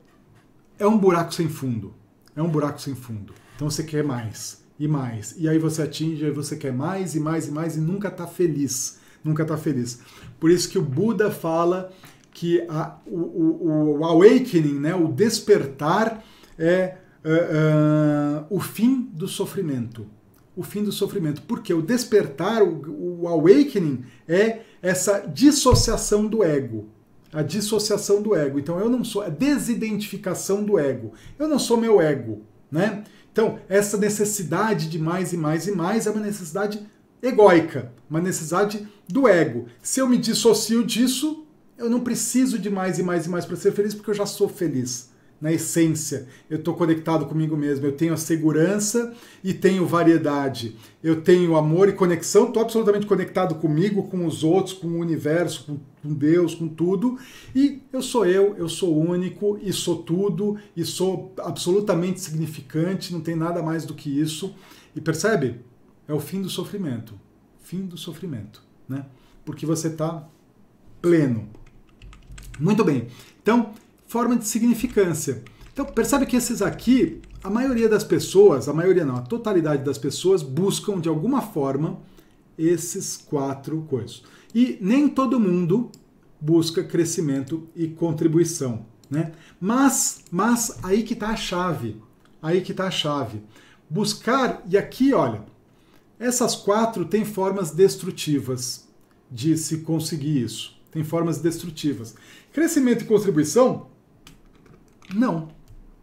é 0.78 0.86
um 0.86 0.96
buraco 0.96 1.34
sem 1.34 1.50
fundo. 1.50 1.94
É 2.34 2.40
um 2.40 2.48
buraco 2.48 2.80
sem 2.80 2.94
fundo. 2.94 3.34
Então 3.54 3.68
você 3.68 3.84
quer 3.84 4.02
mais 4.02 4.65
e 4.78 4.86
mais. 4.86 5.34
E 5.38 5.48
aí 5.48 5.58
você 5.58 5.82
atinge, 5.82 6.24
aí 6.24 6.30
você 6.30 6.56
quer 6.56 6.72
mais 6.72 7.14
e 7.14 7.20
mais 7.20 7.48
e 7.48 7.50
mais 7.50 7.76
e 7.76 7.80
nunca 7.80 8.08
está 8.08 8.26
feliz. 8.26 8.98
Nunca 9.24 9.42
está 9.42 9.56
feliz. 9.56 10.00
Por 10.38 10.50
isso 10.50 10.68
que 10.68 10.78
o 10.78 10.82
Buda 10.82 11.30
fala 11.30 11.92
que 12.32 12.64
a, 12.68 12.96
o, 13.06 13.16
o, 13.16 13.98
o, 13.98 14.04
awakening, 14.04 14.78
né, 14.78 14.94
o 14.94 15.08
despertar, 15.08 16.22
é 16.58 16.96
uh, 17.24 18.42
uh, 18.42 18.46
o 18.50 18.60
fim 18.60 19.08
do 19.12 19.26
sofrimento. 19.26 20.06
O 20.54 20.62
fim 20.62 20.84
do 20.84 20.92
sofrimento. 20.92 21.42
Porque 21.42 21.72
o 21.72 21.82
despertar, 21.82 22.62
o, 22.62 23.22
o 23.22 23.28
awakening, 23.28 24.04
é 24.28 24.60
essa 24.82 25.20
dissociação 25.20 26.26
do 26.26 26.44
ego 26.44 26.88
a 27.32 27.42
dissociação 27.42 28.22
do 28.22 28.34
ego. 28.34 28.58
Então 28.58 28.78
eu 28.80 28.88
não 28.88 29.04
sou 29.04 29.20
a 29.20 29.28
desidentificação 29.28 30.64
do 30.64 30.78
ego. 30.78 31.12
Eu 31.38 31.46
não 31.46 31.58
sou 31.58 31.76
meu 31.76 32.00
ego, 32.00 32.40
né? 32.70 33.04
Então, 33.36 33.58
essa 33.68 33.98
necessidade 33.98 34.88
de 34.88 34.98
mais 34.98 35.34
e 35.34 35.36
mais 35.36 35.66
e 35.66 35.72
mais 35.72 36.06
é 36.06 36.10
uma 36.10 36.22
necessidade 36.22 36.80
egóica, 37.22 37.92
uma 38.08 38.18
necessidade 38.18 38.88
do 39.06 39.28
ego. 39.28 39.66
Se 39.82 40.00
eu 40.00 40.08
me 40.08 40.16
dissocio 40.16 40.82
disso, 40.82 41.46
eu 41.76 41.90
não 41.90 42.00
preciso 42.00 42.58
de 42.58 42.70
mais 42.70 42.98
e 42.98 43.02
mais 43.02 43.26
e 43.26 43.28
mais 43.28 43.44
para 43.44 43.54
ser 43.54 43.72
feliz, 43.72 43.92
porque 43.92 44.08
eu 44.08 44.14
já 44.14 44.24
sou 44.24 44.48
feliz 44.48 45.10
na 45.40 45.52
essência, 45.52 46.26
eu 46.48 46.56
estou 46.56 46.74
conectado 46.74 47.26
comigo 47.26 47.56
mesmo, 47.56 47.84
eu 47.84 47.92
tenho 47.92 48.14
a 48.14 48.16
segurança 48.16 49.14
e 49.44 49.52
tenho 49.52 49.86
variedade, 49.86 50.76
eu 51.02 51.20
tenho 51.20 51.56
amor 51.56 51.88
e 51.88 51.92
conexão, 51.92 52.46
estou 52.46 52.62
absolutamente 52.62 53.06
conectado 53.06 53.56
comigo, 53.56 54.04
com 54.04 54.24
os 54.24 54.42
outros, 54.42 54.72
com 54.72 54.86
o 54.86 54.98
universo, 54.98 55.64
com, 55.64 55.78
com, 56.02 56.14
Deus, 56.14 56.54
com 56.54 56.66
tudo, 56.66 57.18
e 57.54 57.82
eu 57.92 58.00
sou 58.00 58.24
eu, 58.24 58.56
eu 58.56 58.68
sou 58.68 58.96
único 58.98 59.58
e 59.62 59.72
sou 59.72 60.02
tudo 60.02 60.56
e 60.74 60.84
sou 60.84 61.34
absolutamente 61.38 62.20
significante, 62.20 63.12
não 63.12 63.20
tem 63.20 63.36
nada 63.36 63.62
mais 63.62 63.84
do 63.84 63.94
que 63.94 64.08
isso. 64.08 64.54
E 64.94 65.00
percebe? 65.00 65.60
É 66.08 66.14
o 66.14 66.20
fim 66.20 66.40
do 66.40 66.48
sofrimento, 66.48 67.14
fim 67.60 67.82
do 67.82 67.98
sofrimento, 67.98 68.62
né? 68.88 69.04
Porque 69.44 69.66
você 69.66 69.88
está 69.88 70.26
pleno. 71.02 71.48
Muito 72.58 72.82
bem. 72.82 73.08
Então, 73.42 73.74
forma 74.06 74.36
de 74.36 74.46
significância. 74.46 75.42
Então, 75.72 75.84
percebe 75.84 76.26
que 76.26 76.36
esses 76.36 76.62
aqui, 76.62 77.20
a 77.44 77.50
maioria 77.50 77.88
das 77.88 78.02
pessoas, 78.02 78.68
a 78.68 78.72
maioria 78.72 79.04
não, 79.04 79.16
a 79.16 79.22
totalidade 79.22 79.84
das 79.84 79.98
pessoas 79.98 80.42
buscam 80.42 81.00
de 81.00 81.08
alguma 81.08 81.42
forma 81.42 82.00
esses 82.58 83.16
quatro 83.16 83.82
coisas. 83.88 84.22
E 84.54 84.78
nem 84.80 85.08
todo 85.08 85.38
mundo 85.38 85.90
busca 86.40 86.82
crescimento 86.82 87.68
e 87.74 87.88
contribuição, 87.88 88.86
né? 89.10 89.32
Mas, 89.60 90.24
mas 90.30 90.78
aí 90.82 91.02
que 91.02 91.12
está 91.12 91.28
a 91.28 91.36
chave. 91.36 92.00
Aí 92.40 92.60
que 92.60 92.72
está 92.72 92.86
a 92.86 92.90
chave. 92.90 93.42
Buscar, 93.88 94.62
e 94.68 94.78
aqui, 94.78 95.12
olha, 95.12 95.44
essas 96.18 96.54
quatro 96.54 97.04
têm 97.04 97.24
formas 97.24 97.70
destrutivas 97.70 98.86
de 99.30 99.56
se 99.56 99.78
conseguir 99.78 100.42
isso. 100.42 100.74
Tem 100.90 101.04
formas 101.04 101.38
destrutivas. 101.38 102.14
Crescimento 102.52 103.02
e 103.02 103.06
contribuição 103.06 103.88
não, 105.14 105.48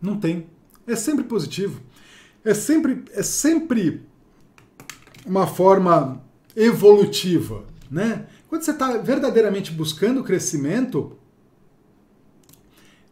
não 0.01 0.18
tem. 0.18 0.47
É 0.86 0.95
sempre 0.95 1.24
positivo. 1.24 1.82
É 2.43 2.54
sempre, 2.54 3.04
é 3.12 3.24
sempre 3.24 4.04
uma 5.26 5.47
forma 5.47 6.22
evolutiva, 6.56 7.66
né? 7.89 8.28
Quando 8.49 8.64
você 8.64 8.72
está 8.72 8.97
verdadeiramente 8.97 9.72
buscando 9.72 10.24
crescimento, 10.24 11.18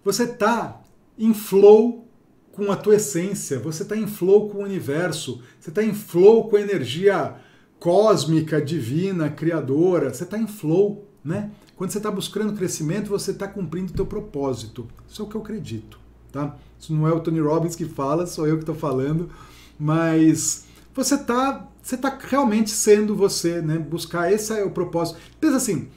você 0.04 0.24
está 0.24 0.82
em 1.18 1.34
flow 1.34 2.08
com 2.52 2.72
a 2.72 2.76
tua 2.76 2.96
essência, 2.96 3.58
você 3.60 3.84
está 3.84 3.96
em 3.96 4.08
flow 4.08 4.50
com 4.50 4.60
o 4.60 4.64
universo, 4.64 5.42
você 5.60 5.70
está 5.70 5.84
em 5.84 5.94
flow 5.94 6.50
com 6.50 6.58
a 6.58 6.62
energia 6.62 7.36
cósmica, 7.80 8.62
divina, 8.62 9.30
criadora, 9.30 10.14
você 10.14 10.24
está 10.24 10.38
em 10.38 10.48
flow, 10.48 11.08
né? 11.24 11.50
Quando 11.82 11.90
você 11.90 11.98
está 11.98 12.12
buscando 12.12 12.54
crescimento, 12.54 13.10
você 13.10 13.32
está 13.32 13.48
cumprindo 13.48 13.92
o 13.92 13.96
teu 13.96 14.06
propósito. 14.06 14.88
Isso 15.10 15.20
é 15.20 15.26
o 15.26 15.28
que 15.28 15.34
eu 15.34 15.42
acredito. 15.42 16.00
tá? 16.32 16.56
Isso 16.80 16.94
não 16.94 17.08
é 17.08 17.12
o 17.12 17.20
Tony 17.20 17.40
Robbins 17.40 17.76
que 17.76 17.86
fala, 17.86 18.28
sou 18.28 18.46
eu 18.46 18.58
que 18.58 18.62
estou 18.62 18.76
falando, 18.76 19.32
mas 19.80 20.68
você 20.94 21.16
está 21.16 21.68
você 21.82 21.98
tá 21.98 22.16
realmente 22.22 22.70
sendo 22.70 23.16
você, 23.16 23.64
né? 23.64 23.80
Buscar, 23.80 24.32
esse 24.32 24.54
é 24.54 24.64
o 24.64 24.70
propósito. 24.70 25.20
Pensa 25.40 25.58
assim, 25.58 25.90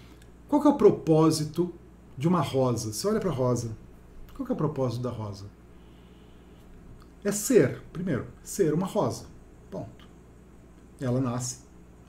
qual 0.49 0.63
que 0.63 0.69
é 0.69 0.71
o 0.71 0.79
propósito 0.79 1.71
de 2.17 2.27
uma 2.27 2.41
rosa? 2.41 2.91
Você 2.91 3.07
olha 3.07 3.21
para 3.21 3.29
a 3.29 3.35
rosa, 3.35 3.77
qual 4.35 4.47
que 4.47 4.53
é 4.53 4.55
o 4.55 4.57
propósito 4.57 5.03
da 5.03 5.11
rosa? 5.11 5.45
É 7.23 7.31
ser, 7.31 7.83
primeiro, 7.93 8.25
ser 8.43 8.73
uma 8.73 8.87
rosa, 8.87 9.27
ponto. 9.71 10.09
Ela 10.99 11.21
nasce, 11.21 11.59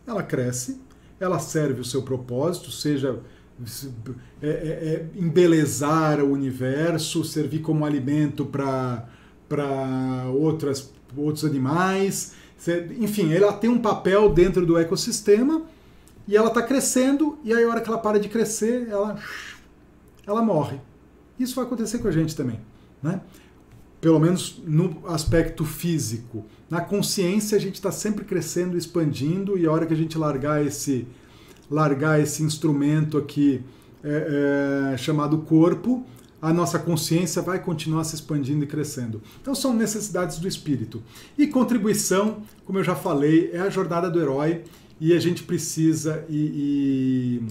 ela 0.07 0.23
cresce, 0.23 0.79
ela 1.19 1.39
serve 1.39 1.81
o 1.81 1.85
seu 1.85 2.03
propósito, 2.03 2.71
seja 2.71 3.21
é, 4.41 4.47
é, 4.49 5.05
embelezar 5.15 6.19
o 6.19 6.31
universo, 6.31 7.23
servir 7.23 7.59
como 7.59 7.85
alimento 7.85 8.45
para 8.45 9.07
outros 10.33 11.45
animais. 11.45 12.33
Enfim, 12.99 13.33
ela 13.33 13.53
tem 13.53 13.69
um 13.69 13.79
papel 13.79 14.29
dentro 14.29 14.65
do 14.65 14.77
ecossistema 14.77 15.63
e 16.27 16.35
ela 16.35 16.47
está 16.47 16.61
crescendo, 16.61 17.37
e 17.43 17.53
aí 17.53 17.63
a 17.63 17.69
hora 17.69 17.81
que 17.81 17.87
ela 17.87 17.99
para 17.99 18.19
de 18.19 18.27
crescer, 18.27 18.87
ela, 18.89 19.17
ela 20.25 20.41
morre. 20.41 20.79
Isso 21.39 21.55
vai 21.55 21.65
acontecer 21.65 21.99
com 21.99 22.07
a 22.07 22.11
gente 22.11 22.35
também. 22.35 22.59
Né? 23.01 23.21
Pelo 24.01 24.19
menos 24.19 24.61
no 24.65 25.07
aspecto 25.07 25.63
físico. 25.63 26.43
Na 26.69 26.81
consciência, 26.81 27.55
a 27.57 27.61
gente 27.61 27.75
está 27.75 27.91
sempre 27.91 28.25
crescendo, 28.25 28.75
expandindo, 28.75 29.57
e 29.57 29.65
a 29.65 29.71
hora 29.71 29.85
que 29.85 29.93
a 29.93 29.97
gente 29.97 30.17
largar 30.17 30.65
esse 30.65 31.07
largar 31.69 32.19
esse 32.19 32.43
instrumento 32.43 33.17
aqui 33.17 33.63
é, 34.03 34.93
é, 34.93 34.97
chamado 34.97 35.39
corpo, 35.39 36.05
a 36.41 36.53
nossa 36.53 36.77
consciência 36.77 37.41
vai 37.41 37.59
continuar 37.59 38.03
se 38.03 38.15
expandindo 38.15 38.63
e 38.63 38.67
crescendo. 38.67 39.21
Então 39.41 39.55
são 39.55 39.73
necessidades 39.73 40.37
do 40.37 40.47
espírito. 40.47 41.01
E 41.37 41.47
contribuição, 41.47 42.43
como 42.65 42.77
eu 42.77 42.83
já 42.83 42.95
falei, 42.95 43.49
é 43.51 43.59
a 43.59 43.69
jornada 43.69 44.09
do 44.09 44.19
herói 44.19 44.63
e 45.01 45.13
a 45.13 45.19
gente 45.19 45.43
precisa 45.43 46.23
e, 46.29 47.41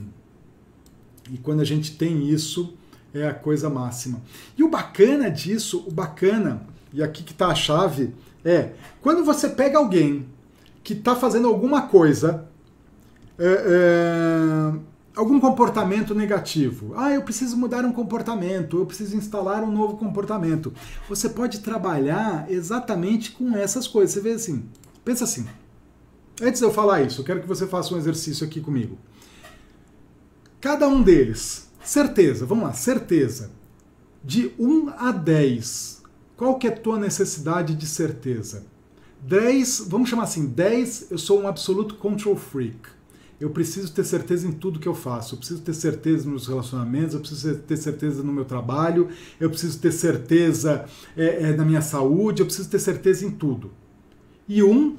e, 1.29 1.35
e 1.35 1.39
quando 1.39 1.61
a 1.61 1.65
gente 1.65 1.97
tem 1.97 2.29
isso 2.29 2.75
é 3.13 3.27
a 3.27 3.35
coisa 3.35 3.69
máxima. 3.69 4.23
E 4.57 4.63
o 4.63 4.69
bacana 4.69 5.31
disso, 5.31 5.85
o 5.87 5.91
bacana, 5.91 6.67
e 6.93 7.03
aqui 7.03 7.23
que 7.23 7.33
está 7.33 7.49
a 7.49 7.55
chave, 7.55 8.15
é 8.45 8.73
quando 9.01 9.25
você 9.25 9.49
pega 9.49 9.79
alguém 9.79 10.27
que 10.83 10.93
está 10.93 11.17
fazendo 11.17 11.49
alguma 11.49 11.83
coisa 11.83 12.49
é, 13.39 13.65
é, 13.67 14.79
algum 15.17 15.41
comportamento 15.41 16.15
negativo. 16.15 16.95
Ah, 16.97 17.13
eu 17.13 17.23
preciso 17.23 17.57
mudar 17.57 17.85
um 17.85 17.93
comportamento, 17.93 18.79
eu 18.79 18.87
preciso 18.87 19.17
instalar 19.17 19.63
um 19.63 19.71
novo 19.71 19.97
comportamento. 19.97 20.73
Você 21.09 21.29
pode 21.29 21.61
trabalhar 21.61 22.51
exatamente 22.51 23.33
com 23.33 23.57
essas 23.57 23.87
coisas. 23.87 24.15
Você 24.15 24.21
vê 24.21 24.33
assim, 24.33 24.65
pensa 25.05 25.25
assim. 25.25 25.47
Antes 26.43 26.61
de 26.61 26.67
eu 26.67 26.73
falar 26.73 27.03
isso, 27.03 27.21
eu 27.21 27.25
quero 27.25 27.41
que 27.41 27.47
você 27.47 27.67
faça 27.67 27.95
um 27.95 27.99
exercício 27.99 28.45
aqui 28.45 28.61
comigo. 28.61 28.99
Cada 30.61 30.89
um 30.89 31.03
deles, 31.03 31.71
certeza, 31.85 32.47
vamos 32.47 32.65
lá, 32.65 32.73
certeza. 32.73 33.51
De 34.23 34.53
1 34.59 34.95
a 34.97 35.13
10, 35.13 36.03
qual 36.37 36.59
que 36.59 36.67
é 36.67 36.71
a 36.71 36.77
tua 36.77 36.99
necessidade 36.99 37.75
de 37.75 37.87
certeza? 37.87 38.65
10, 39.21 39.87
vamos 39.89 40.09
chamar 40.09 40.25
assim, 40.25 40.47
10, 40.47 41.09
eu 41.11 41.19
sou 41.19 41.43
um 41.43 41.47
absoluto 41.47 41.97
control 41.97 42.37
freak 42.37 42.94
eu 43.45 43.51
preciso 43.51 43.93
ter 43.93 44.05
certeza 44.05 44.49
em 44.49 44.53
tudo 44.53 44.81
que 44.81 44.89
eu 44.89 44.95
faço. 44.95 45.35
Eu 45.35 45.39
preciso 45.39 45.61
ter 45.61 45.75
certeza 45.75 46.27
nos 46.27 46.47
relacionamentos, 46.47 47.13
eu 47.13 47.21
preciso 47.21 47.59
ter 47.59 47.77
certeza 47.77 48.23
no 48.23 48.33
meu 48.33 48.47
trabalho, 48.47 49.11
eu 49.39 49.51
preciso 49.51 49.79
ter 49.79 49.93
certeza 49.93 50.87
é, 51.15 51.51
é, 51.51 51.53
na 51.55 51.63
minha 51.63 51.83
saúde, 51.83 52.41
eu 52.41 52.47
preciso 52.47 52.71
ter 52.71 52.79
certeza 52.79 53.27
em 53.27 53.31
tudo. 53.31 53.71
E 54.49 54.63
um, 54.63 54.97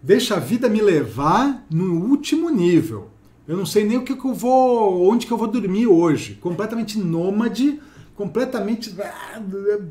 deixa 0.00 0.36
a 0.36 0.38
vida 0.38 0.68
me 0.68 0.80
levar 0.80 1.66
no 1.68 2.00
último 2.08 2.48
nível. 2.50 3.10
Eu 3.48 3.56
não 3.56 3.66
sei 3.66 3.84
nem 3.84 3.98
o 3.98 4.04
que, 4.04 4.14
que 4.14 4.24
eu 4.24 4.32
vou, 4.32 5.10
onde 5.10 5.26
que 5.26 5.32
eu 5.32 5.36
vou 5.36 5.48
dormir 5.48 5.88
hoje. 5.88 6.38
Completamente 6.40 7.00
nômade, 7.00 7.80
completamente, 8.14 8.94
ah, 9.02 9.42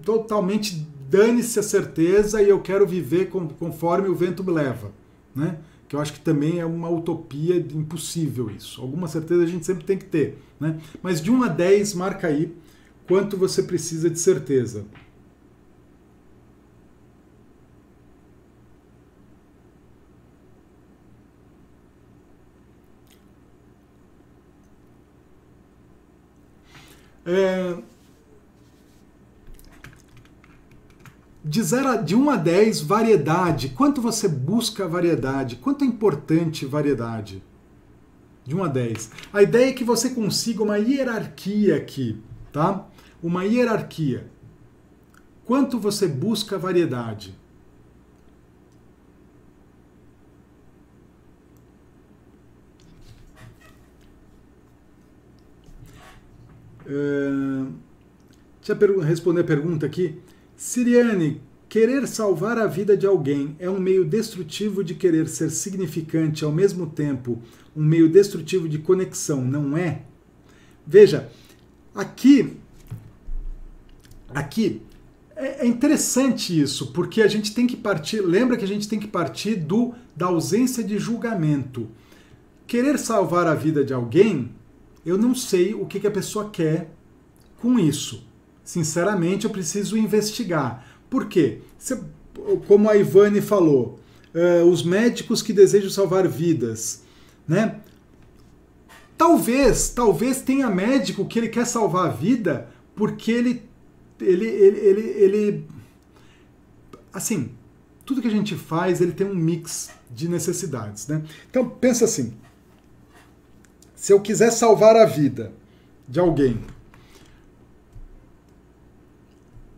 totalmente 0.01 0.87
dane-se 1.09 1.59
a 1.59 1.63
certeza 1.63 2.41
e 2.41 2.47
eu 2.47 2.61
quero 2.61 2.87
viver 2.87 3.29
conforme 3.59 4.07
o 4.07 4.15
vento 4.15 4.45
me 4.45 4.53
leva, 4.53 4.93
né? 5.35 5.57
Que 5.93 5.95
eu 5.95 6.01
acho 6.01 6.13
que 6.13 6.21
também 6.21 6.59
é 6.59 6.65
uma 6.65 6.89
utopia 6.89 7.55
impossível 7.55 8.49
isso. 8.49 8.81
Alguma 8.81 9.07
certeza 9.07 9.43
a 9.43 9.45
gente 9.45 9.63
sempre 9.63 9.83
tem 9.83 9.95
que 9.95 10.05
ter. 10.05 10.39
Né? 10.59 10.79
Mas 11.03 11.21
de 11.21 11.29
1 11.29 11.43
a 11.43 11.47
10, 11.47 11.93
marca 11.93 12.25
aí 12.27 12.51
quanto 13.07 13.37
você 13.37 13.61
precisa 13.61 14.09
de 14.09 14.17
certeza. 14.19 14.87
É, 27.25 27.77
De, 31.43 31.61
zero 31.61 32.01
de 32.03 32.15
1 32.15 32.29
a 32.29 32.37
10, 32.37 32.81
variedade. 32.81 33.69
Quanto 33.69 34.01
você 34.01 34.29
busca 34.29 34.87
variedade? 34.87 35.57
Quanto 35.57 35.83
é 35.83 35.87
importante 35.87 36.65
variedade? 36.65 37.43
De 38.45 38.55
1 38.55 38.63
a 38.63 38.67
10. 38.67 39.11
A 39.33 39.43
ideia 39.43 39.69
é 39.69 39.73
que 39.73 39.83
você 39.83 40.11
consiga 40.11 40.63
uma 40.63 40.77
hierarquia 40.77 41.75
aqui, 41.75 42.21
tá? 42.51 42.87
Uma 43.21 43.43
hierarquia. 43.43 44.31
Quanto 45.45 45.77
você 45.77 46.07
busca 46.07 46.57
variedade? 46.57 47.35
Uh, 56.85 57.73
deixa 58.61 58.85
eu 58.85 58.99
responder 59.01 59.41
a 59.41 59.45
pergunta 59.45 59.85
aqui. 59.85 60.21
Siriane, 60.63 61.41
querer 61.67 62.07
salvar 62.07 62.57
a 62.57 62.65
vida 62.67 62.95
de 62.95 63.05
alguém 63.05 63.53
é 63.59 63.69
um 63.69 63.81
meio 63.81 64.05
destrutivo 64.05 64.81
de 64.81 64.95
querer 64.95 65.27
ser 65.27 65.49
significante 65.49 66.45
ao 66.45 66.53
mesmo 66.53 66.87
tempo, 66.87 67.41
um 67.75 67.83
meio 67.83 68.07
destrutivo 68.07 68.69
de 68.69 68.77
conexão, 68.77 69.43
não 69.43 69.75
é? 69.75 70.03
Veja, 70.87 71.29
aqui 71.93 72.55
aqui 74.29 74.81
é, 75.35 75.65
é 75.65 75.67
interessante 75.67 76.57
isso, 76.57 76.93
porque 76.93 77.21
a 77.21 77.27
gente 77.27 77.53
tem 77.53 77.67
que 77.67 77.75
partir, 77.75 78.21
lembra 78.21 78.55
que 78.55 78.63
a 78.63 78.67
gente 78.67 78.87
tem 78.87 79.01
que 79.01 79.07
partir 79.07 79.55
do 79.55 79.93
da 80.15 80.27
ausência 80.27 80.81
de 80.81 80.97
julgamento. 80.97 81.89
Querer 82.65 82.97
salvar 82.97 83.47
a 83.47 83.53
vida 83.53 83.83
de 83.83 83.93
alguém, 83.93 84.49
eu 85.05 85.17
não 85.17 85.35
sei 85.35 85.73
o 85.73 85.85
que, 85.85 85.99
que 85.99 86.07
a 86.07 86.11
pessoa 86.11 86.49
quer 86.49 86.89
com 87.57 87.77
isso. 87.77 88.31
Sinceramente, 88.63 89.45
eu 89.45 89.51
preciso 89.51 89.97
investigar. 89.97 90.85
Por 91.09 91.27
quê? 91.27 91.61
como 92.67 92.89
a 92.89 92.95
Ivane 92.95 93.41
falou, 93.41 93.99
uh, 94.33 94.65
os 94.65 94.83
médicos 94.83 95.41
que 95.41 95.53
desejam 95.53 95.89
salvar 95.89 96.27
vidas, 96.27 97.03
né? 97.47 97.79
Talvez, 99.17 99.89
talvez 99.89 100.41
tenha 100.41 100.69
médico 100.69 101.25
que 101.25 101.39
ele 101.39 101.49
quer 101.49 101.65
salvar 101.65 102.07
a 102.07 102.09
vida 102.09 102.67
porque 102.95 103.31
ele, 103.31 103.63
ele, 104.19 104.45
ele, 104.45 104.79
ele, 104.79 105.01
ele 105.01 105.67
assim, 107.13 107.51
tudo 108.05 108.21
que 108.21 108.27
a 108.27 108.31
gente 108.31 108.55
faz, 108.55 108.99
ele 108.99 109.11
tem 109.11 109.27
um 109.27 109.35
mix 109.35 109.91
de 110.09 110.27
necessidades, 110.27 111.07
né? 111.07 111.23
Então, 111.49 111.69
pensa 111.69 112.05
assim, 112.05 112.33
se 113.95 114.11
eu 114.11 114.19
quiser 114.19 114.51
salvar 114.51 114.95
a 114.95 115.05
vida 115.05 115.53
de 116.07 116.19
alguém, 116.19 116.59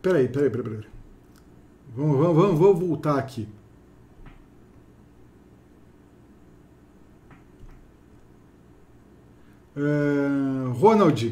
Peraí, 0.05 0.27
peraí, 0.27 0.51
peraí, 0.51 0.63
peraí. 0.63 0.83
Vamos, 1.97 2.19
vamos, 2.19 2.59
vamos, 2.59 2.79
voltar 2.79 3.17
aqui. 3.17 3.47
Uh, 9.75 10.69
Ronald, 10.73 11.31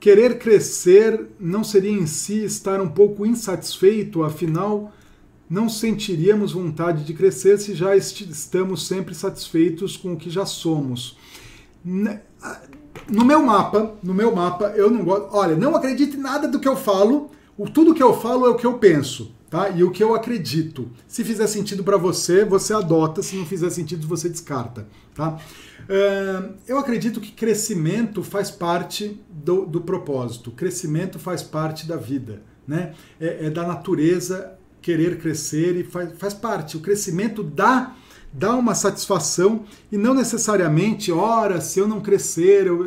querer 0.00 0.38
crescer 0.38 1.28
não 1.38 1.62
seria 1.62 1.90
em 1.90 2.06
si 2.06 2.42
estar 2.42 2.80
um 2.80 2.88
pouco 2.88 3.26
insatisfeito, 3.26 4.22
afinal, 4.22 4.90
não 5.48 5.68
sentiríamos 5.68 6.52
vontade 6.52 7.04
de 7.04 7.12
crescer 7.12 7.58
se 7.58 7.74
já 7.74 7.94
estamos 7.94 8.86
sempre 8.86 9.14
satisfeitos 9.14 9.94
com 9.94 10.14
o 10.14 10.16
que 10.16 10.30
já 10.30 10.46
somos. 10.46 11.18
No 11.84 13.26
meu 13.26 13.42
mapa, 13.42 13.94
no 14.02 14.14
meu 14.14 14.34
mapa, 14.34 14.72
eu 14.74 14.90
não 14.90 15.04
gosto. 15.04 15.28
Olha, 15.36 15.54
não 15.54 15.76
acredite 15.76 16.16
em 16.16 16.20
nada 16.20 16.48
do 16.48 16.58
que 16.58 16.66
eu 16.66 16.76
falo, 16.76 17.30
o, 17.56 17.68
tudo 17.68 17.94
que 17.94 18.02
eu 18.02 18.18
falo 18.18 18.46
é 18.46 18.50
o 18.50 18.56
que 18.56 18.66
eu 18.66 18.78
penso, 18.78 19.34
tá? 19.48 19.70
E 19.70 19.84
o 19.84 19.90
que 19.90 20.02
eu 20.02 20.14
acredito. 20.14 20.90
Se 21.06 21.22
fizer 21.22 21.46
sentido 21.46 21.84
para 21.84 21.96
você, 21.96 22.44
você 22.44 22.74
adota, 22.74 23.22
se 23.22 23.36
não 23.36 23.46
fizer 23.46 23.70
sentido, 23.70 24.06
você 24.06 24.28
descarta, 24.28 24.86
tá? 25.14 25.38
Uh, 25.84 26.54
eu 26.66 26.78
acredito 26.78 27.20
que 27.20 27.30
crescimento 27.30 28.22
faz 28.22 28.50
parte 28.50 29.20
do, 29.28 29.66
do 29.66 29.80
propósito, 29.80 30.50
crescimento 30.50 31.18
faz 31.18 31.42
parte 31.42 31.86
da 31.86 31.96
vida, 31.96 32.42
né? 32.66 32.94
É, 33.20 33.46
é 33.46 33.50
da 33.50 33.66
natureza 33.66 34.58
querer 34.80 35.18
crescer 35.18 35.76
e 35.76 35.84
faz, 35.84 36.10
faz 36.18 36.34
parte. 36.34 36.76
O 36.76 36.80
crescimento 36.80 37.42
dá 37.42 37.94
dá 38.36 38.56
uma 38.56 38.74
satisfação 38.74 39.64
e 39.92 39.96
não 39.96 40.12
necessariamente, 40.12 41.12
ora, 41.12 41.60
se 41.60 41.78
eu 41.78 41.86
não 41.86 42.00
crescer, 42.00 42.66
eu 42.66 42.84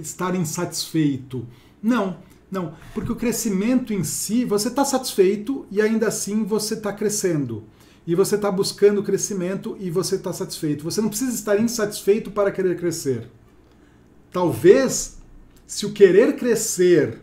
estar 0.00 0.34
insatisfeito. 0.34 1.46
Não, 1.82 2.16
não, 2.50 2.74
porque 2.94 3.12
o 3.12 3.16
crescimento 3.16 3.92
em 3.92 4.04
si, 4.04 4.44
você 4.44 4.68
está 4.68 4.84
satisfeito 4.84 5.66
e 5.70 5.80
ainda 5.80 6.08
assim 6.08 6.44
você 6.44 6.74
está 6.74 6.92
crescendo. 6.92 7.64
E 8.06 8.14
você 8.14 8.36
está 8.36 8.50
buscando 8.50 9.02
crescimento 9.02 9.76
e 9.80 9.90
você 9.90 10.14
está 10.14 10.32
satisfeito. 10.32 10.84
Você 10.84 11.00
não 11.00 11.08
precisa 11.08 11.34
estar 11.34 11.60
insatisfeito 11.60 12.30
para 12.30 12.52
querer 12.52 12.78
crescer. 12.78 13.28
Talvez, 14.30 15.18
se 15.66 15.86
o 15.86 15.92
querer 15.92 16.36
crescer 16.36 17.20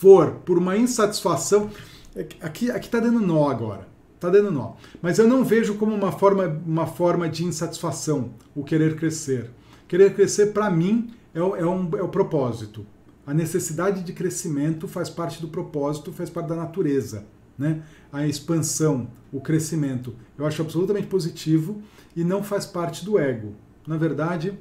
for 0.00 0.36
por 0.46 0.56
uma 0.56 0.78
insatisfação. 0.78 1.70
É 2.16 2.26
aqui 2.40 2.70
está 2.70 2.98
dando 2.98 3.20
nó 3.20 3.50
agora. 3.50 3.86
Está 4.14 4.30
dando 4.30 4.50
nó. 4.50 4.72
Mas 5.02 5.18
eu 5.18 5.28
não 5.28 5.44
vejo 5.44 5.74
como 5.74 5.94
uma 5.94 6.10
forma, 6.10 6.46
uma 6.66 6.86
forma 6.86 7.28
de 7.28 7.44
insatisfação 7.44 8.30
o 8.54 8.64
querer 8.64 8.96
crescer. 8.96 9.50
Querer 9.86 10.14
crescer, 10.14 10.52
para 10.54 10.70
mim, 10.70 11.10
é 11.34 11.38
é, 11.38 11.42
um, 11.42 11.90
é 11.98 12.02
o 12.02 12.08
propósito. 12.08 12.86
A 13.26 13.34
necessidade 13.34 14.02
de 14.02 14.12
crescimento 14.12 14.88
faz 14.88 15.08
parte 15.08 15.40
do 15.40 15.48
propósito, 15.48 16.12
faz 16.12 16.30
parte 16.30 16.48
da 16.48 16.56
natureza. 16.56 17.26
Né? 17.58 17.82
A 18.12 18.26
expansão, 18.26 19.10
o 19.32 19.40
crescimento. 19.40 20.14
Eu 20.38 20.46
acho 20.46 20.62
absolutamente 20.62 21.06
positivo 21.06 21.82
e 22.16 22.24
não 22.24 22.42
faz 22.42 22.66
parte 22.66 23.04
do 23.04 23.18
ego. 23.18 23.54
Na 23.86 23.96
verdade, 23.96 24.58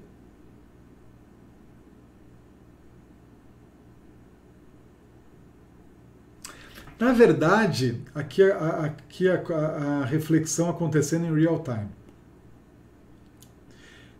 Na 6.99 7.13
verdade, 7.13 8.01
aqui, 8.13 8.43
aqui 8.43 9.29
a, 9.29 9.35
a, 9.35 10.01
a, 10.01 10.05
reflexão 10.05 10.69
acontecendo 10.69 11.25
em 11.25 11.33
real 11.33 11.63
time. 11.63 11.87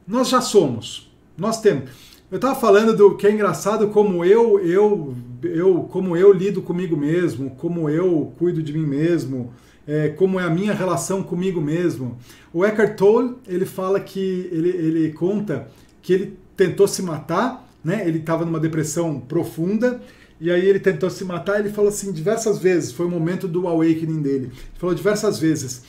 Nós 0.07 0.29
já 0.29 0.39
somos, 0.39 1.11
nós 1.37 1.59
temos. 1.59 2.08
Eu 2.31 2.35
estava 2.35 2.53
falando 2.53 2.95
do 2.95 3.15
que 3.15 3.25
é 3.25 3.31
engraçado 3.31 3.87
como 3.87 4.23
eu, 4.23 4.59
eu, 4.59 5.15
eu, 5.41 5.87
como 5.91 6.15
eu 6.15 6.31
lido 6.31 6.61
comigo 6.61 6.95
mesmo, 6.95 7.49
como 7.57 7.89
eu 7.89 8.31
cuido 8.37 8.61
de 8.61 8.71
mim 8.71 8.85
mesmo, 8.85 9.51
é, 9.87 10.09
como 10.09 10.39
é 10.39 10.43
a 10.43 10.49
minha 10.49 10.71
relação 10.71 11.23
comigo 11.23 11.59
mesmo. 11.59 12.19
O 12.53 12.63
Eckhart 12.63 12.95
Tolle 12.95 13.35
ele 13.47 13.65
fala 13.65 13.99
que 13.99 14.47
ele, 14.51 14.69
ele 14.69 15.11
conta 15.13 15.69
que 16.03 16.13
ele 16.13 16.37
tentou 16.55 16.87
se 16.87 17.01
matar, 17.01 17.67
né? 17.83 18.07
Ele 18.07 18.19
estava 18.19 18.45
numa 18.45 18.59
depressão 18.59 19.19
profunda 19.19 19.99
e 20.39 20.51
aí 20.51 20.63
ele 20.67 20.79
tentou 20.79 21.09
se 21.09 21.25
matar. 21.25 21.59
Ele 21.59 21.69
falou 21.69 21.89
assim 21.89 22.11
diversas 22.11 22.59
vezes. 22.59 22.91
Foi 22.91 23.07
o 23.07 23.09
momento 23.09 23.47
do 23.47 23.67
awakening 23.67 24.21
dele. 24.21 24.45
Ele 24.45 24.77
falou 24.77 24.93
diversas 24.93 25.39
vezes 25.39 25.81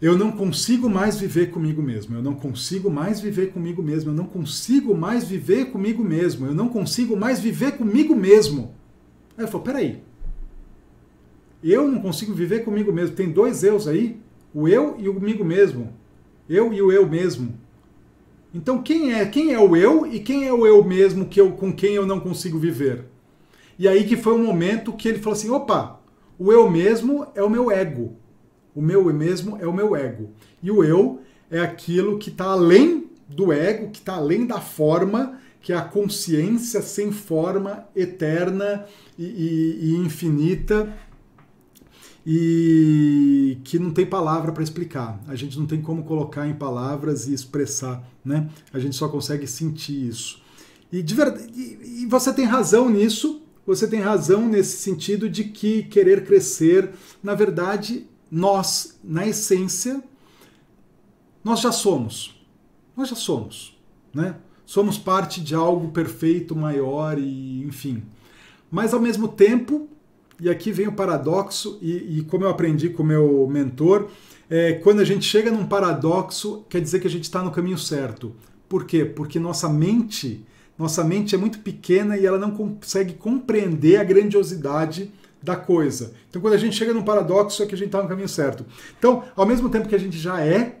eu 0.00 0.16
não 0.16 0.30
consigo 0.30 0.90
mais 0.90 1.18
viver 1.18 1.50
comigo 1.50 1.82
mesmo, 1.82 2.14
eu 2.16 2.22
não 2.22 2.34
consigo 2.34 2.90
mais 2.90 3.20
viver 3.20 3.52
comigo 3.52 3.82
mesmo, 3.82 4.10
eu 4.10 4.14
não 4.14 4.26
consigo 4.26 4.94
mais 4.94 5.24
viver 5.24 5.70
comigo 5.70 6.04
mesmo, 6.04 6.46
eu 6.46 6.54
não 6.54 6.68
consigo 6.68 7.16
mais 7.16 7.40
viver 7.40 7.72
comigo 7.72 8.14
mesmo. 8.14 8.74
Aí 9.38 9.44
eu 9.44 9.48
falo, 9.48 9.64
peraí, 9.64 10.02
eu 11.62 11.88
não 11.88 12.00
consigo 12.00 12.34
viver 12.34 12.64
comigo 12.64 12.92
mesmo, 12.92 13.16
tem 13.16 13.30
dois 13.30 13.64
eus 13.64 13.88
aí, 13.88 14.20
o 14.52 14.68
eu 14.68 14.96
e 14.98 15.08
o 15.08 15.14
comigo 15.14 15.44
mesmo, 15.44 15.92
eu 16.48 16.72
e 16.72 16.82
o 16.82 16.92
eu 16.92 17.08
mesmo. 17.08 17.54
Então 18.52 18.82
quem 18.82 19.14
é 19.14 19.24
quem 19.24 19.52
é 19.52 19.58
o 19.58 19.74
eu 19.74 20.06
e 20.06 20.20
quem 20.20 20.46
é 20.46 20.52
o 20.52 20.66
eu 20.66 20.84
mesmo 20.84 21.26
que 21.26 21.40
eu, 21.40 21.52
com 21.52 21.72
quem 21.72 21.94
eu 21.94 22.06
não 22.06 22.20
consigo 22.20 22.58
viver? 22.58 23.04
E 23.78 23.88
aí 23.88 24.04
que 24.04 24.16
foi 24.16 24.34
o 24.34 24.38
momento 24.38 24.92
que 24.92 25.08
ele 25.08 25.18
falou 25.18 25.36
assim, 25.36 25.50
opa, 25.50 26.00
o 26.38 26.52
eu 26.52 26.70
mesmo 26.70 27.26
é 27.34 27.42
o 27.42 27.50
meu 27.50 27.70
ego. 27.70 28.16
O 28.76 28.82
meu 28.82 29.10
mesmo 29.12 29.56
é 29.58 29.66
o 29.66 29.72
meu 29.72 29.96
ego. 29.96 30.28
E 30.62 30.70
o 30.70 30.84
eu 30.84 31.22
é 31.50 31.60
aquilo 31.60 32.18
que 32.18 32.28
está 32.28 32.44
além 32.44 33.06
do 33.26 33.50
ego, 33.50 33.90
que 33.90 33.98
está 33.98 34.16
além 34.16 34.46
da 34.46 34.60
forma, 34.60 35.40
que 35.62 35.72
é 35.72 35.76
a 35.76 35.82
consciência 35.82 36.82
sem 36.82 37.10
forma, 37.10 37.88
eterna 37.96 38.84
e, 39.18 39.24
e, 39.24 39.78
e 39.80 39.96
infinita, 39.96 40.94
e 42.24 43.58
que 43.64 43.78
não 43.78 43.92
tem 43.92 44.04
palavra 44.04 44.52
para 44.52 44.62
explicar. 44.62 45.18
A 45.26 45.34
gente 45.34 45.58
não 45.58 45.64
tem 45.64 45.80
como 45.80 46.04
colocar 46.04 46.46
em 46.46 46.54
palavras 46.54 47.26
e 47.26 47.32
expressar, 47.32 48.06
né? 48.22 48.48
A 48.74 48.78
gente 48.78 48.94
só 48.94 49.08
consegue 49.08 49.46
sentir 49.46 50.06
isso. 50.06 50.42
E, 50.92 51.02
de 51.02 51.14
verdade, 51.14 51.50
e, 51.54 52.02
e 52.02 52.06
você 52.06 52.32
tem 52.32 52.44
razão 52.44 52.90
nisso, 52.90 53.40
você 53.66 53.88
tem 53.88 54.00
razão 54.00 54.46
nesse 54.46 54.76
sentido 54.76 55.30
de 55.30 55.44
que 55.44 55.84
querer 55.84 56.26
crescer, 56.26 56.90
na 57.22 57.34
verdade, 57.34 58.06
nós, 58.30 58.98
na 59.02 59.26
essência, 59.26 60.02
nós 61.44 61.60
já 61.60 61.70
somos. 61.70 62.40
Nós 62.96 63.08
já 63.08 63.16
somos, 63.16 63.78
né? 64.12 64.36
Somos 64.64 64.98
parte 64.98 65.40
de 65.40 65.54
algo 65.54 65.88
perfeito, 65.92 66.56
maior 66.56 67.18
e 67.18 67.62
enfim. 67.64 68.02
Mas 68.70 68.92
ao 68.92 69.00
mesmo 69.00 69.28
tempo, 69.28 69.88
e 70.40 70.50
aqui 70.50 70.72
vem 70.72 70.88
o 70.88 70.92
paradoxo, 70.92 71.78
e, 71.80 72.18
e 72.18 72.22
como 72.24 72.44
eu 72.44 72.50
aprendi 72.50 72.90
com 72.90 73.02
o 73.02 73.06
meu 73.06 73.46
mentor, 73.48 74.08
é, 74.50 74.74
quando 74.74 75.00
a 75.00 75.04
gente 75.04 75.24
chega 75.24 75.50
num 75.50 75.66
paradoxo, 75.66 76.64
quer 76.68 76.80
dizer 76.80 77.00
que 77.00 77.06
a 77.06 77.10
gente 77.10 77.24
está 77.24 77.42
no 77.42 77.50
caminho 77.50 77.78
certo. 77.78 78.34
Por 78.68 78.84
quê? 78.84 79.04
Porque 79.04 79.38
nossa 79.38 79.68
mente, 79.68 80.44
nossa 80.78 81.04
mente 81.04 81.34
é 81.34 81.38
muito 81.38 81.60
pequena 81.60 82.16
e 82.16 82.26
ela 82.26 82.38
não 82.38 82.50
consegue 82.50 83.14
compreender 83.14 83.98
a 83.98 84.04
grandiosidade 84.04 85.12
da 85.46 85.54
coisa. 85.54 86.12
Então, 86.28 86.42
quando 86.42 86.54
a 86.54 86.58
gente 86.58 86.74
chega 86.74 86.92
num 86.92 87.04
paradoxo, 87.04 87.62
é 87.62 87.66
que 87.66 87.74
a 87.74 87.78
gente 87.78 87.86
está 87.86 88.02
no 88.02 88.08
caminho 88.08 88.28
certo. 88.28 88.66
Então, 88.98 89.22
ao 89.36 89.46
mesmo 89.46 89.68
tempo 89.68 89.88
que 89.88 89.94
a 89.94 89.98
gente 89.98 90.18
já 90.18 90.44
é, 90.44 90.80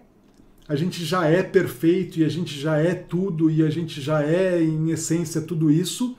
a 0.68 0.74
gente 0.74 1.04
já 1.04 1.24
é 1.24 1.40
perfeito 1.40 2.18
e 2.18 2.24
a 2.24 2.28
gente 2.28 2.58
já 2.58 2.76
é 2.76 2.92
tudo 2.92 3.48
e 3.48 3.62
a 3.62 3.70
gente 3.70 4.00
já 4.00 4.24
é, 4.24 4.60
em 4.60 4.90
essência, 4.90 5.40
tudo 5.40 5.70
isso, 5.70 6.16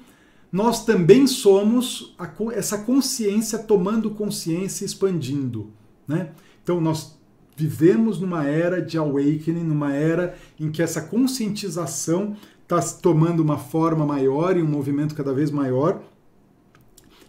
nós 0.49 0.85
também 0.85 1.27
somos 1.27 2.15
a, 2.17 2.31
essa 2.53 2.77
consciência 2.77 3.59
tomando 3.59 4.11
consciência 4.11 4.85
expandindo. 4.85 5.69
Né? 6.07 6.29
Então, 6.63 6.79
nós 6.79 7.19
vivemos 7.53 8.17
numa 8.17 8.45
era 8.45 8.81
de 8.81 8.97
awakening, 8.97 9.65
numa 9.65 9.93
era 9.93 10.37
em 10.57 10.71
que 10.71 10.81
essa 10.81 11.01
conscientização 11.01 12.37
está 12.63 12.81
tomando 12.81 13.41
uma 13.41 13.57
forma 13.57 14.05
maior 14.05 14.55
e 14.55 14.61
um 14.61 14.67
movimento 14.67 15.13
cada 15.13 15.33
vez 15.33 15.51
maior 15.51 16.01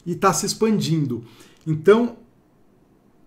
e 0.08 0.12
está 0.12 0.32
se 0.32 0.46
expandindo. 0.46 1.22
Então, 1.66 2.16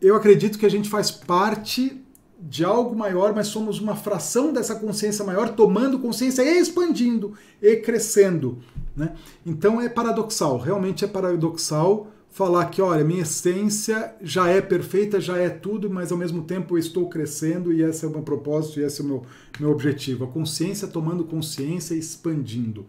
eu 0.01 0.15
acredito 0.15 0.57
que 0.57 0.65
a 0.65 0.69
gente 0.69 0.89
faz 0.89 1.11
parte 1.11 2.01
de 2.39 2.65
algo 2.65 2.95
maior, 2.95 3.35
mas 3.35 3.47
somos 3.47 3.79
uma 3.79 3.95
fração 3.95 4.51
dessa 4.51 4.73
consciência 4.73 5.23
maior, 5.23 5.49
tomando 5.49 5.99
consciência 5.99 6.41
e 6.41 6.59
expandindo 6.59 7.35
e 7.61 7.75
crescendo. 7.75 8.57
Né? 8.97 9.13
Então 9.45 9.79
é 9.79 9.87
paradoxal, 9.87 10.57
realmente 10.57 11.05
é 11.05 11.07
paradoxal 11.07 12.07
falar 12.31 12.65
que, 12.65 12.81
olha, 12.81 13.03
minha 13.03 13.21
essência 13.21 14.15
já 14.19 14.47
é 14.47 14.59
perfeita, 14.59 15.21
já 15.21 15.37
é 15.37 15.49
tudo, 15.49 15.87
mas 15.87 16.11
ao 16.11 16.17
mesmo 16.17 16.41
tempo 16.43 16.75
eu 16.75 16.79
estou 16.79 17.07
crescendo 17.09 17.71
e 17.71 17.83
esse 17.83 18.03
é 18.03 18.07
o 18.07 18.11
meu 18.11 18.23
propósito 18.23 18.79
e 18.79 18.83
esse 18.83 19.01
é 19.01 19.03
o 19.03 19.07
meu, 19.07 19.25
meu 19.59 19.69
objetivo. 19.69 20.23
A 20.23 20.27
consciência 20.27 20.87
tomando 20.87 21.25
consciência 21.25 21.93
e 21.93 21.99
expandindo. 21.99 22.87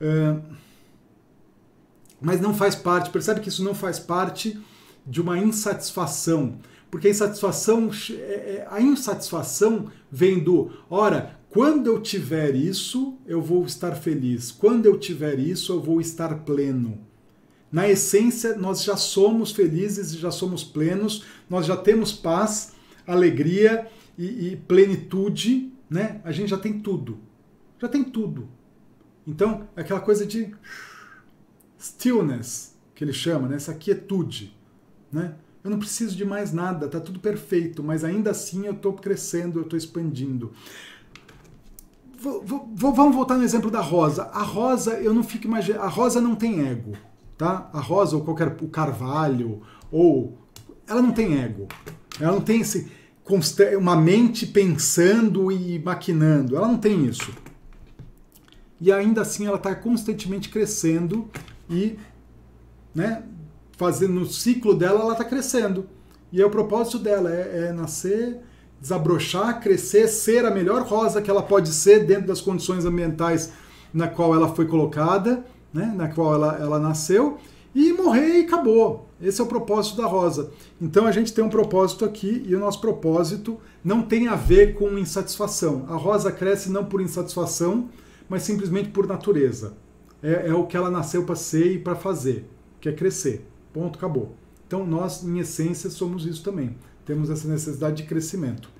Uh, 0.00 0.40
mas 2.20 2.40
não 2.40 2.54
faz 2.54 2.74
parte, 2.74 3.10
percebe 3.10 3.40
que 3.40 3.48
isso 3.48 3.64
não 3.64 3.74
faz 3.74 3.98
parte 3.98 4.58
de 5.06 5.20
uma 5.20 5.38
insatisfação, 5.38 6.58
porque 6.90 7.08
a 7.08 7.10
insatisfação, 7.10 7.90
é, 8.10 8.14
é, 8.14 8.68
a 8.70 8.80
insatisfação 8.80 9.90
vem 10.10 10.38
do, 10.38 10.70
ora, 10.88 11.38
quando 11.50 11.86
eu 11.86 12.00
tiver 12.00 12.54
isso, 12.54 13.18
eu 13.26 13.40
vou 13.40 13.64
estar 13.64 13.92
feliz. 13.92 14.50
Quando 14.50 14.86
eu 14.86 14.98
tiver 14.98 15.38
isso, 15.38 15.72
eu 15.72 15.80
vou 15.80 16.00
estar 16.00 16.44
pleno. 16.44 17.00
Na 17.70 17.88
essência, 17.88 18.56
nós 18.56 18.82
já 18.82 18.96
somos 18.96 19.52
felizes 19.52 20.12
e 20.12 20.18
já 20.18 20.30
somos 20.30 20.64
plenos, 20.64 21.24
nós 21.48 21.66
já 21.66 21.76
temos 21.76 22.12
paz, 22.12 22.72
alegria 23.06 23.86
e, 24.16 24.48
e 24.48 24.56
plenitude, 24.56 25.72
né? 25.88 26.20
A 26.24 26.32
gente 26.32 26.50
já 26.50 26.58
tem 26.58 26.80
tudo. 26.80 27.18
Já 27.78 27.88
tem 27.88 28.04
tudo. 28.04 28.48
Então, 29.26 29.68
é 29.76 29.82
aquela 29.82 30.00
coisa 30.00 30.26
de 30.26 30.54
stillness, 31.78 32.74
que 32.94 33.04
ele 33.04 33.12
chama, 33.12 33.48
né? 33.48 33.56
essa 33.56 33.74
quietude. 33.74 34.56
Né? 35.12 35.34
Eu 35.62 35.70
não 35.70 35.78
preciso 35.78 36.16
de 36.16 36.24
mais 36.24 36.52
nada, 36.52 36.86
está 36.86 37.00
tudo 37.00 37.20
perfeito, 37.20 37.82
mas 37.82 38.04
ainda 38.04 38.30
assim 38.30 38.66
eu 38.66 38.72
estou 38.72 38.92
crescendo, 38.92 39.58
eu 39.58 39.62
estou 39.62 39.76
expandindo. 39.76 40.52
Vou, 42.20 42.42
vou, 42.44 42.92
vamos 42.92 43.14
voltar 43.14 43.36
no 43.36 43.44
exemplo 43.44 43.70
da 43.70 43.80
rosa. 43.80 44.24
A 44.24 44.42
rosa, 44.42 44.94
eu 44.94 45.14
não 45.14 45.22
fico 45.22 45.46
imaginando. 45.46 45.84
A 45.84 45.88
rosa 45.88 46.20
não 46.20 46.34
tem 46.34 46.66
ego, 46.66 46.92
tá? 47.36 47.70
A 47.72 47.80
rosa 47.80 48.16
ou 48.16 48.24
qualquer 48.24 48.56
o 48.60 48.68
carvalho 48.68 49.62
ou 49.90 50.36
ela 50.86 51.00
não 51.00 51.12
tem 51.12 51.40
ego. 51.40 51.68
Ela 52.18 52.32
não 52.32 52.40
tem 52.40 52.60
esse, 52.62 52.90
uma 53.78 53.94
mente 53.94 54.46
pensando 54.46 55.52
e 55.52 55.78
maquinando. 55.78 56.56
Ela 56.56 56.66
não 56.66 56.78
tem 56.78 57.04
isso. 57.04 57.32
E 58.80 58.90
ainda 58.90 59.22
assim 59.22 59.46
ela 59.46 59.56
está 59.56 59.74
constantemente 59.74 60.48
crescendo 60.48 61.28
e 61.70 61.98
né, 62.94 63.22
fazendo 63.76 64.14
no 64.14 64.26
ciclo 64.26 64.74
dela 64.74 65.00
ela 65.00 65.12
está 65.12 65.24
crescendo. 65.24 65.86
E 66.32 66.42
é 66.42 66.46
o 66.46 66.50
propósito 66.50 66.98
dela, 66.98 67.32
é, 67.32 67.68
é 67.68 67.72
nascer, 67.72 68.38
desabrochar, 68.80 69.60
crescer, 69.60 70.08
ser 70.08 70.44
a 70.44 70.50
melhor 70.50 70.82
rosa 70.82 71.22
que 71.22 71.30
ela 71.30 71.42
pode 71.42 71.72
ser 71.72 72.04
dentro 72.04 72.26
das 72.26 72.40
condições 72.40 72.84
ambientais 72.84 73.52
na 73.92 74.06
qual 74.06 74.34
ela 74.34 74.54
foi 74.54 74.66
colocada, 74.66 75.44
né, 75.72 75.92
na 75.96 76.08
qual 76.08 76.34
ela, 76.34 76.58
ela 76.60 76.78
nasceu, 76.78 77.38
e 77.74 77.92
morrer 77.92 78.40
e 78.40 78.44
acabou. 78.44 79.08
Esse 79.20 79.40
é 79.40 79.44
o 79.44 79.46
propósito 79.46 79.96
da 79.96 80.06
rosa. 80.06 80.50
Então 80.80 81.06
a 81.06 81.12
gente 81.12 81.32
tem 81.32 81.44
um 81.44 81.48
propósito 81.48 82.04
aqui 82.04 82.42
e 82.46 82.54
o 82.54 82.58
nosso 82.58 82.80
propósito 82.80 83.58
não 83.84 84.02
tem 84.02 84.28
a 84.28 84.34
ver 84.34 84.74
com 84.74 84.98
insatisfação. 84.98 85.84
A 85.88 85.96
rosa 85.96 86.30
cresce 86.30 86.70
não 86.70 86.84
por 86.84 87.00
insatisfação, 87.00 87.88
mas 88.28 88.42
simplesmente 88.42 88.90
por 88.90 89.06
natureza. 89.06 89.74
É, 90.22 90.48
é 90.48 90.54
o 90.54 90.66
que 90.66 90.76
ela 90.76 90.90
nasceu 90.90 91.24
para 91.24 91.36
ser 91.36 91.72
e 91.72 91.78
para 91.78 91.94
fazer, 91.94 92.48
que 92.80 92.88
é 92.88 92.92
crescer. 92.92 93.46
Ponto, 93.72 93.98
acabou. 93.98 94.34
Então 94.66 94.86
nós, 94.86 95.22
em 95.22 95.38
essência, 95.38 95.88
somos 95.90 96.26
isso 96.26 96.42
também. 96.42 96.76
Temos 97.04 97.30
essa 97.30 97.48
necessidade 97.48 98.02
de 98.02 98.08
crescimento. 98.08 98.70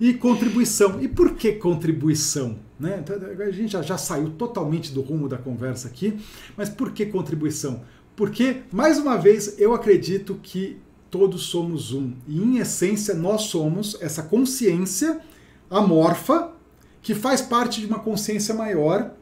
E 0.00 0.14
contribuição. 0.14 1.00
E 1.00 1.08
por 1.08 1.34
que 1.34 1.52
contribuição? 1.52 2.58
Né? 2.78 3.02
Então, 3.02 3.16
a 3.16 3.50
gente 3.50 3.72
já, 3.72 3.82
já 3.82 3.98
saiu 3.98 4.30
totalmente 4.30 4.92
do 4.92 5.00
rumo 5.00 5.28
da 5.28 5.36
conversa 5.36 5.88
aqui, 5.88 6.18
mas 6.56 6.68
por 6.68 6.92
que 6.92 7.06
contribuição? 7.06 7.82
Porque, 8.14 8.62
mais 8.72 8.98
uma 8.98 9.16
vez, 9.16 9.58
eu 9.58 9.74
acredito 9.74 10.38
que 10.42 10.78
todos 11.10 11.42
somos 11.42 11.92
um. 11.92 12.14
E, 12.26 12.40
em 12.40 12.58
essência, 12.58 13.14
nós 13.14 13.42
somos 13.42 13.96
essa 14.00 14.22
consciência 14.22 15.20
amorfa 15.70 16.52
que 17.02 17.14
faz 17.14 17.40
parte 17.40 17.80
de 17.80 17.86
uma 17.86 17.98
consciência 17.98 18.54
maior, 18.54 19.14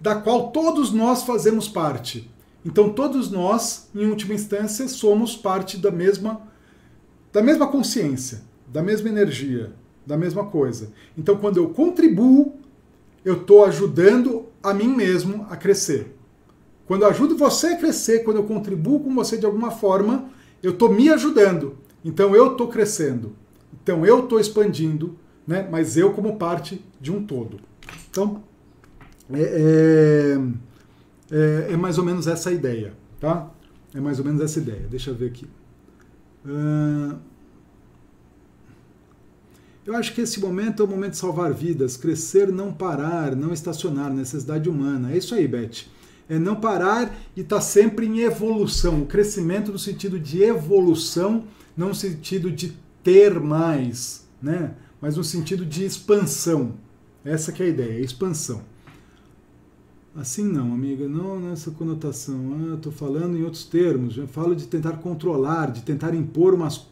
da 0.00 0.14
qual 0.14 0.50
todos 0.50 0.92
nós 0.92 1.22
fazemos 1.22 1.68
parte. 1.68 2.30
Então, 2.64 2.90
todos 2.90 3.30
nós, 3.30 3.88
em 3.94 4.06
última 4.06 4.34
instância, 4.34 4.88
somos 4.88 5.36
parte 5.36 5.76
da 5.76 5.90
mesma, 5.90 6.40
da 7.32 7.42
mesma 7.42 7.68
consciência, 7.68 8.42
da 8.66 8.82
mesma 8.82 9.08
energia, 9.08 9.72
da 10.04 10.16
mesma 10.16 10.44
coisa. 10.44 10.92
Então, 11.16 11.36
quando 11.36 11.58
eu 11.58 11.68
contribuo, 11.70 12.54
eu 13.24 13.34
estou 13.34 13.64
ajudando 13.64 14.46
a 14.62 14.74
mim 14.74 14.88
mesmo 14.88 15.46
a 15.48 15.56
crescer. 15.56 16.16
Quando 16.86 17.02
eu 17.02 17.08
ajudo 17.08 17.36
você 17.36 17.68
a 17.68 17.76
crescer, 17.76 18.20
quando 18.20 18.36
eu 18.36 18.44
contribuo 18.44 19.00
com 19.00 19.14
você 19.14 19.36
de 19.36 19.44
alguma 19.44 19.70
forma, 19.70 20.30
eu 20.62 20.72
estou 20.72 20.92
me 20.92 21.08
ajudando. 21.08 21.76
Então 22.04 22.34
eu 22.34 22.52
estou 22.52 22.68
crescendo. 22.68 23.34
Então 23.82 24.06
eu 24.06 24.20
estou 24.20 24.38
expandindo, 24.38 25.18
né? 25.46 25.66
mas 25.70 25.96
eu 25.96 26.12
como 26.12 26.36
parte 26.36 26.84
de 27.00 27.10
um 27.10 27.24
todo. 27.24 27.58
Então, 28.08 28.42
é, 29.32 29.40
é, 29.40 30.38
é, 31.30 31.72
é 31.72 31.76
mais 31.76 31.98
ou 31.98 32.04
menos 32.04 32.26
essa 32.26 32.52
ideia, 32.52 32.92
tá? 33.20 33.50
É 33.94 34.00
mais 34.00 34.18
ou 34.18 34.24
menos 34.24 34.40
essa 34.40 34.58
ideia. 34.58 34.86
Deixa 34.90 35.10
eu 35.10 35.14
ver 35.14 35.26
aqui. 35.26 35.46
Uh... 36.44 37.16
Eu 39.84 39.94
acho 39.94 40.14
que 40.14 40.20
esse 40.20 40.40
momento 40.40 40.82
é 40.82 40.84
o 40.84 40.88
momento 40.88 41.12
de 41.12 41.18
salvar 41.18 41.52
vidas, 41.52 41.96
crescer, 41.96 42.50
não 42.50 42.72
parar, 42.72 43.36
não 43.36 43.52
estacionar, 43.52 44.12
necessidade 44.12 44.68
humana. 44.68 45.12
É 45.12 45.16
isso 45.16 45.34
aí, 45.34 45.46
Beth 45.46 45.86
é 46.28 46.38
não 46.38 46.56
parar 46.56 47.16
e 47.36 47.40
estar 47.40 47.56
tá 47.56 47.62
sempre 47.62 48.06
em 48.06 48.20
evolução. 48.20 49.02
O 49.02 49.06
crescimento 49.06 49.72
no 49.72 49.78
sentido 49.78 50.18
de 50.18 50.42
evolução, 50.42 51.44
não 51.76 51.88
no 51.88 51.94
sentido 51.94 52.50
de 52.50 52.76
ter 53.02 53.38
mais, 53.38 54.26
né? 54.42 54.74
mas 55.00 55.16
no 55.16 55.24
sentido 55.24 55.64
de 55.64 55.84
expansão. 55.84 56.74
Essa 57.24 57.52
que 57.52 57.62
é 57.62 57.66
a 57.66 57.68
ideia, 57.68 58.00
expansão. 58.00 58.62
Assim 60.18 60.44
não, 60.44 60.72
amiga, 60.72 61.06
não 61.06 61.38
nessa 61.38 61.70
conotação. 61.70 62.70
Ah, 62.70 62.74
Estou 62.76 62.90
falando 62.90 63.36
em 63.36 63.44
outros 63.44 63.64
termos. 63.64 64.16
Eu 64.16 64.26
falo 64.26 64.56
de 64.56 64.66
tentar 64.66 64.92
controlar, 64.92 65.70
de 65.70 65.82
tentar 65.82 66.14
impor 66.14 66.54
umas, 66.54 66.86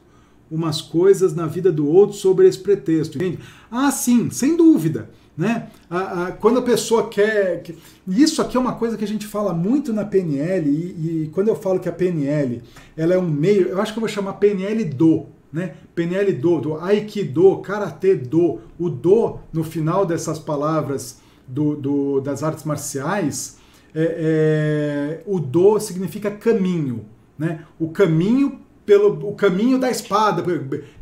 umas 0.51 0.83
coisas 0.83 1.35
na 1.35 1.47
vida 1.47 1.73
do 1.73 1.89
outro 1.89 2.15
sobre 2.17 2.47
esse 2.47 2.59
pretexto. 2.59 3.17
Entende? 3.17 3.39
Ah, 3.71 3.91
sim, 3.91 4.29
sem 4.29 4.55
dúvida. 4.55 5.09
Né? 5.35 5.71
A, 5.89 6.27
a, 6.27 6.33
quando 6.33 6.59
a 6.59 6.63
pessoa 6.63 7.09
quer. 7.09 7.65
Isso 8.07 8.43
aqui 8.43 8.59
é 8.59 8.61
uma 8.61 8.75
coisa 8.75 8.97
que 8.99 9.05
a 9.05 9.09
gente 9.09 9.27
fala 9.27 9.55
muito 9.55 9.91
na 9.91 10.05
PNL, 10.05 10.69
e, 10.69 11.25
e, 11.25 11.31
quando 11.33 11.49
eu 11.49 11.57
falo 11.57 11.81
que 11.81 11.89
a 11.89 11.93
PNL 11.93 12.63
ela 12.95 13.15
é 13.15 13.19
um 13.19 13.29
meio, 13.29 13.69
eu 13.69 13.81
acho 13.81 13.93
que 13.93 13.99
eu 13.99 14.03
vou 14.03 14.09
chamar 14.09 14.35
PNL 14.35 14.85
do. 14.85 15.27
Né? 15.51 15.77
PNL 15.95 16.31
do, 16.35 16.61
do 16.61 16.77
Aikido, 16.77 17.57
Karatê 17.63 18.15
do. 18.15 18.61
O 18.79 18.91
do, 18.91 19.39
no 19.51 19.65
final 19.65 20.05
dessas 20.05 20.39
palavras 20.39 21.24
do, 21.47 21.77
do 21.77 22.21
das 22.21 22.43
artes 22.43 22.65
marciais, 22.65 23.59
é, 23.95 25.21
é, 25.21 25.23
o 25.27 25.39
do 25.39 25.79
significa 25.79 26.31
caminho. 26.31 27.05
Né? 27.39 27.65
O 27.79 27.89
caminho 27.89 28.61
pelo 28.85 29.29
o 29.29 29.35
caminho 29.35 29.79
da 29.79 29.91
espada, 29.91 30.45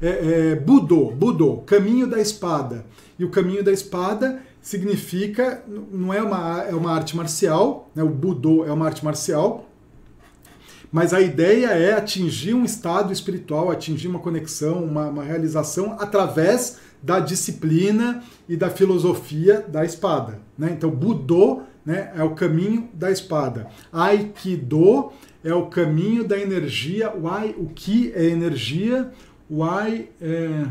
é, 0.00 0.52
é, 0.52 0.54
Budô, 0.54 1.10
Budô, 1.10 1.58
caminho 1.58 2.06
da 2.06 2.20
espada. 2.20 2.86
E 3.18 3.24
o 3.24 3.30
caminho 3.30 3.62
da 3.62 3.72
espada 3.72 4.40
significa, 4.60 5.64
não 5.66 6.14
é 6.14 6.22
uma, 6.22 6.62
é 6.62 6.74
uma 6.74 6.92
arte 6.92 7.16
marcial, 7.16 7.90
né? 7.94 8.02
o 8.02 8.08
Budô 8.08 8.64
é 8.64 8.72
uma 8.72 8.86
arte 8.86 9.04
marcial, 9.04 9.68
mas 10.92 11.12
a 11.12 11.20
ideia 11.20 11.68
é 11.68 11.94
atingir 11.94 12.54
um 12.54 12.64
estado 12.64 13.12
espiritual, 13.12 13.70
atingir 13.70 14.08
uma 14.08 14.18
conexão, 14.18 14.84
uma, 14.84 15.08
uma 15.08 15.24
realização 15.24 15.96
através 15.98 16.78
da 17.02 17.18
disciplina 17.18 18.22
e 18.48 18.56
da 18.56 18.70
filosofia 18.70 19.60
da 19.60 19.84
espada. 19.84 20.40
Né? 20.56 20.70
Então, 20.72 20.90
Budô 20.90 21.62
né, 21.84 22.12
é 22.16 22.22
o 22.22 22.34
caminho 22.34 22.88
da 22.94 23.10
espada. 23.10 23.68
Aikido 23.92 25.12
é 25.42 25.52
o 25.52 25.66
caminho 25.66 26.24
da 26.24 26.38
energia. 26.38 27.12
O, 27.14 27.28
ai, 27.28 27.54
o 27.58 27.66
Ki 27.66 28.12
é 28.14 28.24
energia, 28.24 29.10
o 29.50 29.64
Ai 29.64 30.08
é. 30.20 30.66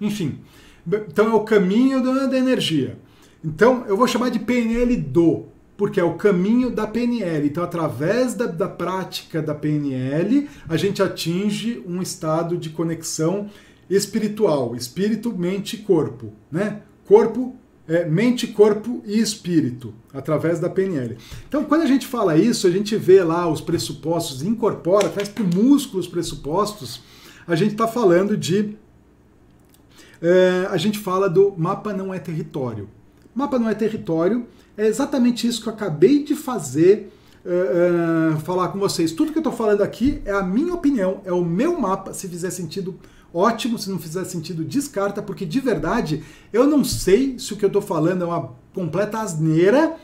Enfim. 0.00 0.38
Então 0.86 1.30
é 1.30 1.34
o 1.34 1.44
caminho 1.44 2.02
da 2.02 2.36
energia. 2.36 2.98
Então 3.44 3.84
eu 3.86 3.96
vou 3.96 4.06
chamar 4.06 4.30
de 4.30 4.40
PNL 4.40 4.96
do, 4.96 5.46
porque 5.76 5.98
é 5.98 6.04
o 6.04 6.14
caminho 6.14 6.70
da 6.70 6.86
PNL. 6.86 7.46
Então, 7.46 7.64
através 7.64 8.34
da, 8.34 8.46
da 8.46 8.68
prática 8.68 9.40
da 9.40 9.54
PNL, 9.54 10.48
a 10.68 10.76
gente 10.76 11.02
atinge 11.02 11.82
um 11.86 12.02
estado 12.02 12.56
de 12.56 12.70
conexão 12.70 13.48
espiritual, 13.88 14.74
espírito, 14.74 15.36
mente 15.36 15.76
e 15.76 15.78
corpo, 15.80 16.32
né? 16.50 16.82
Corpo, 17.06 17.56
é, 17.86 18.04
mente, 18.04 18.46
corpo 18.46 19.02
e 19.04 19.18
espírito, 19.18 19.92
através 20.12 20.58
da 20.60 20.70
PNL. 20.70 21.16
Então, 21.48 21.64
quando 21.64 21.82
a 21.82 21.86
gente 21.86 22.06
fala 22.06 22.36
isso, 22.36 22.66
a 22.66 22.70
gente 22.70 22.96
vê 22.96 23.22
lá 23.22 23.48
os 23.48 23.60
pressupostos, 23.60 24.42
incorpora, 24.42 25.08
traz 25.08 25.28
para 25.28 25.44
o 25.44 25.46
músculo 25.46 26.00
os 26.00 26.08
pressupostos, 26.08 27.02
a 27.46 27.56
gente 27.56 27.72
está 27.72 27.88
falando 27.88 28.36
de. 28.36 28.76
É, 30.20 30.68
a 30.70 30.76
gente 30.76 30.98
fala 30.98 31.28
do 31.28 31.52
mapa 31.56 31.92
não 31.92 32.14
é 32.14 32.18
território. 32.18 32.88
Mapa 33.34 33.58
não 33.58 33.68
é 33.68 33.74
território 33.74 34.46
é 34.76 34.86
exatamente 34.86 35.46
isso 35.46 35.62
que 35.62 35.68
eu 35.68 35.72
acabei 35.72 36.22
de 36.22 36.34
fazer. 36.34 37.12
É, 37.44 38.36
é, 38.36 38.40
falar 38.42 38.68
com 38.68 38.78
vocês. 38.78 39.10
Tudo 39.10 39.32
que 39.32 39.38
eu 39.38 39.40
estou 39.40 39.52
falando 39.52 39.82
aqui 39.82 40.22
é 40.24 40.30
a 40.30 40.44
minha 40.44 40.72
opinião, 40.72 41.20
é 41.24 41.32
o 41.32 41.44
meu 41.44 41.76
mapa. 41.76 42.14
Se 42.14 42.28
fizer 42.28 42.50
sentido 42.50 42.94
ótimo, 43.32 43.78
se 43.78 43.90
não 43.90 43.98
fizer 43.98 44.24
sentido, 44.24 44.64
descarta, 44.64 45.22
porque 45.22 45.46
de 45.46 45.60
verdade 45.60 46.22
eu 46.52 46.66
não 46.66 46.84
sei 46.84 47.38
se 47.38 47.52
o 47.52 47.56
que 47.56 47.64
eu 47.64 47.68
estou 47.68 47.82
falando 47.82 48.22
é 48.22 48.26
uma 48.26 48.54
completa 48.74 49.20
asneira. 49.20 49.96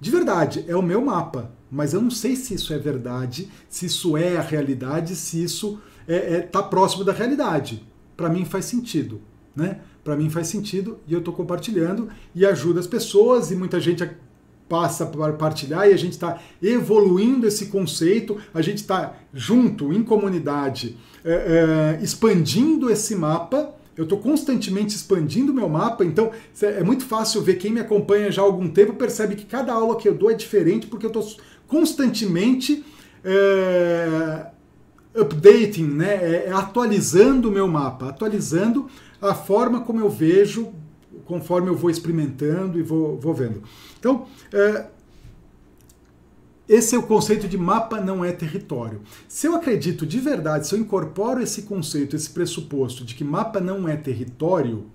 De 0.00 0.10
verdade, 0.10 0.64
é 0.68 0.76
o 0.76 0.82
meu 0.82 1.02
mapa, 1.02 1.52
mas 1.70 1.94
eu 1.94 2.02
não 2.02 2.10
sei 2.10 2.36
se 2.36 2.54
isso 2.54 2.74
é 2.74 2.78
verdade, 2.78 3.48
se 3.68 3.86
isso 3.86 4.16
é 4.16 4.36
a 4.36 4.42
realidade, 4.42 5.16
se 5.16 5.42
isso 5.42 5.80
é, 6.06 6.34
é, 6.34 6.40
tá 6.40 6.62
próximo 6.62 7.04
da 7.04 7.12
realidade. 7.12 7.86
Para 8.16 8.28
mim 8.28 8.44
faz 8.44 8.66
sentido, 8.66 9.20
né? 9.56 9.80
Para 10.02 10.16
mim 10.16 10.28
faz 10.28 10.48
sentido 10.48 10.98
e 11.06 11.14
eu 11.14 11.20
estou 11.20 11.32
compartilhando 11.32 12.08
e 12.34 12.44
ajuda 12.44 12.80
as 12.80 12.86
pessoas 12.86 13.50
e 13.50 13.56
muita 13.56 13.80
gente 13.80 14.04
passa 14.68 15.06
para 15.06 15.32
partilhar 15.32 15.88
e 15.88 15.92
a 15.92 15.96
gente 15.96 16.12
está 16.12 16.40
evoluindo 16.62 17.46
esse 17.46 17.66
conceito, 17.66 18.38
a 18.52 18.62
gente 18.62 18.78
está 18.78 19.14
junto, 19.32 19.92
em 19.92 20.02
comunidade, 20.02 20.96
é, 21.24 21.98
é, 21.98 22.04
expandindo 22.04 22.90
esse 22.90 23.14
mapa. 23.14 23.74
Eu 23.96 24.04
estou 24.04 24.18
constantemente 24.18 24.94
expandindo 24.94 25.54
meu 25.54 25.68
mapa, 25.68 26.04
então 26.04 26.32
é 26.60 26.82
muito 26.82 27.04
fácil 27.04 27.40
ver 27.42 27.54
quem 27.54 27.70
me 27.72 27.78
acompanha 27.78 28.30
já 28.30 28.42
há 28.42 28.44
algum 28.44 28.68
tempo 28.68 28.94
percebe 28.94 29.36
que 29.36 29.44
cada 29.44 29.72
aula 29.72 29.96
que 29.96 30.08
eu 30.08 30.14
dou 30.14 30.30
é 30.30 30.34
diferente, 30.34 30.88
porque 30.88 31.06
eu 31.06 31.10
estou 31.10 31.24
constantemente 31.68 32.84
é, 33.24 34.46
updating, 35.14 35.86
né, 35.86 36.14
é, 36.14 36.44
é, 36.48 36.52
atualizando 36.52 37.48
o 37.48 37.52
meu 37.52 37.68
mapa, 37.68 38.08
atualizando 38.08 38.88
a 39.22 39.32
forma 39.32 39.80
como 39.80 40.00
eu 40.00 40.10
vejo 40.10 40.72
conforme 41.24 41.68
eu 41.68 41.76
vou 41.76 41.88
experimentando 41.88 42.78
e 42.78 42.82
vou, 42.82 43.18
vou 43.18 43.32
vendo. 43.32 43.62
Então, 43.98 44.26
é, 44.52 44.86
esse 46.68 46.94
é 46.94 46.98
o 46.98 47.02
conceito 47.02 47.46
de 47.46 47.58
mapa 47.58 48.00
não 48.00 48.24
é 48.24 48.32
território. 48.32 49.02
Se 49.28 49.46
eu 49.46 49.54
acredito 49.54 50.06
de 50.06 50.18
verdade, 50.18 50.66
se 50.66 50.74
eu 50.74 50.78
incorporo 50.78 51.42
esse 51.42 51.62
conceito, 51.62 52.16
esse 52.16 52.30
pressuposto 52.30 53.04
de 53.04 53.14
que 53.14 53.22
mapa 53.22 53.60
não 53.60 53.86
é 53.86 53.96
território, 53.96 54.86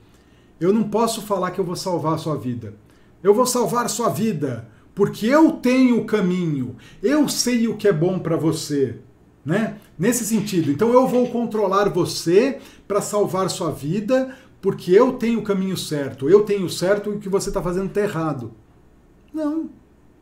eu 0.59 0.73
não 0.73 0.83
posso 0.83 1.21
falar 1.21 1.51
que 1.51 1.59
eu 1.59 1.65
vou 1.65 1.75
salvar 1.75 2.15
a 2.15 2.17
sua 2.17 2.35
vida. 2.35 2.73
Eu 3.21 3.33
vou 3.33 3.45
salvar 3.45 3.85
a 3.85 3.89
sua 3.89 4.09
vida 4.09 4.67
porque 4.95 5.27
eu 5.27 5.53
tenho 5.53 6.01
o 6.01 6.05
caminho, 6.05 6.75
eu 7.01 7.29
sei 7.29 7.69
o 7.69 7.77
que 7.77 7.87
é 7.87 7.93
bom 7.93 8.19
para 8.19 8.35
você, 8.35 8.97
né? 9.45 9.77
Nesse 9.97 10.25
sentido, 10.25 10.69
então 10.71 10.91
eu 10.91 11.07
vou 11.07 11.29
controlar 11.29 11.87
você 11.87 12.59
para 12.85 12.99
salvar 12.99 13.49
sua 13.49 13.71
vida, 13.71 14.35
porque 14.61 14.91
eu 14.91 15.13
tenho 15.13 15.39
o 15.39 15.43
caminho 15.43 15.77
certo, 15.77 16.29
eu 16.29 16.43
tenho 16.43 16.69
certo 16.69 17.11
e 17.11 17.15
o 17.15 17.19
que 17.19 17.29
você 17.29 17.49
está 17.49 17.61
fazendo 17.61 17.87
está 17.87 18.01
errado. 18.01 18.51
Não, 19.33 19.69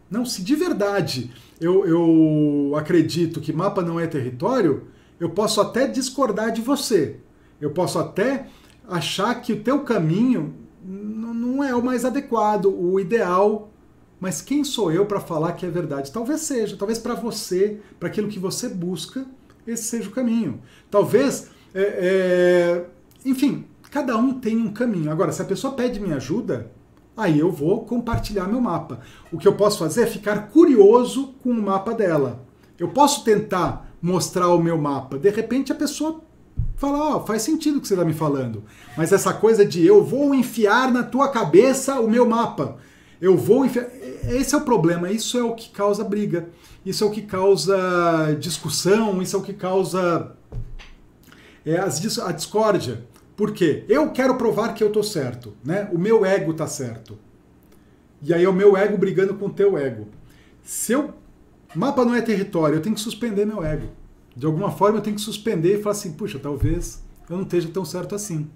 não, 0.09 0.25
se 0.25 0.41
de 0.41 0.55
verdade 0.55 1.31
eu, 1.59 1.85
eu 1.85 2.75
acredito 2.75 3.41
que 3.41 3.51
mapa 3.51 3.81
não 3.81 3.99
é 3.99 4.07
território, 4.07 4.87
eu 5.19 5.29
posso 5.29 5.59
até 5.59 5.87
discordar 5.87 6.51
de 6.51 6.61
você. 6.61 7.17
Eu 7.59 7.71
posso 7.71 7.97
até 7.97 8.47
achar 8.87 9.35
que 9.41 9.53
o 9.53 9.63
teu 9.63 9.81
caminho 9.81 10.53
não 10.83 11.63
é 11.63 11.75
o 11.75 11.83
mais 11.83 12.05
adequado, 12.05 12.65
o 12.65 12.99
ideal. 12.99 13.71
Mas 14.19 14.41
quem 14.41 14.63
sou 14.63 14.91
eu 14.91 15.05
para 15.05 15.19
falar 15.19 15.53
que 15.53 15.65
é 15.65 15.69
verdade? 15.69 16.11
Talvez 16.11 16.41
seja, 16.41 16.75
talvez 16.77 16.97
para 16.97 17.13
você, 17.13 17.79
para 17.99 18.07
aquilo 18.07 18.27
que 18.27 18.39
você 18.39 18.69
busca, 18.69 19.25
esse 19.65 19.83
seja 19.83 20.09
o 20.09 20.11
caminho. 20.11 20.61
Talvez, 20.89 21.49
é, 21.73 21.81
é, 21.81 22.85
enfim, 23.25 23.65
cada 23.91 24.17
um 24.17 24.33
tem 24.39 24.57
um 24.57 24.71
caminho. 24.71 25.11
Agora, 25.11 25.31
se 25.31 25.41
a 25.41 25.45
pessoa 25.45 25.73
pede 25.73 25.99
minha 25.99 26.15
ajuda, 26.15 26.71
aí 27.17 27.39
eu 27.39 27.51
vou 27.51 27.83
compartilhar 27.83 28.47
meu 28.47 28.61
mapa. 28.61 28.99
O 29.31 29.37
que 29.37 29.47
eu 29.47 29.55
posso 29.55 29.79
fazer 29.79 30.03
é 30.03 30.07
ficar 30.07 30.49
curioso 30.49 31.33
com 31.43 31.49
o 31.49 31.61
mapa 31.61 31.93
dela. 31.93 32.45
Eu 32.79 32.89
posso 32.89 33.23
tentar 33.23 33.91
mostrar 34.01 34.49
o 34.49 34.61
meu 34.61 34.77
mapa. 34.77 35.17
De 35.17 35.29
repente 35.29 35.71
a 35.71 35.75
pessoa 35.75 36.21
fala, 36.75 37.17
oh, 37.17 37.25
faz 37.25 37.41
sentido 37.41 37.77
o 37.77 37.81
que 37.81 37.87
você 37.87 37.95
está 37.95 38.05
me 38.05 38.13
falando. 38.13 38.63
Mas 38.95 39.11
essa 39.11 39.33
coisa 39.33 39.65
de 39.65 39.85
eu 39.85 40.03
vou 40.03 40.33
enfiar 40.35 40.91
na 40.91 41.03
tua 41.03 41.29
cabeça 41.29 41.99
o 41.99 42.09
meu 42.09 42.27
mapa. 42.27 42.77
Eu 43.19 43.35
vou 43.35 43.65
enfiar. 43.65 43.87
Esse 44.29 44.53
é 44.53 44.57
o 44.57 44.61
problema, 44.61 45.11
isso 45.11 45.37
é 45.37 45.43
o 45.43 45.55
que 45.55 45.69
causa 45.69 46.03
briga. 46.03 46.49
Isso 46.85 47.03
é 47.03 47.07
o 47.07 47.11
que 47.11 47.23
causa 47.23 48.37
discussão, 48.39 49.21
isso 49.21 49.35
é 49.35 49.39
o 49.39 49.41
que 49.41 49.53
causa 49.53 50.31
é, 51.65 51.77
a 51.77 52.31
discórdia. 52.31 53.03
Por 53.37 53.53
quê? 53.53 53.85
Eu 53.87 54.09
quero 54.11 54.35
provar 54.35 54.73
que 54.73 54.83
eu 54.83 54.91
tô 54.91 55.03
certo, 55.03 55.53
né? 55.63 55.87
O 55.93 55.97
meu 55.99 56.25
ego 56.25 56.55
tá 56.55 56.65
certo. 56.65 57.19
E 58.21 58.33
aí 58.33 58.43
é 58.43 58.49
o 58.49 58.53
meu 58.53 58.75
ego 58.75 58.97
brigando 58.97 59.35
com 59.35 59.45
o 59.45 59.53
teu 59.53 59.77
ego. 59.77 60.07
Se 60.63 60.91
eu 60.91 61.13
mapa 61.75 62.03
não 62.03 62.15
é 62.15 62.21
território, 62.21 62.77
eu 62.77 62.81
tenho 62.81 62.95
que 62.95 63.01
suspender 63.01 63.45
meu 63.45 63.63
ego. 63.63 63.89
De 64.35 64.47
alguma 64.47 64.71
forma 64.71 64.97
eu 64.97 65.01
tenho 65.03 65.15
que 65.15 65.21
suspender 65.21 65.77
e 65.77 65.83
falar 65.83 65.91
assim, 65.91 66.13
puxa, 66.13 66.39
talvez 66.39 67.03
eu 67.29 67.35
não 67.35 67.43
esteja 67.43 67.69
tão 67.69 67.85
certo 67.85 68.15
assim. 68.15 68.49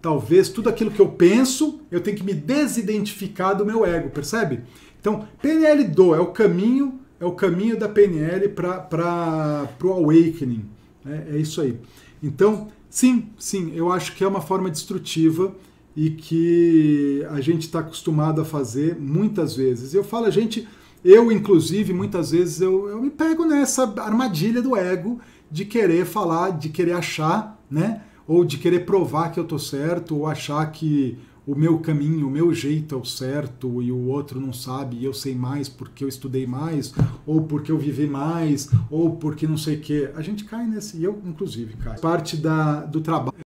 Talvez 0.00 0.48
tudo 0.48 0.70
aquilo 0.70 0.90
que 0.90 1.00
eu 1.00 1.08
penso, 1.08 1.80
eu 1.90 2.00
tenho 2.00 2.16
que 2.16 2.24
me 2.24 2.32
desidentificar 2.32 3.54
do 3.54 3.66
meu 3.66 3.84
ego, 3.84 4.08
percebe? 4.08 4.60
Então, 4.98 5.28
PNL 5.42 5.84
do 5.84 6.14
é 6.14 6.20
o 6.20 6.28
caminho, 6.28 6.98
é 7.20 7.26
o 7.26 7.32
caminho 7.32 7.78
da 7.78 7.90
PNL 7.90 8.48
para 8.48 9.68
o 9.82 9.88
awakening. 9.88 10.64
Né? 11.04 11.26
É 11.30 11.36
isso 11.36 11.60
aí. 11.60 11.78
Então, 12.22 12.68
Sim, 12.94 13.30
sim, 13.36 13.72
eu 13.74 13.90
acho 13.90 14.14
que 14.14 14.22
é 14.22 14.28
uma 14.28 14.40
forma 14.40 14.70
destrutiva 14.70 15.52
e 15.96 16.10
que 16.10 17.26
a 17.28 17.40
gente 17.40 17.62
está 17.62 17.80
acostumado 17.80 18.40
a 18.40 18.44
fazer 18.44 18.96
muitas 19.00 19.56
vezes. 19.56 19.94
Eu 19.94 20.04
falo, 20.04 20.26
a 20.26 20.30
gente, 20.30 20.68
eu 21.04 21.32
inclusive, 21.32 21.92
muitas 21.92 22.30
vezes 22.30 22.60
eu, 22.60 22.88
eu 22.88 23.02
me 23.02 23.10
pego 23.10 23.44
nessa 23.44 23.82
armadilha 24.00 24.62
do 24.62 24.76
ego 24.76 25.18
de 25.50 25.64
querer 25.64 26.06
falar, 26.06 26.50
de 26.50 26.68
querer 26.68 26.92
achar, 26.92 27.60
né? 27.68 28.00
Ou 28.28 28.44
de 28.44 28.58
querer 28.58 28.86
provar 28.86 29.32
que 29.32 29.40
eu 29.40 29.44
tô 29.44 29.58
certo, 29.58 30.16
ou 30.16 30.28
achar 30.28 30.64
que 30.70 31.18
o 31.46 31.54
meu 31.54 31.78
caminho, 31.78 32.26
o 32.26 32.30
meu 32.30 32.54
jeito 32.54 32.94
é 32.94 32.98
o 32.98 33.04
certo 33.04 33.82
e 33.82 33.92
o 33.92 34.06
outro 34.06 34.40
não 34.40 34.52
sabe 34.52 34.96
e 34.96 35.04
eu 35.04 35.12
sei 35.12 35.34
mais 35.34 35.68
porque 35.68 36.02
eu 36.02 36.08
estudei 36.08 36.46
mais, 36.46 36.94
ou 37.26 37.42
porque 37.42 37.70
eu 37.70 37.78
vivi 37.78 38.06
mais, 38.06 38.70
ou 38.90 39.16
porque 39.16 39.46
não 39.46 39.58
sei 39.58 39.76
o 39.76 39.80
quê. 39.80 40.10
A 40.14 40.22
gente 40.22 40.44
cai 40.44 40.66
nesse, 40.66 40.96
e 40.96 41.04
eu 41.04 41.20
inclusive 41.24 41.76
cai. 41.76 41.98
Parte 41.98 42.36
da, 42.36 42.84
do 42.84 43.00
trabalho 43.00 43.44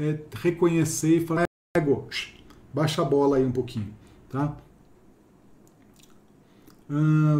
é 0.00 0.20
reconhecer 0.34 1.18
e 1.18 1.26
falar, 1.26 1.44
ego, 1.76 2.08
baixa 2.72 3.02
a 3.02 3.04
bola 3.04 3.38
aí 3.38 3.44
um 3.44 3.52
pouquinho, 3.52 3.92
tá? 4.28 4.56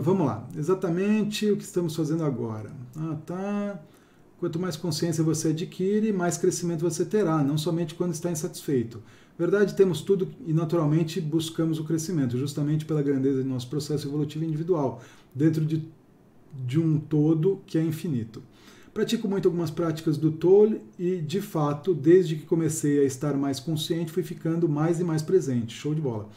Vamos 0.02 0.26
lá, 0.26 0.48
exatamente 0.56 1.50
o 1.50 1.56
que 1.56 1.62
estamos 1.62 1.94
fazendo 1.94 2.24
agora. 2.24 2.70
Ah, 2.96 3.16
tá. 3.26 3.82
Quanto 4.40 4.58
mais 4.58 4.76
consciência 4.76 5.22
você 5.22 5.48
adquire, 5.48 6.12
mais 6.12 6.36
crescimento 6.38 6.80
você 6.80 7.04
terá, 7.04 7.44
não 7.44 7.56
somente 7.56 7.94
quando 7.94 8.12
está 8.12 8.30
insatisfeito. 8.30 9.02
Verdade, 9.38 9.74
temos 9.74 10.02
tudo 10.02 10.28
e 10.46 10.52
naturalmente 10.52 11.20
buscamos 11.20 11.78
o 11.78 11.84
crescimento, 11.84 12.36
justamente 12.36 12.84
pela 12.84 13.02
grandeza 13.02 13.42
do 13.42 13.48
nosso 13.48 13.68
processo 13.68 14.06
evolutivo 14.06 14.44
individual, 14.44 15.02
dentro 15.34 15.64
de, 15.64 15.88
de 16.66 16.78
um 16.78 16.98
todo 16.98 17.60
que 17.66 17.78
é 17.78 17.82
infinito. 17.82 18.42
Pratico 18.92 19.26
muito 19.26 19.48
algumas 19.48 19.70
práticas 19.70 20.18
do 20.18 20.30
Toll 20.30 20.78
e, 20.98 21.16
de 21.16 21.40
fato, 21.40 21.94
desde 21.94 22.36
que 22.36 22.44
comecei 22.44 23.00
a 23.00 23.04
estar 23.04 23.34
mais 23.34 23.58
consciente, 23.58 24.12
fui 24.12 24.22
ficando 24.22 24.68
mais 24.68 25.00
e 25.00 25.04
mais 25.04 25.22
presente. 25.22 25.74
Show 25.74 25.94
de 25.94 26.00
bola. 26.00 26.28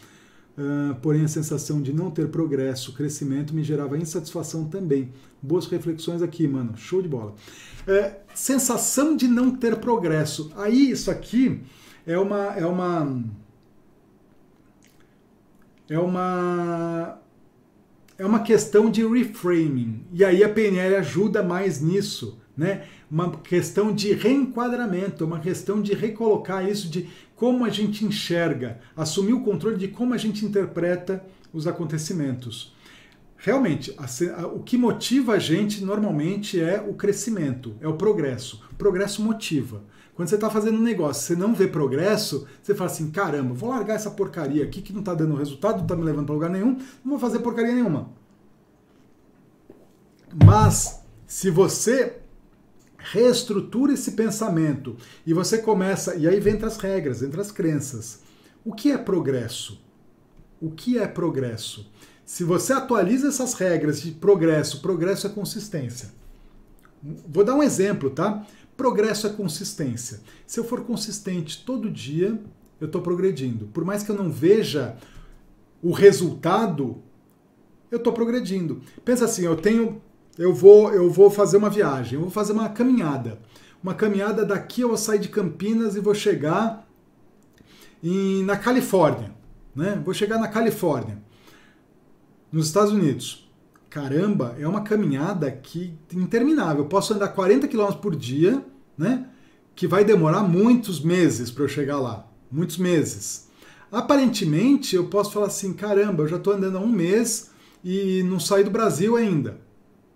Uh, 0.57 0.95
porém, 1.01 1.25
a 1.25 1.27
sensação 1.27 1.81
de 1.81 1.91
não 1.91 2.09
ter 2.09 2.29
progresso, 2.29 2.93
crescimento, 2.93 3.53
me 3.53 3.61
gerava 3.61 3.97
insatisfação 3.97 4.69
também. 4.69 5.11
Boas 5.41 5.67
reflexões 5.67 6.21
aqui, 6.21 6.47
mano. 6.47 6.77
Show 6.77 7.01
de 7.01 7.09
bola. 7.09 7.35
Uh, 7.85 8.15
sensação 8.33 9.17
de 9.17 9.27
não 9.27 9.53
ter 9.53 9.75
progresso. 9.75 10.49
Aí, 10.55 10.91
isso 10.91 11.11
aqui 11.11 11.61
é 12.05 12.17
uma 12.17 12.53
é 12.55 12.65
uma 12.65 13.23
é 15.89 15.99
uma 15.99 17.19
é 18.17 18.25
uma 18.25 18.39
questão 18.39 18.89
de 18.89 19.05
reframing. 19.05 20.05
E 20.13 20.23
aí 20.23 20.43
a 20.43 20.49
PNL 20.49 20.95
ajuda 20.95 21.43
mais 21.43 21.81
nisso, 21.81 22.39
né? 22.55 22.83
Uma 23.11 23.31
questão 23.37 23.93
de 23.93 24.13
reenquadramento, 24.13 25.25
uma 25.25 25.39
questão 25.39 25.81
de 25.81 25.93
recolocar 25.93 26.67
isso 26.67 26.89
de 26.89 27.09
como 27.35 27.65
a 27.65 27.69
gente 27.69 28.05
enxerga, 28.05 28.79
assumir 28.95 29.33
o 29.33 29.41
controle 29.41 29.77
de 29.77 29.89
como 29.89 30.13
a 30.13 30.17
gente 30.17 30.45
interpreta 30.45 31.25
os 31.51 31.67
acontecimentos. 31.67 32.73
Realmente, 33.37 33.93
o 34.53 34.59
que 34.59 34.77
motiva 34.77 35.33
a 35.33 35.39
gente 35.39 35.83
normalmente 35.83 36.59
é 36.59 36.79
o 36.79 36.93
crescimento, 36.93 37.75
é 37.81 37.87
o 37.87 37.93
progresso. 37.93 38.63
O 38.71 38.75
progresso 38.75 39.21
motiva. 39.21 39.83
Quando 40.15 40.29
você 40.29 40.35
está 40.35 40.49
fazendo 40.49 40.77
um 40.77 40.83
negócio, 40.83 41.23
você 41.23 41.35
não 41.35 41.53
vê 41.53 41.67
progresso, 41.67 42.47
você 42.63 42.73
fala 42.73 42.89
assim: 42.89 43.11
caramba, 43.11 43.53
vou 43.53 43.69
largar 43.69 43.95
essa 43.95 44.09
porcaria 44.09 44.63
aqui 44.63 44.81
que 44.81 44.93
não 44.93 45.01
está 45.01 45.13
dando 45.13 45.35
resultado, 45.35 45.77
não 45.77 45.83
está 45.83 45.95
me 45.95 46.03
levando 46.03 46.25
para 46.25 46.35
lugar 46.35 46.49
nenhum, 46.49 46.77
não 47.03 47.11
vou 47.11 47.19
fazer 47.19 47.39
porcaria 47.39 47.73
nenhuma. 47.73 48.09
Mas, 50.43 51.01
se 51.27 51.49
você 51.49 52.17
reestrutura 52.97 53.93
esse 53.93 54.11
pensamento 54.11 54.97
e 55.25 55.33
você 55.33 55.59
começa, 55.59 56.15
e 56.15 56.27
aí 56.27 56.39
vem 56.39 56.57
as 56.63 56.77
regras, 56.77 57.21
entre 57.21 57.39
as 57.39 57.51
crenças. 57.51 58.21
O 58.63 58.73
que 58.73 58.91
é 58.91 58.97
progresso? 58.97 59.79
O 60.59 60.71
que 60.71 60.97
é 60.97 61.07
progresso? 61.07 61.91
Se 62.25 62.43
você 62.43 62.73
atualiza 62.73 63.27
essas 63.27 63.53
regras 63.53 64.01
de 64.01 64.11
progresso, 64.11 64.81
progresso 64.81 65.27
é 65.27 65.29
consistência. 65.29 66.09
Vou 67.03 67.43
dar 67.43 67.53
um 67.53 67.61
exemplo, 67.61 68.09
tá? 68.09 68.45
Progresso 68.77 69.27
é 69.27 69.29
consistência. 69.29 70.21
Se 70.45 70.59
eu 70.59 70.63
for 70.63 70.83
consistente 70.83 71.63
todo 71.65 71.89
dia, 71.89 72.39
eu 72.79 72.87
estou 72.87 73.01
progredindo. 73.01 73.67
Por 73.67 73.85
mais 73.85 74.03
que 74.03 74.11
eu 74.11 74.15
não 74.15 74.29
veja 74.29 74.97
o 75.81 75.91
resultado, 75.91 77.01
eu 77.89 77.97
estou 77.97 78.11
progredindo. 78.11 78.81
Pensa 79.03 79.25
assim, 79.25 79.45
eu 79.45 79.55
tenho, 79.55 80.01
eu 80.37 80.53
vou, 80.53 80.91
eu 80.93 81.09
vou 81.09 81.29
fazer 81.29 81.57
uma 81.57 81.69
viagem, 81.69 82.15
eu 82.15 82.21
vou 82.21 82.29
fazer 82.29 82.51
uma 82.51 82.69
caminhada. 82.69 83.39
Uma 83.81 83.93
caminhada 83.93 84.45
daqui 84.45 84.81
eu 84.81 84.89
vou 84.89 84.97
sair 84.97 85.19
de 85.19 85.29
Campinas 85.29 85.95
e 85.95 85.99
vou 85.99 86.15
chegar 86.15 86.85
em, 88.03 88.43
na 88.43 88.57
Califórnia, 88.57 89.33
né? 89.75 90.01
Vou 90.03 90.13
chegar 90.13 90.37
na 90.37 90.47
Califórnia, 90.47 91.21
nos 92.51 92.67
Estados 92.67 92.91
Unidos 92.91 93.44
caramba, 93.95 94.57
é 94.59 94.67
uma 94.67 94.81
caminhada 94.81 95.49
que 95.49 95.97
interminável. 96.13 96.83
Eu 96.83 96.89
posso 96.89 97.13
andar 97.13 97.29
40 97.29 97.65
km 97.69 97.93
por 97.93 98.13
dia, 98.13 98.61
né? 98.97 99.29
Que 99.73 99.87
vai 99.87 100.03
demorar 100.03 100.43
muitos 100.43 100.99
meses 100.99 101.49
para 101.49 101.63
eu 101.63 101.69
chegar 101.69 101.97
lá. 102.01 102.27
Muitos 102.51 102.77
meses. 102.77 103.47
Aparentemente, 103.89 104.97
eu 104.97 105.05
posso 105.07 105.31
falar 105.31 105.47
assim: 105.47 105.71
caramba, 105.71 106.23
eu 106.23 106.27
já 106.27 106.35
estou 106.35 106.51
andando 106.51 106.77
há 106.77 106.81
um 106.81 106.91
mês 106.91 107.51
e 107.81 108.21
não 108.23 108.37
saí 108.37 108.65
do 108.65 108.69
Brasil 108.69 109.15
ainda, 109.15 109.61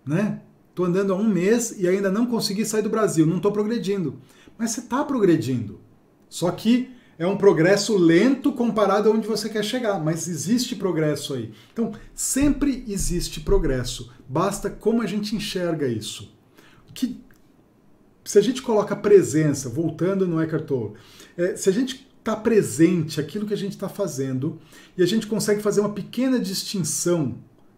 né? 0.04 0.42
Estou 0.68 0.84
andando 0.84 1.14
há 1.14 1.16
um 1.16 1.26
mês 1.26 1.74
e 1.78 1.88
ainda 1.88 2.10
não 2.10 2.26
consegui 2.26 2.66
sair 2.66 2.82
do 2.82 2.90
Brasil, 2.90 3.26
não 3.26 3.38
estou 3.38 3.50
progredindo. 3.50 4.18
Mas 4.58 4.72
você 4.72 4.80
está 4.80 5.02
progredindo. 5.02 5.80
Só 6.28 6.50
que 6.50 6.90
é 7.20 7.26
um 7.26 7.36
progresso 7.36 7.98
lento 7.98 8.50
comparado 8.50 9.06
a 9.06 9.12
onde 9.12 9.28
você 9.28 9.50
quer 9.50 9.62
chegar, 9.62 10.02
mas 10.02 10.26
existe 10.26 10.74
progresso 10.74 11.34
aí. 11.34 11.52
Então, 11.70 11.92
sempre 12.14 12.82
existe 12.88 13.40
progresso. 13.40 14.10
Basta 14.26 14.70
como 14.70 15.02
a 15.02 15.06
gente 15.06 15.36
enxerga 15.36 15.86
isso. 15.86 16.34
Que 16.94 17.20
se 18.24 18.38
a 18.38 18.40
gente 18.40 18.62
coloca 18.62 18.96
presença, 18.96 19.68
voltando 19.68 20.26
no 20.26 20.40
Eckhart 20.40 20.64
Tolle, 20.64 20.94
é, 21.36 21.56
se 21.56 21.68
a 21.68 21.72
gente 21.72 22.08
está 22.18 22.34
presente 22.34 23.20
aquilo 23.20 23.46
que 23.46 23.52
a 23.52 23.56
gente 23.56 23.72
está 23.72 23.88
fazendo 23.90 24.58
e 24.96 25.02
a 25.02 25.06
gente 25.06 25.26
consegue 25.26 25.60
fazer 25.60 25.80
uma 25.80 25.92
pequena 25.92 26.40
distinção 26.40 27.34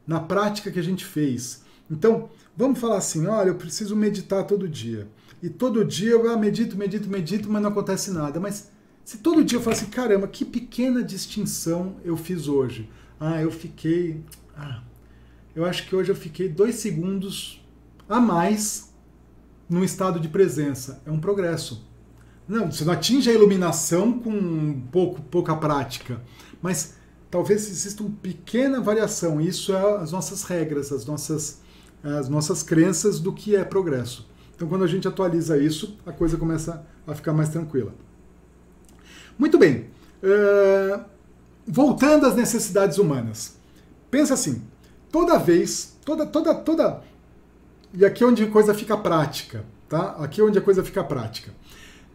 na 0.06 0.20
prática 0.20 0.70
que 0.70 0.78
a 0.78 0.84
gente 0.84 1.04
fez. 1.04 1.64
Então, 1.90 2.30
vamos 2.56 2.78
falar 2.78 2.98
assim: 2.98 3.26
olha, 3.26 3.48
eu 3.48 3.56
preciso 3.56 3.96
meditar 3.96 4.46
todo 4.46 4.68
dia. 4.68 5.08
E 5.42 5.50
todo 5.50 5.84
dia 5.84 6.12
eu 6.12 6.30
ah, 6.30 6.36
medito, 6.36 6.76
medito, 6.76 7.10
medito, 7.10 7.50
mas 7.50 7.60
não 7.60 7.70
acontece 7.70 8.12
nada. 8.12 8.38
Mas 8.38 8.70
se 9.04 9.18
todo 9.18 9.44
dia 9.44 9.58
eu 9.58 9.62
falo 9.62 9.76
assim, 9.76 9.86
caramba, 9.86 10.28
que 10.28 10.44
pequena 10.44 11.02
distinção 11.02 11.96
eu 12.04 12.16
fiz 12.16 12.48
hoje. 12.48 12.88
Ah, 13.18 13.40
eu 13.40 13.50
fiquei. 13.50 14.24
Ah, 14.56 14.82
eu 15.54 15.64
acho 15.64 15.86
que 15.86 15.94
hoje 15.94 16.10
eu 16.10 16.16
fiquei 16.16 16.48
dois 16.48 16.76
segundos 16.76 17.64
a 18.08 18.20
mais 18.20 18.92
num 19.68 19.82
estado 19.82 20.20
de 20.20 20.28
presença. 20.28 21.02
É 21.04 21.10
um 21.10 21.18
progresso. 21.18 21.88
Não, 22.46 22.70
você 22.70 22.84
não 22.84 22.92
atinge 22.92 23.30
a 23.30 23.32
iluminação 23.32 24.18
com 24.18 24.80
pouco, 24.92 25.22
pouca 25.22 25.56
prática, 25.56 26.20
mas 26.60 26.94
talvez 27.30 27.68
exista 27.70 28.02
uma 28.02 28.12
pequena 28.20 28.80
variação. 28.80 29.40
Isso 29.40 29.72
é 29.72 29.96
as 29.96 30.12
nossas 30.12 30.42
regras, 30.42 30.92
as 30.92 31.06
nossas, 31.06 31.60
as 32.02 32.28
nossas 32.28 32.62
crenças 32.62 33.20
do 33.20 33.32
que 33.32 33.56
é 33.56 33.64
progresso. 33.64 34.28
Então, 34.54 34.68
quando 34.68 34.84
a 34.84 34.86
gente 34.86 35.08
atualiza 35.08 35.56
isso, 35.56 35.98
a 36.04 36.12
coisa 36.12 36.36
começa 36.36 36.86
a 37.06 37.14
ficar 37.14 37.32
mais 37.32 37.48
tranquila. 37.48 37.94
Muito 39.38 39.58
bem. 39.58 39.86
Uh, 40.22 41.00
voltando 41.66 42.26
às 42.26 42.34
necessidades 42.34 42.98
humanas. 42.98 43.56
Pensa 44.10 44.34
assim: 44.34 44.62
toda 45.10 45.38
vez, 45.38 45.96
toda, 46.04 46.26
toda, 46.26 46.54
toda. 46.54 47.02
E 47.94 48.04
aqui 48.04 48.22
é 48.24 48.26
onde 48.26 48.44
a 48.44 48.50
coisa 48.50 48.72
fica 48.72 48.96
prática, 48.96 49.64
tá? 49.88 50.16
Aqui 50.18 50.40
é 50.40 50.44
onde 50.44 50.58
a 50.58 50.62
coisa 50.62 50.82
fica 50.82 51.02
prática 51.04 51.52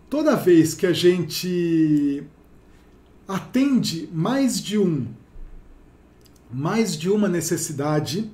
toda 0.10 0.36
vez 0.36 0.74
que 0.74 0.86
a 0.86 0.94
gente 0.94 2.24
atende 3.28 4.10
mais 4.12 4.62
de 4.62 4.78
um, 4.78 5.08
mais 6.52 6.98
de 6.98 7.10
uma 7.10 7.28
necessidade 7.28 8.32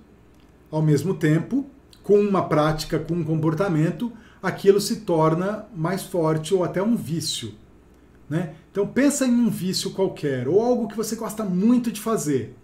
ao 0.71 0.81
mesmo 0.81 1.13
tempo, 1.13 1.65
com 2.03 2.19
uma 2.19 2.47
prática, 2.47 2.99
com 2.99 3.15
um 3.15 3.23
comportamento, 3.23 4.11
aquilo 4.41 4.79
se 4.81 4.97
torna 4.97 5.65
mais 5.75 6.03
forte 6.03 6.53
ou 6.53 6.63
até 6.63 6.81
um 6.81 6.95
vício. 6.95 7.53
Né? 8.29 8.55
Então 8.71 8.87
pensa 8.87 9.25
em 9.25 9.31
um 9.31 9.49
vício 9.49 9.91
qualquer, 9.91 10.47
ou 10.47 10.61
algo 10.61 10.87
que 10.87 10.95
você 10.95 11.15
gosta 11.15 11.43
muito 11.43 11.91
de 11.91 12.01
fazer. 12.01 12.55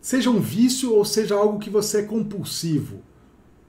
Seja 0.00 0.30
um 0.30 0.40
vício 0.40 0.94
ou 0.94 1.04
seja 1.04 1.34
algo 1.34 1.58
que 1.58 1.70
você 1.70 1.98
é 1.98 2.02
compulsivo. 2.02 3.02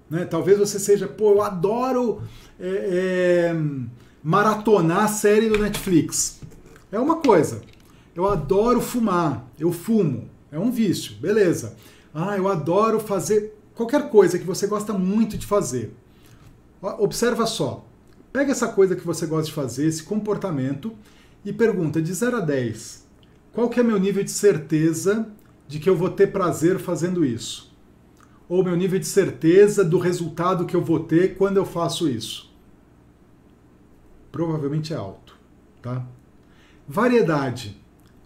Né? 0.09 0.25
Talvez 0.25 0.57
você 0.57 0.79
seja, 0.79 1.07
pô, 1.07 1.31
eu 1.31 1.41
adoro. 1.41 2.21
É, 2.59 3.53
é, 3.53 3.55
maratonar 4.23 5.05
a 5.05 5.07
série 5.07 5.49
do 5.49 5.57
Netflix. 5.57 6.41
É 6.91 6.99
uma 6.99 7.17
coisa. 7.17 7.61
Eu 8.15 8.27
adoro 8.27 8.81
fumar, 8.81 9.47
eu 9.57 9.71
fumo, 9.71 10.29
é 10.51 10.59
um 10.59 10.71
vício, 10.71 11.15
beleza. 11.21 11.75
Ah, 12.13 12.35
eu 12.35 12.47
adoro 12.47 12.99
fazer 12.99 13.57
qualquer 13.73 14.09
coisa 14.09 14.37
que 14.37 14.45
você 14.45 14.67
gosta 14.67 14.93
muito 14.93 15.37
de 15.37 15.45
fazer. 15.45 15.95
Observa 16.81 17.45
só. 17.45 17.85
Pega 18.33 18.51
essa 18.51 18.67
coisa 18.67 18.95
que 18.95 19.05
você 19.05 19.25
gosta 19.25 19.45
de 19.45 19.53
fazer, 19.53 19.87
esse 19.87 20.03
comportamento, 20.03 20.93
e 21.43 21.53
pergunta 21.53 22.01
de 22.01 22.13
0 22.13 22.37
a 22.37 22.41
10. 22.41 23.07
Qual 23.53 23.69
que 23.69 23.79
é 23.79 23.83
meu 23.83 23.99
nível 23.99 24.23
de 24.23 24.31
certeza 24.31 25.27
de 25.67 25.79
que 25.79 25.89
eu 25.89 25.95
vou 25.95 26.09
ter 26.09 26.27
prazer 26.27 26.79
fazendo 26.79 27.25
isso? 27.25 27.73
Ou 28.47 28.63
meu 28.63 28.75
nível 28.75 28.99
de 28.99 29.07
certeza 29.07 29.83
do 29.83 29.99
resultado 29.99 30.65
que 30.65 30.75
eu 30.75 30.83
vou 30.83 31.01
ter 31.01 31.35
quando 31.35 31.57
eu 31.57 31.65
faço 31.65 32.09
isso? 32.09 32.49
provavelmente 34.31 34.93
é 34.93 34.95
alto, 34.95 35.35
tá? 35.81 36.05
Variedade. 36.87 37.79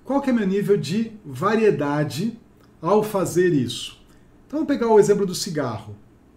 Qual 0.04 0.22
que 0.22 0.30
é 0.30 0.34
meu 0.34 0.48
nível 0.48 0.78
de 0.78 1.12
variedade 1.26 2.40
ao 2.82 3.04
fazer 3.04 3.54
isso? 3.54 4.02
Então 4.46 4.60
vamos 4.60 4.68
pegar 4.68 4.88
o 4.88 5.00
exemplo 5.00 5.26
do 5.26 5.36
cigarro, 5.36 5.96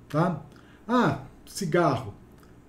tá? 0.08 0.42
Ah, 0.86 1.22
cigarro. 1.46 2.14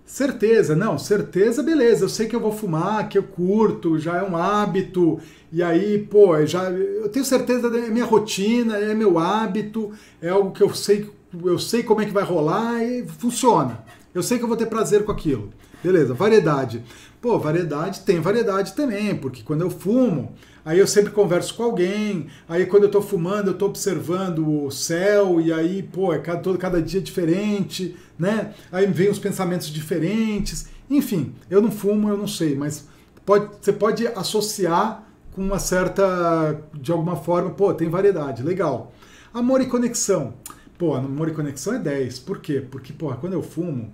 Certeza, 0.07 0.73
não, 0.73 0.97
certeza, 0.97 1.61
beleza. 1.61 2.05
Eu 2.05 2.09
sei 2.09 2.27
que 2.27 2.35
eu 2.35 2.39
vou 2.39 2.53
fumar, 2.53 3.09
que 3.09 3.17
eu 3.17 3.23
curto, 3.23 3.99
já 3.99 4.15
é 4.15 4.23
um 4.23 4.37
hábito. 4.37 5.19
E 5.51 5.61
aí, 5.61 5.97
pô, 5.99 6.45
já 6.45 6.71
eu 6.71 7.09
tenho 7.09 7.25
certeza 7.25 7.67
é 7.67 7.89
minha 7.89 8.05
rotina, 8.05 8.77
é 8.77 8.95
meu 8.95 9.19
hábito, 9.19 9.91
é 10.21 10.29
algo 10.29 10.51
que 10.51 10.63
eu 10.63 10.73
sei, 10.73 11.09
eu 11.43 11.59
sei 11.59 11.83
como 11.83 12.01
é 12.01 12.05
que 12.05 12.13
vai 12.13 12.23
rolar 12.23 12.81
e 12.81 13.05
funciona. 13.19 13.83
Eu 14.15 14.23
sei 14.23 14.37
que 14.37 14.45
eu 14.45 14.47
vou 14.47 14.55
ter 14.55 14.67
prazer 14.67 15.03
com 15.03 15.11
aquilo. 15.11 15.49
Beleza, 15.83 16.13
variedade. 16.13 16.83
Pô, 17.19 17.39
variedade 17.39 18.01
tem 18.01 18.19
variedade 18.19 18.73
também, 18.73 19.15
porque 19.15 19.41
quando 19.41 19.61
eu 19.61 19.71
fumo, 19.71 20.33
aí 20.63 20.77
eu 20.77 20.85
sempre 20.85 21.11
converso 21.11 21.55
com 21.55 21.63
alguém, 21.63 22.27
aí 22.47 22.65
quando 22.67 22.83
eu 22.83 22.91
tô 22.91 23.01
fumando, 23.01 23.49
eu 23.49 23.53
tô 23.55 23.65
observando 23.65 24.65
o 24.65 24.69
céu, 24.69 25.41
e 25.41 25.51
aí, 25.51 25.81
pô, 25.81 26.13
é 26.13 26.19
cada, 26.19 26.39
todo, 26.39 26.59
cada 26.59 26.79
dia 26.79 27.01
diferente, 27.01 27.95
né? 28.19 28.53
Aí 28.71 28.85
vem 28.85 29.09
os 29.09 29.17
pensamentos 29.17 29.67
diferentes. 29.67 30.67
Enfim, 30.89 31.33
eu 31.49 31.59
não 31.59 31.71
fumo, 31.71 32.07
eu 32.07 32.17
não 32.17 32.27
sei, 32.27 32.55
mas 32.55 32.87
pode, 33.25 33.49
você 33.59 33.73
pode 33.73 34.05
associar 34.07 35.03
com 35.33 35.41
uma 35.41 35.59
certa, 35.59 36.61
de 36.73 36.91
alguma 36.91 37.15
forma, 37.15 37.49
pô, 37.49 37.73
tem 37.73 37.89
variedade, 37.89 38.43
legal. 38.43 38.93
Amor 39.33 39.59
e 39.61 39.65
conexão. 39.65 40.35
Pô, 40.77 40.93
amor 40.93 41.29
e 41.29 41.31
conexão 41.31 41.73
é 41.73 41.79
10. 41.79 42.19
Por 42.19 42.39
quê? 42.39 42.61
Porque, 42.61 42.93
pô, 42.93 43.13
quando 43.15 43.33
eu 43.33 43.41
fumo, 43.41 43.91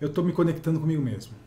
eu 0.00 0.08
estou 0.08 0.24
me 0.24 0.32
conectando 0.32 0.80
comigo 0.80 1.02
mesmo. 1.02 1.43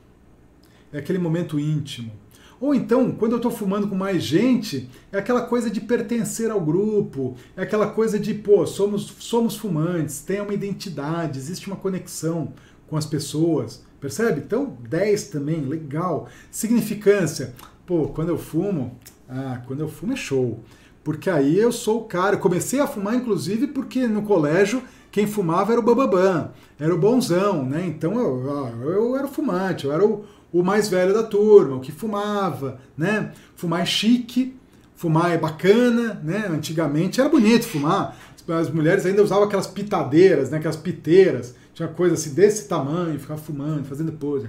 É 0.92 1.00
aquele 1.00 1.20
momento 1.20 1.60
íntimo. 1.60 2.12
Ou 2.60 2.74
então, 2.74 3.12
quando 3.12 3.34
eu 3.34 3.38
estou 3.38 3.52
fumando 3.52 3.88
com 3.88 3.96
mais 3.96 4.24
gente, 4.24 4.90
é 5.12 5.18
aquela 5.20 5.42
coisa 5.42 5.70
de 5.70 5.80
pertencer 5.80 6.50
ao 6.50 6.60
grupo, 6.60 7.36
é 7.56 7.62
aquela 7.62 7.88
coisa 7.88 8.18
de, 8.18 8.34
pô, 8.34 8.66
somos, 8.66 9.14
somos 9.20 9.56
fumantes, 9.56 10.22
tem 10.22 10.42
uma 10.42 10.54
identidade, 10.54 11.38
existe 11.38 11.68
uma 11.68 11.76
conexão 11.76 12.54
com 12.88 12.98
as 12.98 13.06
pessoas, 13.06 13.84
percebe? 14.00 14.42
Então, 14.44 14.76
10 14.90 15.28
também, 15.28 15.62
legal. 15.62 16.28
Significância, 16.50 17.54
pô, 17.86 18.08
quando 18.08 18.30
eu 18.30 18.38
fumo, 18.40 18.98
ah, 19.30 19.62
quando 19.68 19.82
eu 19.82 19.88
fumo 19.88 20.14
é 20.14 20.16
show. 20.16 20.60
Porque 21.04 21.30
aí 21.30 21.58
eu 21.58 21.72
sou 21.72 22.02
o 22.02 22.06
cara. 22.06 22.36
Comecei 22.36 22.82
a 22.82 22.88
fumar, 22.88 23.16
inclusive, 23.16 23.68
porque 23.68 24.08
no 24.08 24.24
colégio 24.24 24.84
quem 25.12 25.26
fumava 25.26 25.72
era 25.72 25.82
o 25.82 25.84
Bababam, 25.84 26.52
era 26.80 26.94
o 26.94 26.98
bonzão, 26.98 27.64
né? 27.64 27.86
Então 27.88 28.20
eu, 28.20 28.84
eu 28.84 29.18
era 29.18 29.26
o 29.26 29.30
fumante, 29.30 29.86
eu 29.86 29.92
era 29.92 30.06
o, 30.06 30.26
o 30.52 30.64
mais 30.64 30.90
velho 30.90 31.14
da 31.14 31.24
turma, 31.24 31.78
o 31.78 31.80
que 31.80 31.92
fumava, 31.92 32.80
né? 32.98 33.32
Fumar 33.56 33.82
é 33.82 33.86
chique, 33.86 34.56
fumar 34.96 35.32
é 35.32 35.38
bacana, 35.38 36.20
né? 36.24 36.48
Antigamente 36.50 37.20
era 37.20 37.30
bonito 37.30 37.66
fumar. 37.66 38.18
As 38.48 38.70
mulheres 38.70 39.06
ainda 39.06 39.22
usavam 39.22 39.44
aquelas 39.44 39.68
pitadeiras, 39.68 40.50
né? 40.50 40.58
Aquelas 40.58 40.78
piteiras. 40.78 41.56
Tinha 41.74 41.88
coisa 41.88 42.16
assim 42.16 42.34
desse 42.34 42.68
tamanho, 42.68 43.20
ficava 43.20 43.40
fumando, 43.40 43.86
fazendo 43.86 44.12
pose. 44.12 44.48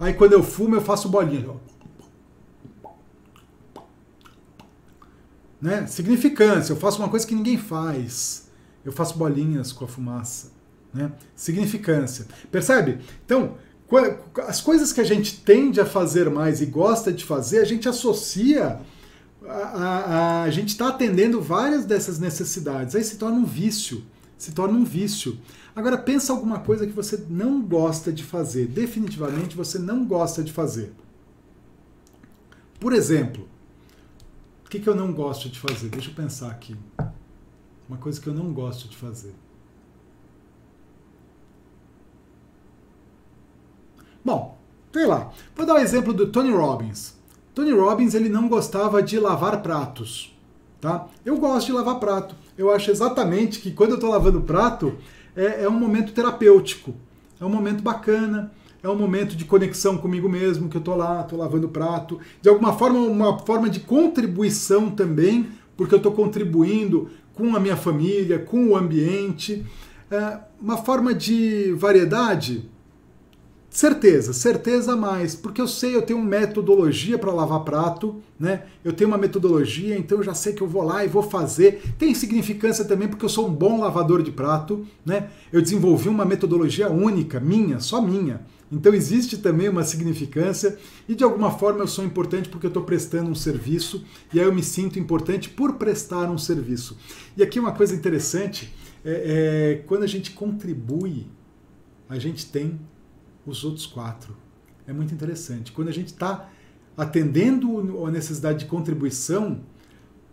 Aí 0.00 0.14
quando 0.14 0.32
eu 0.32 0.42
fumo, 0.42 0.74
eu 0.74 0.80
faço 0.80 1.08
bolinha. 1.08 1.54
Né? 5.62 5.86
Significância, 5.86 6.72
eu 6.72 6.76
faço 6.76 6.98
uma 6.98 7.08
coisa 7.08 7.24
que 7.24 7.36
ninguém 7.36 7.56
faz. 7.56 8.48
Eu 8.84 8.90
faço 8.90 9.16
bolinhas 9.16 9.72
com 9.72 9.84
a 9.84 9.88
fumaça. 9.88 10.50
Né? 10.92 11.12
Significância. 11.36 12.26
Percebe? 12.50 12.98
Então, 13.24 13.54
as 14.48 14.60
coisas 14.60 14.92
que 14.92 15.00
a 15.00 15.04
gente 15.04 15.40
tende 15.40 15.80
a 15.80 15.86
fazer 15.86 16.28
mais 16.28 16.60
e 16.60 16.66
gosta 16.66 17.12
de 17.12 17.24
fazer, 17.24 17.60
a 17.60 17.64
gente 17.64 17.88
associa. 17.88 18.80
A, 19.46 19.52
a, 19.52 20.42
a 20.42 20.50
gente 20.50 20.70
está 20.70 20.88
atendendo 20.88 21.40
várias 21.40 21.84
dessas 21.84 22.18
necessidades. 22.18 22.96
Aí 22.96 23.04
se 23.04 23.16
torna 23.16 23.36
um 23.36 23.44
vício. 23.44 24.02
Se 24.36 24.50
torna 24.50 24.76
um 24.76 24.84
vício. 24.84 25.38
Agora 25.76 25.96
pensa 25.96 26.32
alguma 26.32 26.58
coisa 26.58 26.86
que 26.86 26.92
você 26.92 27.24
não 27.30 27.62
gosta 27.62 28.12
de 28.12 28.24
fazer. 28.24 28.66
Definitivamente 28.66 29.56
você 29.56 29.78
não 29.78 30.04
gosta 30.04 30.42
de 30.42 30.52
fazer. 30.52 30.92
Por 32.80 32.92
exemplo, 32.92 33.48
que, 34.72 34.80
que 34.80 34.88
eu 34.88 34.94
não 34.94 35.12
gosto 35.12 35.50
de 35.50 35.58
fazer? 35.58 35.90
Deixa 35.90 36.08
eu 36.08 36.14
pensar 36.14 36.50
aqui. 36.50 36.74
Uma 37.86 37.98
coisa 37.98 38.18
que 38.18 38.26
eu 38.26 38.32
não 38.32 38.54
gosto 38.54 38.88
de 38.88 38.96
fazer. 38.96 39.34
Bom, 44.24 44.58
sei 44.90 45.04
lá. 45.04 45.30
Vou 45.54 45.66
dar 45.66 45.74
o 45.74 45.76
um 45.76 45.80
exemplo 45.80 46.14
do 46.14 46.28
Tony 46.28 46.50
Robbins. 46.50 47.14
Tony 47.54 47.70
Robbins 47.70 48.14
ele 48.14 48.30
não 48.30 48.48
gostava 48.48 49.02
de 49.02 49.20
lavar 49.20 49.60
pratos, 49.60 50.34
tá? 50.80 51.06
Eu 51.22 51.36
gosto 51.36 51.66
de 51.66 51.72
lavar 51.72 52.00
prato. 52.00 52.34
Eu 52.56 52.72
acho 52.72 52.90
exatamente 52.90 53.60
que 53.60 53.72
quando 53.72 53.90
eu 53.90 53.96
estou 53.96 54.08
lavando 54.08 54.40
prato 54.40 54.96
é, 55.36 55.64
é, 55.64 55.68
um 55.68 55.78
momento 55.78 56.14
terapêutico, 56.14 56.94
é 57.38 57.44
um 57.44 57.50
momento 57.50 57.82
bacana. 57.82 58.50
É 58.82 58.88
um 58.88 58.96
momento 58.96 59.36
de 59.36 59.44
conexão 59.44 59.96
comigo 59.96 60.28
mesmo, 60.28 60.68
que 60.68 60.76
eu 60.76 60.80
tô 60.80 60.94
lá, 60.94 61.22
tô 61.22 61.36
lavando 61.36 61.68
prato. 61.68 62.18
De 62.40 62.48
alguma 62.48 62.72
forma, 62.72 62.98
uma 62.98 63.38
forma 63.38 63.70
de 63.70 63.80
contribuição 63.80 64.90
também, 64.90 65.48
porque 65.76 65.94
eu 65.94 65.98
estou 65.98 66.12
contribuindo 66.12 67.08
com 67.34 67.54
a 67.54 67.60
minha 67.60 67.76
família, 67.76 68.38
com 68.38 68.68
o 68.68 68.76
ambiente. 68.76 69.64
É 70.10 70.38
uma 70.60 70.76
forma 70.76 71.14
de 71.14 71.72
variedade, 71.74 72.68
Certeza, 73.72 74.34
certeza 74.34 74.94
mais, 74.94 75.34
porque 75.34 75.58
eu 75.58 75.66
sei, 75.66 75.96
eu 75.96 76.02
tenho 76.02 76.18
uma 76.18 76.28
metodologia 76.28 77.18
para 77.18 77.32
lavar 77.32 77.60
prato, 77.60 78.16
né? 78.38 78.64
Eu 78.84 78.92
tenho 78.92 79.08
uma 79.08 79.16
metodologia, 79.16 79.96
então 79.96 80.18
eu 80.18 80.24
já 80.24 80.34
sei 80.34 80.52
que 80.52 80.62
eu 80.62 80.68
vou 80.68 80.82
lá 80.82 81.02
e 81.02 81.08
vou 81.08 81.22
fazer. 81.22 81.82
Tem 81.98 82.14
significância 82.14 82.84
também 82.84 83.08
porque 83.08 83.24
eu 83.24 83.30
sou 83.30 83.48
um 83.48 83.50
bom 83.50 83.80
lavador 83.80 84.22
de 84.22 84.30
prato, 84.30 84.86
né? 85.06 85.30
Eu 85.50 85.62
desenvolvi 85.62 86.10
uma 86.10 86.26
metodologia 86.26 86.90
única, 86.90 87.40
minha, 87.40 87.80
só 87.80 87.98
minha. 88.02 88.42
Então 88.72 88.94
existe 88.94 89.36
também 89.36 89.68
uma 89.68 89.84
significância 89.84 90.78
e 91.06 91.14
de 91.14 91.22
alguma 91.22 91.50
forma 91.50 91.80
eu 91.80 91.86
sou 91.86 92.04
importante 92.04 92.48
porque 92.48 92.64
eu 92.64 92.70
estou 92.70 92.82
prestando 92.82 93.30
um 93.30 93.34
serviço 93.34 94.04
e 94.32 94.40
aí 94.40 94.46
eu 94.46 94.54
me 94.54 94.62
sinto 94.62 94.98
importante 94.98 95.50
por 95.50 95.74
prestar 95.74 96.30
um 96.30 96.38
serviço. 96.38 96.96
E 97.36 97.42
aqui 97.42 97.60
uma 97.60 97.72
coisa 97.72 97.94
interessante 97.94 98.72
é, 99.04 99.74
é 99.80 99.84
quando 99.86 100.04
a 100.04 100.06
gente 100.06 100.30
contribui, 100.30 101.26
a 102.08 102.18
gente 102.18 102.46
tem 102.46 102.80
os 103.46 103.62
outros 103.62 103.84
quatro. 103.84 104.34
É 104.86 104.92
muito 104.92 105.12
interessante. 105.12 105.70
Quando 105.70 105.88
a 105.88 105.92
gente 105.92 106.08
está 106.08 106.50
atendendo 106.96 108.04
a 108.06 108.10
necessidade 108.10 108.60
de 108.60 108.66
contribuição, 108.66 109.60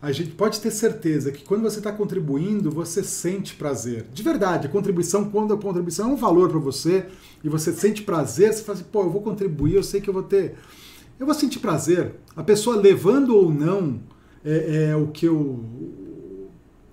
a 0.01 0.11
gente 0.11 0.31
pode 0.31 0.61
ter 0.61 0.71
certeza 0.71 1.31
que 1.31 1.43
quando 1.43 1.61
você 1.61 1.79
está 1.79 1.91
contribuindo, 1.91 2.71
você 2.71 3.03
sente 3.03 3.55
prazer. 3.55 4.05
De 4.13 4.23
verdade, 4.23 4.67
a 4.67 4.69
contribuição, 4.69 5.29
quando 5.29 5.53
a 5.53 5.57
contribuição 5.57 6.09
é 6.09 6.13
um 6.13 6.15
valor 6.15 6.49
para 6.49 6.59
você 6.59 7.05
e 7.43 7.49
você 7.49 7.73
sente 7.73 8.03
prazer, 8.03 8.53
você 8.53 8.63
fala 8.63 8.77
assim, 8.77 8.87
pô, 8.89 9.01
eu 9.01 9.09
vou 9.09 9.21
contribuir, 9.21 9.75
eu 9.75 9.83
sei 9.83 9.99
que 9.99 10.09
eu 10.09 10.13
vou 10.13 10.23
ter. 10.23 10.55
Eu 11.19 11.25
vou 11.25 11.35
sentir 11.35 11.59
prazer. 11.59 12.15
A 12.33 12.41
pessoa 12.41 12.77
levando 12.77 13.35
ou 13.35 13.53
não 13.53 13.99
é, 14.43 14.91
é 14.91 14.95
o 14.95 15.07
que 15.07 15.25
eu 15.25 15.65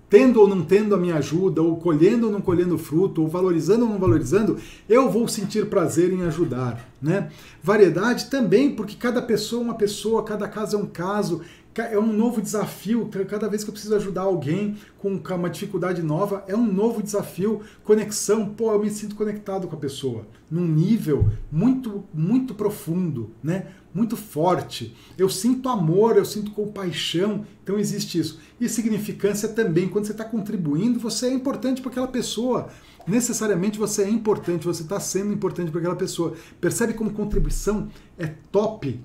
tendo 0.09 0.39
ou 0.39 0.47
não 0.47 0.63
tendo 0.63 0.95
a 0.95 0.97
minha 0.97 1.15
ajuda, 1.15 1.61
ou 1.61 1.75
colhendo 1.77 2.27
ou 2.27 2.31
não 2.31 2.39
colhendo 2.39 2.77
fruto, 2.77 3.21
ou 3.21 3.27
valorizando 3.27 3.85
ou 3.85 3.91
não 3.91 3.99
valorizando, 3.99 4.57
eu 4.87 5.09
vou 5.09 5.27
sentir 5.27 5.65
prazer 5.67 6.13
em 6.13 6.23
ajudar. 6.23 6.89
Né? 7.01 7.29
Variedade 7.61 8.29
também, 8.29 8.73
porque 8.73 8.95
cada 8.95 9.21
pessoa 9.21 9.61
é 9.61 9.65
uma 9.65 9.75
pessoa, 9.75 10.23
cada 10.23 10.47
caso 10.47 10.77
é 10.77 10.79
um 10.79 10.85
caso, 10.85 11.41
é 11.83 11.99
um 11.99 12.11
novo 12.13 12.41
desafio. 12.41 13.09
Cada 13.29 13.47
vez 13.47 13.63
que 13.63 13.69
eu 13.69 13.73
preciso 13.73 13.95
ajudar 13.95 14.21
alguém 14.21 14.77
com 14.97 15.21
uma 15.35 15.49
dificuldade 15.49 16.01
nova, 16.01 16.43
é 16.47 16.55
um 16.55 16.65
novo 16.65 17.01
desafio. 17.01 17.61
Conexão, 17.83 18.49
pô, 18.49 18.71
eu 18.71 18.79
me 18.79 18.89
sinto 18.89 19.15
conectado 19.15 19.67
com 19.67 19.75
a 19.75 19.79
pessoa 19.79 20.27
num 20.49 20.65
nível 20.65 21.29
muito, 21.51 22.05
muito 22.13 22.55
profundo, 22.55 23.31
né? 23.43 23.67
Muito 23.93 24.15
forte. 24.15 24.95
Eu 25.17 25.29
sinto 25.29 25.69
amor, 25.69 26.17
eu 26.17 26.25
sinto 26.25 26.51
compaixão. 26.51 27.45
Então 27.63 27.79
existe 27.79 28.19
isso. 28.19 28.39
E 28.59 28.69
significância 28.69 29.49
também. 29.49 29.87
Quando 29.87 30.05
você 30.05 30.11
está 30.11 30.23
contribuindo, 30.23 30.99
você 30.99 31.27
é 31.27 31.33
importante 31.33 31.81
para 31.81 31.91
aquela 31.91 32.07
pessoa 32.07 32.69
necessariamente 33.07 33.79
você 33.79 34.03
é 34.03 34.09
importante, 34.09 34.65
você 34.65 34.83
está 34.83 34.99
sendo 34.99 35.31
importante 35.31 35.71
para 35.71 35.79
aquela 35.79 35.95
pessoa. 35.95 36.35
Percebe 36.59 36.93
como 36.93 37.11
contribuição 37.11 37.87
é 38.19 38.27
top? 38.51 38.99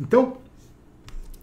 Então, 0.00 0.38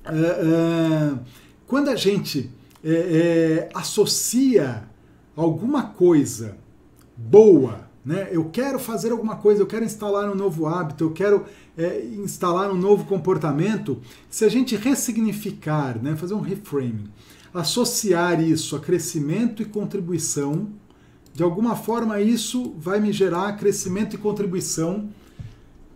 uh, 0.06 1.16
uh, 1.16 1.20
quando 1.68 1.90
a 1.90 1.96
gente 1.96 2.52
é, 2.84 2.90
é, 2.92 3.70
associa 3.74 4.84
alguma 5.36 5.84
coisa 5.84 6.58
boa, 7.16 7.88
né? 8.04 8.28
eu 8.32 8.46
quero 8.46 8.80
fazer 8.80 9.12
alguma 9.12 9.36
coisa, 9.36 9.62
eu 9.62 9.68
quero 9.68 9.86
instalar 9.86 10.30
um 10.30 10.36
novo 10.36 10.66
hábito, 10.66 11.04
eu 11.04 11.12
quero 11.12 11.46
é, 11.78 12.04
instalar 12.18 12.72
um 12.72 12.78
novo 12.78 13.06
comportamento, 13.06 14.02
se 14.30 14.44
a 14.44 14.50
gente 14.50 14.76
ressignificar, 14.76 16.02
né? 16.02 16.16
fazer 16.16 16.34
um 16.34 16.42
reframing, 16.42 17.10
associar 17.54 18.42
isso 18.42 18.76
a 18.76 18.80
crescimento 18.80 19.62
e 19.62 19.66
contribuição, 19.66 20.70
de 21.34 21.44
alguma 21.44 21.76
forma 21.76 22.20
isso 22.20 22.74
vai 22.78 23.00
me 23.00 23.14
gerar 23.14 23.54
crescimento 23.58 24.16
e 24.16 24.18
contribuição, 24.18 25.10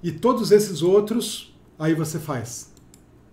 e 0.04 0.12
todos 0.12 0.52
esses 0.52 0.84
outros, 0.84 1.54
aí 1.80 1.96
você 1.96 2.20
faz 2.20 2.75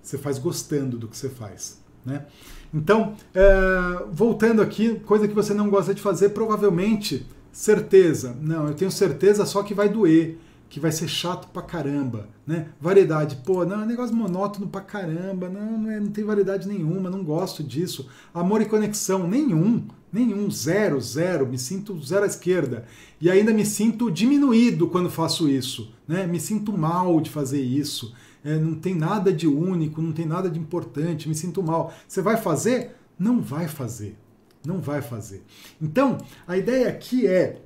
você 0.02 0.18
faz 0.18 0.38
gostando 0.38 0.98
do 0.98 1.08
que 1.08 1.16
você 1.16 1.28
faz. 1.28 1.80
Né? 2.04 2.26
Então, 2.74 3.14
é, 3.34 4.04
voltando 4.10 4.60
aqui, 4.60 4.96
coisa 5.00 5.28
que 5.28 5.34
você 5.34 5.54
não 5.54 5.70
gosta 5.70 5.94
de 5.94 6.02
fazer, 6.02 6.30
provavelmente, 6.30 7.26
certeza. 7.52 8.36
Não, 8.40 8.66
eu 8.66 8.74
tenho 8.74 8.90
certeza 8.90 9.46
só 9.46 9.62
que 9.62 9.74
vai 9.74 9.88
doer, 9.88 10.38
que 10.68 10.80
vai 10.80 10.90
ser 10.90 11.06
chato 11.06 11.48
pra 11.48 11.62
caramba. 11.62 12.28
Né? 12.46 12.68
Variedade, 12.80 13.36
pô, 13.44 13.64
não, 13.64 13.82
é 13.82 13.86
negócio 13.86 14.16
monótono 14.16 14.66
pra 14.66 14.80
caramba, 14.80 15.48
não, 15.48 15.78
não, 15.78 15.90
é, 15.90 16.00
não 16.00 16.10
tem 16.10 16.24
variedade 16.24 16.66
nenhuma, 16.66 17.10
não 17.10 17.22
gosto 17.22 17.62
disso. 17.62 18.08
Amor 18.34 18.62
e 18.62 18.66
conexão, 18.66 19.28
nenhum, 19.28 19.86
nenhum, 20.12 20.50
zero, 20.50 21.00
zero, 21.00 21.46
me 21.46 21.58
sinto 21.58 22.02
zero 22.02 22.24
à 22.24 22.26
esquerda. 22.26 22.86
E 23.20 23.30
ainda 23.30 23.52
me 23.52 23.64
sinto 23.64 24.10
diminuído 24.10 24.88
quando 24.88 25.10
faço 25.10 25.48
isso, 25.48 25.92
né? 26.08 26.26
me 26.26 26.40
sinto 26.40 26.76
mal 26.76 27.20
de 27.20 27.30
fazer 27.30 27.60
isso 27.60 28.12
é, 28.44 28.58
não 28.58 28.74
tem 28.74 28.94
nada 28.94 29.32
de 29.32 29.46
único, 29.46 30.02
não 30.02 30.12
tem 30.12 30.26
nada 30.26 30.50
de 30.50 30.58
importante, 30.58 31.28
me 31.28 31.34
sinto 31.34 31.62
mal. 31.62 31.92
Você 32.06 32.20
vai 32.20 32.36
fazer? 32.36 32.96
Não 33.18 33.40
vai 33.40 33.68
fazer. 33.68 34.16
Não 34.64 34.80
vai 34.80 35.02
fazer. 35.02 35.42
Então, 35.80 36.18
a 36.46 36.56
ideia 36.56 36.88
aqui 36.88 37.26
é, 37.26 37.60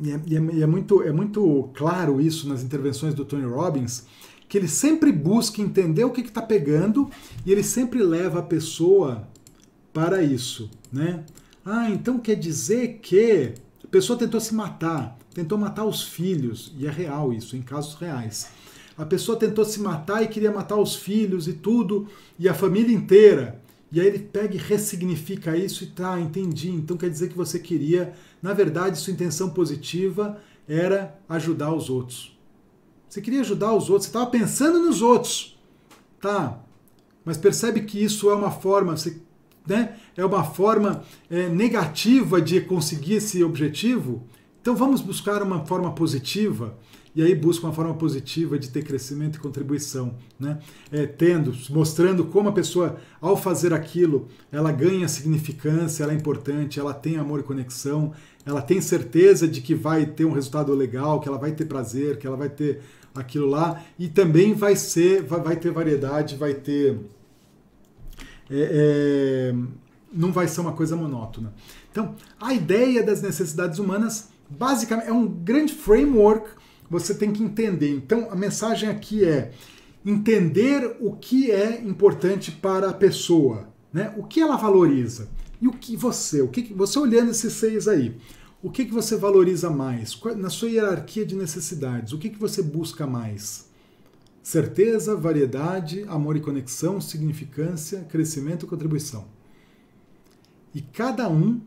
e 0.00 0.10
é, 0.10 0.20
e 0.52 0.62
é, 0.62 0.66
muito, 0.66 1.02
é 1.02 1.12
muito 1.12 1.70
claro 1.74 2.20
isso 2.20 2.48
nas 2.48 2.62
intervenções 2.62 3.14
do 3.14 3.24
Tony 3.24 3.44
Robbins, 3.44 4.06
que 4.48 4.56
ele 4.56 4.68
sempre 4.68 5.12
busca 5.12 5.60
entender 5.60 6.04
o 6.04 6.10
que 6.10 6.20
está 6.20 6.40
pegando 6.40 7.10
e 7.44 7.52
ele 7.52 7.62
sempre 7.62 8.02
leva 8.02 8.38
a 8.38 8.42
pessoa 8.42 9.28
para 9.92 10.22
isso. 10.22 10.70
Né? 10.92 11.24
Ah, 11.64 11.90
então 11.90 12.18
quer 12.18 12.36
dizer 12.36 12.98
que 13.02 13.54
a 13.84 13.88
pessoa 13.88 14.18
tentou 14.18 14.40
se 14.40 14.54
matar, 14.54 15.18
tentou 15.34 15.58
matar 15.58 15.84
os 15.84 16.02
filhos, 16.02 16.72
e 16.78 16.86
é 16.86 16.90
real 16.90 17.32
isso, 17.32 17.56
em 17.56 17.62
casos 17.62 17.94
reais. 17.94 18.48
A 18.98 19.06
pessoa 19.06 19.38
tentou 19.38 19.64
se 19.64 19.80
matar 19.80 20.24
e 20.24 20.28
queria 20.28 20.50
matar 20.50 20.76
os 20.76 20.96
filhos 20.96 21.46
e 21.46 21.52
tudo, 21.52 22.08
e 22.36 22.48
a 22.48 22.52
família 22.52 22.92
inteira. 22.92 23.62
E 23.92 24.00
aí 24.00 24.06
ele 24.08 24.18
pega 24.18 24.56
e 24.56 24.58
ressignifica 24.58 25.56
isso 25.56 25.84
e 25.84 25.86
tá, 25.86 26.20
entendi. 26.20 26.70
Então 26.70 26.96
quer 26.96 27.08
dizer 27.08 27.28
que 27.28 27.36
você 27.36 27.60
queria, 27.60 28.12
na 28.42 28.52
verdade, 28.52 28.98
sua 28.98 29.12
intenção 29.12 29.50
positiva 29.50 30.38
era 30.68 31.16
ajudar 31.28 31.72
os 31.72 31.88
outros. 31.88 32.36
Você 33.08 33.22
queria 33.22 33.40
ajudar 33.40 33.72
os 33.72 33.88
outros, 33.88 34.06
você 34.06 34.10
estava 34.10 34.26
pensando 34.26 34.80
nos 34.80 35.00
outros. 35.00 35.56
Tá, 36.20 36.60
mas 37.24 37.36
percebe 37.36 37.82
que 37.82 38.02
isso 38.02 38.28
é 38.28 38.34
uma 38.34 38.50
forma, 38.50 38.96
você, 38.96 39.20
né, 39.64 39.96
é 40.16 40.24
uma 40.24 40.42
forma 40.42 41.04
é, 41.30 41.48
negativa 41.48 42.42
de 42.42 42.60
conseguir 42.60 43.14
esse 43.14 43.44
objetivo? 43.44 44.24
Então 44.60 44.74
vamos 44.74 45.00
buscar 45.00 45.40
uma 45.42 45.64
forma 45.64 45.92
positiva 45.92 46.76
e 47.18 47.22
aí 47.24 47.34
busca 47.34 47.66
uma 47.66 47.72
forma 47.72 47.94
positiva 47.94 48.56
de 48.56 48.70
ter 48.70 48.84
crescimento 48.84 49.38
e 49.38 49.38
contribuição, 49.40 50.14
né? 50.38 50.60
É, 50.92 51.04
tendo, 51.04 51.52
mostrando 51.70 52.24
como 52.24 52.48
a 52.48 52.52
pessoa, 52.52 52.96
ao 53.20 53.36
fazer 53.36 53.74
aquilo, 53.74 54.28
ela 54.52 54.70
ganha 54.70 55.08
significância, 55.08 56.04
ela 56.04 56.12
é 56.12 56.14
importante, 56.14 56.78
ela 56.78 56.94
tem 56.94 57.16
amor 57.16 57.40
e 57.40 57.42
conexão, 57.42 58.12
ela 58.46 58.62
tem 58.62 58.80
certeza 58.80 59.48
de 59.48 59.60
que 59.60 59.74
vai 59.74 60.06
ter 60.06 60.26
um 60.26 60.30
resultado 60.30 60.72
legal, 60.72 61.18
que 61.18 61.28
ela 61.28 61.38
vai 61.38 61.50
ter 61.50 61.64
prazer, 61.64 62.18
que 62.18 62.26
ela 62.26 62.36
vai 62.36 62.48
ter 62.48 62.82
aquilo 63.12 63.48
lá, 63.48 63.82
e 63.98 64.06
também 64.06 64.54
vai 64.54 64.76
ser, 64.76 65.24
vai, 65.24 65.40
vai 65.40 65.56
ter 65.56 65.72
variedade, 65.72 66.36
vai 66.36 66.54
ter. 66.54 67.00
É, 68.48 69.50
é, 69.52 69.54
não 70.12 70.30
vai 70.30 70.46
ser 70.46 70.60
uma 70.60 70.72
coisa 70.72 70.94
monótona. 70.94 71.52
Então, 71.90 72.14
a 72.40 72.54
ideia 72.54 73.02
das 73.02 73.20
necessidades 73.20 73.80
humanas, 73.80 74.28
basicamente, 74.48 75.08
é 75.08 75.12
um 75.12 75.26
grande 75.26 75.74
framework 75.74 76.57
você 76.90 77.14
tem 77.14 77.32
que 77.32 77.42
entender. 77.42 77.90
Então, 77.90 78.28
a 78.30 78.36
mensagem 78.36 78.88
aqui 78.88 79.24
é 79.24 79.50
entender 80.04 80.96
o 81.00 81.12
que 81.12 81.50
é 81.50 81.80
importante 81.80 82.50
para 82.50 82.90
a 82.90 82.94
pessoa, 82.94 83.68
né? 83.92 84.14
O 84.16 84.24
que 84.24 84.40
ela 84.40 84.56
valoriza 84.56 85.28
e 85.60 85.68
o 85.68 85.72
que 85.72 85.96
você, 85.96 86.40
o 86.40 86.48
que 86.48 86.72
você 86.72 86.98
olhando 86.98 87.30
esses 87.30 87.52
seis 87.52 87.88
aí, 87.88 88.16
o 88.62 88.70
que 88.70 88.84
que 88.84 88.92
você 88.92 89.16
valoriza 89.16 89.70
mais 89.70 90.18
na 90.36 90.50
sua 90.50 90.68
hierarquia 90.68 91.24
de 91.24 91.36
necessidades? 91.36 92.12
O 92.12 92.18
que 92.18 92.30
que 92.30 92.38
você 92.38 92.62
busca 92.62 93.06
mais? 93.06 93.68
Certeza, 94.42 95.14
variedade, 95.14 96.04
amor 96.08 96.36
e 96.36 96.40
conexão, 96.40 97.00
significância, 97.00 98.06
crescimento 98.08 98.64
e 98.64 98.68
contribuição. 98.68 99.26
E 100.74 100.80
cada 100.80 101.28
um 101.28 101.60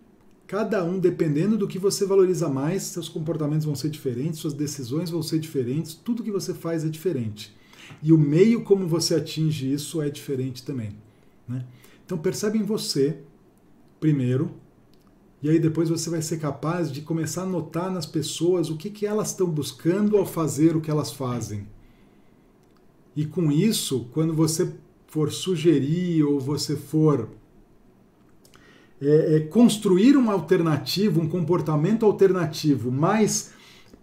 Cada 0.51 0.83
um, 0.83 0.99
dependendo 0.99 1.57
do 1.57 1.65
que 1.65 1.79
você 1.79 2.05
valoriza 2.05 2.49
mais, 2.49 2.83
seus 2.83 3.07
comportamentos 3.07 3.65
vão 3.65 3.73
ser 3.73 3.89
diferentes, 3.89 4.37
suas 4.37 4.53
decisões 4.53 5.09
vão 5.09 5.23
ser 5.23 5.39
diferentes, 5.39 5.93
tudo 5.93 6.21
que 6.21 6.29
você 6.29 6.53
faz 6.53 6.83
é 6.83 6.89
diferente. 6.89 7.55
E 8.03 8.11
o 8.11 8.17
meio 8.17 8.61
como 8.61 8.85
você 8.85 9.15
atinge 9.15 9.71
isso 9.71 10.01
é 10.01 10.09
diferente 10.09 10.61
também. 10.61 10.97
Né? 11.47 11.65
Então 12.05 12.17
percebe 12.17 12.57
em 12.57 12.63
você, 12.63 13.19
primeiro, 13.97 14.51
E 15.41 15.49
aí 15.49 15.57
depois 15.57 15.87
você 15.87 16.09
vai 16.09 16.21
ser 16.21 16.37
capaz 16.37 16.91
de 16.91 16.99
começar 16.99 17.43
a 17.43 17.45
notar 17.45 17.89
nas 17.89 18.05
pessoas 18.05 18.69
o 18.69 18.75
que, 18.75 18.89
que 18.89 19.05
elas 19.05 19.29
estão 19.29 19.47
buscando 19.47 20.17
ao 20.17 20.25
fazer 20.25 20.75
o 20.75 20.81
que 20.81 20.91
elas 20.91 21.13
fazem. 21.13 21.65
E 23.15 23.25
com 23.25 23.49
isso, 23.49 24.09
quando 24.11 24.33
você 24.33 24.75
for 25.07 25.31
sugerir 25.31 26.23
ou 26.25 26.41
você 26.41 26.75
for 26.75 27.29
é, 29.01 29.35
é, 29.35 29.39
construir 29.39 30.15
uma 30.15 30.33
alternativa, 30.33 31.19
um 31.19 31.27
comportamento 31.27 32.05
alternativo 32.05 32.91
mais 32.91 33.51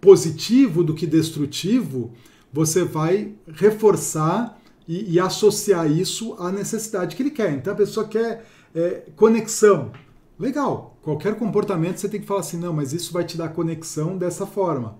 positivo 0.01 0.83
do 0.83 0.93
que 0.93 1.07
destrutivo, 1.07 2.11
você 2.51 2.83
vai 2.83 3.33
reforçar 3.47 4.59
e, 4.87 5.13
e 5.13 5.19
associar 5.19 5.89
isso 5.89 6.33
à 6.33 6.51
necessidade 6.51 7.15
que 7.15 7.23
ele 7.23 7.31
quer. 7.31 7.53
Então 7.53 7.71
a 7.71 7.75
pessoa 7.75 8.07
quer 8.07 8.45
é, 8.75 9.03
conexão. 9.15 9.91
Legal, 10.37 10.97
qualquer 11.01 11.35
comportamento 11.35 11.97
você 11.97 12.09
tem 12.09 12.19
que 12.19 12.27
falar 12.27 12.41
assim, 12.41 12.57
não, 12.57 12.73
mas 12.73 12.93
isso 12.93 13.13
vai 13.13 13.23
te 13.23 13.37
dar 13.37 13.49
conexão 13.49 14.17
dessa 14.17 14.45
forma. 14.45 14.97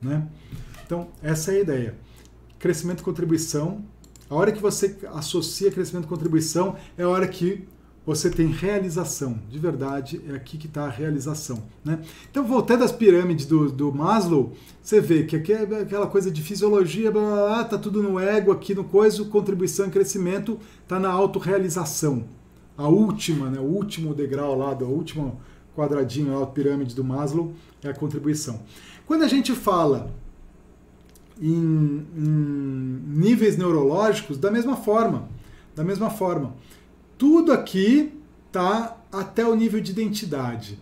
Né? 0.00 0.26
Então, 0.84 1.08
essa 1.22 1.52
é 1.52 1.56
a 1.56 1.60
ideia. 1.60 1.94
Crescimento 2.58 3.00
e 3.00 3.02
contribuição. 3.02 3.84
A 4.30 4.34
hora 4.34 4.52
que 4.52 4.60
você 4.60 4.96
associa 5.12 5.70
crescimento 5.70 6.04
e 6.04 6.08
contribuição 6.08 6.76
é 6.96 7.02
a 7.02 7.08
hora 7.08 7.26
que 7.26 7.66
você 8.06 8.30
tem 8.30 8.46
realização. 8.46 9.40
De 9.50 9.58
verdade, 9.58 10.22
é 10.28 10.34
aqui 10.34 10.56
que 10.56 10.68
está 10.68 10.84
a 10.84 10.88
realização. 10.88 11.64
Né? 11.84 11.98
Então, 12.30 12.44
voltando 12.44 12.84
às 12.84 12.92
pirâmides 12.92 13.46
do, 13.46 13.70
do 13.70 13.92
Maslow, 13.92 14.52
você 14.80 15.00
vê 15.00 15.24
que 15.24 15.34
aqui 15.34 15.52
é 15.52 15.62
aquela 15.82 16.06
coisa 16.06 16.30
de 16.30 16.40
fisiologia, 16.40 17.10
blá, 17.10 17.20
blá, 17.20 17.46
blá, 17.46 17.64
tá 17.64 17.76
tudo 17.76 18.00
no 18.00 18.20
ego, 18.20 18.52
aqui 18.52 18.76
no 18.76 18.84
coisa, 18.84 19.24
contribuição 19.24 19.88
e 19.88 19.90
crescimento 19.90 20.60
está 20.84 21.00
na 21.00 21.10
autorrealização. 21.10 22.24
A 22.78 22.86
última, 22.86 23.50
né, 23.50 23.58
o 23.58 23.64
último 23.64 24.14
degrau 24.14 24.56
lá, 24.56 24.72
do 24.72 24.86
último 24.86 25.40
quadradinho 25.74 26.40
a 26.40 26.46
pirâmide 26.46 26.94
do 26.94 27.02
Maslow, 27.02 27.52
é 27.82 27.88
a 27.88 27.94
contribuição. 27.94 28.62
Quando 29.04 29.24
a 29.24 29.28
gente 29.28 29.52
fala 29.52 30.14
em, 31.40 32.06
em 32.16 33.02
níveis 33.06 33.56
neurológicos, 33.56 34.38
da 34.38 34.50
mesma 34.50 34.76
forma, 34.76 35.28
da 35.74 35.82
mesma 35.84 36.08
forma. 36.08 36.54
Tudo 37.18 37.52
aqui 37.52 38.12
tá 38.52 38.96
até 39.10 39.46
o 39.46 39.54
nível 39.54 39.80
de 39.80 39.92
identidade. 39.92 40.78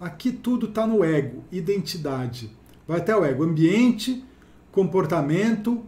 Aqui 0.00 0.30
tudo 0.30 0.66
está 0.66 0.86
no 0.86 1.02
ego, 1.02 1.42
identidade. 1.50 2.50
Vai 2.86 2.98
até 2.98 3.16
o 3.16 3.24
ego, 3.24 3.42
ambiente, 3.42 4.24
comportamento, 4.70 5.82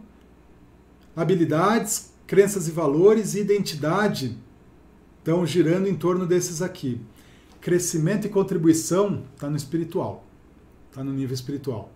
habilidades, 1.15 2.13
crenças 2.27 2.67
e 2.67 2.71
valores 2.71 3.35
e 3.35 3.39
identidade 3.39 4.37
estão 5.21 5.45
girando 5.45 5.87
em 5.87 5.95
torno 5.95 6.25
desses 6.25 6.61
aqui. 6.61 6.99
Crescimento 7.59 8.25
e 8.25 8.29
contribuição 8.29 9.23
está 9.35 9.49
no 9.49 9.55
espiritual, 9.55 10.25
está 10.89 11.03
no 11.03 11.13
nível 11.13 11.33
espiritual. 11.33 11.91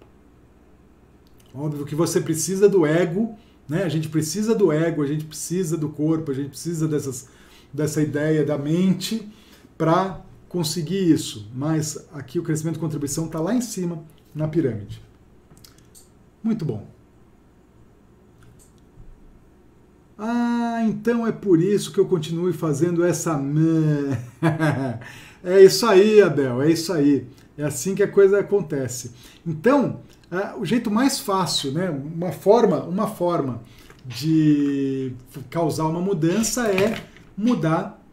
Óbvio 1.54 1.86
que 1.86 1.96
você 1.96 2.22
precisa 2.22 2.70
do 2.70 2.86
ego, 2.86 3.36
né? 3.68 3.84
A 3.84 3.90
gente 3.90 4.10
precisa 4.10 4.54
do 4.54 4.72
ego, 4.72 5.02
a 5.02 5.08
gente 5.08 5.26
precisa 5.26 5.76
do 5.76 5.90
corpo, 5.90 6.32
a 6.32 6.36
gente 6.36 6.50
precisa 6.50 6.88
dessas 6.88 7.28
dessa 7.76 8.02
ideia 8.02 8.46
da 8.46 8.58
mente 8.58 9.30
para 9.78 10.22
conseguir 10.48 11.12
isso. 11.12 11.50
Mas 11.54 12.08
aqui 12.14 12.40
o 12.40 12.44
crescimento 12.44 12.78
e 12.78 12.80
contribuição 12.80 13.26
está 13.26 13.40
lá 13.40 13.54
em 13.54 13.62
cima 13.62 14.04
na 14.34 14.48
pirâmide. 14.48 15.02
Muito 16.42 16.64
bom. 16.64 16.88
Ah, 20.18 20.86
então 20.88 21.28
é 21.28 21.32
por 21.32 21.62
isso 21.62 21.92
que 21.92 22.00
eu 22.00 22.06
continuo 22.06 22.52
fazendo 22.54 23.04
essa. 23.04 23.38
é 25.44 25.62
isso 25.62 25.86
aí, 25.86 26.22
Abel, 26.22 26.62
é 26.62 26.72
isso 26.72 26.94
aí. 26.94 27.28
É 27.58 27.64
assim 27.64 27.96
que 27.96 28.04
a 28.04 28.08
coisa 28.08 28.40
acontece. 28.40 29.12
Então, 29.46 30.00
é, 30.32 30.58
o 30.58 30.64
jeito 30.64 30.90
mais 30.90 31.20
fácil, 31.20 31.74
né, 31.74 31.90
uma 31.90 32.32
forma, 32.32 32.84
uma 32.84 33.08
forma 33.08 33.62
de 34.06 35.14
causar 35.50 35.86
uma 35.86 36.00
mudança 36.00 36.68
é 36.68 37.04
mudar 37.38 38.04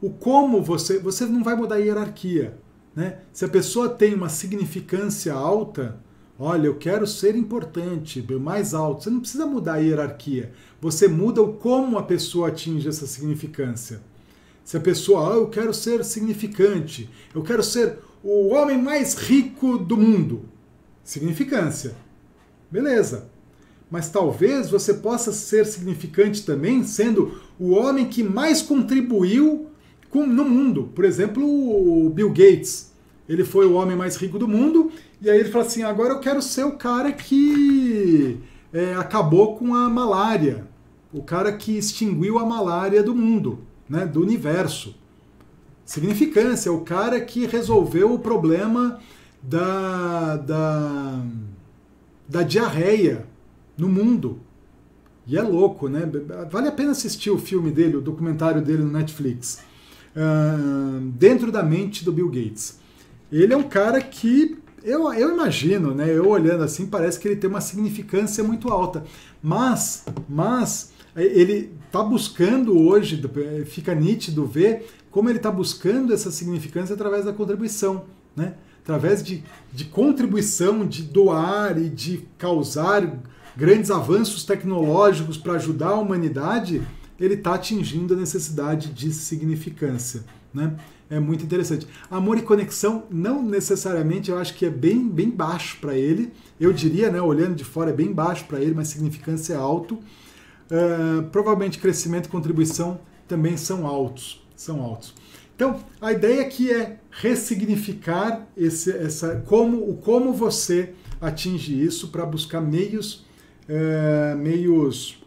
o 0.00 0.10
como 0.10 0.62
você. 0.62 0.98
Você 0.98 1.24
não 1.26 1.42
vai 1.42 1.54
mudar 1.54 1.76
a 1.76 1.78
hierarquia. 1.78 2.58
Né? 2.94 3.18
Se 3.32 3.44
a 3.44 3.48
pessoa 3.48 3.88
tem 3.88 4.14
uma 4.14 4.28
significância 4.28 5.32
alta, 5.32 5.98
olha, 6.38 6.66
eu 6.66 6.76
quero 6.76 7.06
ser 7.06 7.34
importante, 7.34 8.24
mais 8.38 8.74
alto, 8.74 9.04
você 9.04 9.10
não 9.10 9.20
precisa 9.20 9.46
mudar 9.46 9.74
a 9.74 9.78
hierarquia. 9.78 10.52
Você 10.80 11.08
muda 11.08 11.40
o 11.42 11.54
como 11.54 11.98
a 11.98 12.02
pessoa 12.02 12.48
atinge 12.48 12.88
essa 12.88 13.06
significância. 13.06 14.00
Se 14.64 14.76
a 14.76 14.80
pessoa, 14.80 15.32
ah, 15.32 15.36
eu 15.36 15.48
quero 15.48 15.74
ser 15.74 16.04
significante, 16.04 17.10
eu 17.34 17.42
quero 17.42 17.62
ser 17.62 17.98
o 18.22 18.48
homem 18.48 18.80
mais 18.80 19.14
rico 19.14 19.78
do 19.78 19.96
mundo. 19.96 20.44
Significância. 21.02 21.96
Beleza 22.70 23.31
mas 23.92 24.08
talvez 24.08 24.70
você 24.70 24.94
possa 24.94 25.32
ser 25.32 25.66
significante 25.66 26.46
também 26.46 26.82
sendo 26.82 27.38
o 27.60 27.72
homem 27.72 28.06
que 28.06 28.22
mais 28.22 28.62
contribuiu 28.62 29.66
com, 30.08 30.26
no 30.26 30.46
mundo. 30.46 30.88
Por 30.94 31.04
exemplo, 31.04 31.44
o 31.44 32.08
Bill 32.08 32.30
Gates. 32.30 32.90
Ele 33.28 33.44
foi 33.44 33.66
o 33.66 33.74
homem 33.74 33.94
mais 33.94 34.16
rico 34.16 34.38
do 34.38 34.48
mundo, 34.48 34.90
e 35.20 35.28
aí 35.28 35.38
ele 35.38 35.50
fala 35.50 35.66
assim: 35.66 35.82
agora 35.82 36.14
eu 36.14 36.20
quero 36.20 36.40
ser 36.40 36.64
o 36.64 36.72
cara 36.72 37.12
que 37.12 38.40
é, 38.72 38.94
acabou 38.94 39.56
com 39.56 39.74
a 39.74 39.90
malária, 39.90 40.66
o 41.12 41.22
cara 41.22 41.52
que 41.52 41.76
extinguiu 41.76 42.38
a 42.38 42.46
malária 42.46 43.02
do 43.02 43.14
mundo, 43.14 43.58
né, 43.86 44.06
do 44.06 44.22
universo. 44.22 44.96
Significância, 45.84 46.72
o 46.72 46.80
cara 46.80 47.20
que 47.20 47.44
resolveu 47.44 48.14
o 48.14 48.18
problema 48.18 48.98
da, 49.42 50.38
da, 50.38 51.22
da 52.26 52.42
diarreia 52.42 53.30
no 53.76 53.88
mundo. 53.88 54.40
E 55.26 55.36
é 55.36 55.42
louco, 55.42 55.88
né? 55.88 56.02
Vale 56.50 56.68
a 56.68 56.72
pena 56.72 56.90
assistir 56.90 57.30
o 57.30 57.38
filme 57.38 57.70
dele, 57.70 57.96
o 57.96 58.00
documentário 58.00 58.60
dele 58.60 58.82
no 58.82 58.90
Netflix. 58.90 59.62
Uh, 60.14 61.00
dentro 61.16 61.50
da 61.50 61.62
mente 61.62 62.04
do 62.04 62.12
Bill 62.12 62.28
Gates. 62.28 62.78
Ele 63.30 63.54
é 63.54 63.56
um 63.56 63.62
cara 63.62 64.00
que 64.00 64.58
eu, 64.84 65.12
eu 65.14 65.32
imagino, 65.32 65.94
né? 65.94 66.10
Eu 66.10 66.28
olhando 66.28 66.64
assim, 66.64 66.86
parece 66.86 67.18
que 67.18 67.28
ele 67.28 67.36
tem 67.36 67.48
uma 67.48 67.60
significância 67.60 68.42
muito 68.42 68.68
alta. 68.68 69.04
Mas, 69.42 70.04
mas 70.28 70.92
ele 71.16 71.72
está 71.86 72.02
buscando 72.02 72.78
hoje, 72.78 73.22
fica 73.66 73.94
nítido 73.94 74.44
ver 74.44 74.86
como 75.10 75.28
ele 75.28 75.38
está 75.38 75.50
buscando 75.50 76.12
essa 76.12 76.30
significância 76.30 76.94
através 76.94 77.24
da 77.24 77.32
contribuição, 77.32 78.04
né? 78.34 78.54
Através 78.82 79.22
de, 79.22 79.44
de 79.72 79.84
contribuição, 79.84 80.84
de 80.84 81.02
doar 81.02 81.78
e 81.78 81.88
de 81.88 82.26
causar 82.36 83.08
grandes 83.56 83.90
avanços 83.90 84.44
tecnológicos 84.44 85.36
para 85.36 85.54
ajudar 85.54 85.90
a 85.90 86.00
humanidade, 86.00 86.82
ele 87.18 87.34
está 87.34 87.54
atingindo 87.54 88.14
a 88.14 88.16
necessidade 88.16 88.90
de 88.90 89.12
significância. 89.12 90.24
Né? 90.52 90.76
É 91.08 91.20
muito 91.20 91.44
interessante. 91.44 91.86
Amor 92.10 92.38
e 92.38 92.42
conexão, 92.42 93.04
não 93.10 93.42
necessariamente, 93.42 94.30
eu 94.30 94.38
acho 94.38 94.54
que 94.54 94.64
é 94.64 94.70
bem, 94.70 95.08
bem 95.08 95.30
baixo 95.30 95.78
para 95.80 95.94
ele. 95.94 96.32
Eu 96.58 96.72
diria, 96.72 97.10
né, 97.10 97.20
olhando 97.20 97.54
de 97.54 97.64
fora, 97.64 97.90
é 97.90 97.92
bem 97.92 98.12
baixo 98.12 98.46
para 98.46 98.60
ele, 98.60 98.74
mas 98.74 98.88
significância 98.88 99.54
é 99.54 99.56
alto. 99.56 99.94
Uh, 99.94 101.22
provavelmente 101.30 101.78
crescimento 101.78 102.26
e 102.26 102.28
contribuição 102.30 102.98
também 103.28 103.56
são 103.56 103.86
altos. 103.86 104.42
São 104.56 104.80
altos. 104.80 105.14
Então, 105.54 105.80
a 106.00 106.12
ideia 106.12 106.42
aqui 106.42 106.70
é 106.70 106.98
ressignificar 107.10 108.46
esse, 108.56 108.90
essa, 108.90 109.36
como, 109.46 109.88
o 109.90 109.96
como 109.96 110.32
você 110.32 110.94
atinge 111.20 111.84
isso 111.84 112.08
para 112.08 112.24
buscar 112.24 112.60
meios 112.60 113.24
é, 113.68 114.34
meios 114.34 115.22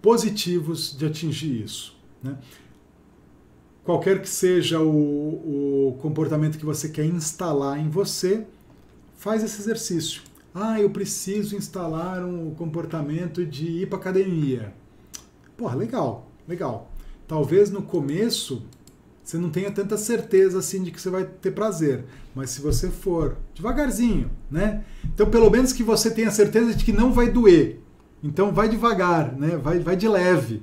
positivos 0.00 0.96
de 0.96 1.06
atingir 1.06 1.64
isso. 1.64 1.96
Né? 2.22 2.36
Qualquer 3.84 4.20
que 4.20 4.28
seja 4.28 4.80
o, 4.80 5.88
o 5.88 5.98
comportamento 6.00 6.58
que 6.58 6.64
você 6.64 6.88
quer 6.88 7.04
instalar 7.04 7.78
em 7.78 7.88
você, 7.88 8.46
faz 9.16 9.42
esse 9.42 9.60
exercício. 9.60 10.22
Ah, 10.54 10.80
eu 10.80 10.90
preciso 10.90 11.56
instalar 11.56 12.24
um 12.24 12.54
comportamento 12.54 13.44
de 13.44 13.66
ir 13.66 13.88
para 13.88 13.98
academia. 13.98 14.72
Porra, 15.56 15.74
legal, 15.76 16.30
legal. 16.46 16.90
Talvez 17.26 17.70
no 17.70 17.82
começo 17.82 18.62
você 19.28 19.36
não 19.36 19.50
tenha 19.50 19.70
tanta 19.70 19.98
certeza 19.98 20.58
assim 20.58 20.82
de 20.82 20.90
que 20.90 20.98
você 20.98 21.10
vai 21.10 21.22
ter 21.22 21.50
prazer. 21.50 22.06
Mas 22.34 22.48
se 22.48 22.62
você 22.62 22.88
for 22.88 23.36
devagarzinho, 23.54 24.30
né? 24.50 24.82
Então 25.04 25.28
pelo 25.28 25.50
menos 25.50 25.70
que 25.70 25.82
você 25.82 26.10
tenha 26.10 26.30
certeza 26.30 26.74
de 26.74 26.82
que 26.82 26.94
não 26.94 27.12
vai 27.12 27.30
doer. 27.30 27.78
Então 28.24 28.54
vai 28.54 28.70
devagar, 28.70 29.36
né? 29.36 29.58
Vai, 29.62 29.80
vai 29.80 29.96
de 29.96 30.08
leve. 30.08 30.62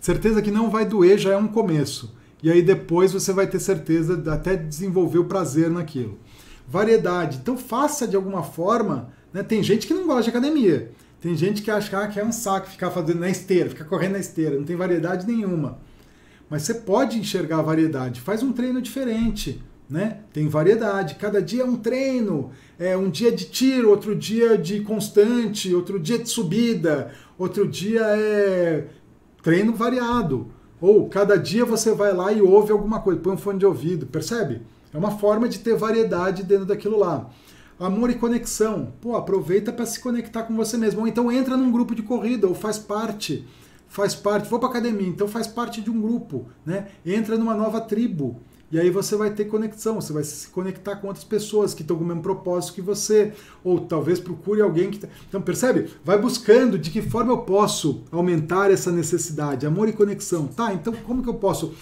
Certeza 0.00 0.42
que 0.42 0.50
não 0.50 0.70
vai 0.70 0.84
doer 0.84 1.18
já 1.18 1.34
é 1.34 1.36
um 1.36 1.46
começo. 1.46 2.12
E 2.42 2.50
aí 2.50 2.62
depois 2.62 3.12
você 3.12 3.32
vai 3.32 3.46
ter 3.46 3.60
certeza 3.60 4.20
até 4.26 4.56
desenvolver 4.56 5.18
o 5.18 5.26
prazer 5.26 5.70
naquilo. 5.70 6.18
Variedade. 6.66 7.38
Então 7.40 7.56
faça 7.56 8.08
de 8.08 8.16
alguma 8.16 8.42
forma. 8.42 9.10
Né? 9.32 9.44
Tem 9.44 9.62
gente 9.62 9.86
que 9.86 9.94
não 9.94 10.04
gosta 10.04 10.24
de 10.24 10.30
academia. 10.30 10.90
Tem 11.20 11.36
gente 11.36 11.62
que 11.62 11.70
acha 11.70 12.08
que 12.08 12.18
é 12.18 12.24
um 12.24 12.32
saco 12.32 12.68
ficar 12.68 12.90
fazendo 12.90 13.20
na 13.20 13.30
esteira, 13.30 13.70
ficar 13.70 13.84
correndo 13.84 14.14
na 14.14 14.18
esteira. 14.18 14.56
Não 14.56 14.64
tem 14.64 14.74
variedade 14.74 15.28
nenhuma 15.28 15.78
mas 16.54 16.62
você 16.62 16.74
pode 16.74 17.18
enxergar 17.18 17.58
a 17.58 17.62
variedade. 17.62 18.20
Faz 18.20 18.40
um 18.40 18.52
treino 18.52 18.80
diferente, 18.80 19.60
né? 19.90 20.18
Tem 20.32 20.46
variedade. 20.46 21.16
Cada 21.16 21.42
dia 21.42 21.62
é 21.62 21.66
um 21.66 21.74
treino. 21.74 22.52
É 22.78 22.96
um 22.96 23.10
dia 23.10 23.32
de 23.32 23.46
tiro, 23.46 23.90
outro 23.90 24.14
dia 24.14 24.56
de 24.56 24.78
constante, 24.82 25.74
outro 25.74 25.98
dia 25.98 26.16
de 26.16 26.30
subida, 26.30 27.10
outro 27.36 27.66
dia 27.66 28.02
é 28.02 28.86
treino 29.42 29.74
variado. 29.74 30.46
Ou 30.80 31.08
cada 31.08 31.36
dia 31.36 31.64
você 31.64 31.92
vai 31.92 32.14
lá 32.14 32.32
e 32.32 32.40
ouve 32.40 32.70
alguma 32.70 33.00
coisa, 33.00 33.18
põe 33.18 33.32
um 33.32 33.36
fone 33.36 33.58
de 33.58 33.66
ouvido, 33.66 34.06
percebe? 34.06 34.62
É 34.92 34.96
uma 34.96 35.10
forma 35.10 35.48
de 35.48 35.58
ter 35.58 35.76
variedade 35.76 36.44
dentro 36.44 36.66
daquilo 36.66 36.96
lá. 36.96 37.30
Amor 37.80 38.10
e 38.10 38.14
conexão. 38.14 38.92
Pô, 39.00 39.16
aproveita 39.16 39.72
para 39.72 39.86
se 39.86 39.98
conectar 39.98 40.44
com 40.44 40.54
você 40.54 40.76
mesmo. 40.76 41.00
Ou 41.00 41.08
então 41.08 41.32
entra 41.32 41.56
num 41.56 41.72
grupo 41.72 41.96
de 41.96 42.02
corrida, 42.02 42.46
ou 42.46 42.54
faz 42.54 42.78
parte. 42.78 43.44
Faz 43.94 44.12
parte, 44.12 44.50
vou 44.50 44.58
para 44.58 44.70
academia, 44.70 45.06
então 45.06 45.28
faz 45.28 45.46
parte 45.46 45.80
de 45.80 45.88
um 45.88 46.00
grupo, 46.00 46.48
né? 46.66 46.88
Entra 47.06 47.38
numa 47.38 47.54
nova 47.54 47.80
tribo. 47.80 48.40
E 48.68 48.80
aí 48.80 48.90
você 48.90 49.14
vai 49.14 49.30
ter 49.30 49.44
conexão, 49.44 50.00
você 50.00 50.12
vai 50.12 50.24
se 50.24 50.48
conectar 50.48 50.96
com 50.96 51.06
outras 51.06 51.24
pessoas 51.24 51.72
que 51.72 51.82
estão 51.82 51.96
com 51.96 52.02
o 52.02 52.06
mesmo 52.08 52.20
propósito 52.20 52.74
que 52.74 52.82
você, 52.82 53.32
ou 53.62 53.82
talvez 53.82 54.18
procure 54.18 54.60
alguém 54.60 54.90
que. 54.90 54.98
Tá... 54.98 55.06
Então, 55.28 55.40
percebe? 55.40 55.90
Vai 56.04 56.18
buscando 56.18 56.76
de 56.76 56.90
que 56.90 57.00
forma 57.02 57.30
eu 57.30 57.42
posso 57.42 58.02
aumentar 58.10 58.68
essa 58.68 58.90
necessidade, 58.90 59.64
amor 59.64 59.88
e 59.88 59.92
conexão. 59.92 60.48
Tá, 60.48 60.74
então 60.74 60.92
como 61.06 61.22
que 61.22 61.28
eu 61.28 61.34
posso 61.34 61.72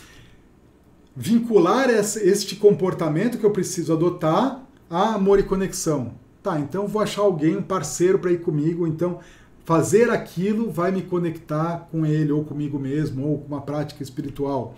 vincular 1.16 1.88
este 1.88 2.56
comportamento 2.56 3.38
que 3.38 3.46
eu 3.46 3.52
preciso 3.52 3.90
adotar 3.90 4.62
a 4.90 5.14
amor 5.14 5.38
e 5.38 5.44
conexão? 5.44 6.12
Tá, 6.42 6.60
então 6.60 6.86
vou 6.86 7.00
achar 7.00 7.22
alguém, 7.22 7.56
um 7.56 7.62
parceiro 7.62 8.18
para 8.18 8.32
ir 8.32 8.42
comigo, 8.42 8.86
então 8.86 9.18
fazer 9.64 10.10
aquilo 10.10 10.70
vai 10.70 10.90
me 10.90 11.02
conectar 11.02 11.88
com 11.90 12.04
ele 12.04 12.32
ou 12.32 12.44
comigo 12.44 12.78
mesmo 12.78 13.26
ou 13.26 13.38
com 13.38 13.46
uma 13.46 13.60
prática 13.60 14.02
espiritual. 14.02 14.76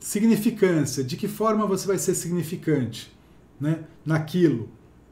Significância. 0.00 1.02
De 1.02 1.16
que 1.16 1.28
forma 1.28 1.66
você 1.66 1.86
vai 1.86 1.98
ser 1.98 2.14
significante 2.14 3.12
né? 3.60 3.80
naquilo? 4.04 4.68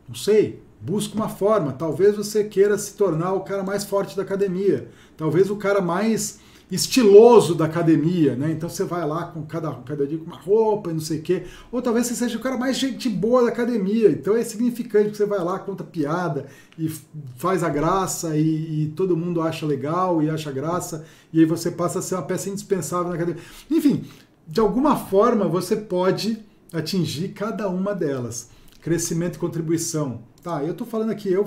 Não 0.08 0.14
sei. 0.14 0.62
Busca 0.80 1.14
uma 1.14 1.28
forma. 1.28 1.72
Talvez 1.72 2.16
você 2.16 2.44
queira 2.44 2.76
se 2.76 2.94
tornar 2.94 3.32
o 3.32 3.40
cara 3.40 3.62
mais 3.62 3.84
forte 3.84 4.16
da 4.16 4.22
academia. 4.22 4.88
Talvez 5.16 5.50
o 5.50 5.56
cara 5.56 5.80
mais 5.80 6.40
estiloso 6.70 7.54
da 7.54 7.66
academia, 7.66 8.34
né? 8.34 8.50
Então 8.50 8.68
você 8.68 8.84
vai 8.84 9.06
lá 9.06 9.26
com 9.26 9.42
cada, 9.42 9.72
cada 9.74 10.06
dia 10.06 10.18
com 10.18 10.24
uma 10.24 10.36
roupa 10.36 10.90
e 10.90 10.94
não 10.94 11.00
sei 11.00 11.18
o 11.18 11.22
quê. 11.22 11.42
Ou 11.70 11.82
talvez 11.82 12.06
você 12.06 12.14
seja 12.14 12.38
o 12.38 12.40
cara 12.40 12.56
mais 12.56 12.76
gente 12.78 13.08
boa 13.08 13.42
da 13.42 13.48
academia. 13.48 14.08
Então 14.10 14.36
é 14.36 14.42
significante 14.42 15.10
que 15.10 15.16
você 15.16 15.26
vai 15.26 15.38
lá, 15.40 15.58
conta 15.58 15.84
piada 15.84 16.46
e 16.78 16.88
faz 17.36 17.62
a 17.62 17.68
graça 17.68 18.36
e, 18.36 18.84
e, 18.84 18.92
todo 18.96 19.16
mundo 19.16 19.42
acha 19.42 19.66
legal 19.66 20.22
e 20.22 20.30
acha 20.30 20.50
graça. 20.50 21.04
E 21.32 21.40
aí 21.40 21.44
você 21.44 21.70
passa 21.70 21.98
a 21.98 22.02
ser 22.02 22.14
uma 22.14 22.22
peça 22.22 22.48
indispensável 22.48 23.08
na 23.08 23.14
academia. 23.14 23.42
Enfim, 23.70 24.04
de 24.46 24.60
alguma 24.60 24.96
forma 24.96 25.46
você 25.46 25.76
pode 25.76 26.38
atingir 26.72 27.28
cada 27.28 27.68
uma 27.68 27.94
delas. 27.94 28.50
Crescimento 28.80 29.36
e 29.36 29.38
contribuição. 29.38 30.22
Tá, 30.42 30.62
eu 30.62 30.72
estou 30.72 30.86
falando 30.86 31.08
aqui, 31.08 31.32
eu 31.32 31.46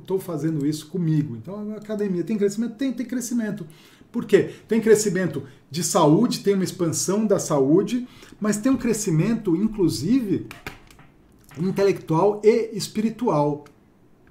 estou 0.00 0.18
fazendo 0.18 0.66
isso 0.66 0.86
comigo. 0.86 1.36
Então, 1.36 1.72
a 1.72 1.76
academia 1.76 2.24
tem 2.24 2.38
crescimento? 2.38 2.76
Tem, 2.76 2.90
tem 2.94 3.04
crescimento. 3.04 3.66
Por 4.10 4.24
quê? 4.24 4.50
Tem 4.66 4.80
crescimento 4.80 5.42
de 5.70 5.84
saúde, 5.84 6.40
tem 6.40 6.54
uma 6.54 6.64
expansão 6.64 7.26
da 7.26 7.38
saúde, 7.38 8.08
mas 8.40 8.56
tem 8.56 8.72
um 8.72 8.76
crescimento, 8.76 9.54
inclusive, 9.54 10.46
intelectual 11.58 12.40
e 12.42 12.70
espiritual. 12.76 13.64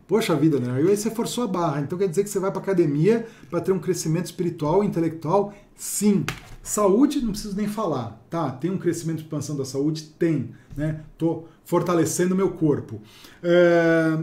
Poxa 0.08 0.36
vida, 0.36 0.58
né? 0.58 0.74
Aí 0.78 0.96
você 0.96 1.12
forçou 1.12 1.44
a 1.44 1.48
barra. 1.48 1.82
Então 1.82 1.98
quer 1.98 2.08
dizer 2.08 2.24
que 2.24 2.30
você 2.30 2.40
vai 2.40 2.50
para 2.50 2.62
academia 2.62 3.28
para 3.50 3.60
ter 3.60 3.74
um 3.74 3.80
crescimento 3.80 4.26
espiritual 4.26 4.84
e 4.84 4.88
intelectual? 4.88 5.54
Sim. 5.76 6.26
Saúde, 6.64 7.20
não 7.20 7.32
preciso 7.32 7.56
nem 7.56 7.68
falar. 7.68 8.22
Tá, 8.30 8.50
tem 8.52 8.72
um 8.72 8.78
crescimento 8.78 9.18
de 9.18 9.24
expansão 9.24 9.58
da 9.58 9.66
saúde? 9.66 10.04
Tem. 10.18 10.52
Né? 10.78 11.02
Tô 11.18 11.44
fortalecendo 11.66 12.36
meu 12.36 12.52
corpo. 12.52 13.02
É... 13.44 14.18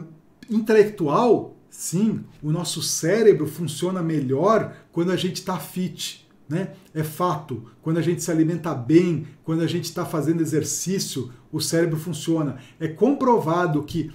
Intelectual? 0.49 1.55
Sim. 1.77 2.25
O 2.41 2.53
nosso 2.53 2.81
cérebro 2.81 3.49
funciona 3.49 4.01
melhor 4.01 4.77
quando 4.93 5.11
a 5.11 5.17
gente 5.17 5.37
está 5.37 5.59
fit. 5.59 6.25
Né? 6.49 6.73
É 6.95 7.03
fato. 7.03 7.65
Quando 7.83 7.99
a 7.99 8.03
gente 8.03 8.23
se 8.23 8.31
alimenta 8.31 8.73
bem, 8.73 9.27
quando 9.43 9.61
a 9.61 9.67
gente 9.67 9.85
está 9.85 10.07
fazendo 10.07 10.41
exercício, 10.41 11.33
o 11.51 11.61
cérebro 11.61 11.99
funciona. 11.99 12.59
É 12.79 12.87
comprovado 12.87 13.83
que 13.83 14.13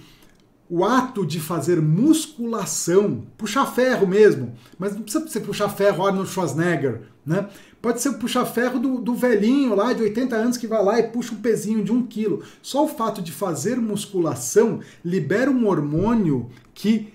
o 0.70 0.84
ato 0.84 1.26
de 1.26 1.38
fazer 1.38 1.82
musculação, 1.82 3.26
puxar 3.36 3.66
ferro 3.66 4.06
mesmo, 4.06 4.54
mas 4.78 4.94
não 4.94 5.02
precisa 5.02 5.26
você 5.26 5.40
puxar 5.40 5.68
ferro 5.68 6.06
Arnold 6.06 6.30
Schwarzenegger, 6.30 7.02
né? 7.26 7.48
Pode 7.82 8.00
ser 8.00 8.12
puxar 8.12 8.44
ferro 8.46 8.78
do, 8.78 8.98
do 8.98 9.14
velhinho 9.14 9.74
lá 9.74 9.92
de 9.92 10.02
80 10.02 10.36
anos 10.36 10.56
que 10.56 10.66
vai 10.66 10.82
lá 10.82 10.98
e 10.98 11.08
puxa 11.08 11.34
um 11.34 11.38
pezinho 11.38 11.82
de 11.82 11.90
um 11.90 12.06
quilo. 12.06 12.42
Só 12.62 12.84
o 12.84 12.88
fato 12.88 13.20
de 13.20 13.32
fazer 13.32 13.76
musculação 13.76 14.80
libera 15.04 15.50
um 15.50 15.66
hormônio 15.66 16.50
que 16.72 17.12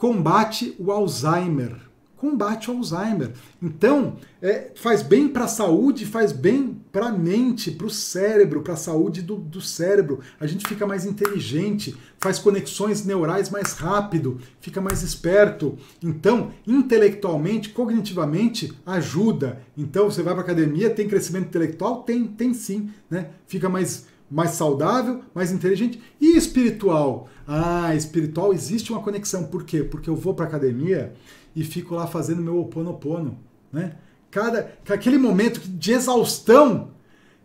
combate 0.00 0.74
o 0.78 0.90
Alzheimer 0.90 1.90
combate 2.20 2.70
o 2.70 2.76
Alzheimer. 2.76 3.32
Então, 3.62 4.18
é, 4.42 4.72
faz 4.74 5.02
bem 5.02 5.26
para 5.26 5.44
a 5.44 5.48
saúde, 5.48 6.04
faz 6.04 6.32
bem 6.32 6.78
para 6.92 7.06
a 7.06 7.12
mente, 7.12 7.70
para 7.70 7.86
o 7.86 7.90
cérebro, 7.90 8.60
para 8.60 8.74
a 8.74 8.76
saúde 8.76 9.22
do, 9.22 9.36
do 9.36 9.60
cérebro. 9.62 10.20
A 10.38 10.46
gente 10.46 10.68
fica 10.68 10.86
mais 10.86 11.06
inteligente, 11.06 11.96
faz 12.18 12.38
conexões 12.38 13.06
neurais 13.06 13.48
mais 13.48 13.72
rápido, 13.72 14.38
fica 14.60 14.82
mais 14.82 15.02
esperto. 15.02 15.78
Então, 16.02 16.50
intelectualmente, 16.66 17.70
cognitivamente, 17.70 18.70
ajuda. 18.84 19.62
Então, 19.74 20.10
você 20.10 20.22
vai 20.22 20.34
para 20.34 20.42
academia, 20.42 20.90
tem 20.90 21.08
crescimento 21.08 21.46
intelectual? 21.46 22.02
Tem, 22.02 22.26
tem 22.26 22.52
sim. 22.52 22.90
Né? 23.08 23.30
Fica 23.46 23.70
mais 23.70 24.06
mais 24.30 24.52
saudável, 24.52 25.22
mais 25.34 25.50
inteligente 25.50 26.00
e 26.20 26.36
espiritual. 26.36 27.28
Ah, 27.46 27.94
espiritual 27.96 28.52
existe 28.52 28.92
uma 28.92 29.02
conexão. 29.02 29.44
Por 29.44 29.64
quê? 29.64 29.82
Porque 29.82 30.08
eu 30.08 30.14
vou 30.14 30.34
para 30.34 30.46
academia 30.46 31.12
e 31.56 31.64
fico 31.64 31.94
lá 31.94 32.06
fazendo 32.06 32.40
meu 32.40 32.60
oponopono, 32.60 33.38
né? 33.72 33.96
Cada 34.30 34.72
aquele 34.88 35.18
momento 35.18 35.60
de 35.60 35.92
exaustão, 35.92 36.92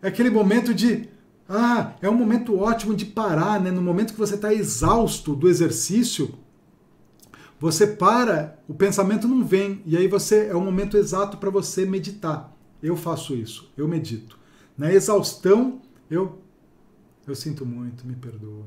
aquele 0.00 0.30
momento 0.30 0.72
de 0.72 1.08
ah, 1.48 1.94
é 2.00 2.08
um 2.08 2.14
momento 2.14 2.58
ótimo 2.58 2.94
de 2.94 3.04
parar, 3.04 3.60
né? 3.60 3.72
No 3.72 3.82
momento 3.82 4.12
que 4.12 4.18
você 4.18 4.36
está 4.36 4.54
exausto 4.54 5.34
do 5.34 5.48
exercício, 5.48 6.34
você 7.58 7.86
para, 7.86 8.58
o 8.68 8.74
pensamento 8.74 9.26
não 9.26 9.44
vem 9.44 9.82
e 9.86 9.96
aí 9.96 10.06
você 10.06 10.46
é 10.46 10.54
o 10.54 10.60
momento 10.60 10.96
exato 10.96 11.36
para 11.38 11.50
você 11.50 11.84
meditar. 11.84 12.54
Eu 12.82 12.96
faço 12.96 13.34
isso, 13.34 13.72
eu 13.76 13.88
medito. 13.88 14.38
Na 14.76 14.92
exaustão, 14.92 15.80
eu 16.10 16.38
eu 17.26 17.34
sinto 17.34 17.66
muito, 17.66 18.06
me 18.06 18.14
perdoa. 18.14 18.64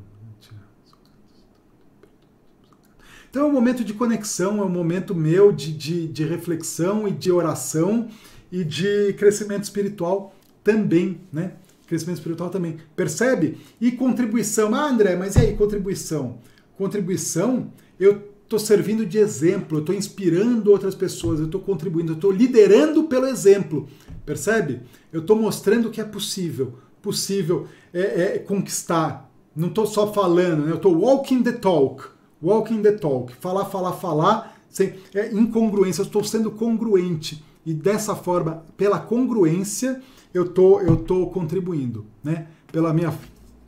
Então 3.30 3.44
é 3.44 3.46
um 3.46 3.52
momento 3.52 3.84
de 3.84 3.94
conexão, 3.94 4.60
é 4.60 4.66
um 4.66 4.70
momento 4.70 5.14
meu 5.14 5.52
de, 5.52 5.72
de, 5.72 6.08
de 6.08 6.24
reflexão 6.24 7.08
e 7.08 7.12
de 7.12 7.32
oração 7.32 8.08
e 8.52 8.64
de 8.64 9.14
crescimento 9.14 9.64
espiritual 9.64 10.36
também, 10.64 11.22
né? 11.32 11.54
Crescimento 11.86 12.18
espiritual 12.18 12.50
também. 12.50 12.78
Percebe? 12.96 13.58
E 13.80 13.92
contribuição. 13.92 14.74
Ah, 14.74 14.90
André, 14.90 15.16
mas 15.16 15.36
e 15.36 15.40
aí, 15.40 15.56
contribuição? 15.56 16.40
Contribuição, 16.76 17.72
eu 18.00 18.30
estou 18.44 18.58
servindo 18.58 19.06
de 19.06 19.20
exemplo, 19.20 19.78
eu 19.78 19.82
estou 19.82 19.94
inspirando 19.94 20.72
outras 20.72 20.96
pessoas, 20.96 21.40
eu 21.40 21.46
estou 21.46 21.62
contribuindo, 21.62 22.14
eu 22.14 22.16
estou 22.16 22.32
liderando 22.32 23.04
pelo 23.04 23.28
exemplo. 23.28 23.88
Percebe? 24.26 24.82
Eu 25.14 25.22
estou 25.22 25.36
mostrando 25.36 25.92
que 25.92 26.02
é 26.02 26.04
possível. 26.04 26.80
Possível 27.02 27.68
é, 27.94 28.36
é 28.36 28.40
conquistar. 28.40 29.30
Não 29.56 29.68
estou 29.70 29.86
só 29.86 30.12
falando, 30.12 30.66
né? 30.66 30.72
eu 30.72 30.76
estou 30.76 30.98
walking 30.98 31.44
the 31.44 31.52
talk 31.52 32.04
Walking 32.42 32.82
the 32.82 32.94
talk. 32.94 33.34
Falar, 33.34 33.66
falar, 33.66 33.94
falar. 33.94 34.56
Sem, 34.70 34.96
é 35.14 35.32
incongruência. 35.34 36.02
Eu 36.02 36.06
estou 36.06 36.24
sendo 36.24 36.52
congruente. 36.52 37.44
E 37.66 37.74
dessa 37.74 38.16
forma, 38.16 38.64
pela 38.78 39.00
congruência, 39.00 40.02
eu 40.34 40.48
tô, 40.48 40.80
eu 40.80 40.96
tô 40.98 41.28
contribuindo. 41.28 42.06
Né? 42.24 42.48
Pela 42.72 42.94
minha 42.94 43.14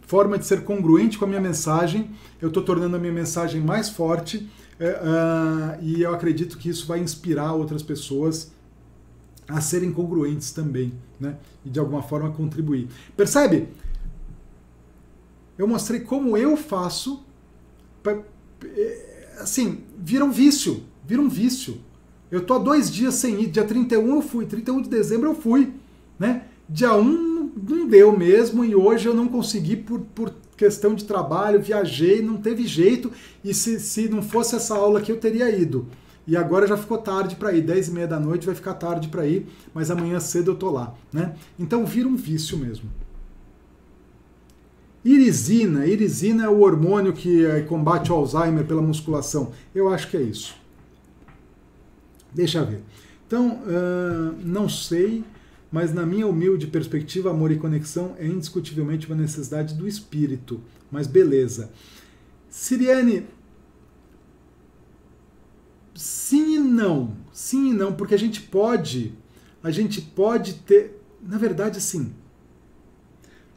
forma 0.08 0.38
de 0.38 0.46
ser 0.46 0.64
congruente 0.64 1.18
com 1.18 1.26
a 1.26 1.28
minha 1.28 1.42
mensagem, 1.42 2.12
eu 2.42 2.48
estou 2.48 2.64
tornando 2.64 2.96
a 2.96 3.00
minha 3.00 3.14
mensagem 3.14 3.62
mais 3.62 3.90
forte. 3.90 4.50
É, 4.80 4.90
uh, 4.90 5.84
e 5.84 6.02
eu 6.02 6.14
acredito 6.14 6.58
que 6.58 6.70
isso 6.70 6.88
vai 6.88 7.00
inspirar 7.00 7.54
outras 7.54 7.84
pessoas 7.84 8.52
a 9.48 9.60
serem 9.60 9.92
congruentes 9.92 10.52
também, 10.52 10.94
né? 11.20 11.38
E 11.66 11.70
de 11.70 11.80
alguma 11.80 12.02
forma 12.02 12.32
contribuir. 12.32 12.88
Percebe? 13.16 13.68
Eu 15.58 15.68
mostrei 15.68 16.00
como 16.00 16.38
eu 16.38 16.56
faço 16.58 17.24
é, 18.06 19.36
assim, 19.40 19.80
vira 19.98 20.24
um 20.24 20.32
vício, 20.32 20.84
vira 21.06 21.22
um 21.22 21.30
vício. 21.30 21.78
Eu 22.30 22.46
tô 22.46 22.54
há 22.54 22.60
dois 22.60 22.90
dias 22.90 23.16
sem 23.16 23.42
ir, 23.42 23.48
dia 23.48 23.64
31 23.64 24.16
eu 24.16 24.22
fui, 24.22 24.46
31 24.46 24.82
de 24.82 24.90
dezembro 24.90 25.30
eu 25.30 25.36
fui, 25.36 25.74
né? 26.18 26.46
Dia 26.70 26.96
1 26.96 27.52
não 27.68 27.88
deu 27.88 28.18
mesmo 28.18 28.64
e 28.64 28.74
hoje 28.74 29.08
eu 29.08 29.14
não 29.14 29.28
consegui 29.28 29.76
por, 29.76 30.00
por 30.16 30.34
questão 30.56 30.96
de 30.96 31.04
trabalho, 31.04 31.62
viajei, 31.62 32.22
não 32.22 32.38
teve 32.38 32.66
jeito 32.66 33.12
e 33.44 33.54
se, 33.54 33.80
se 33.80 34.08
não 34.08 34.22
fosse 34.22 34.56
essa 34.56 34.76
aula 34.76 35.00
aqui 35.00 35.12
eu 35.12 35.18
teria 35.18 35.50
ido. 35.50 35.88
E 36.28 36.38
agora 36.38 36.68
já 36.68 36.78
ficou 36.78 36.98
tarde 36.98 37.36
para 37.36 37.54
ir, 37.54 37.62
10 37.62 37.88
e 37.88 37.92
meia 37.92 38.08
da 38.08 38.20
noite 38.20 38.46
vai 38.46 38.56
ficar 38.56 38.76
tarde 38.76 39.08
para 39.08 39.26
ir, 39.26 39.48
mas 39.74 39.90
amanhã 39.90 40.20
cedo 40.20 40.52
eu 40.52 40.56
tô 40.56 40.70
lá, 40.70 40.94
né? 41.12 41.36
Então 41.58 41.86
vira 41.86 42.08
um 42.08 42.16
vício 42.16 42.58
mesmo. 42.58 42.90
Irisina, 45.04 45.88
irisina 45.88 46.46
é 46.46 46.50
o 46.50 46.60
hormônio 46.60 47.12
que 47.12 47.44
eh, 47.44 47.62
combate 47.62 48.12
o 48.12 48.16
Alzheimer 48.16 48.66
pela 48.66 48.84
musculação. 48.84 49.52
Eu 49.74 49.90
acho 49.90 50.08
que 50.10 50.16
é 50.16 50.22
isso. 50.22 50.56
Deixa 52.32 52.60
eu 52.60 52.66
ver. 52.68 52.84
Então, 53.26 53.62
uh, 53.64 54.36
não 54.44 54.70
sei, 54.70 55.24
mas 55.72 55.94
na 55.94 56.06
minha 56.06 56.28
humilde 56.28 56.68
perspectiva, 56.68 57.32
amor 57.32 57.52
e 57.52 57.58
conexão 57.58 58.14
é 58.20 58.28
indiscutivelmente 58.28 59.08
uma 59.08 59.16
necessidade 59.16 59.74
do 59.74 59.88
espírito. 59.88 60.62
Mas 60.92 61.08
beleza. 61.08 61.72
Siriane, 62.50 63.26
sim 66.02 66.56
e 66.56 66.60
não. 66.60 67.16
Sim 67.32 67.70
e 67.70 67.74
não, 67.74 67.94
porque 67.94 68.16
a 68.16 68.20
gente 68.20 68.42
pode, 68.42 69.14
a 69.64 69.70
gente 69.70 70.02
pode 70.02 70.56
ter, 70.56 71.02
na 71.22 71.38
verdade, 71.38 71.80
sim. 71.80 72.14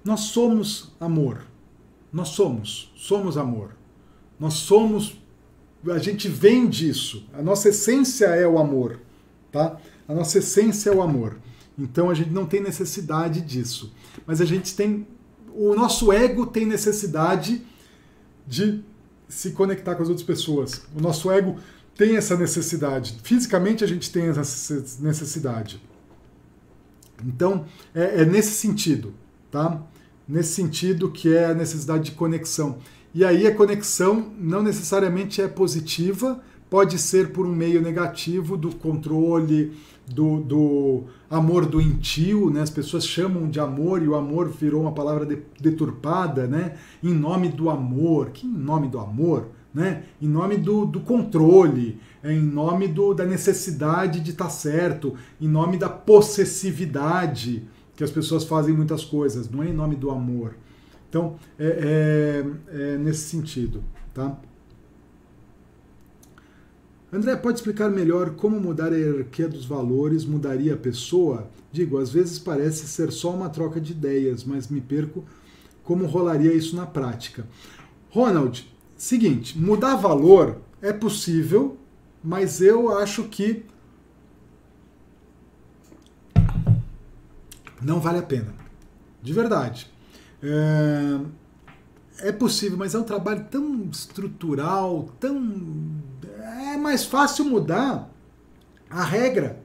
Nós 0.05 0.21
somos 0.21 0.93
amor. 1.01 1.43
Nós 2.13 2.29
somos, 2.29 2.93
somos 2.95 3.39
amor. 3.39 3.75
Nós 4.39 4.55
somos, 4.55 5.21
a 5.87 5.99
gente 5.99 6.29
vem 6.29 6.69
disso. 6.69 7.27
A 7.33 7.43
nossa 7.43 7.71
essência 7.71 8.27
é 8.27 8.47
o 8.47 8.59
amor, 8.59 9.01
tá? 9.51 9.81
A 10.07 10.15
nossa 10.15 10.39
essência 10.39 10.91
é 10.91 10.95
o 10.95 11.03
amor. 11.03 11.39
Então 11.79 12.11
a 12.11 12.15
gente 12.15 12.31
não 12.31 12.47
tem 12.47 12.61
necessidade 12.61 13.41
disso. 13.41 13.93
Mas 14.27 14.41
a 14.41 14.45
gente 14.45 14.77
tem, 14.77 15.07
o 15.55 15.75
nosso 15.75 16.13
ego 16.13 16.47
tem 16.47 16.67
necessidade 16.67 17.63
de 18.47 18.85
se 19.29 19.53
conectar 19.53 19.95
com 19.95 20.03
as 20.03 20.09
outras 20.09 20.27
pessoas. 20.27 20.83
O 20.95 21.01
nosso 21.01 21.31
ego 21.31 21.57
tem 21.97 22.17
essa 22.17 22.37
necessidade. 22.37 23.19
Fisicamente 23.23 23.85
a 23.85 23.87
gente 23.87 24.11
tem 24.11 24.29
essa 24.29 24.75
necessidade. 25.01 25.81
Então, 27.25 27.65
é, 27.95 28.23
é, 28.23 28.25
nesse 28.25 28.53
sentido, 28.53 29.15
tá? 29.51 29.81
Nesse 30.29 30.55
sentido 30.55 31.11
que 31.11 31.35
é 31.35 31.47
a 31.47 31.55
necessidade 31.55 32.05
de 32.05 32.13
conexão. 32.13 32.79
E 33.15 33.25
aí 33.25 33.47
a 33.47 33.55
conexão 33.55 34.33
não 34.39 34.63
necessariamente 34.63 35.41
é 35.41 35.47
positiva, 35.47 36.43
pode 36.69 36.99
ser 36.99 37.33
por 37.33 37.47
um 37.47 37.55
meio 37.55 37.81
negativo 37.81 38.57
do 38.57 38.75
controle, 38.75 39.73
do, 40.07 40.41
do 40.41 41.05
amor 41.31 41.67
doentio, 41.67 42.51
né? 42.51 42.63
As 42.63 42.71
pessoas 42.71 43.07
chamam 43.07 43.49
de 43.49 43.61
amor 43.61 44.03
e 44.03 44.09
o 44.09 44.15
amor 44.15 44.49
virou 44.49 44.83
uma 44.83 44.93
palavra 44.93 45.25
deturpada, 45.61 46.47
né? 46.47 46.77
Em 47.03 47.15
nome 47.15 47.49
do 47.49 47.71
amor. 47.71 48.31
Que 48.31 48.47
em 48.47 48.53
nome 48.53 48.89
do 48.89 48.99
amor? 48.99 49.49
Né? 49.75 50.05
Em 50.23 50.29
nome 50.29 50.57
do, 50.57 50.87
do 50.87 51.01
controle, 51.01 52.01
é 52.23 52.33
em 52.33 52.41
nome 52.41 52.87
do, 52.87 53.13
da 53.13 53.27
necessidade 53.27 54.21
de 54.21 54.31
estar 54.31 54.45
tá 54.45 54.51
certo, 54.51 55.17
em 55.41 55.49
nome 55.49 55.77
da 55.77 55.89
possessividade, 55.89 57.65
que 57.97 58.05
as 58.05 58.11
pessoas 58.11 58.45
fazem 58.45 58.73
muitas 58.73 59.05
coisas, 59.05 59.51
não 59.51 59.65
é 59.65 59.69
em 59.69 59.73
nome 59.73 59.97
do 59.97 60.11
amor. 60.11 60.55
Então, 61.09 61.37
é, 61.59 62.45
é, 62.73 62.95
é 62.95 62.99
nesse 62.99 63.29
sentido, 63.29 63.83
tá? 64.13 64.39
André, 67.13 67.37
pode 67.37 67.59
explicar 67.59 67.91
melhor 67.91 68.31
como 68.31 68.61
mudar 68.61 68.93
a 68.93 68.97
hierarquia 68.97 69.49
dos 69.49 69.65
valores 69.65 70.25
mudaria 70.25 70.75
a 70.75 70.77
pessoa? 70.77 71.49
Digo, 71.71 71.99
às 71.99 72.11
vezes 72.11 72.41
parece 72.41 72.89
ser 72.89 73.13
só 73.13 73.31
uma 73.31 73.49
troca 73.49 73.81
de 73.81 73.93
ideias, 73.93 74.43
mas 74.43 74.67
me 74.67 74.81
perco 74.81 75.25
como 75.85 76.07
rolaria 76.07 76.53
isso 76.53 76.75
na 76.75 76.87
prática. 76.87 77.47
Ronald, 78.11 78.67
seguinte, 78.97 79.59
mudar 79.59 79.97
valor 79.97 80.61
é 80.81 80.93
possível, 80.93 81.79
mas 82.23 82.61
eu 82.61 82.97
acho 82.99 83.25
que 83.25 83.65
não 87.81 88.01
vale 88.01 88.19
a 88.19 88.23
pena. 88.23 88.55
De 89.23 89.33
verdade. 89.33 89.91
É, 90.43 92.29
é 92.29 92.33
possível, 92.33 92.77
mas 92.79 92.95
é 92.95 92.99
um 92.99 93.05
trabalho 93.05 93.47
tão 93.51 93.89
estrutural, 93.91 95.09
tão 95.19 96.03
é 96.73 96.77
mais 96.77 97.05
fácil 97.05 97.45
mudar 97.45 98.11
a 98.89 99.03
regra. 99.03 99.63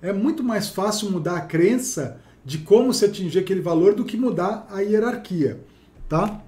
É 0.00 0.12
muito 0.12 0.42
mais 0.42 0.68
fácil 0.68 1.10
mudar 1.10 1.36
a 1.36 1.40
crença 1.40 2.20
de 2.44 2.58
como 2.58 2.92
se 2.92 3.04
atingir 3.04 3.38
aquele 3.38 3.60
valor 3.60 3.94
do 3.94 4.04
que 4.04 4.16
mudar 4.16 4.66
a 4.70 4.80
hierarquia, 4.80 5.64
tá? 6.08 6.42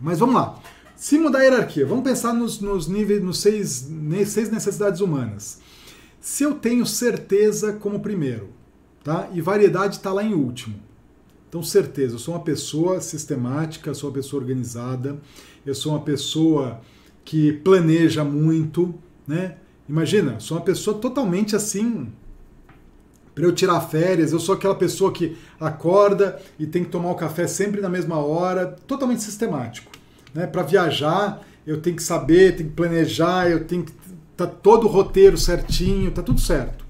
Mas 0.00 0.18
vamos 0.18 0.34
lá. 0.36 0.60
Se 0.96 1.18
mudar 1.18 1.40
a 1.40 1.42
hierarquia, 1.42 1.84
vamos 1.84 2.04
pensar 2.04 2.32
nos, 2.32 2.60
nos 2.60 2.86
níveis, 2.86 3.22
nos 3.22 3.40
seis, 3.40 3.88
seis 4.26 4.50
necessidades 4.50 5.00
humanas. 5.00 5.60
Se 6.20 6.44
eu 6.44 6.54
tenho 6.54 6.86
certeza 6.86 7.72
como 7.72 8.00
primeiro, 8.00 8.48
tá? 9.02 9.28
E 9.32 9.40
variedade 9.40 9.96
está 9.96 10.12
lá 10.12 10.22
em 10.22 10.32
último. 10.32 10.76
Então, 11.48 11.62
certeza, 11.62 12.14
eu 12.14 12.18
sou 12.18 12.34
uma 12.34 12.42
pessoa 12.42 13.00
sistemática, 13.00 13.92
sou 13.92 14.08
uma 14.08 14.14
pessoa 14.14 14.40
organizada, 14.40 15.20
eu 15.66 15.74
sou 15.74 15.92
uma 15.92 16.00
pessoa 16.00 16.80
que 17.24 17.52
planeja 17.52 18.24
muito, 18.24 18.94
né? 19.26 19.56
Imagina, 19.88 20.40
sou 20.40 20.56
uma 20.56 20.64
pessoa 20.64 20.98
totalmente 20.98 21.54
assim. 21.54 22.08
Para 23.34 23.44
eu 23.44 23.52
tirar 23.52 23.80
férias, 23.82 24.32
eu 24.32 24.40
sou 24.40 24.54
aquela 24.54 24.74
pessoa 24.74 25.12
que 25.12 25.36
acorda 25.60 26.40
e 26.58 26.66
tem 26.66 26.84
que 26.84 26.90
tomar 26.90 27.10
o 27.10 27.16
café 27.16 27.46
sempre 27.46 27.80
na 27.80 27.88
mesma 27.88 28.18
hora, 28.18 28.66
totalmente 28.86 29.22
sistemático. 29.22 29.93
Né? 30.34 30.46
Para 30.46 30.62
viajar, 30.62 31.40
eu 31.66 31.80
tenho 31.80 31.96
que 31.96 32.02
saber, 32.02 32.56
tenho 32.56 32.68
que 32.68 32.74
planejar, 32.74 33.48
eu 33.48 33.64
tenho 33.64 33.84
que 33.84 33.92
tá 34.36 34.46
todo 34.46 34.84
o 34.84 34.90
roteiro 34.90 35.38
certinho, 35.38 36.10
tá 36.10 36.22
tudo 36.22 36.40
certo. 36.40 36.84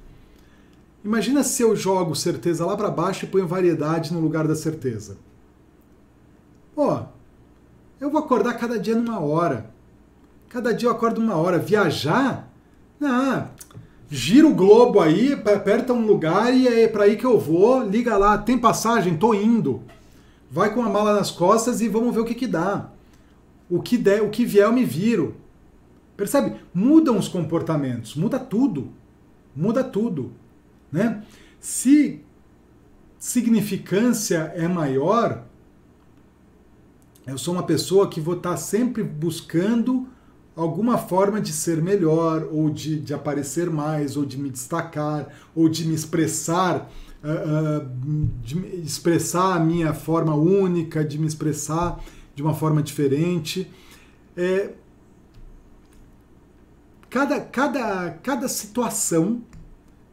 Imagina 1.04 1.42
se 1.42 1.62
eu 1.62 1.76
jogo 1.76 2.14
certeza 2.14 2.64
lá 2.64 2.76
para 2.76 2.90
baixo 2.90 3.24
e 3.24 3.28
ponho 3.28 3.46
variedade 3.46 4.12
no 4.12 4.20
lugar 4.20 4.48
da 4.48 4.56
certeza. 4.56 5.18
Pô, 6.74 7.00
eu 8.00 8.10
vou 8.10 8.20
acordar 8.20 8.54
cada 8.54 8.78
dia 8.78 8.96
numa 8.96 9.20
hora. 9.20 9.70
Cada 10.48 10.72
dia 10.72 10.88
eu 10.88 10.92
acordo 10.92 11.20
uma 11.20 11.36
hora. 11.36 11.58
Viajar? 11.58 12.48
Não. 12.98 13.48
Gira 14.08 14.46
o 14.46 14.54
globo 14.54 15.00
aí, 15.00 15.32
aperta 15.32 15.92
um 15.92 16.06
lugar 16.06 16.54
e 16.54 16.66
é 16.66 16.88
para 16.88 17.04
aí 17.04 17.16
que 17.16 17.26
eu 17.26 17.38
vou. 17.38 17.82
Liga 17.82 18.16
lá, 18.16 18.38
tem 18.38 18.56
passagem? 18.56 19.16
Tô 19.16 19.34
indo. 19.34 19.82
Vai 20.50 20.72
com 20.72 20.82
a 20.82 20.88
mala 20.88 21.14
nas 21.14 21.30
costas 21.30 21.80
e 21.80 21.88
vamos 21.88 22.14
ver 22.14 22.20
o 22.20 22.24
que, 22.24 22.34
que 22.34 22.46
dá. 22.46 22.88
O 23.68 23.80
que 23.80 23.96
der, 23.96 24.22
o 24.22 24.30
que 24.30 24.44
vier 24.44 24.66
eu 24.66 24.72
me 24.72 24.84
viro. 24.84 25.36
Percebe? 26.16 26.56
Mudam 26.72 27.18
os 27.18 27.28
comportamentos, 27.28 28.14
muda 28.14 28.38
tudo. 28.38 28.90
Muda 29.54 29.84
tudo, 29.84 30.32
né? 30.90 31.22
Se 31.60 32.20
significância 33.18 34.52
é 34.54 34.68
maior, 34.68 35.44
eu 37.26 37.38
sou 37.38 37.54
uma 37.54 37.62
pessoa 37.62 38.08
que 38.08 38.20
vou 38.20 38.36
estar 38.36 38.56
sempre 38.56 39.02
buscando 39.02 40.06
alguma 40.54 40.98
forma 40.98 41.40
de 41.40 41.52
ser 41.52 41.82
melhor, 41.82 42.46
ou 42.50 42.68
de, 42.68 42.98
de 42.98 43.14
aparecer 43.14 43.70
mais, 43.70 44.16
ou 44.16 44.24
de 44.24 44.38
me 44.38 44.50
destacar, 44.50 45.28
ou 45.54 45.68
de 45.68 45.86
me 45.86 45.94
expressar, 45.94 46.90
uh, 47.22 47.80
uh, 47.80 47.90
de 48.42 48.58
expressar 48.84 49.56
a 49.56 49.60
minha 49.60 49.94
forma 49.94 50.34
única, 50.34 51.04
de 51.04 51.18
me 51.18 51.26
expressar 51.26 51.98
de 52.34 52.42
uma 52.42 52.54
forma 52.54 52.82
diferente. 52.82 53.70
É, 54.36 54.72
cada, 57.08 57.40
cada, 57.40 58.10
cada 58.22 58.48
situação, 58.48 59.42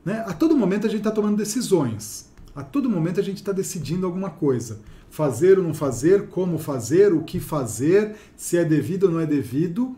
né, 0.05 0.23
a 0.27 0.33
todo 0.33 0.55
momento 0.55 0.85
a 0.85 0.89
gente 0.89 0.99
está 0.99 1.11
tomando 1.11 1.37
decisões, 1.37 2.29
a 2.55 2.63
todo 2.63 2.89
momento 2.89 3.19
a 3.19 3.23
gente 3.23 3.37
está 3.37 3.51
decidindo 3.51 4.05
alguma 4.05 4.29
coisa. 4.29 4.81
Fazer 5.09 5.57
ou 5.57 5.63
não 5.63 5.73
fazer, 5.73 6.29
como 6.29 6.57
fazer, 6.57 7.13
o 7.13 7.23
que 7.23 7.39
fazer, 7.39 8.15
se 8.35 8.57
é 8.57 8.63
devido 8.63 9.05
ou 9.05 9.11
não 9.11 9.19
é 9.19 9.25
devido. 9.25 9.95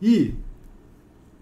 E 0.00 0.34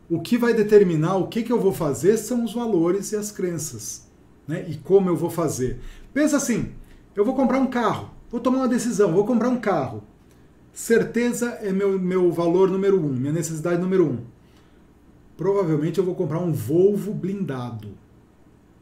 o 0.08 0.20
que 0.20 0.36
vai 0.36 0.52
determinar 0.52 1.16
o 1.16 1.28
que, 1.28 1.42
que 1.42 1.52
eu 1.52 1.60
vou 1.60 1.72
fazer 1.72 2.16
são 2.18 2.44
os 2.44 2.52
valores 2.52 3.12
e 3.12 3.16
as 3.16 3.30
crenças. 3.30 4.06
Né? 4.46 4.66
E 4.68 4.76
como 4.76 5.08
eu 5.08 5.16
vou 5.16 5.30
fazer. 5.30 5.80
Pensa 6.12 6.36
assim: 6.36 6.72
eu 7.14 7.24
vou 7.24 7.34
comprar 7.34 7.58
um 7.58 7.68
carro, 7.68 8.10
vou 8.30 8.40
tomar 8.40 8.58
uma 8.58 8.68
decisão, 8.68 9.12
vou 9.12 9.24
comprar 9.24 9.48
um 9.48 9.60
carro. 9.60 10.02
Certeza 10.72 11.58
é 11.62 11.72
meu, 11.72 11.98
meu 11.98 12.30
valor 12.30 12.70
número 12.70 12.98
um, 12.98 13.12
minha 13.12 13.32
necessidade 13.32 13.80
número 13.80 14.06
um. 14.06 14.18
Provavelmente 15.36 15.98
eu 15.98 16.04
vou 16.04 16.14
comprar 16.14 16.38
um 16.38 16.52
Volvo 16.52 17.12
blindado. 17.12 17.88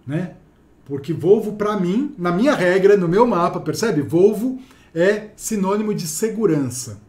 Né? 0.07 0.35
Porque 0.85 1.13
Volvo, 1.13 1.53
para 1.53 1.79
mim, 1.79 2.15
na 2.19 2.33
minha 2.33 2.55
regra, 2.55 2.97
no 2.97 3.09
meu 3.09 3.27
mapa, 3.27 3.61
percebe? 3.61 4.03
Volvo 4.03 4.59
é 4.95 5.31
sinônimo 5.37 5.95
de 5.95 6.07
segurança 6.07 7.09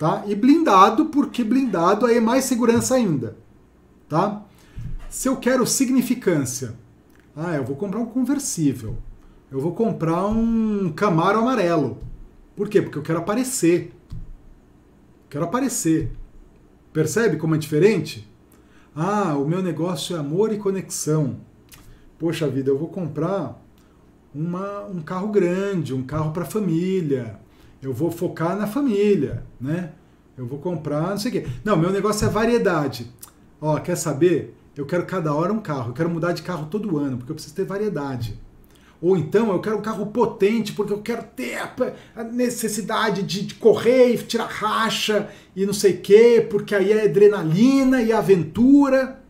tá? 0.00 0.24
E 0.26 0.34
blindado, 0.34 1.04
porque 1.06 1.44
blindado 1.44 2.06
aí 2.06 2.16
é 2.16 2.20
mais 2.20 2.46
segurança 2.46 2.94
ainda, 2.94 3.36
tá? 4.08 4.42
Se 5.10 5.28
eu 5.28 5.36
quero 5.36 5.66
significância, 5.66 6.74
ah, 7.36 7.54
eu 7.54 7.64
vou 7.64 7.76
comprar 7.76 8.00
um 8.00 8.06
conversível. 8.06 8.96
Eu 9.50 9.58
vou 9.58 9.74
comprar 9.74 10.26
um 10.26 10.92
Camaro 10.92 11.40
amarelo. 11.40 11.98
Por 12.54 12.68
quê? 12.68 12.80
Porque 12.80 12.96
eu 12.96 13.02
quero 13.02 13.18
aparecer. 13.18 13.92
Quero 15.28 15.44
aparecer. 15.44 16.12
Percebe 16.92 17.36
como 17.36 17.56
é 17.56 17.58
diferente? 17.58 18.30
Ah, 18.94 19.36
o 19.36 19.48
meu 19.48 19.60
negócio 19.60 20.14
é 20.14 20.20
amor 20.20 20.52
e 20.52 20.58
conexão. 20.58 21.38
Poxa 22.16 22.46
vida, 22.46 22.70
eu 22.70 22.78
vou 22.78 22.88
comprar 22.88 23.60
uma, 24.32 24.84
um 24.86 25.00
carro 25.00 25.28
grande, 25.28 25.92
um 25.92 26.04
carro 26.04 26.32
para 26.32 26.44
família. 26.44 27.40
Eu 27.82 27.92
vou 27.92 28.10
focar 28.12 28.56
na 28.56 28.68
família, 28.68 29.44
né? 29.60 29.92
Eu 30.36 30.46
vou 30.46 30.60
comprar, 30.60 31.10
não 31.10 31.18
sei 31.18 31.30
o 31.30 31.32
quê. 31.34 31.46
Não, 31.64 31.76
meu 31.76 31.90
negócio 31.90 32.24
é 32.24 32.30
variedade. 32.30 33.12
Ó, 33.60 33.76
quer 33.80 33.96
saber? 33.96 34.54
Eu 34.76 34.86
quero 34.86 35.06
cada 35.06 35.34
hora 35.34 35.52
um 35.52 35.60
carro. 35.60 35.90
Eu 35.90 35.94
quero 35.94 36.08
mudar 36.08 36.32
de 36.32 36.42
carro 36.42 36.66
todo 36.70 36.98
ano, 36.98 37.16
porque 37.16 37.32
eu 37.32 37.34
preciso 37.34 37.56
ter 37.56 37.64
variedade. 37.64 38.40
Ou 39.02 39.16
então 39.16 39.50
eu 39.50 39.60
quero 39.60 39.78
um 39.78 39.82
carro 39.82 40.06
potente, 40.06 40.74
porque 40.74 40.92
eu 40.92 41.00
quero 41.00 41.24
ter 41.34 41.58
a 42.14 42.22
necessidade 42.22 43.22
de, 43.22 43.54
correr 43.54 44.12
e 44.12 44.18
tirar 44.18 44.46
racha 44.46 45.30
e 45.56 45.64
não 45.64 45.72
sei 45.72 45.94
o 45.94 46.00
quê, 46.00 46.46
porque 46.48 46.74
aí 46.74 46.92
é 46.92 47.04
adrenalina 47.04 48.02
e 48.02 48.12
aventura. 48.12 49.22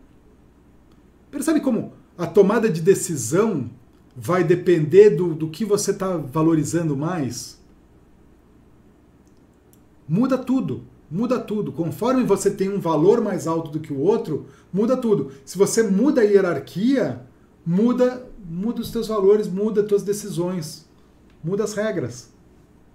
Percebe 1.29 1.61
como 1.61 1.93
a 2.17 2.27
tomada 2.27 2.69
de 2.69 2.81
decisão 2.81 3.69
vai 4.13 4.43
depender 4.43 5.11
do, 5.11 5.33
do 5.33 5.49
que 5.49 5.63
você 5.63 5.91
está 5.91 6.17
valorizando 6.17 6.97
mais? 6.97 7.61
Muda 10.05 10.37
tudo, 10.37 10.83
muda 11.09 11.39
tudo. 11.39 11.71
Conforme 11.71 12.25
você 12.25 12.51
tem 12.51 12.67
um 12.67 12.81
valor 12.81 13.21
mais 13.21 13.47
alto 13.47 13.71
do 13.71 13.79
que 13.79 13.93
o 13.93 13.99
outro, 13.99 14.47
muda 14.73 14.97
tudo. 14.97 15.31
Se 15.45 15.57
você 15.57 15.81
muda 15.81 16.19
a 16.19 16.25
hierarquia, 16.25 17.21
muda 17.65 18.29
muda 18.43 18.81
os 18.81 18.91
teus 18.91 19.07
valores, 19.07 19.47
muda 19.47 19.81
as 19.81 19.87
tuas 19.87 20.03
decisões, 20.03 20.87
muda 21.43 21.63
as 21.63 21.73
regras, 21.73 22.31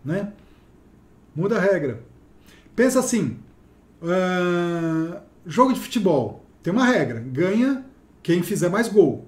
né? 0.05 0.33
Muda 1.35 1.57
a 1.57 1.61
regra. 1.61 2.03
Pensa 2.75 3.01
assim, 3.01 3.39
uh, 4.03 5.21
jogo 5.45 5.73
de 5.73 5.81
futebol, 5.81 6.45
tem 6.63 6.73
uma 6.73 6.85
regra, 6.85 7.21
ganha 7.21 7.85
quem 8.23 8.43
fizer 8.43 8.69
mais 8.69 8.89
gol. 8.89 9.27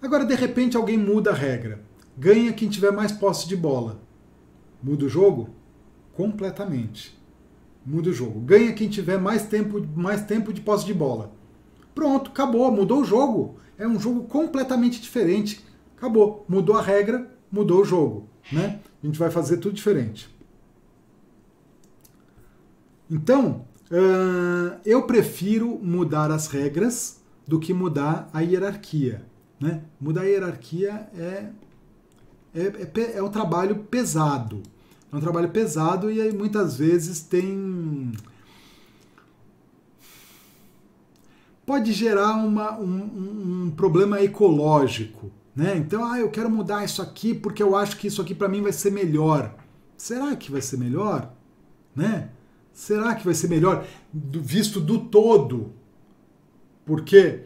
Agora, 0.00 0.24
de 0.24 0.34
repente, 0.34 0.76
alguém 0.76 0.96
muda 0.96 1.30
a 1.30 1.34
regra, 1.34 1.80
ganha 2.16 2.52
quem 2.52 2.68
tiver 2.68 2.90
mais 2.90 3.12
posse 3.12 3.46
de 3.46 3.56
bola. 3.56 4.00
Muda 4.82 5.04
o 5.04 5.08
jogo? 5.08 5.50
Completamente. 6.14 7.18
Muda 7.84 8.10
o 8.10 8.12
jogo. 8.12 8.40
Ganha 8.40 8.72
quem 8.72 8.88
tiver 8.88 9.18
mais 9.18 9.44
tempo, 9.46 9.86
mais 9.94 10.22
tempo 10.24 10.52
de 10.52 10.60
posse 10.60 10.86
de 10.86 10.94
bola. 10.94 11.32
Pronto, 11.94 12.30
acabou, 12.30 12.70
mudou 12.70 13.02
o 13.02 13.04
jogo 13.04 13.56
é 13.80 13.88
um 13.88 13.98
jogo 13.98 14.24
completamente 14.24 15.00
diferente. 15.00 15.64
Acabou. 15.96 16.44
Mudou 16.48 16.76
a 16.76 16.82
regra, 16.82 17.28
mudou 17.50 17.80
o 17.80 17.84
jogo. 17.84 18.28
Né? 18.52 18.78
A 19.02 19.06
gente 19.06 19.18
vai 19.18 19.30
fazer 19.30 19.56
tudo 19.56 19.74
diferente. 19.74 20.28
Então, 23.10 23.64
uh, 23.90 24.78
eu 24.84 25.02
prefiro 25.02 25.80
mudar 25.82 26.30
as 26.30 26.46
regras 26.46 27.20
do 27.46 27.58
que 27.58 27.72
mudar 27.72 28.28
a 28.32 28.40
hierarquia. 28.40 29.24
Né? 29.58 29.82
Mudar 30.00 30.22
a 30.22 30.24
hierarquia 30.24 31.08
é, 31.16 31.46
é, 32.54 32.62
é, 32.62 33.16
é 33.16 33.22
um 33.22 33.30
trabalho 33.30 33.76
pesado. 33.90 34.62
É 35.12 35.16
um 35.16 35.20
trabalho 35.20 35.48
pesado 35.48 36.10
e 36.10 36.20
aí 36.20 36.32
muitas 36.32 36.76
vezes 36.76 37.20
tem 37.20 38.12
pode 41.70 41.92
gerar 41.92 42.34
uma, 42.34 42.76
um, 42.80 43.66
um, 43.66 43.70
problema 43.70 44.20
ecológico. 44.20 45.30
Né? 45.54 45.76
Então, 45.76 46.04
ah, 46.04 46.18
eu 46.18 46.28
quero 46.28 46.50
mudar 46.50 46.84
isso 46.84 47.00
aqui 47.00 47.32
porque 47.32 47.62
eu 47.62 47.76
acho 47.76 47.96
que 47.96 48.08
isso 48.08 48.20
aqui 48.20 48.34
para 48.34 48.48
mim 48.48 48.60
vai 48.60 48.72
ser 48.72 48.90
melhor. 48.90 49.54
Será 49.96 50.34
que 50.34 50.50
vai 50.50 50.60
ser 50.60 50.78
melhor? 50.78 51.32
Né? 51.94 52.30
Será 52.72 53.14
que 53.14 53.24
vai 53.24 53.34
ser 53.34 53.46
melhor 53.46 53.86
visto 54.12 54.80
do 54.80 54.98
todo? 54.98 55.72
Porque 56.84 57.44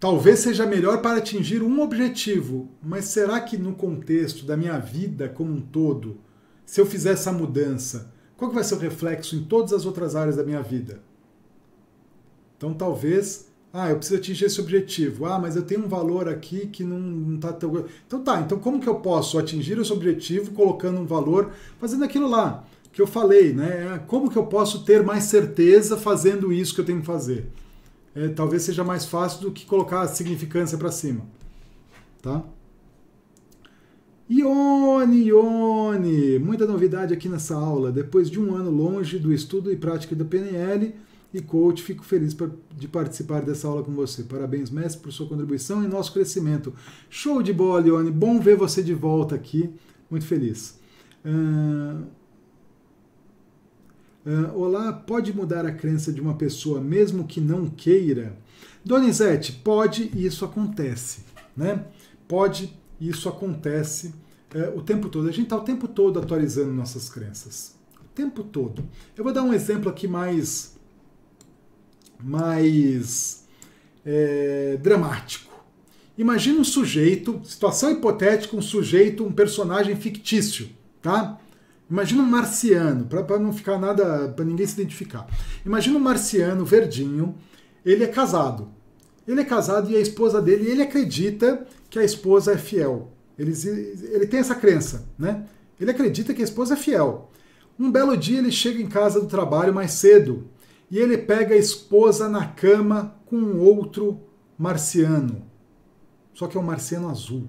talvez 0.00 0.38
seja 0.38 0.64
melhor 0.64 1.02
para 1.02 1.18
atingir 1.18 1.62
um 1.62 1.82
objetivo, 1.82 2.70
mas 2.82 3.04
será 3.04 3.38
que 3.42 3.58
no 3.58 3.74
contexto 3.74 4.46
da 4.46 4.56
minha 4.56 4.78
vida 4.78 5.28
como 5.28 5.52
um 5.52 5.60
todo, 5.60 6.16
se 6.64 6.80
eu 6.80 6.86
fizer 6.86 7.10
essa 7.10 7.30
mudança, 7.30 8.10
qual 8.38 8.48
que 8.48 8.54
vai 8.54 8.64
ser 8.64 8.76
o 8.76 8.78
reflexo 8.78 9.36
em 9.36 9.44
todas 9.44 9.74
as 9.74 9.84
outras 9.84 10.16
áreas 10.16 10.36
da 10.36 10.44
minha 10.44 10.62
vida? 10.62 11.02
Então 12.56 12.72
talvez 12.72 13.54
ah, 13.78 13.90
eu 13.90 13.96
preciso 13.96 14.18
atingir 14.18 14.46
esse 14.46 14.58
objetivo. 14.58 15.26
Ah, 15.26 15.38
mas 15.38 15.54
eu 15.54 15.62
tenho 15.62 15.84
um 15.84 15.88
valor 15.88 16.28
aqui 16.28 16.66
que 16.66 16.82
não 16.82 17.34
está 17.34 17.52
tão. 17.52 17.84
Então 18.06 18.22
tá, 18.22 18.40
então 18.40 18.58
como 18.58 18.80
que 18.80 18.88
eu 18.88 18.94
posso 18.96 19.38
atingir 19.38 19.78
esse 19.78 19.92
objetivo 19.92 20.52
colocando 20.52 20.98
um 20.98 21.04
valor, 21.04 21.52
fazendo 21.78 22.02
aquilo 22.02 22.26
lá 22.26 22.64
que 22.90 23.02
eu 23.02 23.06
falei, 23.06 23.52
né? 23.52 24.02
Como 24.06 24.30
que 24.30 24.38
eu 24.38 24.46
posso 24.46 24.82
ter 24.82 25.02
mais 25.02 25.24
certeza 25.24 25.98
fazendo 25.98 26.50
isso 26.50 26.74
que 26.74 26.80
eu 26.80 26.84
tenho 26.86 27.00
que 27.00 27.06
fazer? 27.06 27.50
É, 28.14 28.28
talvez 28.28 28.62
seja 28.62 28.82
mais 28.82 29.04
fácil 29.04 29.42
do 29.42 29.52
que 29.52 29.66
colocar 29.66 30.00
a 30.00 30.08
significância 30.08 30.78
para 30.78 30.90
cima. 30.90 31.26
Tá? 32.22 32.42
Ione, 34.30 35.28
Ione, 35.28 36.38
muita 36.38 36.66
novidade 36.66 37.12
aqui 37.12 37.28
nessa 37.28 37.54
aula. 37.54 37.92
Depois 37.92 38.30
de 38.30 38.40
um 38.40 38.54
ano 38.54 38.70
longe 38.70 39.18
do 39.18 39.30
estudo 39.30 39.70
e 39.70 39.76
prática 39.76 40.16
da 40.16 40.24
PNL, 40.24 40.94
e 41.36 41.42
coach. 41.42 41.82
Fico 41.82 42.04
feliz 42.04 42.34
de 42.74 42.88
participar 42.88 43.42
dessa 43.42 43.68
aula 43.68 43.82
com 43.82 43.92
você. 43.92 44.22
Parabéns, 44.22 44.70
mestre, 44.70 45.02
por 45.02 45.12
sua 45.12 45.28
contribuição 45.28 45.84
e 45.84 45.86
nosso 45.86 46.12
crescimento. 46.12 46.72
Show 47.10 47.42
de 47.42 47.52
bola, 47.52 47.80
Leone. 47.80 48.10
Bom 48.10 48.40
ver 48.40 48.56
você 48.56 48.82
de 48.82 48.94
volta 48.94 49.34
aqui. 49.34 49.70
Muito 50.10 50.26
feliz. 50.26 50.78
Uh, 51.24 52.04
uh, 54.24 54.58
olá, 54.58 54.92
pode 54.92 55.32
mudar 55.34 55.66
a 55.66 55.72
crença 55.72 56.12
de 56.12 56.20
uma 56.20 56.34
pessoa 56.34 56.80
mesmo 56.80 57.26
que 57.26 57.40
não 57.40 57.68
queira? 57.68 58.38
Donizete, 58.84 59.52
pode 59.52 60.10
e 60.14 60.24
isso 60.24 60.44
acontece. 60.44 61.24
Né? 61.56 61.84
Pode 62.28 62.76
e 63.00 63.08
isso 63.10 63.28
acontece 63.28 64.14
uh, 64.54 64.78
o 64.78 64.82
tempo 64.82 65.08
todo. 65.08 65.28
A 65.28 65.32
gente 65.32 65.44
está 65.44 65.56
o 65.56 65.64
tempo 65.64 65.86
todo 65.86 66.18
atualizando 66.18 66.72
nossas 66.72 67.08
crenças. 67.08 67.74
O 68.00 68.14
tempo 68.14 68.42
todo. 68.42 68.84
Eu 69.16 69.24
vou 69.24 69.32
dar 69.32 69.42
um 69.42 69.52
exemplo 69.52 69.90
aqui 69.90 70.06
mais 70.06 70.75
mais 72.26 73.46
é, 74.04 74.76
dramático. 74.82 75.54
Imagina 76.18 76.58
um 76.58 76.64
sujeito, 76.64 77.40
situação 77.44 77.90
hipotética, 77.90 78.56
um 78.56 78.62
sujeito, 78.62 79.24
um 79.24 79.30
personagem 79.30 79.94
fictício, 79.94 80.68
tá? 81.00 81.38
Imagina 81.88 82.22
um 82.22 82.26
marciano, 82.26 83.04
para 83.04 83.38
não 83.38 83.52
ficar 83.52 83.78
nada, 83.78 84.28
para 84.34 84.44
ninguém 84.44 84.66
se 84.66 84.72
identificar. 84.72 85.26
Imagina 85.64 85.96
um 85.96 86.00
marciano 86.00 86.64
verdinho, 86.64 87.36
ele 87.84 88.02
é 88.02 88.08
casado. 88.08 88.70
Ele 89.28 89.40
é 89.40 89.44
casado 89.44 89.90
e 89.90 89.96
a 89.96 90.00
esposa 90.00 90.42
dele, 90.42 90.68
ele 90.68 90.82
acredita 90.82 91.64
que 91.88 91.98
a 91.98 92.04
esposa 92.04 92.52
é 92.52 92.56
fiel. 92.56 93.12
Ele, 93.38 93.52
ele 94.12 94.26
tem 94.26 94.40
essa 94.40 94.54
crença, 94.54 95.06
né? 95.18 95.44
Ele 95.78 95.90
acredita 95.90 96.32
que 96.32 96.40
a 96.40 96.44
esposa 96.44 96.74
é 96.74 96.76
fiel. 96.76 97.30
Um 97.78 97.90
belo 97.90 98.16
dia 98.16 98.38
ele 98.38 98.50
chega 98.50 98.80
em 98.80 98.88
casa 98.88 99.20
do 99.20 99.26
trabalho 99.26 99.74
mais 99.74 99.92
cedo 99.92 100.48
e 100.90 100.98
ele 100.98 101.18
pega 101.18 101.54
a 101.54 101.58
esposa 101.58 102.28
na 102.28 102.46
cama 102.46 103.16
com 103.26 103.58
outro 103.58 104.20
marciano. 104.58 105.44
Só 106.32 106.46
que 106.46 106.56
é 106.56 106.60
um 106.60 106.64
marciano 106.64 107.08
azul. 107.08 107.48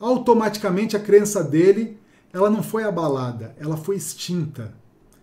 Automaticamente 0.00 0.96
a 0.96 1.00
crença 1.00 1.42
dele, 1.42 1.98
ela 2.32 2.48
não 2.48 2.62
foi 2.62 2.84
abalada, 2.84 3.54
ela 3.58 3.76
foi 3.76 3.96
extinta 3.96 4.74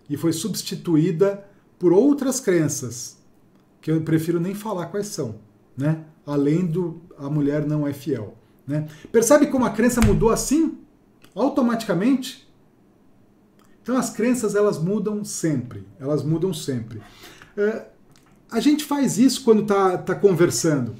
e 0.08 0.16
foi 0.16 0.32
substituída 0.32 1.44
por 1.78 1.92
outras 1.92 2.40
crenças, 2.40 3.18
que 3.80 3.90
eu 3.90 4.00
prefiro 4.02 4.40
nem 4.40 4.54
falar 4.54 4.86
quais 4.86 5.08
são, 5.08 5.36
né? 5.76 6.04
Além 6.26 6.66
do 6.66 7.00
a 7.18 7.30
mulher 7.30 7.66
não 7.66 7.86
é 7.86 7.92
fiel, 7.92 8.36
né? 8.66 8.88
Percebe 9.10 9.46
como 9.46 9.64
a 9.64 9.70
crença 9.70 10.00
mudou 10.00 10.30
assim? 10.30 10.78
Automaticamente? 11.34 12.45
Então 13.86 13.96
as 13.96 14.10
crenças 14.10 14.56
elas 14.56 14.82
mudam 14.82 15.24
sempre, 15.24 15.86
elas 16.00 16.24
mudam 16.24 16.52
sempre. 16.52 17.00
É, 17.56 17.84
a 18.50 18.58
gente 18.58 18.84
faz 18.84 19.16
isso 19.16 19.44
quando 19.44 19.62
está 19.62 19.96
tá 19.96 20.12
conversando. 20.12 20.96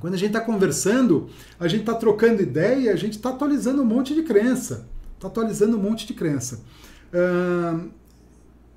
Quando 0.00 0.14
a 0.14 0.16
gente 0.16 0.28
está 0.28 0.40
conversando, 0.40 1.28
a 1.60 1.68
gente 1.68 1.80
está 1.80 1.92
trocando 1.92 2.40
ideia, 2.40 2.90
a 2.90 2.96
gente 2.96 3.16
está 3.16 3.28
atualizando 3.28 3.82
um 3.82 3.84
monte 3.84 4.14
de 4.14 4.22
crença. 4.22 4.88
Está 5.16 5.28
atualizando 5.28 5.76
um 5.76 5.80
monte 5.82 6.06
de 6.06 6.14
crença. 6.14 6.62
Uh, 7.12 7.90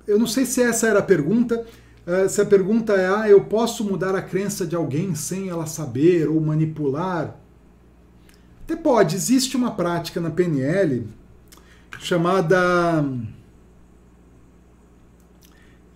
eu 0.06 0.18
não 0.18 0.26
sei 0.26 0.44
se 0.44 0.60
essa 0.60 0.88
era 0.88 0.98
a 0.98 1.02
pergunta. 1.02 1.64
Uh, 2.06 2.28
se 2.28 2.38
a 2.38 2.44
pergunta 2.44 2.92
é: 2.92 3.08
ah, 3.08 3.30
eu 3.30 3.44
posso 3.44 3.82
mudar 3.82 4.14
a 4.14 4.20
crença 4.20 4.66
de 4.66 4.76
alguém 4.76 5.14
sem 5.14 5.48
ela 5.48 5.64
saber 5.64 6.28
ou 6.28 6.38
manipular? 6.38 7.34
Até 8.64 8.76
pode. 8.76 9.16
Existe 9.16 9.56
uma 9.56 9.70
prática 9.70 10.20
na 10.20 10.30
PNL 10.30 11.06
chamada 12.00 13.04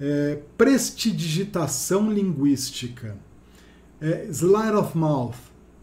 é, 0.00 0.38
prestidigitação 0.58 2.10
linguística. 2.10 3.16
É, 4.00 4.26
slide 4.30 4.76
of 4.76 4.98
mouth. 4.98 5.36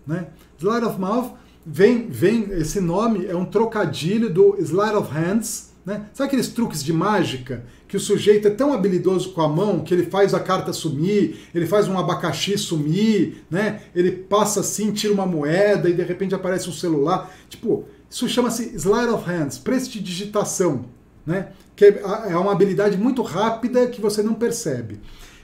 Né? 0.06 0.28
Slide 0.58 0.86
of 0.86 1.00
mouth 1.00 1.34
vem, 1.66 2.10
vem, 2.10 2.52
esse 2.52 2.82
nome 2.82 3.26
é 3.26 3.36
um 3.36 3.46
trocadilho 3.46 4.30
do 4.30 4.58
slide 4.60 4.96
of 4.96 5.12
hands, 5.12 5.70
Né? 5.86 6.06
Sabe 6.14 6.28
aqueles 6.28 6.50
truques 6.50 6.84
de 6.84 6.92
mágica 6.92 7.64
que 7.88 7.98
o 7.98 8.00
sujeito 8.00 8.48
é 8.48 8.52
tão 8.52 8.74
habilidoso 8.74 9.32
com 9.32 9.42
a 9.42 9.48
mão 9.48 9.80
que 9.80 9.94
ele 9.94 10.04
faz 10.04 10.34
a 10.34 10.40
carta 10.40 10.72
sumir, 10.72 11.50
ele 11.56 11.66
faz 11.66 11.88
um 11.88 11.98
abacaxi 11.98 12.58
sumir, 12.58 13.44
né? 13.50 13.82
ele 13.96 14.12
passa 14.12 14.60
assim, 14.60 14.92
tira 14.92 15.12
uma 15.12 15.26
moeda 15.26 15.90
e 15.90 15.94
de 15.94 16.04
repente 16.04 16.36
aparece 16.36 16.70
um 16.70 16.74
celular. 16.74 17.34
Tipo, 17.50 17.86
isso 18.10 18.28
chama-se 18.28 18.76
Slide 18.76 19.12
of 19.12 19.30
Hands, 19.30 19.58
prestidigitação, 19.60 20.86
né? 21.26 21.52
que 21.76 21.86
é 21.86 22.36
uma 22.36 22.52
habilidade 22.52 22.98
muito 22.98 23.22
rápida 23.22 23.88
que 23.88 24.02
você 24.02 24.22
não 24.24 24.34
percebe. 24.34 25.00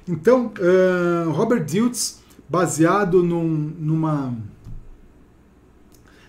Então, 0.07 0.51
uh, 0.59 1.31
Robert 1.31 1.63
Diltz, 1.63 2.19
baseado 2.49 3.23
num, 3.23 3.47
numa 3.47 4.35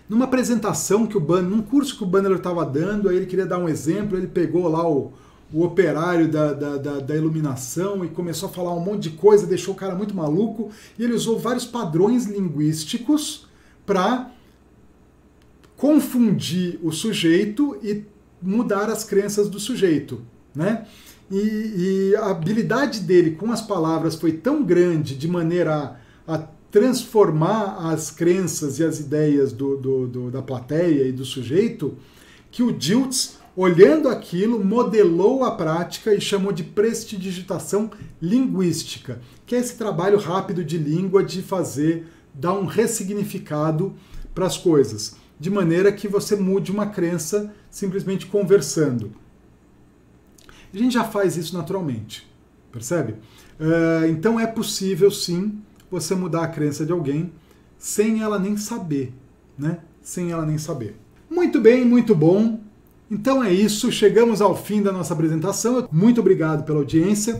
numa 0.09 0.25
apresentação 0.25 1.05
que 1.05 1.17
o 1.17 1.19
Banner, 1.19 1.49
num 1.49 1.61
curso 1.61 1.97
que 1.97 2.03
o 2.03 2.07
Banner 2.07 2.31
estava 2.31 2.65
dando, 2.65 3.09
aí 3.09 3.17
ele 3.17 3.25
queria 3.25 3.45
dar 3.45 3.57
um 3.57 3.67
exemplo, 3.67 4.17
ele 4.17 4.27
pegou 4.27 4.67
lá 4.69 4.89
o, 4.89 5.11
o 5.51 5.63
operário 5.63 6.29
da, 6.29 6.53
da, 6.53 6.77
da, 6.77 6.99
da, 6.99 7.15
iluminação 7.15 8.05
e 8.05 8.07
começou 8.07 8.47
a 8.47 8.51
falar 8.51 8.73
um 8.73 8.79
monte 8.79 9.09
de 9.09 9.17
coisa, 9.17 9.45
deixou 9.45 9.73
o 9.73 9.77
cara 9.77 9.95
muito 9.95 10.15
maluco, 10.15 10.71
e 10.97 11.03
ele 11.03 11.13
usou 11.13 11.37
vários 11.37 11.65
padrões 11.65 12.25
linguísticos 12.25 13.47
para 13.85 14.31
confundir 15.77 16.79
o 16.81 16.91
sujeito 16.91 17.77
e 17.83 18.03
mudar 18.41 18.89
as 18.89 19.03
crenças 19.03 19.47
do 19.47 19.59
sujeito, 19.59 20.21
né? 20.53 20.85
E, 21.29 22.11
e 22.11 22.15
a 22.15 22.31
habilidade 22.31 23.01
dele 23.01 23.31
com 23.31 23.51
as 23.51 23.61
palavras 23.61 24.15
foi 24.15 24.31
tão 24.31 24.63
grande 24.63 25.15
de 25.15 25.27
maneira 25.27 25.99
a, 26.25 26.35
a 26.35 26.37
transformar 26.71 27.91
as 27.91 28.11
crenças 28.11 28.79
e 28.79 28.83
as 28.83 28.99
ideias 28.99 29.51
do, 29.51 29.77
do, 29.77 30.07
do, 30.07 30.31
da 30.31 30.41
plateia 30.41 31.07
e 31.07 31.11
do 31.11 31.25
sujeito, 31.25 31.97
que 32.49 32.63
o 32.63 32.71
Diltz, 32.71 33.39
olhando 33.55 34.07
aquilo, 34.07 34.63
modelou 34.63 35.43
a 35.43 35.51
prática 35.51 36.13
e 36.13 36.21
chamou 36.21 36.51
de 36.51 36.63
prestidigitação 36.63 37.91
linguística, 38.21 39.19
que 39.45 39.55
é 39.55 39.59
esse 39.59 39.75
trabalho 39.75 40.17
rápido 40.17 40.63
de 40.63 40.77
língua 40.77 41.23
de 41.23 41.41
fazer, 41.41 42.07
dar 42.33 42.53
um 42.53 42.65
ressignificado 42.65 43.93
para 44.33 44.45
as 44.45 44.57
coisas, 44.57 45.15
de 45.39 45.49
maneira 45.49 45.91
que 45.91 46.07
você 46.07 46.35
mude 46.35 46.71
uma 46.71 46.87
crença 46.87 47.53
simplesmente 47.69 48.25
conversando. 48.25 49.11
A 50.73 50.77
gente 50.77 50.93
já 50.93 51.03
faz 51.03 51.37
isso 51.37 51.55
naturalmente, 51.55 52.29
percebe? 52.71 53.13
Uh, 53.59 54.07
então 54.09 54.39
é 54.39 54.45
possível 54.45 55.09
sim 55.09 55.59
você 55.89 56.13
mudar 56.13 56.43
a 56.43 56.47
crença 56.47 56.85
de 56.85 56.91
alguém 56.91 57.31
sem 57.77 58.21
ela 58.21 58.37
nem 58.37 58.57
saber, 58.57 59.13
né? 59.57 59.79
Sem 60.01 60.31
ela 60.31 60.45
nem 60.45 60.57
saber. 60.57 60.95
Muito 61.29 61.59
bem, 61.59 61.85
muito 61.85 62.15
bom. 62.15 62.59
Então 63.09 63.43
é 63.43 63.53
isso, 63.53 63.91
chegamos 63.91 64.41
ao 64.41 64.55
fim 64.55 64.81
da 64.81 64.91
nossa 64.91 65.13
apresentação. 65.13 65.87
Muito 65.91 66.19
obrigado 66.19 66.65
pela 66.65 66.79
audiência. 66.79 67.35